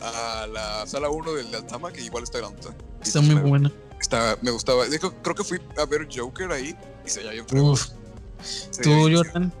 a 0.00 0.46
la 0.46 0.86
sala 0.86 1.10
1 1.10 1.32
del 1.32 1.54
Altama, 1.54 1.92
que 1.92 2.02
igual 2.02 2.24
está 2.24 2.38
grande. 2.38 2.68
Está 3.02 3.20
muy 3.20 3.34
buena. 3.34 3.72
Está, 4.00 4.38
me 4.42 4.50
gustaba. 4.50 4.84
Creo 5.22 5.34
que 5.34 5.44
fui 5.44 5.60
a 5.76 5.84
ver 5.84 6.08
Joker 6.14 6.50
ahí 6.52 6.74
y 7.04 7.10
se 7.10 7.20
Uf. 7.54 7.88
¿Tú, 8.82 9.10
Jordan? 9.12 9.52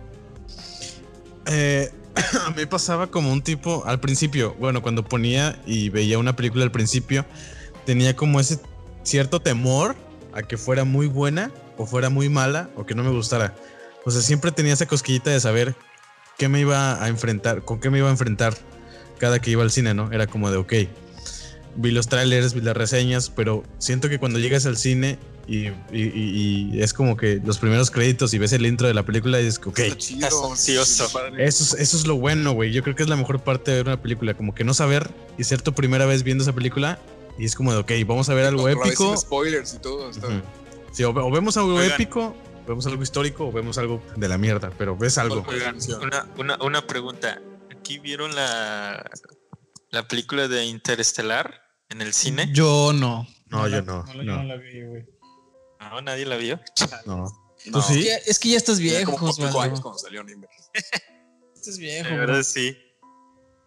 Eh, 1.46 1.92
a 2.46 2.50
mí 2.50 2.66
pasaba 2.66 3.08
como 3.08 3.32
un 3.32 3.42
tipo 3.42 3.84
al 3.86 4.00
principio, 4.00 4.54
bueno, 4.58 4.82
cuando 4.82 5.04
ponía 5.04 5.60
y 5.66 5.90
veía 5.90 6.18
una 6.18 6.36
película 6.36 6.64
al 6.64 6.72
principio, 6.72 7.24
tenía 7.84 8.16
como 8.16 8.40
ese 8.40 8.58
cierto 9.02 9.40
temor 9.40 9.96
a 10.32 10.42
que 10.42 10.56
fuera 10.56 10.84
muy 10.84 11.06
buena 11.06 11.50
o 11.76 11.86
fuera 11.86 12.08
muy 12.10 12.28
mala 12.28 12.70
o 12.76 12.86
que 12.86 12.94
no 12.94 13.02
me 13.02 13.10
gustara. 13.10 13.54
O 14.04 14.10
sea, 14.10 14.22
siempre 14.22 14.52
tenía 14.52 14.72
esa 14.72 14.86
cosquillita 14.86 15.30
de 15.30 15.40
saber 15.40 15.74
qué 16.40 16.48
me 16.48 16.58
iba 16.58 17.04
a 17.04 17.08
enfrentar, 17.08 17.66
con 17.66 17.80
qué 17.80 17.90
me 17.90 17.98
iba 17.98 18.08
a 18.08 18.10
enfrentar 18.10 18.56
cada 19.18 19.42
que 19.42 19.50
iba 19.50 19.62
al 19.62 19.70
cine, 19.70 19.92
¿no? 19.92 20.10
Era 20.10 20.26
como 20.26 20.50
de, 20.50 20.56
ok, 20.56 20.72
vi 21.76 21.90
los 21.90 22.08
trailers, 22.08 22.54
vi 22.54 22.62
las 22.62 22.74
reseñas, 22.74 23.28
pero 23.28 23.62
siento 23.76 24.08
que 24.08 24.18
cuando 24.18 24.38
llegas 24.38 24.64
al 24.64 24.78
cine 24.78 25.18
y, 25.46 26.80
es 26.80 26.94
como 26.94 27.18
que 27.18 27.42
los 27.44 27.58
primeros 27.58 27.90
créditos 27.90 28.32
y 28.32 28.38
ves 28.38 28.54
el 28.54 28.64
intro 28.64 28.88
de 28.88 28.94
la 28.94 29.04
película 29.04 29.38
y 29.38 29.44
dices, 29.44 29.60
ok. 29.62 29.80
Eso, 31.36 31.76
eso 31.76 31.96
es 31.98 32.06
lo 32.06 32.16
bueno, 32.16 32.52
güey. 32.52 32.72
Yo 32.72 32.82
creo 32.82 32.96
que 32.96 33.02
es 33.02 33.10
la 33.10 33.16
mejor 33.16 33.40
parte 33.40 33.72
de 33.72 33.76
ver 33.76 33.88
una 33.88 34.00
película, 34.00 34.32
como 34.32 34.54
que 34.54 34.64
no 34.64 34.72
saber 34.72 35.10
y 35.36 35.44
ser 35.44 35.60
tu 35.60 35.74
primera 35.74 36.06
vez 36.06 36.22
viendo 36.22 36.42
esa 36.42 36.54
película 36.54 36.98
y 37.38 37.44
es 37.44 37.54
como 37.54 37.74
de, 37.74 37.80
ok, 37.80 37.92
vamos 38.06 38.30
a 38.30 38.34
ver 38.34 38.46
algo 38.46 38.66
épico. 38.66 39.14
spoilers 39.14 39.74
y 39.74 39.78
todo. 39.80 40.10
Sí, 40.90 41.04
o, 41.04 41.30
vemos 41.30 41.58
algo 41.58 41.78
épico, 41.82 42.34
vemos 42.70 42.86
algo 42.86 43.02
histórico 43.02 43.48
o 43.48 43.52
vemos 43.52 43.78
algo 43.78 44.00
de 44.16 44.28
la 44.28 44.38
mierda, 44.38 44.70
pero 44.78 44.96
ves 44.96 45.18
algo. 45.18 45.44
una, 46.00 46.28
una, 46.38 46.56
una 46.62 46.86
pregunta. 46.86 47.42
¿Aquí 47.68 47.98
vieron 47.98 48.34
la, 48.36 49.10
la 49.90 50.06
película 50.06 50.46
de 50.46 50.66
Interestelar 50.66 51.62
en 51.88 52.00
el 52.00 52.12
cine? 52.12 52.48
Yo 52.52 52.92
no. 52.92 53.26
No, 53.46 53.66
yo 53.66 53.82
no. 53.82 54.04
No, 54.04 54.42
la 54.44 54.56
vi, 54.56 54.82
güey. 54.84 55.04
No, 55.80 56.00
nadie 56.00 56.26
la 56.26 56.36
vio. 56.36 56.60
No. 57.06 57.28
¿Tú 57.72 57.82
sí? 57.82 58.08
Es 58.24 58.38
que, 58.38 58.50
ya 58.50 58.56
estás 58.56 58.78
viejo, 58.78 59.16
como 59.16 59.32
cinco 59.32 59.60
años 59.60 59.80
cuando 59.80 59.98
salió 59.98 60.24
Estás 61.54 61.76
viejo. 61.76 62.08
De 62.08 62.16
verdad, 62.16 62.42
sí. 62.42 62.78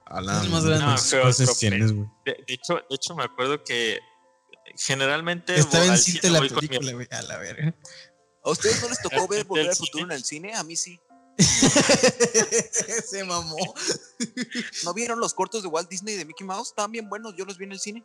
A 0.06 0.22
la 0.22 0.41
es 0.41 0.49
más 0.49 0.66
grande. 0.66 0.86
No, 0.86 0.93
de, 2.26 2.43
hecho, 2.47 2.76
de 2.76 2.95
hecho, 2.95 3.16
me 3.16 3.24
acuerdo 3.24 3.64
que 3.64 3.99
generalmente. 4.78 5.56
Estaba 5.56 5.86
en 5.86 5.97
cine 5.97 6.30
la 6.30 6.39
película, 6.39 6.93
güey. 6.93 7.08
A 7.12 7.22
la 7.22 7.38
verga. 7.38 7.76
¿A 8.44 8.50
ustedes 8.50 8.82
no 8.82 8.89
les 8.89 9.02
tocó 9.02 9.28
ver 9.28 9.46
Volver 9.46 9.70
al 9.70 9.76
Futuro 9.76 10.06
en 10.06 10.12
el 10.12 10.24
cine? 10.24 10.54
A 10.54 10.64
mí 10.64 10.76
sí. 10.76 11.00
Se 11.38 13.24
mamó. 13.24 13.56
¿No 14.84 14.94
vieron 14.94 15.20
los 15.20 15.34
cortos 15.34 15.64
de 15.64 15.70
Walt 15.70 15.89
Disney 15.89 16.16
de 16.16 16.26
Mickey 16.26 16.46
Mouse? 16.46 16.70
Estaban 16.70 16.91
bien 16.91 17.10
buenos, 17.10 17.34
yo 17.38 17.46
los 17.46 17.58
vi 17.58 17.66
en 17.66 17.72
el 17.72 17.80
cine. 17.80 18.04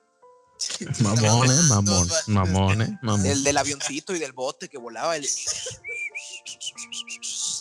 Mamón, 1.00 1.50
eh, 1.50 1.62
mamón, 1.68 2.08
mamón, 2.26 2.82
eh, 2.82 2.98
mamón. 3.00 3.26
El 3.26 3.44
del 3.44 3.56
avioncito 3.58 4.12
y 4.14 4.18
del 4.18 4.32
bote 4.32 4.68
que 4.68 4.76
volaba. 4.76 5.16
El... 5.16 5.24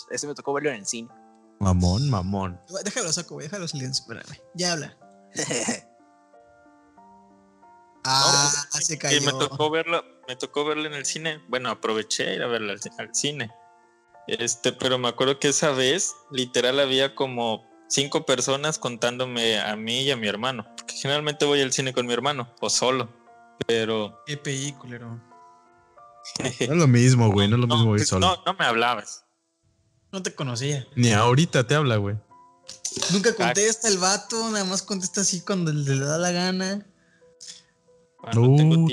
Ese 0.09 0.27
me 0.27 0.33
tocó 0.33 0.53
verlo 0.53 0.71
en 0.71 0.77
el 0.77 0.85
cine. 0.87 1.09
Mamón, 1.59 2.09
mamón. 2.09 2.59
Déjalo 2.83 3.13
saco, 3.13 3.35
güey, 3.35 3.47
déjalo 3.47 3.67
silencio, 3.67 4.03
espérame. 4.03 4.41
Ya 4.55 4.73
habla. 4.73 4.97
ah, 8.07 8.81
se 8.81 8.97
cayó. 8.97 9.17
Y 9.17 9.21
me 9.21 9.31
tocó 9.31 9.69
verlo, 9.69 10.03
me 10.27 10.35
tocó 10.35 10.65
verlo 10.65 10.85
en 10.85 10.93
el 10.93 11.05
cine. 11.05 11.41
Bueno, 11.47 11.69
aproveché 11.69 12.35
ir 12.35 12.43
a 12.43 12.47
verlo 12.47 12.73
al 12.73 13.15
cine. 13.15 13.51
Este, 14.27 14.73
pero 14.73 14.97
me 14.97 15.07
acuerdo 15.07 15.39
que 15.39 15.49
esa 15.49 15.71
vez, 15.71 16.13
literal, 16.31 16.79
había 16.79 17.15
como 17.15 17.65
cinco 17.87 18.25
personas 18.25 18.77
contándome 18.77 19.59
a 19.59 19.75
mí 19.75 20.01
y 20.01 20.11
a 20.11 20.17
mi 20.17 20.27
hermano. 20.27 20.65
Porque 20.75 20.95
generalmente 20.95 21.45
voy 21.45 21.61
al 21.61 21.71
cine 21.71 21.93
con 21.93 22.05
mi 22.05 22.13
hermano 22.13 22.53
o 22.59 22.69
solo. 22.69 23.09
Pero. 23.65 24.23
EPI, 24.27 24.73
culero. 24.73 25.21
No 26.39 26.45
es 26.45 26.69
lo 26.69 26.87
mismo, 26.87 27.31
güey. 27.31 27.47
No, 27.47 27.55
es 27.55 27.61
lo 27.61 27.67
mismo 27.67 27.95
ir 27.95 28.05
solo. 28.05 28.27
No, 28.27 28.43
no 28.45 28.53
me 28.53 28.65
hablabas. 28.65 29.23
No 30.11 30.21
te 30.21 30.35
conocía. 30.35 30.85
Ni 30.95 31.13
ahorita 31.13 31.65
te 31.65 31.75
habla, 31.75 31.95
güey. 31.97 32.17
Nunca 33.11 33.33
contesta 33.33 33.87
el 33.87 33.97
vato, 33.97 34.49
nada 34.49 34.65
más 34.65 34.81
contesta 34.81 35.21
así 35.21 35.41
cuando 35.41 35.71
le 35.71 35.99
da 35.99 36.17
la 36.17 36.31
gana. 36.31 36.85
Bueno, 38.33 38.87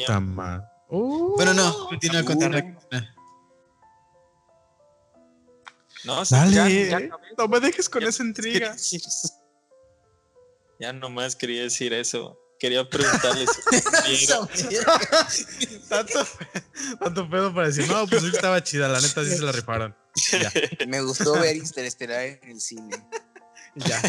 uh, 0.89 0.89
uh, 0.89 1.37
bueno, 1.37 1.55
no, 1.55 1.89
continúa 1.89 2.25
con 2.25 2.39
no, 6.05 6.23
Dale, 6.25 7.11
no 7.39 7.49
me 7.49 7.61
dejes 7.61 7.89
con 7.89 8.03
esa 8.03 8.23
intriga. 8.29 8.77
Ya 10.81 10.93
nomás 10.93 11.37
quería 11.37 11.63
decir 11.63 11.95
eso. 11.95 12.37
Quería 12.59 12.87
preguntarles. 12.91 13.49
tanto, 15.89 16.27
tanto 16.99 17.31
pedo 17.31 17.55
para 17.55 17.69
decir, 17.69 17.89
no, 17.89 18.07
pues 18.09 18.25
estaba 18.25 18.61
chida, 18.63 18.89
la 18.89 19.01
neta 19.01 19.25
sí 19.25 19.31
se 19.31 19.43
la 19.43 19.53
rifaron. 19.53 19.97
Me 20.89 21.01
gustó 21.01 21.35
ver 21.35 21.57
Interestelar 21.57 22.25
en 22.25 22.51
el 22.51 22.61
cine. 22.61 22.91
Ya. 23.77 24.03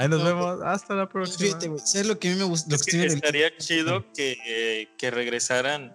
Ahí 0.00 0.08
nos 0.08 0.24
vemos. 0.24 0.60
Hasta 0.64 0.94
la 0.94 1.06
próxima. 1.06 1.58
Fíjate, 1.58 2.04
lo 2.04 2.18
que 2.18 2.28
a 2.28 2.32
mí 2.32 2.38
me 2.38 2.44
gusta? 2.44 2.74
estaría 2.74 3.54
chido 3.58 4.10
que, 4.14 4.88
que 4.96 5.10
regresaran 5.10 5.94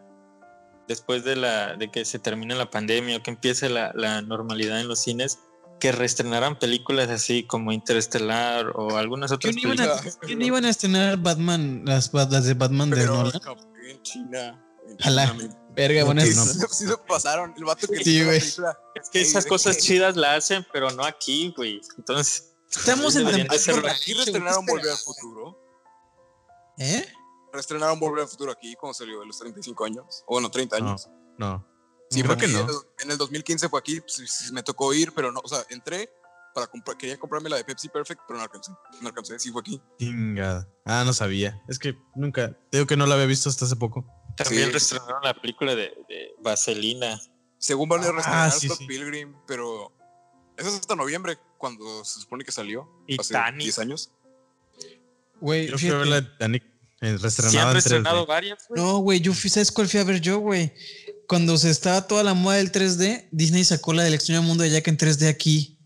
después 0.88 1.24
de, 1.24 1.36
la, 1.36 1.76
de 1.76 1.90
que 1.90 2.06
se 2.06 2.20
termine 2.20 2.54
la 2.54 2.70
pandemia 2.70 3.18
o 3.18 3.24
que 3.24 3.32
empiece 3.32 3.68
la, 3.68 3.92
la 3.96 4.22
normalidad 4.22 4.80
en 4.80 4.88
los 4.88 5.02
cines, 5.02 5.40
que 5.80 5.92
reestrenaran 5.92 6.60
películas 6.60 7.10
así 7.10 7.48
como 7.48 7.72
Interestelar 7.72 8.74
o 8.76 8.96
algunas 8.96 9.32
otras 9.32 9.56
¿Quién 9.56 9.72
películas. 9.72 10.04
Iban 10.04 10.14
a, 10.14 10.20
¿Quién 10.20 10.42
iban 10.44 10.66
a 10.66 10.70
estrenar 10.70 11.18
Batman, 11.18 11.82
las, 11.86 12.14
las 12.14 12.46
de 12.46 12.54
Batman 12.54 12.92
de 12.92 13.08
Nolan? 13.08 13.42
En 13.90 14.02
China. 14.04 14.64
Ojalá. 15.00 15.36
Verga, 15.76 16.04
bueno, 16.04 16.22
sí, 16.26 16.32
sí, 16.32 16.88
se 16.88 16.98
pasaron. 17.08 17.56
El 17.58 17.64
vato 17.66 17.88
que 17.88 18.04
sí, 18.04 18.24
güey. 18.24 18.38
Es 18.38 19.10
que 19.12 19.22
esas 19.22 19.48
cosas 19.48 19.80
chidas 19.80 20.16
la 20.16 20.36
hacen, 20.36 20.64
pero 20.72 20.92
no 20.92 21.04
aquí, 21.04 21.52
güey. 21.58 21.82
Entonces. 21.98 22.52
Estamos 22.78 23.16
en 23.16 23.28
el. 23.28 23.42
Aquí 23.90 24.14
reestrenaron 24.14 24.66
Volver 24.66 24.92
al 24.92 24.98
Futuro. 24.98 25.62
¿Eh? 26.78 27.06
reestrenaron 27.56 28.00
Volver 28.00 28.24
al 28.24 28.28
Futuro 28.28 28.52
aquí 28.52 28.76
cuando 28.76 28.94
salió 28.94 29.20
de 29.20 29.26
los 29.26 29.40
35 29.40 29.86
años. 29.86 30.24
O 30.28 30.34
bueno, 30.34 30.52
30 30.52 30.76
años. 30.76 31.10
No. 31.38 31.66
Sí, 32.10 32.22
creo 32.22 32.38
que 32.38 32.48
no. 32.48 32.68
En 33.00 33.12
el 33.12 33.18
2015 33.18 33.70
fue 33.70 33.80
aquí, 33.80 34.00
pues, 34.02 34.52
me 34.52 34.62
tocó 34.62 34.94
ir, 34.94 35.12
pero 35.14 35.32
no, 35.32 35.42
o 35.44 35.48
sea, 35.48 35.66
entré 35.70 36.10
para 36.54 36.68
comprar, 36.68 36.96
quería 36.98 37.18
comprarme 37.18 37.50
la 37.50 37.58
de 37.58 37.66
Pepsi 37.66 37.90
Perfect, 37.90 38.22
pero 38.28 38.38
no 38.38 38.44
alcancé. 38.44 38.72
No 39.02 39.10
alcancé, 39.10 39.40
sí 39.40 39.52
fue 39.52 39.62
aquí. 39.62 39.82
Chingada. 40.00 40.70
Ah, 40.86 41.04
no 41.06 41.12
sabía. 41.12 41.62
Es 41.68 41.80
que 41.80 41.98
nunca, 42.16 42.54
te 42.70 42.78
digo 42.78 42.88
que 42.88 42.96
no 42.96 43.06
la 43.06 43.16
había 43.16 43.26
visto 43.26 43.50
hasta 43.50 43.66
hace 43.66 43.76
poco. 43.76 44.06
También 44.38 44.72
reestrenaron 44.72 45.22
la 45.24 45.34
película 45.34 45.76
de, 45.76 45.94
de 46.08 46.36
Vaselina. 46.42 47.20
Según 47.58 47.90
van 47.90 48.04
a 48.04 48.12
reestrenar 48.12 48.52
Scott 48.52 48.86
Pilgrim, 48.88 49.36
pero 49.48 49.92
eso 50.58 50.70
es 50.70 50.76
hasta 50.76 50.96
noviembre, 50.96 51.38
cuando 51.66 52.06
se 52.06 52.20
supone 52.20 52.44
que 52.46 52.52
salió. 52.52 52.88
Y 53.08 53.20
hace 53.20 53.30
Titanic. 53.34 53.64
10 53.64 53.80
años. 53.80 54.12
Güey, 55.42 55.68
Yo 55.68 55.78
fui 55.80 55.90
a 55.90 55.96
ver 55.96 56.08
la 56.08 56.22
de 56.22 56.28
Titanic 56.30 56.64
eh, 56.64 56.68
¿Sí 57.02 57.08
han 57.08 57.20
reestrenada 57.22 57.68
en 57.70 57.74
reestrenado 57.74 58.24
3D. 58.24 58.28
varias, 58.28 58.66
güey? 58.70 58.82
No, 58.82 58.98
güey, 59.00 59.20
yo 59.20 59.34
fui, 59.34 59.50
¿sabes 59.50 59.72
cuál 59.72 59.88
fui 59.88 60.00
a 60.00 60.04
ver 60.04 60.22
yo, 60.22 60.38
güey? 60.40 60.72
Cuando 61.28 61.58
se 61.58 61.70
estaba 61.72 62.06
toda 62.08 62.24
la 62.24 62.34
moda 62.36 62.58
del 62.58 62.72
3D, 62.72 63.28
Disney 63.32 63.64
sacó 63.64 63.94
la 63.94 64.04
del 64.04 64.14
extraño 64.14 64.44
mundo 64.44 64.64
de 64.64 64.70
Jack 64.70 64.88
en 64.88 64.98
3D 64.98 65.28
aquí 65.28 65.78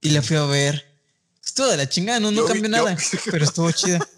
y 0.00 0.10
la 0.10 0.22
fui 0.22 0.36
a 0.36 0.44
ver. 0.44 0.84
Estuvo 1.44 1.66
de 1.66 1.76
la 1.76 1.88
chingada, 1.88 2.20
no, 2.20 2.30
no 2.30 2.42
Yo 2.42 2.46
cambió 2.46 2.64
yo- 2.64 2.68
nada, 2.70 2.96
pero 3.30 3.44
estuvo 3.44 3.70
chida. 3.72 3.98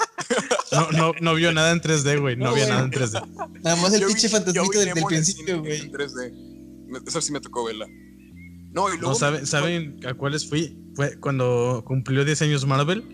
No, 0.71 0.91
no, 0.93 1.13
no 1.23 1.35
vio 1.35 1.51
nada 1.51 1.73
en 1.73 1.81
3D, 1.81 2.21
güey. 2.21 2.37
No, 2.37 2.45
No, 2.45 2.51
había 2.51 2.65
güey. 2.67 2.77
nada 2.77 2.85
en 2.85 2.91
3D. 2.93 3.61
Nada 3.63 3.77
más 3.77 3.93
el 3.95 4.05
pinche 4.05 4.29
fantasmita 4.29 4.79
del, 4.81 4.93
del 4.95 5.05
principio, 5.05 5.61
güey. 5.61 5.81
En 5.81 5.91
3D. 5.93 6.31
Me- 6.89 6.99
Esa 7.07 7.23
sí 7.23 7.33
me 7.33 7.41
tocó 7.41 7.65
verla. 7.65 7.87
No, 8.73 8.89
y 8.89 8.99
luego. 8.99 9.09
No, 9.09 9.15
¿saben, 9.15 9.47
¿saben 9.47 10.01
a 10.07 10.15
cuáles 10.15 10.49
fui? 10.49 10.77
Fue 10.95 11.19
cuando 11.19 11.83
cumplió 11.87 12.25
10 12.25 12.43
años 12.43 12.67
Marvel, 12.67 13.05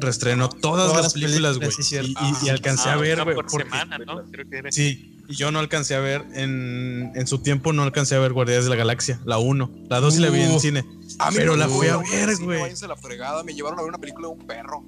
reestrenó 0.00 0.48
todas, 0.48 0.60
Todas 0.88 0.92
las 0.94 1.02
las 1.04 1.12
películas, 1.14 1.58
güey. 1.58 1.70
sí, 1.70 1.96
y, 1.96 2.06
y- 2.10 2.46
y 2.46 2.48
alcancé 2.48 2.88
Ah, 2.88 2.94
a 2.94 2.96
ver, 2.96 3.22
güey. 3.22 3.34
por 3.36 3.46
porque- 3.46 3.64
semana, 3.64 3.98
¿no? 3.98 4.24
Creo 4.30 4.48
que 4.48 4.56
era. 4.58 4.72
Sí, 4.72 5.16
y 5.28 5.34
yo 5.34 5.50
no 5.50 5.58
alcancé 5.58 5.94
a 5.94 6.00
ver 6.00 6.24
en, 6.34 7.12
en 7.14 7.26
su 7.26 7.38
tiempo, 7.38 7.72
no 7.72 7.82
alcancé 7.82 8.14
a 8.14 8.18
ver 8.20 8.32
Guardianes 8.32 8.64
de 8.64 8.70
la 8.70 8.76
Galaxia, 8.76 9.20
la 9.24 9.38
1. 9.38 9.70
La 9.88 10.00
2 10.00 10.14
sí 10.14 10.20
la 10.20 10.30
vi 10.30 10.40
en 10.42 10.52
Uh. 10.52 10.60
cine. 10.60 10.84
A 11.18 11.30
mí 11.30 11.36
pero 11.38 11.52
no 11.52 11.56
la 11.58 11.68
fui 11.68 11.86
a 11.88 11.96
ver, 11.98 12.36
güey. 12.38 12.60
a 12.62 12.86
la 12.88 12.96
fregada. 12.96 13.42
Me 13.44 13.54
llevaron 13.54 13.78
a 13.78 13.82
ver 13.82 13.88
una 13.88 13.98
película 13.98 14.28
de 14.28 14.34
un 14.34 14.46
perro. 14.46 14.84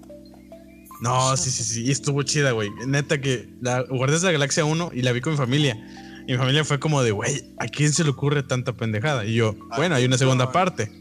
No, 1.01 1.37
sí, 1.37 1.51
sí, 1.51 1.63
sí. 1.63 1.85
Y 1.85 1.91
estuvo 1.93 2.23
chida, 2.25 2.51
güey. 2.51 2.71
Neta 2.87 3.21
que 3.21 3.49
la 3.61 3.83
Guardianes 3.83 4.23
de 4.23 4.27
la 4.29 4.33
Galaxia 4.33 4.65
1 4.65 4.91
y 4.93 5.03
la 5.03 5.13
vi 5.13 5.21
con 5.21 5.33
mi 5.33 5.37
familia. 5.37 5.77
Y 6.29 6.33
mi 6.33 6.39
familia 6.39 6.63
fue 6.65 6.79
como 6.79 7.03
de, 7.03 7.11
güey, 7.11 7.43
¿a 7.59 7.67
quién 7.67 7.93
se 7.93 8.05
le 8.05 8.11
ocurre 8.11 8.43
tanta 8.43 8.75
pendejada? 8.75 9.25
Y 9.25 9.35
yo, 9.35 9.57
bueno, 9.77 9.95
hay 9.95 10.05
una 10.05 10.19
segunda 10.19 10.53
parte. 10.53 10.93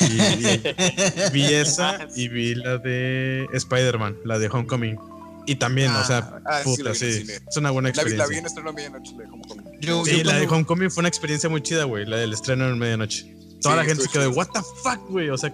Y, 0.00 0.04
y 0.04 1.30
vi 1.32 1.44
esa 1.54 2.08
y 2.16 2.28
vi 2.28 2.54
la 2.56 2.78
de 2.78 3.46
Spider-Man, 3.54 4.16
la 4.24 4.38
de 4.38 4.48
Homecoming. 4.48 4.98
Y 5.46 5.54
también, 5.56 5.92
o 5.92 6.04
sea, 6.04 6.40
Ah, 6.44 6.62
sí, 6.64 6.70
la 6.82 6.90
puta, 6.90 6.94
sí. 6.94 7.12
cine. 7.12 7.34
Es 7.48 7.56
una 7.56 7.70
buena 7.70 7.90
La 7.94 8.02
vi, 8.02 8.16
la 8.16 8.24
experiencia. 8.24 8.26
vi 8.28 8.38
en 8.38 8.46
estreno 8.46 8.70
a 8.70 8.72
medianoche 8.72 9.12
de 9.16 9.24
Homecoming. 9.24 9.80
Yo, 9.80 10.04
Sí, 10.04 10.10
yo 10.18 10.24
la 10.24 10.32
de 10.32 10.38
cuando- 10.40 10.54
Homecoming 10.56 10.90
fue 10.90 11.02
una 11.02 11.08
experiencia 11.08 11.48
muy 11.48 11.62
chida, 11.62 11.84
güey. 11.84 12.04
La 12.04 12.16
del 12.16 12.32
estreno 12.32 12.66
en 12.68 12.76
medianoche. 12.78 13.32
Toda 13.62 13.74
Sí, 13.74 13.78
la 13.78 13.84
gente 13.84 14.02
se 14.02 14.08
quedó 14.08 14.22
de, 14.22 14.28
what 14.28 14.48
the 14.52 14.60
fuck, 14.82 15.08
güey. 15.08 15.28
O 15.30 15.38
sea, 15.38 15.52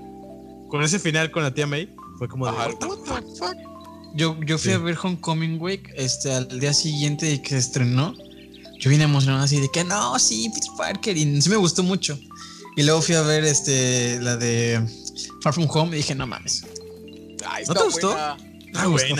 con 0.70 0.82
ese 0.82 0.98
final 0.98 1.30
con 1.30 1.42
la 1.42 1.52
tía 1.52 1.66
May, 1.66 1.94
fue 2.18 2.28
como 2.28 2.46
de, 2.46 2.52
Ajá, 2.52 2.68
what 2.68 2.76
the 2.78 2.86
what 2.86 3.20
the 3.22 3.38
fuck. 3.38 3.56
Yo, 4.14 4.38
yo 4.40 4.56
fui 4.56 4.70
Sí. 4.70 4.74
a 4.74 4.78
ver 4.78 4.96
Homecoming, 5.02 5.58
güey, 5.58 5.82
este, 5.94 6.32
al 6.32 6.58
día 6.58 6.72
siguiente 6.72 7.26
de 7.26 7.42
que 7.42 7.50
se 7.50 7.58
estrenó. 7.58 8.14
Yo 8.82 8.90
vine 8.90 9.04
emocionado 9.04 9.44
así 9.44 9.60
de 9.60 9.68
que 9.70 9.84
no, 9.84 10.18
sí, 10.18 10.50
Peter 10.52 10.70
Parker, 10.76 11.16
y 11.16 11.40
sí 11.40 11.48
me 11.48 11.54
gustó 11.56 11.84
mucho. 11.84 12.18
Y 12.76 12.82
luego 12.82 13.00
fui 13.00 13.14
a 13.14 13.22
ver 13.22 13.44
este, 13.44 14.18
la 14.20 14.36
de 14.36 14.84
Far 15.40 15.54
From 15.54 15.68
Home 15.70 15.92
y 15.94 15.98
dije, 15.98 16.16
no 16.16 16.26
mames. 16.26 16.64
Ay, 17.46 17.64
¿No 17.68 17.74
te 17.74 17.84
gustó? 17.84 18.08
buena. 18.08 18.36
Ah, 18.74 18.86
güey. 18.86 19.12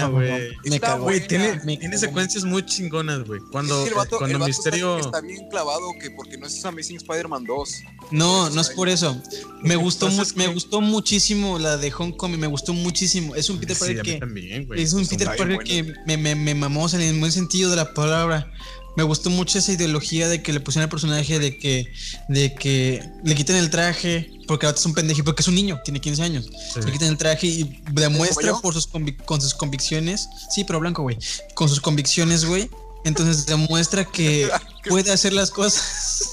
Me 0.65 0.75
Está 0.75 0.87
cagó. 0.89 1.05
Güey, 1.05 1.25
tiene, 1.29 1.61
Me 1.65 1.77
tiene 1.77 1.97
secuencias 1.97 2.43
muy 2.43 2.65
chingonas, 2.65 3.23
güey. 3.25 3.41
Cuando, 3.53 3.87
el 3.87 3.95
vato, 3.95 4.19
cuando 4.19 4.35
el 4.37 4.41
vato 4.41 4.51
está- 4.51 4.71
Misterio. 4.71 4.99
está, 4.99 5.21
bien 5.21 5.47
clavado 5.49 5.83
que 6.01 6.11
porque 6.11 6.39
no 6.39 6.47
es 6.47 6.65
Amazing 6.65 6.97
Spider-Man 6.97 7.45
2. 7.45 7.71
No, 8.11 8.51
no 8.51 8.61
es 8.61 8.71
por 8.71 8.89
eso. 8.89 9.21
Me 9.63 9.77
gustó, 9.77 10.09
Entonces, 10.09 10.37
me 10.37 10.47
gustó 10.49 10.81
muchísimo 10.81 11.59
la 11.61 11.77
de 11.77 11.93
Homecoming, 11.97 12.41
me 12.41 12.47
gustó 12.49 12.73
muchísimo. 12.73 13.37
Es 13.37 13.49
un 13.51 13.59
Peter 13.61 13.77
Sí, 13.77 13.85
Parker 13.85 14.03
que 14.03 14.15
también, 14.19 14.69
es 14.75 14.93
un 14.93 15.07
Peter 15.07 15.29
Parker 15.29 15.59
que 15.59 15.95
me, 16.07 16.17
me, 16.17 16.35
me 16.35 16.55
mamó, 16.55 16.85
o 16.85 16.89
sea, 16.89 17.01
en 17.01 17.15
el 17.15 17.21
buen 17.21 17.31
sentido 17.31 17.71
de 17.71 17.77
la 17.77 17.93
palabra. 17.95 18.51
Me 18.97 19.03
gustó 19.03 19.31
mucho 19.31 19.59
esa 19.59 19.73
ideología 19.73 20.29
de 20.29 20.43
que 20.43 20.53
le 20.53 20.61
pusieron 20.61 20.85
al 20.85 20.91
personaje 20.91 21.39
de 21.39 21.57
que, 21.59 21.93
de 22.29 22.55
que 22.55 23.03
le 23.25 23.35
quiten 23.35 23.57
el 23.57 23.71
traje, 23.71 24.31
porque 24.47 24.67
ahora 24.67 24.79
es 24.79 24.85
un 24.85 24.93
pendejo, 24.93 25.25
porque 25.25 25.41
es 25.41 25.49
un 25.49 25.55
niño, 25.55 25.81
tiene 25.85 26.01
15 26.01 26.23
años. 26.23 26.51
Sí. 26.75 26.81
Le 26.85 26.93
quitan 26.93 27.09
el 27.09 27.17
traje 27.17 27.47
y 27.47 27.83
demuestra 27.93 28.55
por 28.61 28.75
sus 28.75 28.89
con 29.25 29.41
sus 29.41 29.55
convicciones. 29.55 30.29
Sí, 30.51 30.65
pero 30.65 30.79
blanco, 30.81 31.03
güey. 31.03 31.17
Con 31.55 31.69
sus 31.69 31.81
convicciones, 31.81 32.45
güey. 32.45 32.69
Entonces 33.05 33.47
demuestra 33.47 34.05
que 34.05 34.51
puede 34.89 35.11
hacer 35.11 35.33
las 35.33 35.51
cosas. 35.51 36.31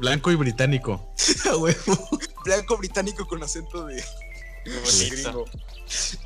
Blanco 0.00 0.30
y 0.30 0.34
británico. 0.34 1.00
a 1.50 1.56
huevo. 1.56 2.08
Blanco 2.44 2.76
británico 2.76 3.26
con 3.26 3.42
acento 3.42 3.86
de. 3.86 4.02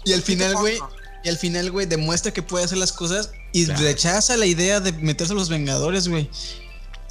Y 0.05 0.13
al 0.13 0.23
final, 0.23 0.55
güey, 0.55 0.79
y 1.25 1.29
al 1.29 1.37
final, 1.37 1.71
güey, 1.71 1.87
demuestra 1.87 2.33
que 2.33 2.43
puede 2.43 2.65
hacer 2.65 2.79
las 2.79 2.93
cosas 2.93 3.31
y 3.53 3.65
Claro. 3.67 3.83
rechaza 3.83 4.37
la 4.37 4.47
idea 4.47 4.81
de 4.81 4.93
meterse 4.93 5.33
a 5.33 5.37
los 5.37 5.49
Vengadores, 5.49 6.09
güey. 6.09 6.31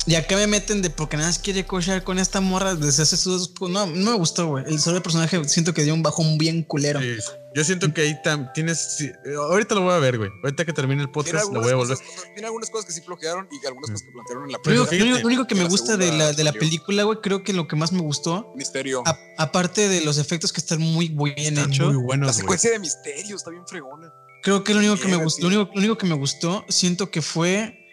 Y 0.09 0.15
acá 0.15 0.37
me 0.37 0.47
meten 0.47 0.81
de 0.81 0.89
porque 0.89 1.17
nada 1.17 1.27
más 1.27 1.37
quiere 1.37 1.65
cochar 1.65 2.01
con 2.05 2.17
esta 2.17 2.39
morra 2.39 2.75
desde 2.75 3.03
hace 3.03 3.17
sus. 3.17 3.51
No, 3.59 3.85
no 3.87 4.11
me 4.11 4.17
gustó, 4.17 4.47
güey. 4.47 4.63
El 4.65 4.79
solo 4.79 5.03
personaje 5.03 5.43
siento 5.49 5.73
que 5.73 5.83
dio 5.83 5.93
un 5.93 6.01
bajón 6.01 6.37
bien 6.37 6.63
culero. 6.63 7.01
Sí, 7.01 7.17
Yo 7.53 7.63
siento 7.65 7.93
que 7.93 8.01
ahí 8.01 8.15
tam- 8.23 8.49
tienes. 8.53 8.95
sí, 8.97 9.11
ahorita 9.35 9.75
lo 9.75 9.81
voy 9.81 9.93
a 9.93 9.97
ver, 9.97 10.17
güey. 10.17 10.29
Ahorita 10.43 10.63
que 10.63 10.71
termine 10.71 11.01
el 11.01 11.09
podcast, 11.11 11.51
lo 11.51 11.59
voy 11.61 11.71
a 11.71 11.75
volver. 11.75 11.97
cosas, 11.97 12.13
tiene 12.33 12.45
algunas 12.47 12.69
cosas 12.69 12.85
que 12.85 12.93
sí 12.93 13.01
flojearon 13.01 13.49
y 13.51 13.65
algunas 13.67 13.91
cosas 13.91 14.03
que 14.07 14.11
plantearon 14.13 14.45
en 14.45 14.51
la 14.53 14.57
Lo 14.59 14.63
primera. 14.63 14.83
lo 14.83 14.89
único- 14.89 15.03
fíjate, 15.05 15.21
lo 15.21 15.27
único 15.27 15.47
que 15.47 15.55
me 15.55 15.63
la 15.63 15.69
gusta 15.69 15.97
de 15.97 16.11
la, 16.13 16.31
de 16.31 16.43
la 16.45 16.53
película, 16.53 17.03
güey, 17.03 17.17
creo 17.21 17.43
que 17.43 17.51
lo 17.51 17.67
que 17.67 17.75
más 17.75 17.91
me 17.91 18.01
gustó, 18.01 18.53
Misterio. 18.55 19.03
a- 19.05 19.17
aparte 19.37 19.89
de 19.89 20.01
los 20.01 20.17
efectos 20.19 20.53
que 20.53 20.61
están 20.61 20.79
muy 20.79 21.09
bien 21.09 21.57
Están 21.57 21.69
hechos, 21.73 21.87
muy 21.93 22.01
la 22.01 22.05
buenos, 22.05 22.27
güey. 22.29 22.39
secuencia 22.39 22.71
de 22.71 22.79
Misterio 22.79 23.35
está 23.35 23.49
bien 23.51 23.67
fregona. 23.67 24.13
creo 24.41 24.63
que 24.63 24.71
lo 24.73 24.79
único 24.79 24.95
que 24.95 25.07
me 25.09 25.17
gustó, 25.17 25.41
lo 25.41 25.47
único, 25.47 25.71
lo 25.73 25.79
único 25.79 25.97
que 25.97 26.05
me 26.05 26.15
gustó, 26.15 26.63
siento 26.69 27.11
que 27.11 27.21
fue 27.21 27.83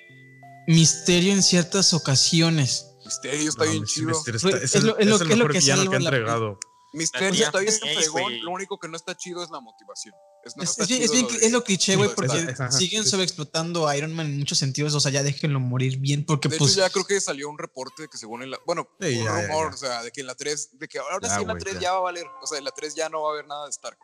misterio 0.67 1.33
en 1.33 1.43
ciertas 1.43 1.93
ocasiones. 1.95 2.87
Misterio 3.05 3.49
está 3.51 3.65
No, 3.65 3.71
bien 3.71 3.85
chido. 3.85 4.11
Está- 4.11 4.31
es 4.31 4.45
es 4.65 4.75
el, 4.77 4.87
lo- 4.87 4.99
es 4.99 5.07
lo- 5.07 5.17
es 5.17 5.21
el 5.23 5.31
es 5.33 5.39
lo 5.39 5.49
que 5.49 5.59
villano 5.59 5.91
que 5.91 5.97
entregado. 5.97 6.59
Misterio 6.95 7.45
está 7.45 7.59
bien 7.59 7.73
fregón. 7.73 8.41
Lo 8.45 8.53
único 8.53 8.79
que 8.79 8.87
no 8.89 8.97
está 8.97 9.17
chido 9.17 9.43
es 9.43 9.51
la 9.51 9.61
motivación. 9.61 10.15
Es, 10.45 10.57
no 10.57 10.63
Es, 10.63 10.79
es 10.79 10.87
bien, 10.87 11.01
bien- 11.11 11.23
lo 11.25 11.29
de- 11.33 11.47
es 11.47 11.53
lo 11.53 11.65
cliché, 11.65 11.97
güey, 11.97 12.15
porque 12.15 12.55
siguen 12.71 13.05
sobreexplotando 13.05 13.89
a 13.89 13.97
Iron 13.97 14.13
Man 14.15 14.27
en 14.27 14.39
muchos 14.39 14.59
sentidos. 14.59 14.95
O 14.95 15.01
sea, 15.01 15.11
ya 15.11 15.23
déjenlo 15.23 15.59
morir 15.59 15.99
bien, 15.99 16.25
porque 16.25 16.49
De 16.49 16.57
pues. 16.57 16.73
hecho, 16.73 16.81
ya 16.81 16.91
creo 16.91 17.05
que 17.05 17.21
salió 17.21 17.49
un 17.51 17.59
reporte 17.59 18.03
de 18.03 18.09
que 18.09 18.17
según 18.17 18.43
en 18.45 18.53
la. 18.53 18.59
Bueno, 18.65 18.87
Sí, 19.01 19.17
un 19.19 19.25
ya, 19.25 19.43
rumor, 19.43 19.71
ya. 19.71 19.75
o 19.75 19.77
sea, 19.79 20.03
de 20.05 20.13
que 20.13 20.21
en 20.21 20.29
la 20.29 20.35
3. 20.37 20.71
De 20.79 20.87
que 20.87 20.99
ahora 20.99 21.19
Ya, 21.21 21.35
sí 21.35 21.43
en 21.43 21.49
la 21.49 21.55
güey, 21.55 21.63
3 21.65 21.75
ya. 21.75 21.81
ya. 21.81 21.93
va 21.93 21.99
a 21.99 22.03
valer. 22.03 22.27
O 22.43 22.47
sea, 22.47 22.59
en 22.59 22.65
la 22.65 22.71
3 22.71 22.95
ya 22.95 23.09
no 23.09 23.23
va 23.23 23.31
a 23.31 23.33
haber 23.33 23.47
nada 23.49 23.65
de 23.65 23.71
Stark. 23.71 23.99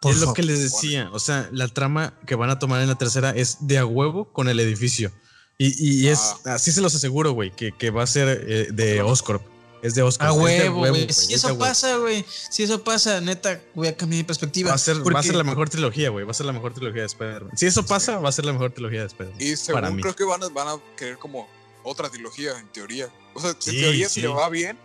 por 0.00 0.12
es 0.12 0.18
lo 0.20 0.32
que 0.32 0.42
les 0.42 0.60
decía. 0.62 1.10
O 1.12 1.18
sea, 1.18 1.48
la 1.52 1.68
trama 1.68 2.18
que 2.26 2.34
van 2.36 2.48
a 2.48 2.58
tomar 2.58 2.80
en 2.80 2.88
la 2.88 2.96
tercera 2.96 3.30
es 3.30 3.58
de 3.60 3.76
a 3.76 3.84
huevo 3.84 4.32
con 4.32 4.48
el 4.48 4.58
edificio. 4.60 5.12
Y, 5.62 6.04
y 6.04 6.08
es. 6.08 6.18
Ah. 6.46 6.54
Así 6.54 6.72
se 6.72 6.80
los 6.80 6.94
aseguro, 6.94 7.32
güey, 7.32 7.50
que, 7.50 7.70
que 7.72 7.90
va 7.90 8.02
a 8.02 8.06
ser 8.06 8.46
eh, 8.48 8.68
de 8.72 9.02
Oscorp. 9.02 9.42
Es 9.82 9.94
de 9.94 10.00
Oscorp. 10.02 10.30
A 10.30 10.32
es 10.32 10.62
de 10.62 10.68
huevo, 10.70 10.78
güey. 10.88 11.12
Si 11.12 11.34
eso 11.34 11.58
pasa, 11.58 11.98
güey. 11.98 12.24
Si 12.28 12.62
eso 12.62 12.82
pasa, 12.82 13.20
neta, 13.20 13.60
voy 13.74 13.88
a 13.88 13.96
cambiar 13.96 14.18
mi 14.20 14.24
perspectiva. 14.24 14.70
Va 14.70 14.76
a, 14.76 14.78
ser, 14.78 14.96
va 15.06 15.20
a 15.20 15.22
ser 15.22 15.34
la 15.34 15.44
mejor 15.44 15.68
trilogía, 15.68 16.08
güey. 16.08 16.24
Va 16.24 16.30
a 16.30 16.34
ser 16.34 16.46
la 16.46 16.52
mejor 16.54 16.72
trilogía 16.72 17.02
de 17.02 17.06
Spider-Man. 17.08 17.56
Si 17.58 17.66
eso 17.66 17.84
pasa, 17.84 18.18
va 18.18 18.30
a 18.30 18.32
ser 18.32 18.46
la 18.46 18.52
mejor 18.52 18.72
trilogía 18.72 19.00
de 19.00 19.06
Spider-Man. 19.08 19.38
Y 19.38 19.50
Para 19.50 19.86
según 19.88 19.96
mí. 19.96 20.02
creo 20.02 20.16
que 20.16 20.24
van 20.24 20.42
a, 20.42 20.48
van 20.48 20.68
a 20.68 20.80
querer 20.96 21.18
como 21.18 21.46
otra 21.84 22.08
trilogía, 22.08 22.58
en 22.58 22.68
teoría. 22.68 23.10
O 23.34 23.40
sea, 23.40 23.54
Sí, 23.58 23.76
en 23.76 23.82
teoría, 23.82 24.08
sí. 24.08 24.14
si 24.14 24.20
le 24.22 24.28
va 24.28 24.48
bien, 24.48 24.78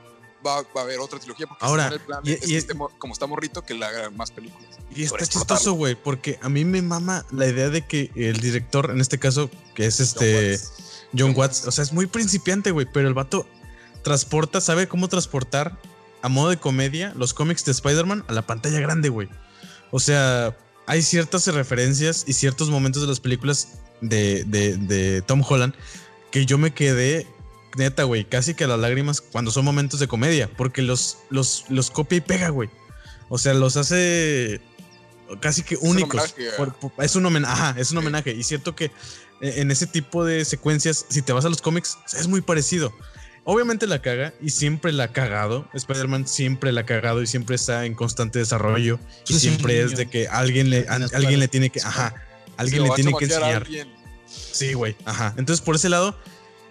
va, 0.46 0.62
va 0.62 0.82
a 0.82 0.82
haber 0.82 1.00
otra 1.00 1.20
trilogía. 1.20 1.48
Porque 1.48 1.66
Ahora, 1.66 1.88
el 1.88 2.00
plan 2.00 2.22
y- 2.24 2.32
es 2.34 2.40
que 2.42 2.52
y- 2.52 2.56
este 2.56 2.74
mo- 2.74 2.92
como 2.98 3.14
está 3.14 3.26
morrito, 3.28 3.64
que 3.64 3.74
le 3.74 3.86
haga 3.86 4.10
más 4.12 4.32
películas. 4.32 4.70
Y 4.96 5.04
está 5.04 5.26
chistoso, 5.26 5.74
güey, 5.74 5.96
porque 5.96 6.40
a 6.42 6.50
mí 6.50 6.64
me 6.66 6.82
mama 6.82 7.26
la 7.32 7.48
idea 7.48 7.70
de 7.70 7.86
que 7.86 8.12
el 8.16 8.40
director, 8.40 8.92
en 8.92 9.02
este 9.02 9.18
caso, 9.20 9.50
que 9.74 9.86
es 9.86 10.00
este 10.00 10.52
Watts. 10.52 10.72
John 11.18 11.34
Watts, 11.36 11.66
o 11.66 11.72
sea, 11.72 11.84
es 11.84 11.92
muy 11.94 12.08
principiante, 12.08 12.72
güey, 12.72 12.86
pero 12.92 13.08
el 13.08 13.14
vato 13.14 13.48
transporta, 14.04 14.62
sabe 14.62 14.88
cómo 14.88 15.08
transportar 15.08 15.78
a 16.22 16.30
modo 16.30 16.50
de 16.50 16.58
comedia 16.58 17.14
los 17.16 17.34
cómics 17.34 17.66
de 17.66 17.72
Spider-Man 17.72 18.24
a 18.28 18.34
la 18.34 18.42
pantalla 18.46 18.80
grande, 18.80 19.10
güey. 19.10 19.30
O 19.92 20.00
sea, 20.00 20.56
hay 20.88 21.02
ciertas 21.02 21.48
referencias 21.48 22.24
y 22.28 22.34
ciertos 22.34 22.70
momentos 22.70 23.02
de 23.02 23.08
las 23.08 23.20
películas 23.20 23.70
de, 24.02 24.44
de- 24.46 24.78
de 24.78 25.22
Tom 25.22 25.44
Holland 25.48 25.74
que 26.32 26.46
yo 26.46 26.58
me 26.58 26.74
quedé, 26.74 27.28
neta, 27.76 28.04
güey, 28.04 28.26
casi 28.26 28.54
que 28.54 28.64
a 28.64 28.68
las 28.68 28.80
lágrimas 28.80 29.22
cuando 29.22 29.52
son 29.52 29.66
momentos 29.66 30.00
de 30.00 30.08
comedia, 30.08 30.50
porque 30.58 30.82
los, 30.82 31.18
los, 31.30 31.66
los 31.70 31.92
copia 31.92 32.18
y 32.18 32.22
pega, 32.22 32.50
güey. 32.50 32.70
O 33.30 33.38
sea, 33.38 33.54
los 33.54 33.76
hace 33.78 34.62
casi 35.42 35.64
que 35.64 35.78
únicos. 35.82 36.36
Por- 36.58 36.74
por- 36.76 36.92
es 37.04 37.16
un 37.16 37.26
homenaje, 37.26 37.54
ajá, 37.54 37.76
es 37.80 37.92
un 37.92 37.98
Sí. 37.98 38.02
homenaje. 38.04 38.32
Y 38.34 38.44
cierto 38.44 38.76
que 38.76 38.86
eh, 39.42 39.56
en 39.58 39.72
ese 39.72 39.88
tipo 39.88 40.24
de 40.24 40.46
secuencias, 40.46 41.06
si 41.10 41.22
te 41.22 41.34
vas 41.34 41.44
a 41.46 41.50
los 41.50 41.62
cómics, 41.62 41.98
es 42.18 42.28
muy 42.28 42.42
parecido. 42.42 42.94
Obviamente 43.44 43.86
la 43.86 44.02
caga 44.02 44.34
y 44.42 44.50
siempre 44.52 44.92
la 44.92 45.06
ha 45.06 45.12
cagado. 45.12 45.68
Spider-Man 45.74 46.28
siempre 46.28 46.72
la 46.72 46.82
ha 46.82 46.86
cagado 46.86 47.22
y 47.22 47.28
siempre 47.28 47.56
está 47.56 47.86
en 47.86 47.94
constante 47.94 48.40
desarrollo. 48.40 49.00
Y 49.28 49.34
Sí, 49.34 49.40
sí, 49.40 49.40
siempre 49.50 49.80
es 49.82 49.86
niño. 49.88 49.98
de 49.98 50.06
que 50.10 50.28
alguien 50.28 50.70
le, 50.70 50.88
a- 50.88 50.96
alguien 51.14 51.40
le 51.40 51.48
tiene 51.48 51.70
que, 51.70 51.80
ajá, 51.82 52.16
alguien 52.58 52.84
Si 52.84 52.90
le 52.90 52.96
tiene 52.96 53.14
que 53.18 53.26
enseñar. 53.26 53.68
Sí, 54.52 54.74
güey, 54.74 54.96
ajá. 55.06 55.34
Entonces 55.38 55.64
por 55.64 55.76
ese 55.76 55.90
lado, 55.90 56.18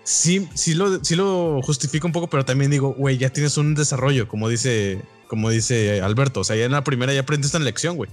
sí, 0.04 0.48
sí 0.54 0.74
lo, 0.74 1.04
sí 1.04 1.16
lo 1.16 1.60
justifico 1.62 2.06
un 2.06 2.12
poco, 2.12 2.28
pero 2.28 2.44
también 2.44 2.70
digo, 2.70 2.94
güey, 2.94 3.18
ya 3.18 3.30
tienes 3.30 3.56
un 3.56 3.74
desarrollo, 3.74 4.28
como 4.28 4.48
dice 4.48 5.02
como 5.34 5.50
dice 5.50 6.00
Alberto, 6.00 6.40
o 6.40 6.44
sea, 6.44 6.54
ya 6.54 6.64
en 6.64 6.72
la 6.72 6.84
primera 6.84 7.12
ya 7.12 7.20
aprendiste 7.20 7.56
esta 7.56 7.64
lección, 7.64 7.96
güey. 7.96 8.10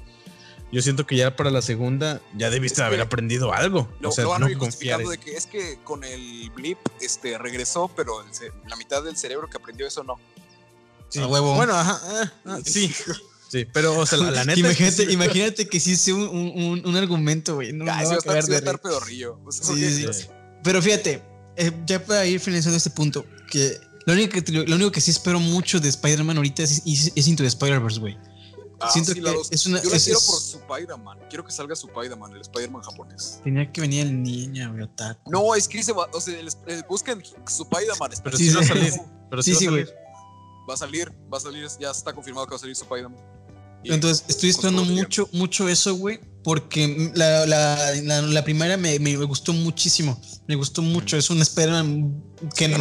Yo 0.72 0.81
siento 0.81 1.05
que 1.05 1.18
ya 1.18 1.35
para 1.35 1.51
la 1.51 1.61
segunda 1.61 2.22
ya 2.35 2.49
debiste 2.49 2.81
haber 2.81 3.01
aprendido 3.01 3.53
algo. 3.53 3.89
o 4.01 4.11
sea, 4.11 4.23
no 4.23 4.47
justificando 4.57 5.09
de 5.09 5.18
que 5.18 5.35
es 5.35 5.45
que 5.45 5.77
con 5.84 6.03
el 6.03 6.49
blip 6.55 6.77
este, 7.01 7.38
regresó, 7.38 7.91
pero 7.95 8.23
la 8.68 8.76
mitad 8.76 9.03
del 9.03 9.18
cerebro 9.18 9.49
que 9.49 9.57
aprendió 9.57 9.85
eso 9.85 10.03
no. 10.03 10.15
Sí. 11.09 11.19
huevo. 11.19 11.55
Bueno, 11.55 11.76
ajá, 11.76 12.23
eh, 12.23 12.30
ah, 12.45 12.59
sí. 12.65 12.91
Sí, 13.49 13.68
pero, 13.72 13.99
o 13.99 14.05
sea, 14.05 14.18
la, 14.18 14.31
neta. 14.45 14.57
Imagínate, 14.57 15.03
imagínate 15.11 15.68
que 15.68 15.80
sí 15.81 15.97
sea 15.97 16.15
un, 16.15 16.23
un, 16.23 16.81
un, 16.85 16.95
argumento, 16.95 17.55
güey. 17.55 17.73
No, 17.73 17.84
ah, 17.84 18.01
va 18.05 18.13
a 18.13 18.15
estar, 18.15 18.43
de 18.45 18.55
estar 18.55 18.80
pedorrillo. 18.80 19.38
sí, 19.49 20.05
sí, 20.13 20.27
Pero 20.63 20.81
fíjate, 20.81 21.22
eh, 21.56 21.72
ya 21.86 22.03
para 22.03 22.26
ir 22.26 22.40
finalizando 22.40 22.78
este 22.78 22.90
punto, 22.90 23.26
que 23.49 23.80
lo 24.06 24.14
único 24.14 24.41
que, 24.41 24.52
lo 24.52 24.76
único 24.76 24.91
que 24.91 25.02
sí 25.02 25.11
espero 25.11 25.40
mucho 25.40 25.80
de 25.80 25.90
Spider-Man 25.90 26.38
ahorita 26.38 26.64
es, 26.64 26.82
es, 26.86 27.28
Into 27.28 27.44
the 27.44 27.48
Spider-Verse, 27.48 27.99
güey. 27.99 28.18
Ah, 28.80 28.90
Siento 28.90 29.14
que 29.14 29.22
es 29.52 29.65
una. 29.68 29.82
Yo 29.82 29.91
lo 29.91 29.98
quiero 29.98 30.19
por 30.19 30.40
Spider-Man. 30.40 31.19
Quiero 31.30 31.45
que 31.45 31.52
salga 31.52 31.73
Spider-Man, 31.73 32.34
el 32.34 32.41
Spider-Man 32.41 32.82
japonés. 32.82 33.40
Tenía 33.44 33.72
que 33.72 33.80
venir 33.80 34.07
el 34.07 34.23
niño, 34.23 34.73
güey, 34.73 34.90
No, 35.28 35.53
es 35.53 35.68
que 35.68 35.84
se 35.84 35.94
va. 35.94 36.10
O 36.14 36.19
sea, 36.19 36.40
el, 36.40 36.84
busquen 36.90 37.22
Spider-Man. 37.22 38.11
Pero 38.23 38.38
sí, 38.38 38.49
va 38.49 38.61
a 38.61 38.64
salir. 38.64 38.94
Pero 39.30 39.44
sí, 39.44 39.53
sí, 39.53 39.68
güey. 39.68 39.86
Va 40.68 40.73
a 40.73 40.78
salir, 40.78 41.11
va 41.32 41.38
a 41.38 41.41
salir, 41.41 41.68
ya 41.80 41.91
está 41.91 42.14
confirmado 42.14 42.48
que 42.48 42.52
va 42.52 42.56
a 42.56 42.60
salir 42.60 42.73
Spider-Man. 42.73 43.19
Entonces, 43.84 44.26
estoy 44.28 44.49
esperando 44.49 44.84
mucho, 44.86 45.28
mucho 45.32 45.68
eso, 45.68 45.95
güey, 45.95 46.19
porque 46.43 47.11
la, 47.15 47.45
la, 47.45 48.22
la, 48.22 48.43
primera 48.43 48.77
me, 48.77 48.97
me, 48.99 49.15
gustó 49.18 49.53
muchísimo. 49.53 50.19
Me 50.47 50.55
gustó 50.55 50.81
mucho. 50.81 51.18
Es 51.18 51.30
un 51.30 51.41
Spider-Man 51.41 52.23
que, 52.55 52.76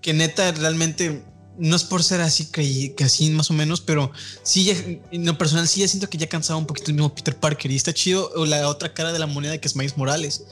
que 0.00 0.12
neta 0.14 0.52
realmente 0.52 1.24
no 1.58 1.76
es 1.76 1.84
por 1.84 2.02
ser 2.02 2.20
así 2.20 2.46
que, 2.46 2.94
que, 2.94 3.04
así 3.04 3.30
más 3.30 3.50
o 3.50 3.54
menos, 3.54 3.80
pero 3.80 4.10
sí, 4.42 4.64
ya, 4.64 4.74
en 5.10 5.24
lo 5.24 5.38
personal 5.38 5.68
sí 5.68 5.80
ya 5.80 5.88
siento 5.88 6.08
que 6.08 6.18
ya 6.18 6.28
cansaba 6.28 6.58
un 6.58 6.66
poquito 6.66 6.90
el 6.90 6.94
mismo 6.94 7.14
Peter 7.14 7.36
Parker 7.36 7.70
y 7.70 7.76
está 7.76 7.92
chido 7.92 8.30
o 8.34 8.44
la 8.44 8.68
otra 8.68 8.92
cara 8.92 9.12
de 9.12 9.18
la 9.18 9.26
moneda 9.26 9.58
que 9.58 9.68
es 9.68 9.76
Miles 9.76 9.96
Morales. 9.96 10.44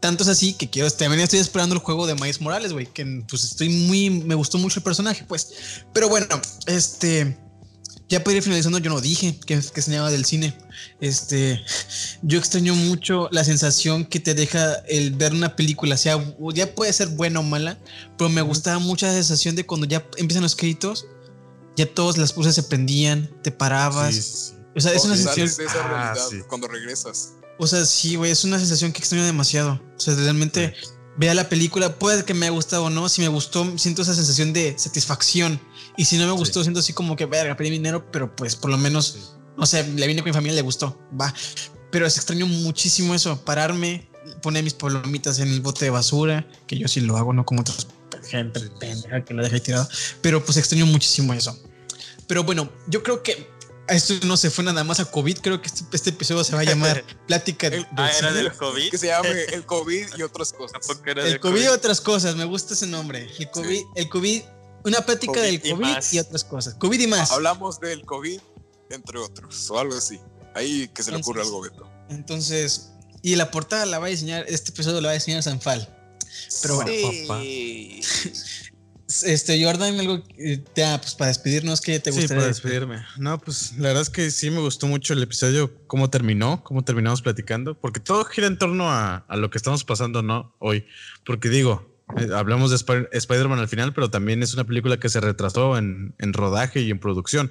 Tanto 0.00 0.22
es 0.22 0.28
así 0.28 0.52
que 0.52 0.68
quiero, 0.68 0.90
también 0.90 1.20
estoy 1.20 1.40
esperando 1.40 1.74
el 1.74 1.80
juego 1.80 2.06
de 2.06 2.14
Miles 2.14 2.40
Morales, 2.40 2.72
güey, 2.72 2.86
que 2.86 3.24
pues 3.28 3.44
estoy 3.44 3.70
muy, 3.70 4.10
me 4.10 4.34
gustó 4.34 4.58
mucho 4.58 4.80
el 4.80 4.84
personaje, 4.84 5.24
pues. 5.26 5.52
Pero 5.92 6.08
bueno, 6.08 6.40
este, 6.66 7.36
ya 8.08 8.22
para 8.22 8.36
ir 8.36 8.42
finalizando, 8.42 8.78
yo 8.78 8.90
no 8.90 9.00
dije 9.00 9.38
que, 9.46 9.60
que 9.60 9.80
enseñaba 9.80 10.10
del 10.10 10.24
cine. 10.24 10.56
Este, 11.00 11.60
yo 12.22 12.38
extraño 12.38 12.74
mucho 12.74 13.28
la 13.32 13.44
sensación 13.44 14.04
que 14.04 14.20
te 14.20 14.34
deja 14.34 14.74
el 14.88 15.10
ver 15.12 15.32
una 15.32 15.56
película, 15.56 15.96
sea, 15.96 16.22
ya 16.54 16.74
puede 16.74 16.92
ser 16.92 17.08
buena 17.08 17.40
o 17.40 17.42
mala, 17.42 17.78
pero 18.16 18.30
me 18.30 18.42
gustaba 18.42 18.78
mucho 18.78 19.06
la 19.06 19.12
sensación 19.12 19.56
de 19.56 19.66
cuando 19.66 19.86
ya 19.86 20.06
empiezan 20.16 20.42
los 20.42 20.54
créditos, 20.54 21.06
ya 21.76 21.92
todas 21.92 22.16
las 22.16 22.36
luces 22.36 22.54
se 22.54 22.62
prendían, 22.62 23.30
te 23.42 23.50
parabas. 23.50 24.54
O 24.74 24.80
sea, 24.80 24.92
es 24.92 25.04
una 25.04 25.16
sensación. 25.16 25.50
Ah, 25.74 26.14
cuando 26.48 26.68
regresas. 26.68 27.32
O 27.58 27.66
sea, 27.66 27.84
sí, 27.86 28.16
güey, 28.16 28.30
es 28.30 28.44
una 28.44 28.58
sensación 28.58 28.92
que 28.92 28.98
extraño 28.98 29.24
demasiado. 29.24 29.80
O 29.96 30.00
sea, 30.00 30.14
realmente 30.14 30.74
vea 31.16 31.34
la 31.34 31.48
película, 31.48 31.98
puede 31.98 32.24
que 32.24 32.34
me 32.34 32.46
haya 32.46 32.54
gustado 32.54 32.84
o 32.84 32.90
no. 32.90 33.08
Si 33.08 33.22
me 33.22 33.28
gustó, 33.28 33.78
siento 33.78 34.02
esa 34.02 34.14
sensación 34.14 34.52
de 34.52 34.74
satisfacción. 34.78 35.60
Y 35.96 36.04
si 36.04 36.18
no 36.18 36.26
me 36.26 36.32
gustó, 36.32 36.62
siento 36.62 36.80
así 36.80 36.92
como 36.92 37.16
que, 37.16 37.26
verga, 37.26 37.56
pedí 37.56 37.70
dinero, 37.70 38.10
pero 38.10 38.34
pues 38.34 38.56
por 38.56 38.70
lo 38.70 38.78
menos, 38.78 39.36
no 39.56 39.66
sé, 39.66 39.86
le 39.86 40.06
vine 40.06 40.22
con 40.22 40.30
mi 40.30 40.34
familia, 40.34 40.56
le 40.56 40.62
gustó, 40.62 40.98
va. 41.18 41.32
Pero 41.90 42.08
se 42.10 42.18
extraño 42.18 42.46
muchísimo 42.46 43.14
eso, 43.14 43.44
pararme, 43.44 44.08
poner 44.42 44.62
mis 44.62 44.74
palomitas 44.74 45.38
en 45.38 45.48
el 45.48 45.60
bote 45.60 45.84
de 45.84 45.90
basura, 45.90 46.46
que 46.66 46.76
yo 46.76 46.88
sí 46.88 47.00
lo 47.00 47.16
hago, 47.16 47.32
no 47.32 47.44
como 47.44 47.62
otros 47.62 47.86
gente 48.26 48.60
pendeja 48.78 49.24
que 49.24 49.34
lo 49.34 49.42
deja 49.42 49.54
ahí 49.54 49.60
tirado. 49.60 49.88
Pero 50.20 50.44
pues 50.44 50.58
extraño 50.58 50.86
muchísimo 50.86 51.32
eso. 51.32 51.58
Pero 52.26 52.44
bueno, 52.44 52.70
yo 52.88 53.02
creo 53.02 53.22
que 53.22 53.48
esto 53.88 54.14
no 54.26 54.36
se 54.36 54.50
fue 54.50 54.64
nada 54.64 54.82
más 54.84 55.00
a 55.00 55.04
COVID. 55.04 55.38
Creo 55.38 55.60
que 55.60 55.68
este, 55.68 55.84
este 55.92 56.10
episodio 56.10 56.42
se 56.42 56.54
va 56.54 56.62
a 56.62 56.64
llamar 56.64 57.04
Plática 57.26 57.70
de. 57.70 57.86
Ah, 57.96 58.10
era 58.18 58.32
del 58.32 58.52
COVID. 58.52 58.90
Que 58.90 58.98
se 58.98 59.06
llame 59.06 59.44
El 59.52 59.64
COVID 59.64 60.06
y 60.16 60.22
otras 60.22 60.52
cosas. 60.52 60.80
El 61.06 61.40
COVID, 61.40 61.62
y 61.62 61.66
otras 61.68 62.00
cosas. 62.00 62.36
Me 62.36 62.44
gusta 62.44 62.74
ese 62.74 62.86
nombre. 62.86 63.30
El 63.38 63.50
COVID, 63.50 63.82
el 63.94 64.08
COVID 64.08 64.42
una 64.86 65.00
plática 65.00 65.40
del 65.40 65.60
COVID 65.60 65.96
y, 66.12 66.18
otras 66.18 66.44
cosas. 66.44 66.74
COVID 66.74 67.00
y 67.00 67.06
más. 67.06 67.30
Hablamos 67.32 67.80
del 67.80 68.04
COVID, 68.04 68.40
entre 68.90 69.18
otros, 69.18 69.70
o 69.70 69.78
algo 69.78 69.96
así. 69.96 70.20
Ahí 70.54 70.88
que 70.88 71.02
se 71.02 71.10
le 71.10 71.18
ocurre 71.18 71.42
algo, 71.42 71.60
Beto. 71.60 71.90
Entonces, 72.08 72.92
y 73.20 73.34
la 73.36 73.50
portada 73.50 73.84
la 73.84 73.98
va 73.98 74.06
a 74.06 74.10
diseñar, 74.10 74.46
este 74.48 74.70
episodio 74.70 75.00
la 75.00 75.08
va 75.08 75.12
a 75.12 75.14
diseñar 75.14 75.42
Sanfal. 75.42 75.88
Pero 76.62 76.76
bueno, 76.76 76.90
sí. 76.90 78.00
Este, 79.22 79.64
Jordan, 79.64 80.00
algo 80.00 80.20
ya, 80.74 81.00
pues 81.00 81.14
para 81.14 81.28
despedirnos, 81.28 81.80
¿qué 81.80 82.00
te 82.00 82.10
gustaría? 82.10 82.28
Sí, 82.28 82.34
para 82.34 82.46
despedirme. 82.48 83.06
No, 83.16 83.38
pues 83.38 83.74
la 83.76 83.88
verdad 83.88 84.02
es 84.02 84.10
que 84.10 84.32
sí 84.32 84.50
me 84.50 84.58
gustó 84.58 84.88
mucho 84.88 85.12
el 85.12 85.22
episodio, 85.22 85.72
cómo 85.86 86.10
terminó, 86.10 86.64
cómo 86.64 86.82
terminamos 86.82 87.22
platicando, 87.22 87.78
porque 87.78 88.00
todo 88.00 88.24
gira 88.24 88.48
en 88.48 88.58
torno 88.58 88.90
a, 88.90 89.18
a 89.28 89.36
lo 89.36 89.48
que 89.48 89.58
estamos 89.58 89.84
pasando, 89.84 90.22
¿no? 90.22 90.56
Hoy. 90.58 90.86
Porque 91.24 91.48
digo, 91.48 91.95
hablamos 92.34 92.70
de 92.70 92.76
Spider-Man 93.12 93.58
al 93.58 93.68
final, 93.68 93.92
pero 93.92 94.10
también 94.10 94.42
es 94.42 94.54
una 94.54 94.64
película 94.64 94.98
que 94.98 95.08
se 95.08 95.20
retrasó 95.20 95.76
en, 95.76 96.14
rodaje 96.32 96.80
y 96.80 96.90
en 96.90 96.98
producción. 96.98 97.50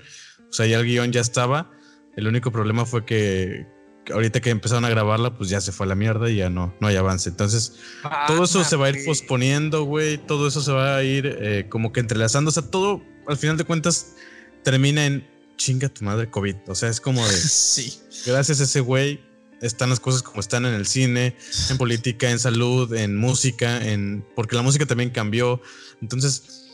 O 0.49 0.53
sea, 0.53 0.65
ya 0.65 0.79
el 0.79 0.85
guion 0.85 1.11
ya 1.11 1.21
estaba. 1.21 1.71
El 2.15 2.27
único 2.27 2.51
problema 2.51 2.85
fue 2.85 3.05
que, 3.05 3.67
ahorita 4.11 4.39
que 4.39 4.49
empezaron 4.49 4.85
a 4.85 4.89
grabarla, 4.89 5.35
pues 5.35 5.49
ya 5.49 5.59
se 5.59 5.71
fue 5.71 5.85
a 5.85 5.89
la 5.89 5.95
mierda 5.95 6.29
y 6.29 6.37
ya 6.37 6.49
no, 6.49 6.73
no 6.79 6.87
hay 6.87 6.95
avance. 6.95 7.29
Entonces, 7.29 7.79
todo 8.27 8.45
eso 8.45 8.63
se 8.63 8.75
va 8.75 8.87
a 8.87 8.89
ir 8.89 9.05
posponiendo, 9.05 9.83
güey. 9.83 10.17
Todo 10.17 10.47
eso 10.47 10.61
se 10.61 10.71
va 10.71 10.95
a 10.95 11.03
ir 11.03 11.37
eh, 11.39 11.67
como 11.69 11.91
que 11.91 11.99
entrelazando. 11.99 12.49
O 12.49 12.53
sea, 12.53 12.63
todo, 12.63 13.01
al 13.27 13.37
final 13.37 13.57
de 13.57 13.65
cuentas, 13.65 14.15
termina 14.63 15.05
en 15.05 15.27
chinga 15.57 15.89
tu 15.89 16.05
madre 16.05 16.29
COVID. 16.29 16.55
O 16.67 16.75
sea, 16.75 16.89
es 16.89 17.01
como 17.01 17.25
de. 17.27 17.33
sí. 17.33 17.99
Gracias 18.25 18.61
a 18.61 18.63
ese 18.63 18.79
güey 18.79 19.34
están 19.61 19.89
las 19.89 19.99
cosas 19.99 20.21
como 20.21 20.39
están 20.39 20.65
en 20.65 20.73
el 20.73 20.85
cine, 20.85 21.35
en 21.69 21.77
política, 21.77 22.29
en 22.29 22.39
salud, 22.39 22.93
en 22.93 23.17
música, 23.17 23.85
en 23.85 24.25
porque 24.35 24.55
la 24.55 24.61
música 24.61 24.85
también 24.85 25.09
cambió. 25.09 25.61
Entonces, 26.01 26.65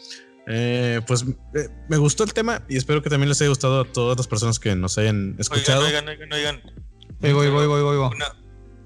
eh, 0.48 1.02
pues 1.08 1.26
eh, 1.54 1.70
me 1.90 1.98
gustó 1.98 2.24
el 2.24 2.34
tema 2.34 2.64
y 2.68 2.78
espero 2.78 3.02
que 3.02 3.10
también 3.10 3.30
les 3.30 3.42
haya 3.42 3.50
gustado 3.50 3.82
a 3.82 3.86
todas 3.86 4.18
las 4.18 4.28
personas 4.28 4.60
que 4.60 4.76
nos 4.76 4.98
hayan 4.98 5.36
escuchado. 5.40 5.86
Oigan, 5.86 6.08
oigan, 6.08 6.32
oigan, 6.32 6.64
oigan. 7.22 8.14
Una, 8.14 8.36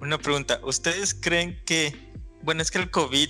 una 0.02 0.18
pregunta. 0.18 0.60
¿Ustedes 0.64 1.14
creen 1.14 1.62
que, 1.66 1.96
bueno, 2.44 2.62
es 2.62 2.72
que 2.72 2.80
el 2.80 2.92
COVID 2.92 3.30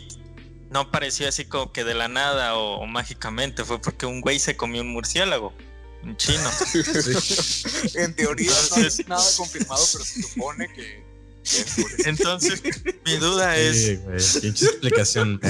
no 0.71 0.79
apareció 0.79 1.27
así 1.27 1.45
como 1.45 1.71
que 1.71 1.83
de 1.83 1.93
la 1.93 2.07
nada 2.07 2.55
o 2.55 2.85
mágicamente? 2.87 3.63
Fue 3.63 3.79
porque 3.79 4.05
un 4.05 4.21
güey 4.21 4.39
se 4.39 4.57
comió 4.57 4.81
un 4.81 4.91
murciélago 4.91 5.53
un 6.05 6.17
chino. 6.17 6.49
en 7.95 8.15
teoría 8.15 8.51
no 8.75 8.85
es 8.85 9.07
nada 9.07 9.25
confirmado, 9.35 9.83
pero 9.91 10.05
se 10.05 10.21
supone 10.21 10.67
que. 10.73 11.03
Entonces, 12.05 12.61
mi 13.05 13.17
duda 13.17 13.57
es. 13.57 13.99
pinche 14.41 14.65
explicación. 14.65 15.39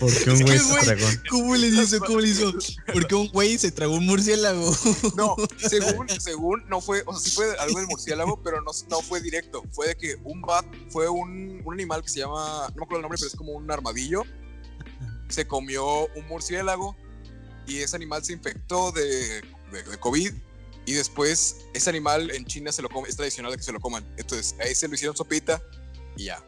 Porque 0.00 0.30
un 0.30 0.42
güey 0.42 0.58
se 0.58 0.84
tragó. 0.84 1.06
¿Cómo 1.28 1.56
le 1.56 1.66
hizo? 1.68 1.98
¿Cómo 2.00 2.20
le 2.20 2.28
hizo? 2.28 2.52
Porque 2.92 3.14
un 3.16 3.28
güey 3.28 3.58
se 3.58 3.72
tragó 3.72 3.94
un 3.94 4.06
murciélago. 4.06 4.72
No, 5.16 5.34
según, 5.56 6.08
según, 6.20 6.64
no 6.68 6.80
fue, 6.80 7.02
o 7.06 7.12
sea, 7.12 7.20
sí 7.20 7.30
fue 7.30 7.56
algo 7.58 7.78
del 7.78 7.88
murciélago, 7.88 8.40
pero 8.42 8.60
no, 8.60 8.70
no 8.88 9.00
fue 9.00 9.20
directo. 9.20 9.64
Fue 9.72 9.88
de 9.88 9.96
que 9.96 10.16
un 10.22 10.40
bat, 10.42 10.64
fue 10.90 11.08
un, 11.08 11.62
un 11.64 11.74
animal 11.74 12.02
que 12.02 12.08
se 12.08 12.20
llama, 12.20 12.68
no 12.68 12.76
me 12.76 12.82
acuerdo 12.84 12.96
el 12.96 13.02
nombre, 13.02 13.18
pero 13.18 13.28
es 13.28 13.34
como 13.34 13.52
un 13.52 13.68
armadillo. 13.70 14.22
Se 15.28 15.46
comió 15.46 16.06
un 16.14 16.26
murciélago 16.28 16.96
y 17.68 17.78
ese 17.78 17.96
animal 17.96 18.24
se 18.24 18.32
infectó 18.32 18.90
de, 18.92 19.42
de, 19.72 19.98
COVID 20.00 20.32
y 20.86 20.92
después 20.92 21.66
ese 21.74 21.90
animal 21.90 22.30
en 22.30 22.46
China 22.46 22.72
se 22.72 22.80
lo 22.82 22.88
come, 22.88 23.08
es 23.08 23.16
tradicional 23.16 23.52
de 23.52 23.58
que 23.58 23.62
se 23.62 23.72
lo 23.72 23.80
coman. 23.80 24.04
Entonces 24.16 24.54
ahí 24.60 24.74
se 24.74 24.88
lo 24.88 24.94
hicieron 24.94 25.16
sopita 25.16 25.62
y 26.16 26.24
ya. 26.24 26.42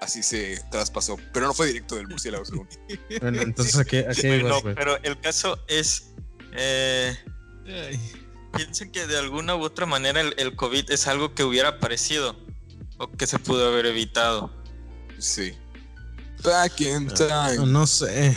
Así 0.00 0.22
se 0.22 0.60
traspasó. 0.70 1.16
Pero 1.32 1.46
no 1.46 1.54
fue 1.54 1.68
directo 1.68 1.94
del 1.94 2.08
murciélago, 2.08 2.44
según. 2.44 2.68
bueno, 3.20 3.40
entonces, 3.40 3.76
¿a 3.76 3.84
qué, 3.84 4.06
Pero 4.74 5.02
el 5.02 5.20
caso 5.20 5.58
es. 5.68 6.10
Eh, 6.56 7.16
piensen 8.54 8.90
que 8.90 9.06
de 9.06 9.18
alguna 9.18 9.56
u 9.56 9.62
otra 9.62 9.86
manera 9.86 10.20
el, 10.20 10.34
el, 10.36 10.54
COVID 10.56 10.90
es 10.90 11.06
algo 11.06 11.34
que 11.34 11.42
hubiera 11.42 11.70
aparecido 11.70 12.36
o 12.98 13.10
que 13.10 13.26
se 13.26 13.38
pudo 13.38 13.68
haber 13.68 13.86
evitado. 13.86 14.52
Sí. 15.18 15.54
Back 16.42 16.80
in 16.80 17.08
time. 17.08 17.66
No 17.66 17.86
sé. 17.86 18.36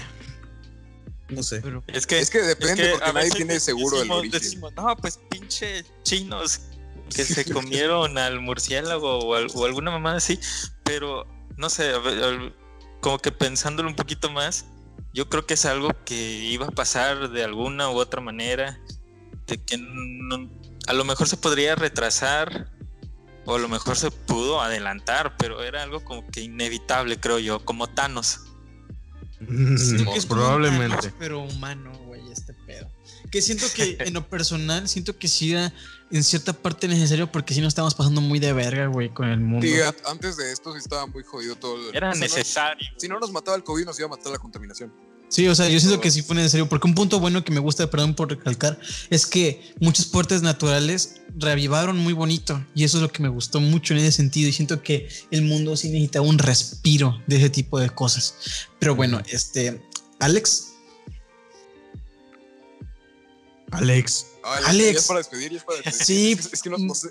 No 1.30 1.44
sé. 1.44 1.62
es 1.88 2.08
que, 2.08 2.20
es 2.20 2.30
que 2.30 2.42
depende 2.42 2.92
porque 2.92 3.14
nadie 3.14 3.32
tiene 3.32 3.60
seguro 3.60 4.00
del 4.00 4.12
origen. 4.12 4.62
no, 4.76 4.96
pues 4.96 5.20
pinche 5.30 5.84
chinos 6.04 6.62
que 7.14 7.26
se 7.26 7.46
comieron 7.52 8.18
al 8.18 8.40
murciélago 8.40 9.20
o, 9.20 9.66
alguna 9.66 9.92
mamada 9.92 10.18
así. 10.18 10.40
Pero 10.84 11.28
no 11.58 11.70
sé, 11.70 11.92
como 13.02 13.20
que 13.20 13.32
pensándolo 13.32 13.90
un 13.90 13.96
poquito 13.96 14.32
más, 14.32 14.66
yo 15.14 15.30
creo 15.30 15.46
que 15.46 15.56
es 15.56 15.66
algo 15.66 15.90
que 16.06 16.16
iba 16.16 16.68
a 16.68 16.72
pasar 16.72 17.30
de 17.30 17.44
alguna 17.44 17.90
u 17.90 17.98
otra 17.98 18.22
manera. 18.22 18.80
De 19.48 19.58
que 19.64 19.76
a 20.88 20.94
lo 20.94 21.06
mejor 21.06 21.28
se 21.28 21.38
podría 21.38 21.76
retrasar 21.76 22.70
o 23.46 23.56
a 23.56 23.60
lo 23.60 23.70
mejor 23.70 23.96
se 23.96 24.12
pudo 24.12 24.62
adelantar, 24.62 25.38
pero 25.38 25.64
era 25.64 25.84
algo 25.84 26.04
como 26.04 26.28
que 26.28 26.42
inevitable, 26.42 27.18
creo 27.18 27.40
yo, 27.40 27.64
como 27.64 27.88
Thanos. 27.88 28.42
Sí, 29.48 30.06
probablemente. 30.28 31.14
pero 31.18 31.42
humano, 31.42 31.92
güey. 32.06 32.22
este 32.32 32.54
pedo. 32.54 32.92
Que 33.32 33.42
siento 33.42 33.66
que 33.74 33.98
en 34.00 34.14
lo 34.14 34.28
personal, 34.28 34.88
siento 34.88 35.18
que 35.18 35.28
sí 35.28 35.54
era 35.54 35.74
en 36.12 36.24
cierta 36.24 36.54
parte 36.54 36.88
necesario 36.88 37.32
porque 37.32 37.54
si 37.54 37.62
no 37.62 37.68
estábamos 37.68 37.96
pasando 37.96 38.22
muy 38.22 38.40
de 38.40 38.54
verga, 38.54 38.88
güey, 38.88 39.10
con 39.10 39.28
el 39.28 39.40
mundo. 39.40 39.66
Sí, 39.66 39.74
antes 40.06 40.38
de 40.38 40.52
esto 40.52 40.72
sí 40.74 40.80
estaba 40.80 41.06
muy 41.08 41.24
jodido 41.24 41.56
todo. 41.56 41.92
Era 41.94 42.14
necesario. 42.14 42.88
si 42.98 43.08
no 43.08 43.20
nos 43.20 43.32
mataba 43.32 43.58
el 43.58 43.64
COVID, 43.64 43.86
nos 43.86 44.00
iba 44.00 44.08
a 44.08 44.10
matar 44.10 44.32
la 44.32 44.40
contaminación. 44.40 44.94
Sí, 45.30 45.48
o 45.48 45.56
sea, 45.56 45.68
yo 45.68 45.80
siento 45.80 46.00
que 46.00 46.10
sí 46.10 46.22
fue 46.22 46.36
necesario, 46.38 46.70
porque 46.70 46.88
un 46.88 46.96
punto 46.96 47.20
bueno 47.20 47.44
que 47.44 47.52
me 47.52 47.60
gusta, 47.60 47.90
perdón 47.90 48.16
por 48.16 48.30
recalcar, 48.30 48.80
es 49.10 49.26
que 49.26 49.74
muchas 49.80 50.06
puertas 50.06 50.42
naturales 50.42 51.22
reavivaron 51.36 51.98
muy 51.98 52.14
bonito, 52.14 52.66
y 52.74 52.86
eso 52.86 52.98
es 52.98 53.02
lo 53.02 53.12
que 53.12 53.22
me 53.22 53.28
gustó 53.28 53.60
mucho 53.60 53.94
en 53.94 54.00
ese 54.00 54.14
sentido, 54.14 54.48
y 54.48 54.54
siento 54.54 54.82
que 54.82 55.10
el 55.32 55.42
mundo 55.42 55.76
sí 55.76 55.90
necesitaba 55.90 56.26
un 56.26 56.38
respiro 56.38 57.22
de 57.28 57.38
ese 57.38 57.50
tipo 57.50 57.78
de 57.78 57.90
cosas. 57.90 58.36
Pero 58.80 58.96
bueno, 58.96 59.22
este, 59.30 59.82
Alex. 60.20 60.70
Alex. 63.72 64.28
Alex. 64.44 65.00
Es 65.00 65.06
para 65.08 65.20
despedir, 65.20 65.54
es 65.54 65.64
para 65.64 65.82
despedir. 65.82 66.06
Sí. 66.06 66.40
Es, 66.54 66.62
que 66.62 66.70
no, 66.70 66.96
sé. 66.96 67.10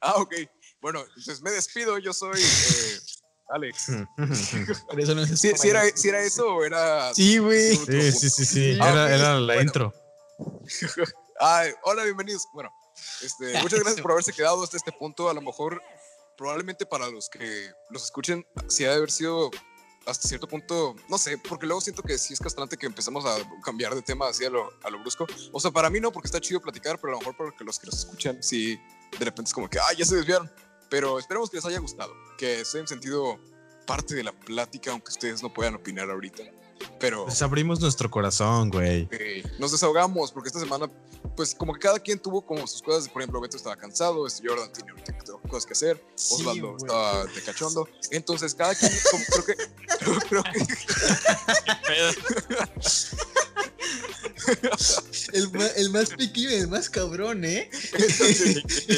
Ah, 0.00 0.14
ok. 0.16 0.34
Bueno, 0.82 1.00
entonces 1.00 1.40
me 1.40 1.50
despido, 1.50 1.98
yo 1.98 2.12
soy... 2.12 2.38
Eh, 2.38 3.00
Alex. 3.48 3.88
eso 4.98 5.14
no 5.14 5.26
si, 5.26 5.48
era, 5.68 5.82
si, 5.94 6.08
era, 6.08 6.20
eso 6.22 6.56
o 6.56 6.64
era. 6.64 7.12
Sí, 7.14 7.38
güey. 7.38 7.76
Sí, 7.76 8.12
sí, 8.12 8.30
sí, 8.30 8.44
sí. 8.44 8.70
Era, 8.72 9.14
era 9.14 9.40
la 9.40 9.60
intro. 9.60 9.92
Ay, 11.40 11.72
hola, 11.82 12.04
bienvenidos. 12.04 12.46
Bueno, 12.52 12.70
este, 13.22 13.60
muchas 13.60 13.80
gracias 13.80 14.00
por 14.00 14.12
haberse 14.12 14.32
quedado 14.32 14.62
hasta 14.62 14.76
este 14.76 14.92
punto. 14.92 15.28
A 15.28 15.34
lo 15.34 15.42
mejor, 15.42 15.82
probablemente 16.36 16.86
para 16.86 17.08
los 17.08 17.28
que 17.28 17.70
los 17.90 18.04
escuchen, 18.04 18.46
si 18.68 18.84
ha 18.84 18.90
de 18.90 18.96
haber 18.96 19.10
sido 19.10 19.50
hasta 20.06 20.28
cierto 20.28 20.46
punto, 20.46 20.94
no 21.08 21.18
sé, 21.18 21.38
porque 21.38 21.66
luego 21.66 21.80
siento 21.80 22.02
que 22.02 22.18
sí 22.18 22.34
es 22.34 22.40
castrante 22.40 22.76
que 22.76 22.86
empezamos 22.86 23.24
a 23.24 23.36
cambiar 23.62 23.94
de 23.94 24.02
tema 24.02 24.28
así 24.28 24.44
a 24.44 24.50
lo, 24.50 24.70
a 24.82 24.90
lo 24.90 25.00
brusco. 25.00 25.26
O 25.52 25.60
sea, 25.60 25.70
para 25.70 25.90
mí 25.90 26.00
no, 26.00 26.12
porque 26.12 26.26
está 26.26 26.40
chido 26.40 26.60
platicar, 26.60 26.98
pero 27.00 27.12
a 27.12 27.16
lo 27.16 27.18
mejor 27.20 27.36
para 27.36 27.64
los 27.64 27.78
que 27.78 27.86
los 27.86 27.98
escuchan, 27.98 28.42
sí, 28.42 28.78
de 29.18 29.24
repente 29.24 29.48
es 29.48 29.54
como 29.54 29.68
que, 29.68 29.78
ay, 29.78 29.96
ya 29.96 30.04
se 30.04 30.16
desviaron. 30.16 30.50
Pero 30.88 31.18
esperemos 31.18 31.50
que 31.50 31.56
les 31.56 31.66
haya 31.66 31.78
gustado, 31.78 32.12
que 32.38 32.64
se 32.64 32.78
hayan 32.78 32.88
sentido 32.88 33.38
parte 33.86 34.14
de 34.14 34.24
la 34.24 34.32
plática, 34.32 34.90
aunque 34.90 35.10
ustedes 35.10 35.42
no 35.42 35.52
puedan 35.52 35.74
opinar 35.74 36.10
ahorita. 36.10 36.42
Pero. 36.98 37.26
Les 37.26 37.40
abrimos 37.42 37.80
nuestro 37.80 38.10
corazón, 38.10 38.70
güey. 38.70 39.08
nos 39.58 39.72
desahogamos, 39.72 40.32
porque 40.32 40.48
esta 40.48 40.60
semana, 40.60 40.90
pues 41.36 41.54
como 41.54 41.72
que 41.72 41.80
cada 41.80 41.98
quien 41.98 42.18
tuvo 42.18 42.44
como 42.44 42.66
sus 42.66 42.82
cosas. 42.82 43.08
Por 43.08 43.22
ejemplo, 43.22 43.40
Beto 43.40 43.56
estaba 43.56 43.76
cansado, 43.76 44.26
este 44.26 44.46
Jordan 44.46 44.72
tenía 44.72 44.94
cosas 45.48 45.66
que 45.66 45.72
hacer, 45.72 46.04
Osvaldo 46.14 46.76
estaba 46.76 47.24
de 47.26 47.42
cachondo. 47.42 47.88
Entonces, 48.10 48.54
cada 48.54 48.74
quien, 48.74 48.90
creo 49.28 49.44
que. 49.44 49.54
creo 50.28 50.42
que 50.42 50.66
el, 55.32 55.50
más, 55.52 55.76
el 55.76 55.90
más 55.90 56.10
piqui 56.10 56.46
el 56.46 56.68
más 56.68 56.90
cabrón, 56.90 57.44
¿eh? 57.44 57.70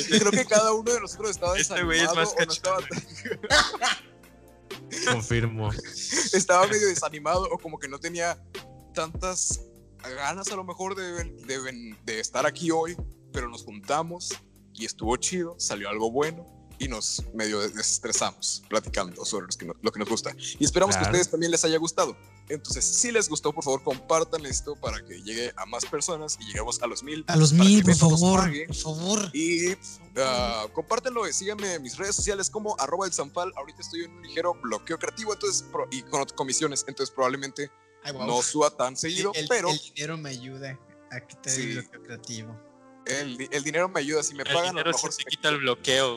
creo 0.09 0.31
que 0.31 0.45
cada 0.47 0.73
uno 0.73 0.93
de 0.93 1.01
nosotros 1.01 1.31
estaba 1.31 1.59
este 1.59 1.75
desanimado 1.75 2.23
es 2.23 2.35
más 2.37 2.55
estaba... 2.55 2.79
Confirmo. 5.11 5.71
Estaba 6.33 6.67
medio 6.67 6.87
desanimado 6.89 7.49
o 7.51 7.59
como 7.59 7.79
que 7.79 7.89
no 7.89 7.99
tenía 7.99 8.43
tantas 8.95 9.61
ganas 10.03 10.49
a 10.49 10.57
lo 10.57 10.65
mejor 10.65 10.95
de, 10.95 11.25
de, 11.25 11.97
de 12.05 12.21
estar 12.21 12.47
aquí 12.47 12.71
hoy, 12.71 12.97
pero 13.33 13.49
nos 13.49 13.65
juntamos 13.65 14.31
y 14.75 14.85
estuvo 14.85 15.17
chido, 15.17 15.57
salió 15.59 15.89
algo 15.89 16.11
bueno 16.11 16.47
y 16.79 16.89
nos 16.89 17.25
medio 17.35 17.61
desestresamos 17.61 18.63
platicando 18.69 19.25
sobre 19.25 19.47
lo 19.83 19.93
que 19.93 19.99
nos 19.99 20.09
gusta. 20.09 20.35
Y 20.59 20.65
esperamos 20.65 20.97
que 20.97 21.05
a 21.05 21.07
ustedes 21.07 21.31
también 21.31 21.51
les 21.51 21.65
haya 21.65 21.79
gustado. 21.79 22.17
Entonces, 22.49 22.85
si 22.85 23.11
les 23.11 23.29
gustó, 23.29 23.53
por 23.53 23.65
favor, 23.65 23.83
compartan 23.83 24.47
esto 24.47 24.77
para 24.77 25.05
que 25.05 25.21
llegue 25.23 25.53
a 25.57 25.67
más 25.67 25.85
personas 25.85 26.39
y 26.41 26.47
lleguemos 26.47 26.81
a 26.81 26.87
los 26.87 27.03
mil. 27.03 27.25
A 27.27 27.37
los 27.37 27.53
mil, 27.53 27.83
por 27.83 27.97
favor, 27.97 28.51
por 28.67 28.77
favor. 28.77 29.31
Y 29.33 29.73
uh, 29.73 30.73
compártenlo, 30.73 31.25
síganme 31.33 31.75
en 31.75 31.83
mis 31.83 31.97
redes 31.97 32.15
sociales 32.15 32.49
como 32.49 32.77
arroba 32.79 33.07
el 33.07 33.13
Zanfal. 33.13 33.53
Ahorita 33.57 33.81
estoy 33.81 34.05
en 34.05 34.13
un 34.13 34.23
ligero 34.23 34.55
bloqueo 34.63 34.99
creativo 34.99 35.33
entonces 35.33 35.67
y 35.91 36.03
con 36.03 36.25
comisiones, 36.37 36.85
entonces 36.87 37.13
probablemente 37.13 37.71
no 38.13 38.43
suba 38.43 38.71
tan 38.71 38.97
seguido, 38.97 39.33
pero... 39.49 39.71
El 39.71 39.79
dinero 39.95 40.17
me 40.17 40.31
ayuda 40.31 40.79
a 41.11 41.21
quitar 41.21 41.53
el 41.53 41.73
bloqueo 41.73 42.03
creativo. 42.03 42.61
El, 43.07 43.49
el, 43.51 43.63
dinero 43.65 43.89
me 43.89 44.01
ayuda, 44.01 44.23
si 44.23 44.35
me 44.35 44.45
pagan... 44.45 44.79
a 44.79 44.83
lo 44.83 44.93
mejor 44.93 45.13
se 45.13 45.25
quita 45.25 45.49
el 45.49 45.59
bloqueo. 45.59 46.17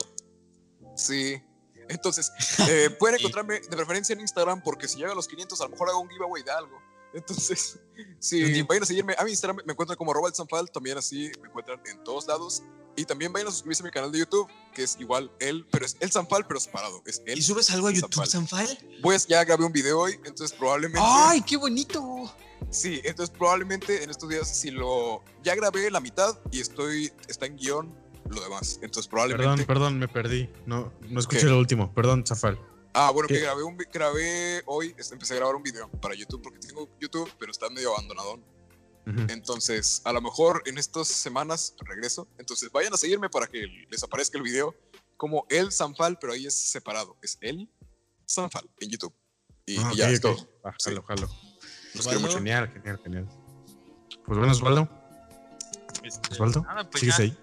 Sí. 0.95 1.41
Entonces, 1.90 2.32
eh, 2.70 2.90
pueden 2.98 3.20
encontrarme 3.20 3.60
de 3.60 3.76
preferencia 3.76 4.14
en 4.14 4.22
Instagram 4.22 4.61
porque 4.64 4.88
si 4.88 4.98
llega 4.98 5.11
a 5.11 5.16
los 5.16 5.28
500 5.28 5.60
a 5.60 5.64
lo 5.66 5.70
mejor 5.72 5.90
hago 5.90 5.99
un 5.99 6.10
giveaway 6.10 6.44
de 6.44 6.52
algo. 6.52 6.80
Entonces, 7.14 7.80
si 8.20 8.61
vayan 8.64 8.84
a 8.84 8.86
seguirme 8.86 9.16
a 9.18 9.24
mi 9.24 9.32
Instagram, 9.32 9.57
me 9.66 9.74
encuentran 9.74 9.98
como 9.98 10.14
Robert 10.14 10.36
Sanfal, 10.36 10.70
también 10.72 10.98
así 10.98 11.32
me 11.41 11.49
encuentran 11.49 11.82
en 11.86 12.03
todos 12.03 12.28
lados. 12.28 12.64
Y 12.95 13.06
también 13.06 13.32
vayan 13.32 13.48
a 13.48 13.52
suscribirse 13.52 13.82
a 13.82 13.86
mi 13.86 13.91
canal 13.91 14.11
de 14.11 14.20
YouTube, 14.20 14.49
que 14.74 14.84
es 14.84 14.98
igual 14.99 15.32
él, 15.40 15.66
pero 15.72 15.86
es 15.86 15.95
el 15.99 16.11
Sanfal, 16.11 16.45
pero 16.45 16.60
separado. 16.60 17.02
Es 17.06 17.22
él. 17.26 17.40
¿Y 17.40 17.41
subes 17.41 17.70
algo 17.70 17.88
a 17.88 17.91
YouTube, 17.91 18.26
Sanfal? 18.26 18.68
Pues 19.02 19.26
ya 19.26 19.44
grabé 19.44 19.64
un 19.64 19.72
video 19.72 20.02
hoy, 20.02 20.20
entonces 20.26 20.52
probablemente. 20.52 20.99
¡Ay, 21.02 21.41
qué 21.41 21.56
bonito! 21.56 22.32
Sí, 22.70 22.99
entonces 23.03 23.36
probablemente 23.36 24.03
en 24.03 24.10
estos 24.10 24.30
días, 24.30 24.48
si 24.53 24.70
lo. 24.70 25.24
Ya 25.44 25.56
grabé 25.56 25.90
la 25.90 26.02
mitad 26.02 26.38
y 26.52 26.60
estoy. 26.60 27.11
Está 27.28 27.45
en 27.45 27.56
guion 27.56 27.99
lo 28.30 28.41
demás. 28.41 28.80
Entonces 28.81 29.07
probablemente... 29.07 29.43
Perdón, 29.43 29.65
perdón, 29.65 29.99
me 29.99 30.07
perdí. 30.07 30.49
No, 30.65 30.93
no 31.10 31.19
escuché 31.19 31.45
lo 31.45 31.57
último. 31.57 31.93
Perdón, 31.93 32.26
Zafal. 32.26 32.60
Ah, 32.93 33.11
bueno, 33.11 33.27
que 33.27 33.39
grabé, 33.39 33.64
un, 33.64 33.77
grabé 33.77 34.64
hoy, 34.65 34.95
este, 34.97 35.14
empecé 35.14 35.34
a 35.34 35.38
grabar 35.38 35.56
un 35.56 35.64
video 35.64 35.89
para 36.01 36.15
YouTube 36.15 36.41
porque 36.41 36.60
tengo 36.60 36.89
YouTube, 36.99 37.31
pero 37.39 37.51
está 37.51 37.69
medio 37.69 37.93
abandonado. 37.93 38.39
Entonces, 39.27 40.03
a 40.06 40.14
lo 40.14 40.22
mejor 40.22 40.61
en 40.68 40.77
estas 40.77 41.07
semanas 41.07 41.73
regreso. 41.80 42.27
Entonces, 42.38 42.72
vayan 42.72 42.93
a 42.93 42.97
seguirme 42.97 43.27
para 43.27 43.47
que 43.47 43.65
les 43.89 44.03
aparezca 44.03 44.38
el 44.38 44.43
video 44.43 44.76
como 45.18 45.47
el 45.49 45.72
Sanfal, 45.72 46.19
pero 46.19 46.34
ahí 46.34 46.45
es 46.45 46.53
separado. 46.53 47.18
Es 47.23 47.39
el 47.41 47.68
Sanfal 48.26 48.69
en 48.80 48.89
YouTube. 48.89 49.14
Y, 49.65 49.77
ah, 49.80 49.91
ya 49.95 50.11
es 50.11 50.22
todo. 50.22 50.47
Ah, 50.64 50.76
jalo, 50.84 51.01
jalo. 51.03 51.27
Los 51.95 52.06
quiero 52.06 52.19
mucho. 52.19 52.38
Genial, 52.38 52.72
genial, 52.72 52.99
genial. 53.03 53.27
Pues 54.26 54.38
bueno, 54.38 54.51
Osvaldo. 54.51 54.88
Este, 56.03 56.30
Osvaldo, 56.34 56.64
pues 56.91 56.99
¿sigues 56.99 57.19
ahí? 57.19 57.38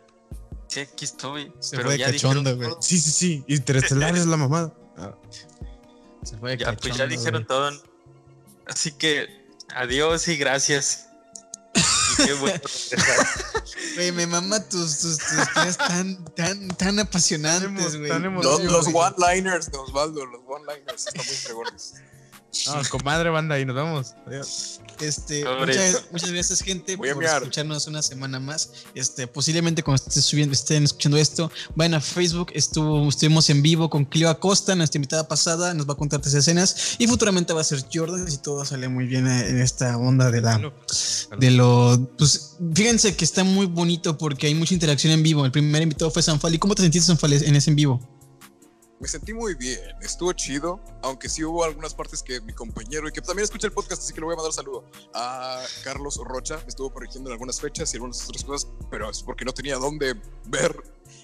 Sí, 0.68 0.80
aquí 0.80 1.04
estoy. 1.04 1.52
Se 1.60 1.76
pero 1.76 1.88
fue 1.88 1.98
ya 1.98 2.06
cachondo, 2.06 2.56
güey. 2.56 2.70
Sí, 2.80 2.98
sí, 2.98 3.10
sí. 3.10 3.44
Interestelar 3.46 4.16
es 4.16 4.26
la 4.26 4.36
mamada. 4.36 4.74
Ah. 4.98 5.14
Se 6.22 6.38
fue 6.38 6.56
ya, 6.56 6.74
pues 6.74 6.96
ya 6.96 7.06
dijeron 7.06 7.46
todo. 7.46 7.70
Así 8.66 8.92
que 8.92 9.26
adiós 9.74 10.26
y 10.28 10.38
gracias. 10.38 11.08
y 11.74 12.24
qué 12.24 12.32
bueno. 12.32 12.60
Güey, 13.94 14.12
me 14.12 14.26
mama 14.26 14.66
tus, 14.68 14.98
tus, 15.00 15.18
tus 15.18 15.76
tan, 15.76 16.24
tan, 16.34 16.68
tan 16.68 16.98
apasionantes, 16.98 17.98
güey. 17.98 18.08
Los, 18.42 18.62
los 18.64 18.86
one-liners 18.86 19.70
de 19.70 19.76
Osvaldo, 19.76 20.24
los 20.24 20.40
one-liners 20.46 21.06
están 21.06 21.26
muy 21.26 21.36
fregones. 21.36 21.94
No, 22.66 22.82
comadre 22.90 23.30
banda, 23.30 23.58
y 23.60 23.64
nos 23.64 23.76
vemos. 23.76 24.14
Adiós. 24.26 24.80
Este, 25.00 25.44
muchas, 25.44 26.06
muchas, 26.10 26.30
gracias, 26.30 26.62
gente, 26.62 26.96
por 26.96 27.06
escucharnos 27.06 27.86
una 27.86 28.00
semana 28.00 28.40
más. 28.40 28.70
Este, 28.94 29.26
posiblemente 29.26 29.82
cuando 29.82 30.02
estén 30.02 30.22
subiendo, 30.22 30.54
estén 30.54 30.84
escuchando 30.84 31.18
esto, 31.18 31.50
vayan 31.74 31.94
a 31.94 32.00
Facebook. 32.00 32.50
Estuvo, 32.54 33.08
estuvimos 33.08 33.50
en 33.50 33.62
vivo 33.62 33.90
con 33.90 34.04
Clio 34.06 34.30
Acosta, 34.30 34.74
nuestra 34.74 34.96
invitada 34.96 35.28
pasada, 35.28 35.74
nos 35.74 35.86
va 35.88 35.92
a 35.92 35.96
contar 35.96 36.20
tres 36.20 36.34
escenas. 36.34 36.96
Y 36.98 37.06
futuramente 37.06 37.52
va 37.52 37.60
a 37.60 37.64
ser 37.64 37.84
Jordan, 37.92 38.30
si 38.30 38.38
todo 38.38 38.64
sale 38.64 38.88
muy 38.88 39.06
bien 39.06 39.26
en 39.26 39.60
esta 39.60 39.96
onda 39.98 40.30
de 40.30 40.40
la 40.40 40.72
de 41.38 41.50
lo. 41.50 42.08
Pues 42.16 42.56
fíjense 42.74 43.16
que 43.16 43.24
está 43.24 43.44
muy 43.44 43.66
bonito 43.66 44.16
porque 44.16 44.46
hay 44.46 44.54
mucha 44.54 44.72
interacción 44.72 45.12
en 45.12 45.22
vivo. 45.22 45.44
El 45.44 45.52
primer 45.52 45.82
invitado 45.82 46.10
fue 46.10 46.22
Sanfal. 46.22 46.54
¿Y 46.54 46.58
cómo 46.58 46.74
te 46.74 46.82
sentiste, 46.82 47.06
Sanfal, 47.06 47.34
en 47.34 47.54
ese 47.54 47.70
en 47.70 47.76
vivo? 47.76 48.15
Me 48.98 49.08
sentí 49.08 49.34
muy 49.34 49.54
bien, 49.54 49.80
estuvo 50.00 50.32
chido, 50.32 50.80
aunque 51.02 51.28
sí 51.28 51.44
hubo 51.44 51.64
algunas 51.64 51.94
partes 51.94 52.22
que 52.22 52.40
mi 52.40 52.52
compañero, 52.52 53.08
y 53.08 53.12
que 53.12 53.20
también 53.20 53.44
escucha 53.44 53.66
el 53.66 53.72
podcast, 53.72 54.02
así 54.02 54.12
que 54.12 54.20
le 54.20 54.26
voy 54.26 54.32
a 54.34 54.36
mandar 54.36 54.50
un 54.50 54.54
saludo 54.54 54.84
a 55.14 55.62
Carlos 55.84 56.18
Rocha, 56.24 56.58
me 56.58 56.68
estuvo 56.68 56.92
corrigiendo 56.92 57.30
en 57.30 57.32
algunas 57.32 57.60
fechas 57.60 57.92
y 57.92 57.96
algunas 57.96 58.26
otras 58.28 58.44
cosas, 58.44 58.70
pero 58.90 59.10
es 59.10 59.22
porque 59.22 59.44
no 59.44 59.52
tenía 59.52 59.76
dónde 59.76 60.14
ver 60.46 60.76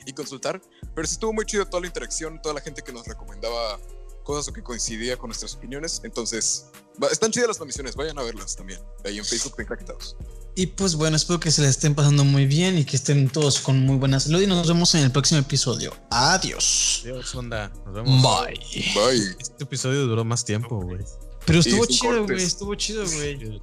y 0.04 0.12
consultar, 0.12 0.60
pero 0.94 1.06
sí 1.06 1.14
estuvo 1.14 1.32
muy 1.32 1.46
chido 1.46 1.64
toda 1.64 1.80
la 1.80 1.86
interacción, 1.86 2.40
toda 2.42 2.54
la 2.54 2.60
gente 2.60 2.82
que 2.82 2.92
nos 2.92 3.06
recomendaba 3.06 3.78
cosas 4.22 4.48
o 4.48 4.52
que 4.52 4.62
coincidía 4.62 5.16
con 5.16 5.28
nuestras 5.28 5.54
opiniones, 5.54 6.00
entonces 6.04 6.70
están 7.10 7.30
chidas 7.30 7.48
las 7.48 7.56
transmisiones, 7.56 7.96
vayan 7.96 8.18
a 8.18 8.22
verlas 8.22 8.54
también, 8.54 8.80
ahí 9.04 9.18
en 9.18 9.24
Facebook, 9.24 9.56
bien 9.56 9.66
craquetados. 9.66 10.16
Y 10.54 10.66
pues 10.66 10.96
bueno, 10.96 11.16
espero 11.16 11.40
que 11.40 11.50
se 11.50 11.62
la 11.62 11.68
estén 11.68 11.94
pasando 11.94 12.24
muy 12.24 12.46
bien 12.46 12.76
y 12.76 12.84
que 12.84 12.96
estén 12.96 13.28
todos 13.30 13.60
con 13.60 13.80
muy 13.86 13.96
buena 13.96 14.20
salud 14.20 14.42
y 14.42 14.46
nos 14.46 14.68
vemos 14.68 14.94
en 14.94 15.02
el 15.02 15.10
próximo 15.10 15.40
episodio. 15.40 15.94
Adiós. 16.10 17.00
Adiós, 17.04 17.34
onda. 17.34 17.72
Nos 17.86 17.94
vemos. 17.94 18.22
Bye. 18.22 18.60
Bye. 18.94 19.36
Este 19.40 19.64
episodio 19.64 20.06
duró 20.06 20.24
más 20.24 20.44
tiempo, 20.44 20.80
güey. 20.80 21.00
Pero 21.46 21.60
estuvo 21.60 21.86
chido, 21.86 22.24
güey. 22.24 22.42
Estuvo 22.42 22.74
chido, 22.74 23.04
güey. 23.04 23.60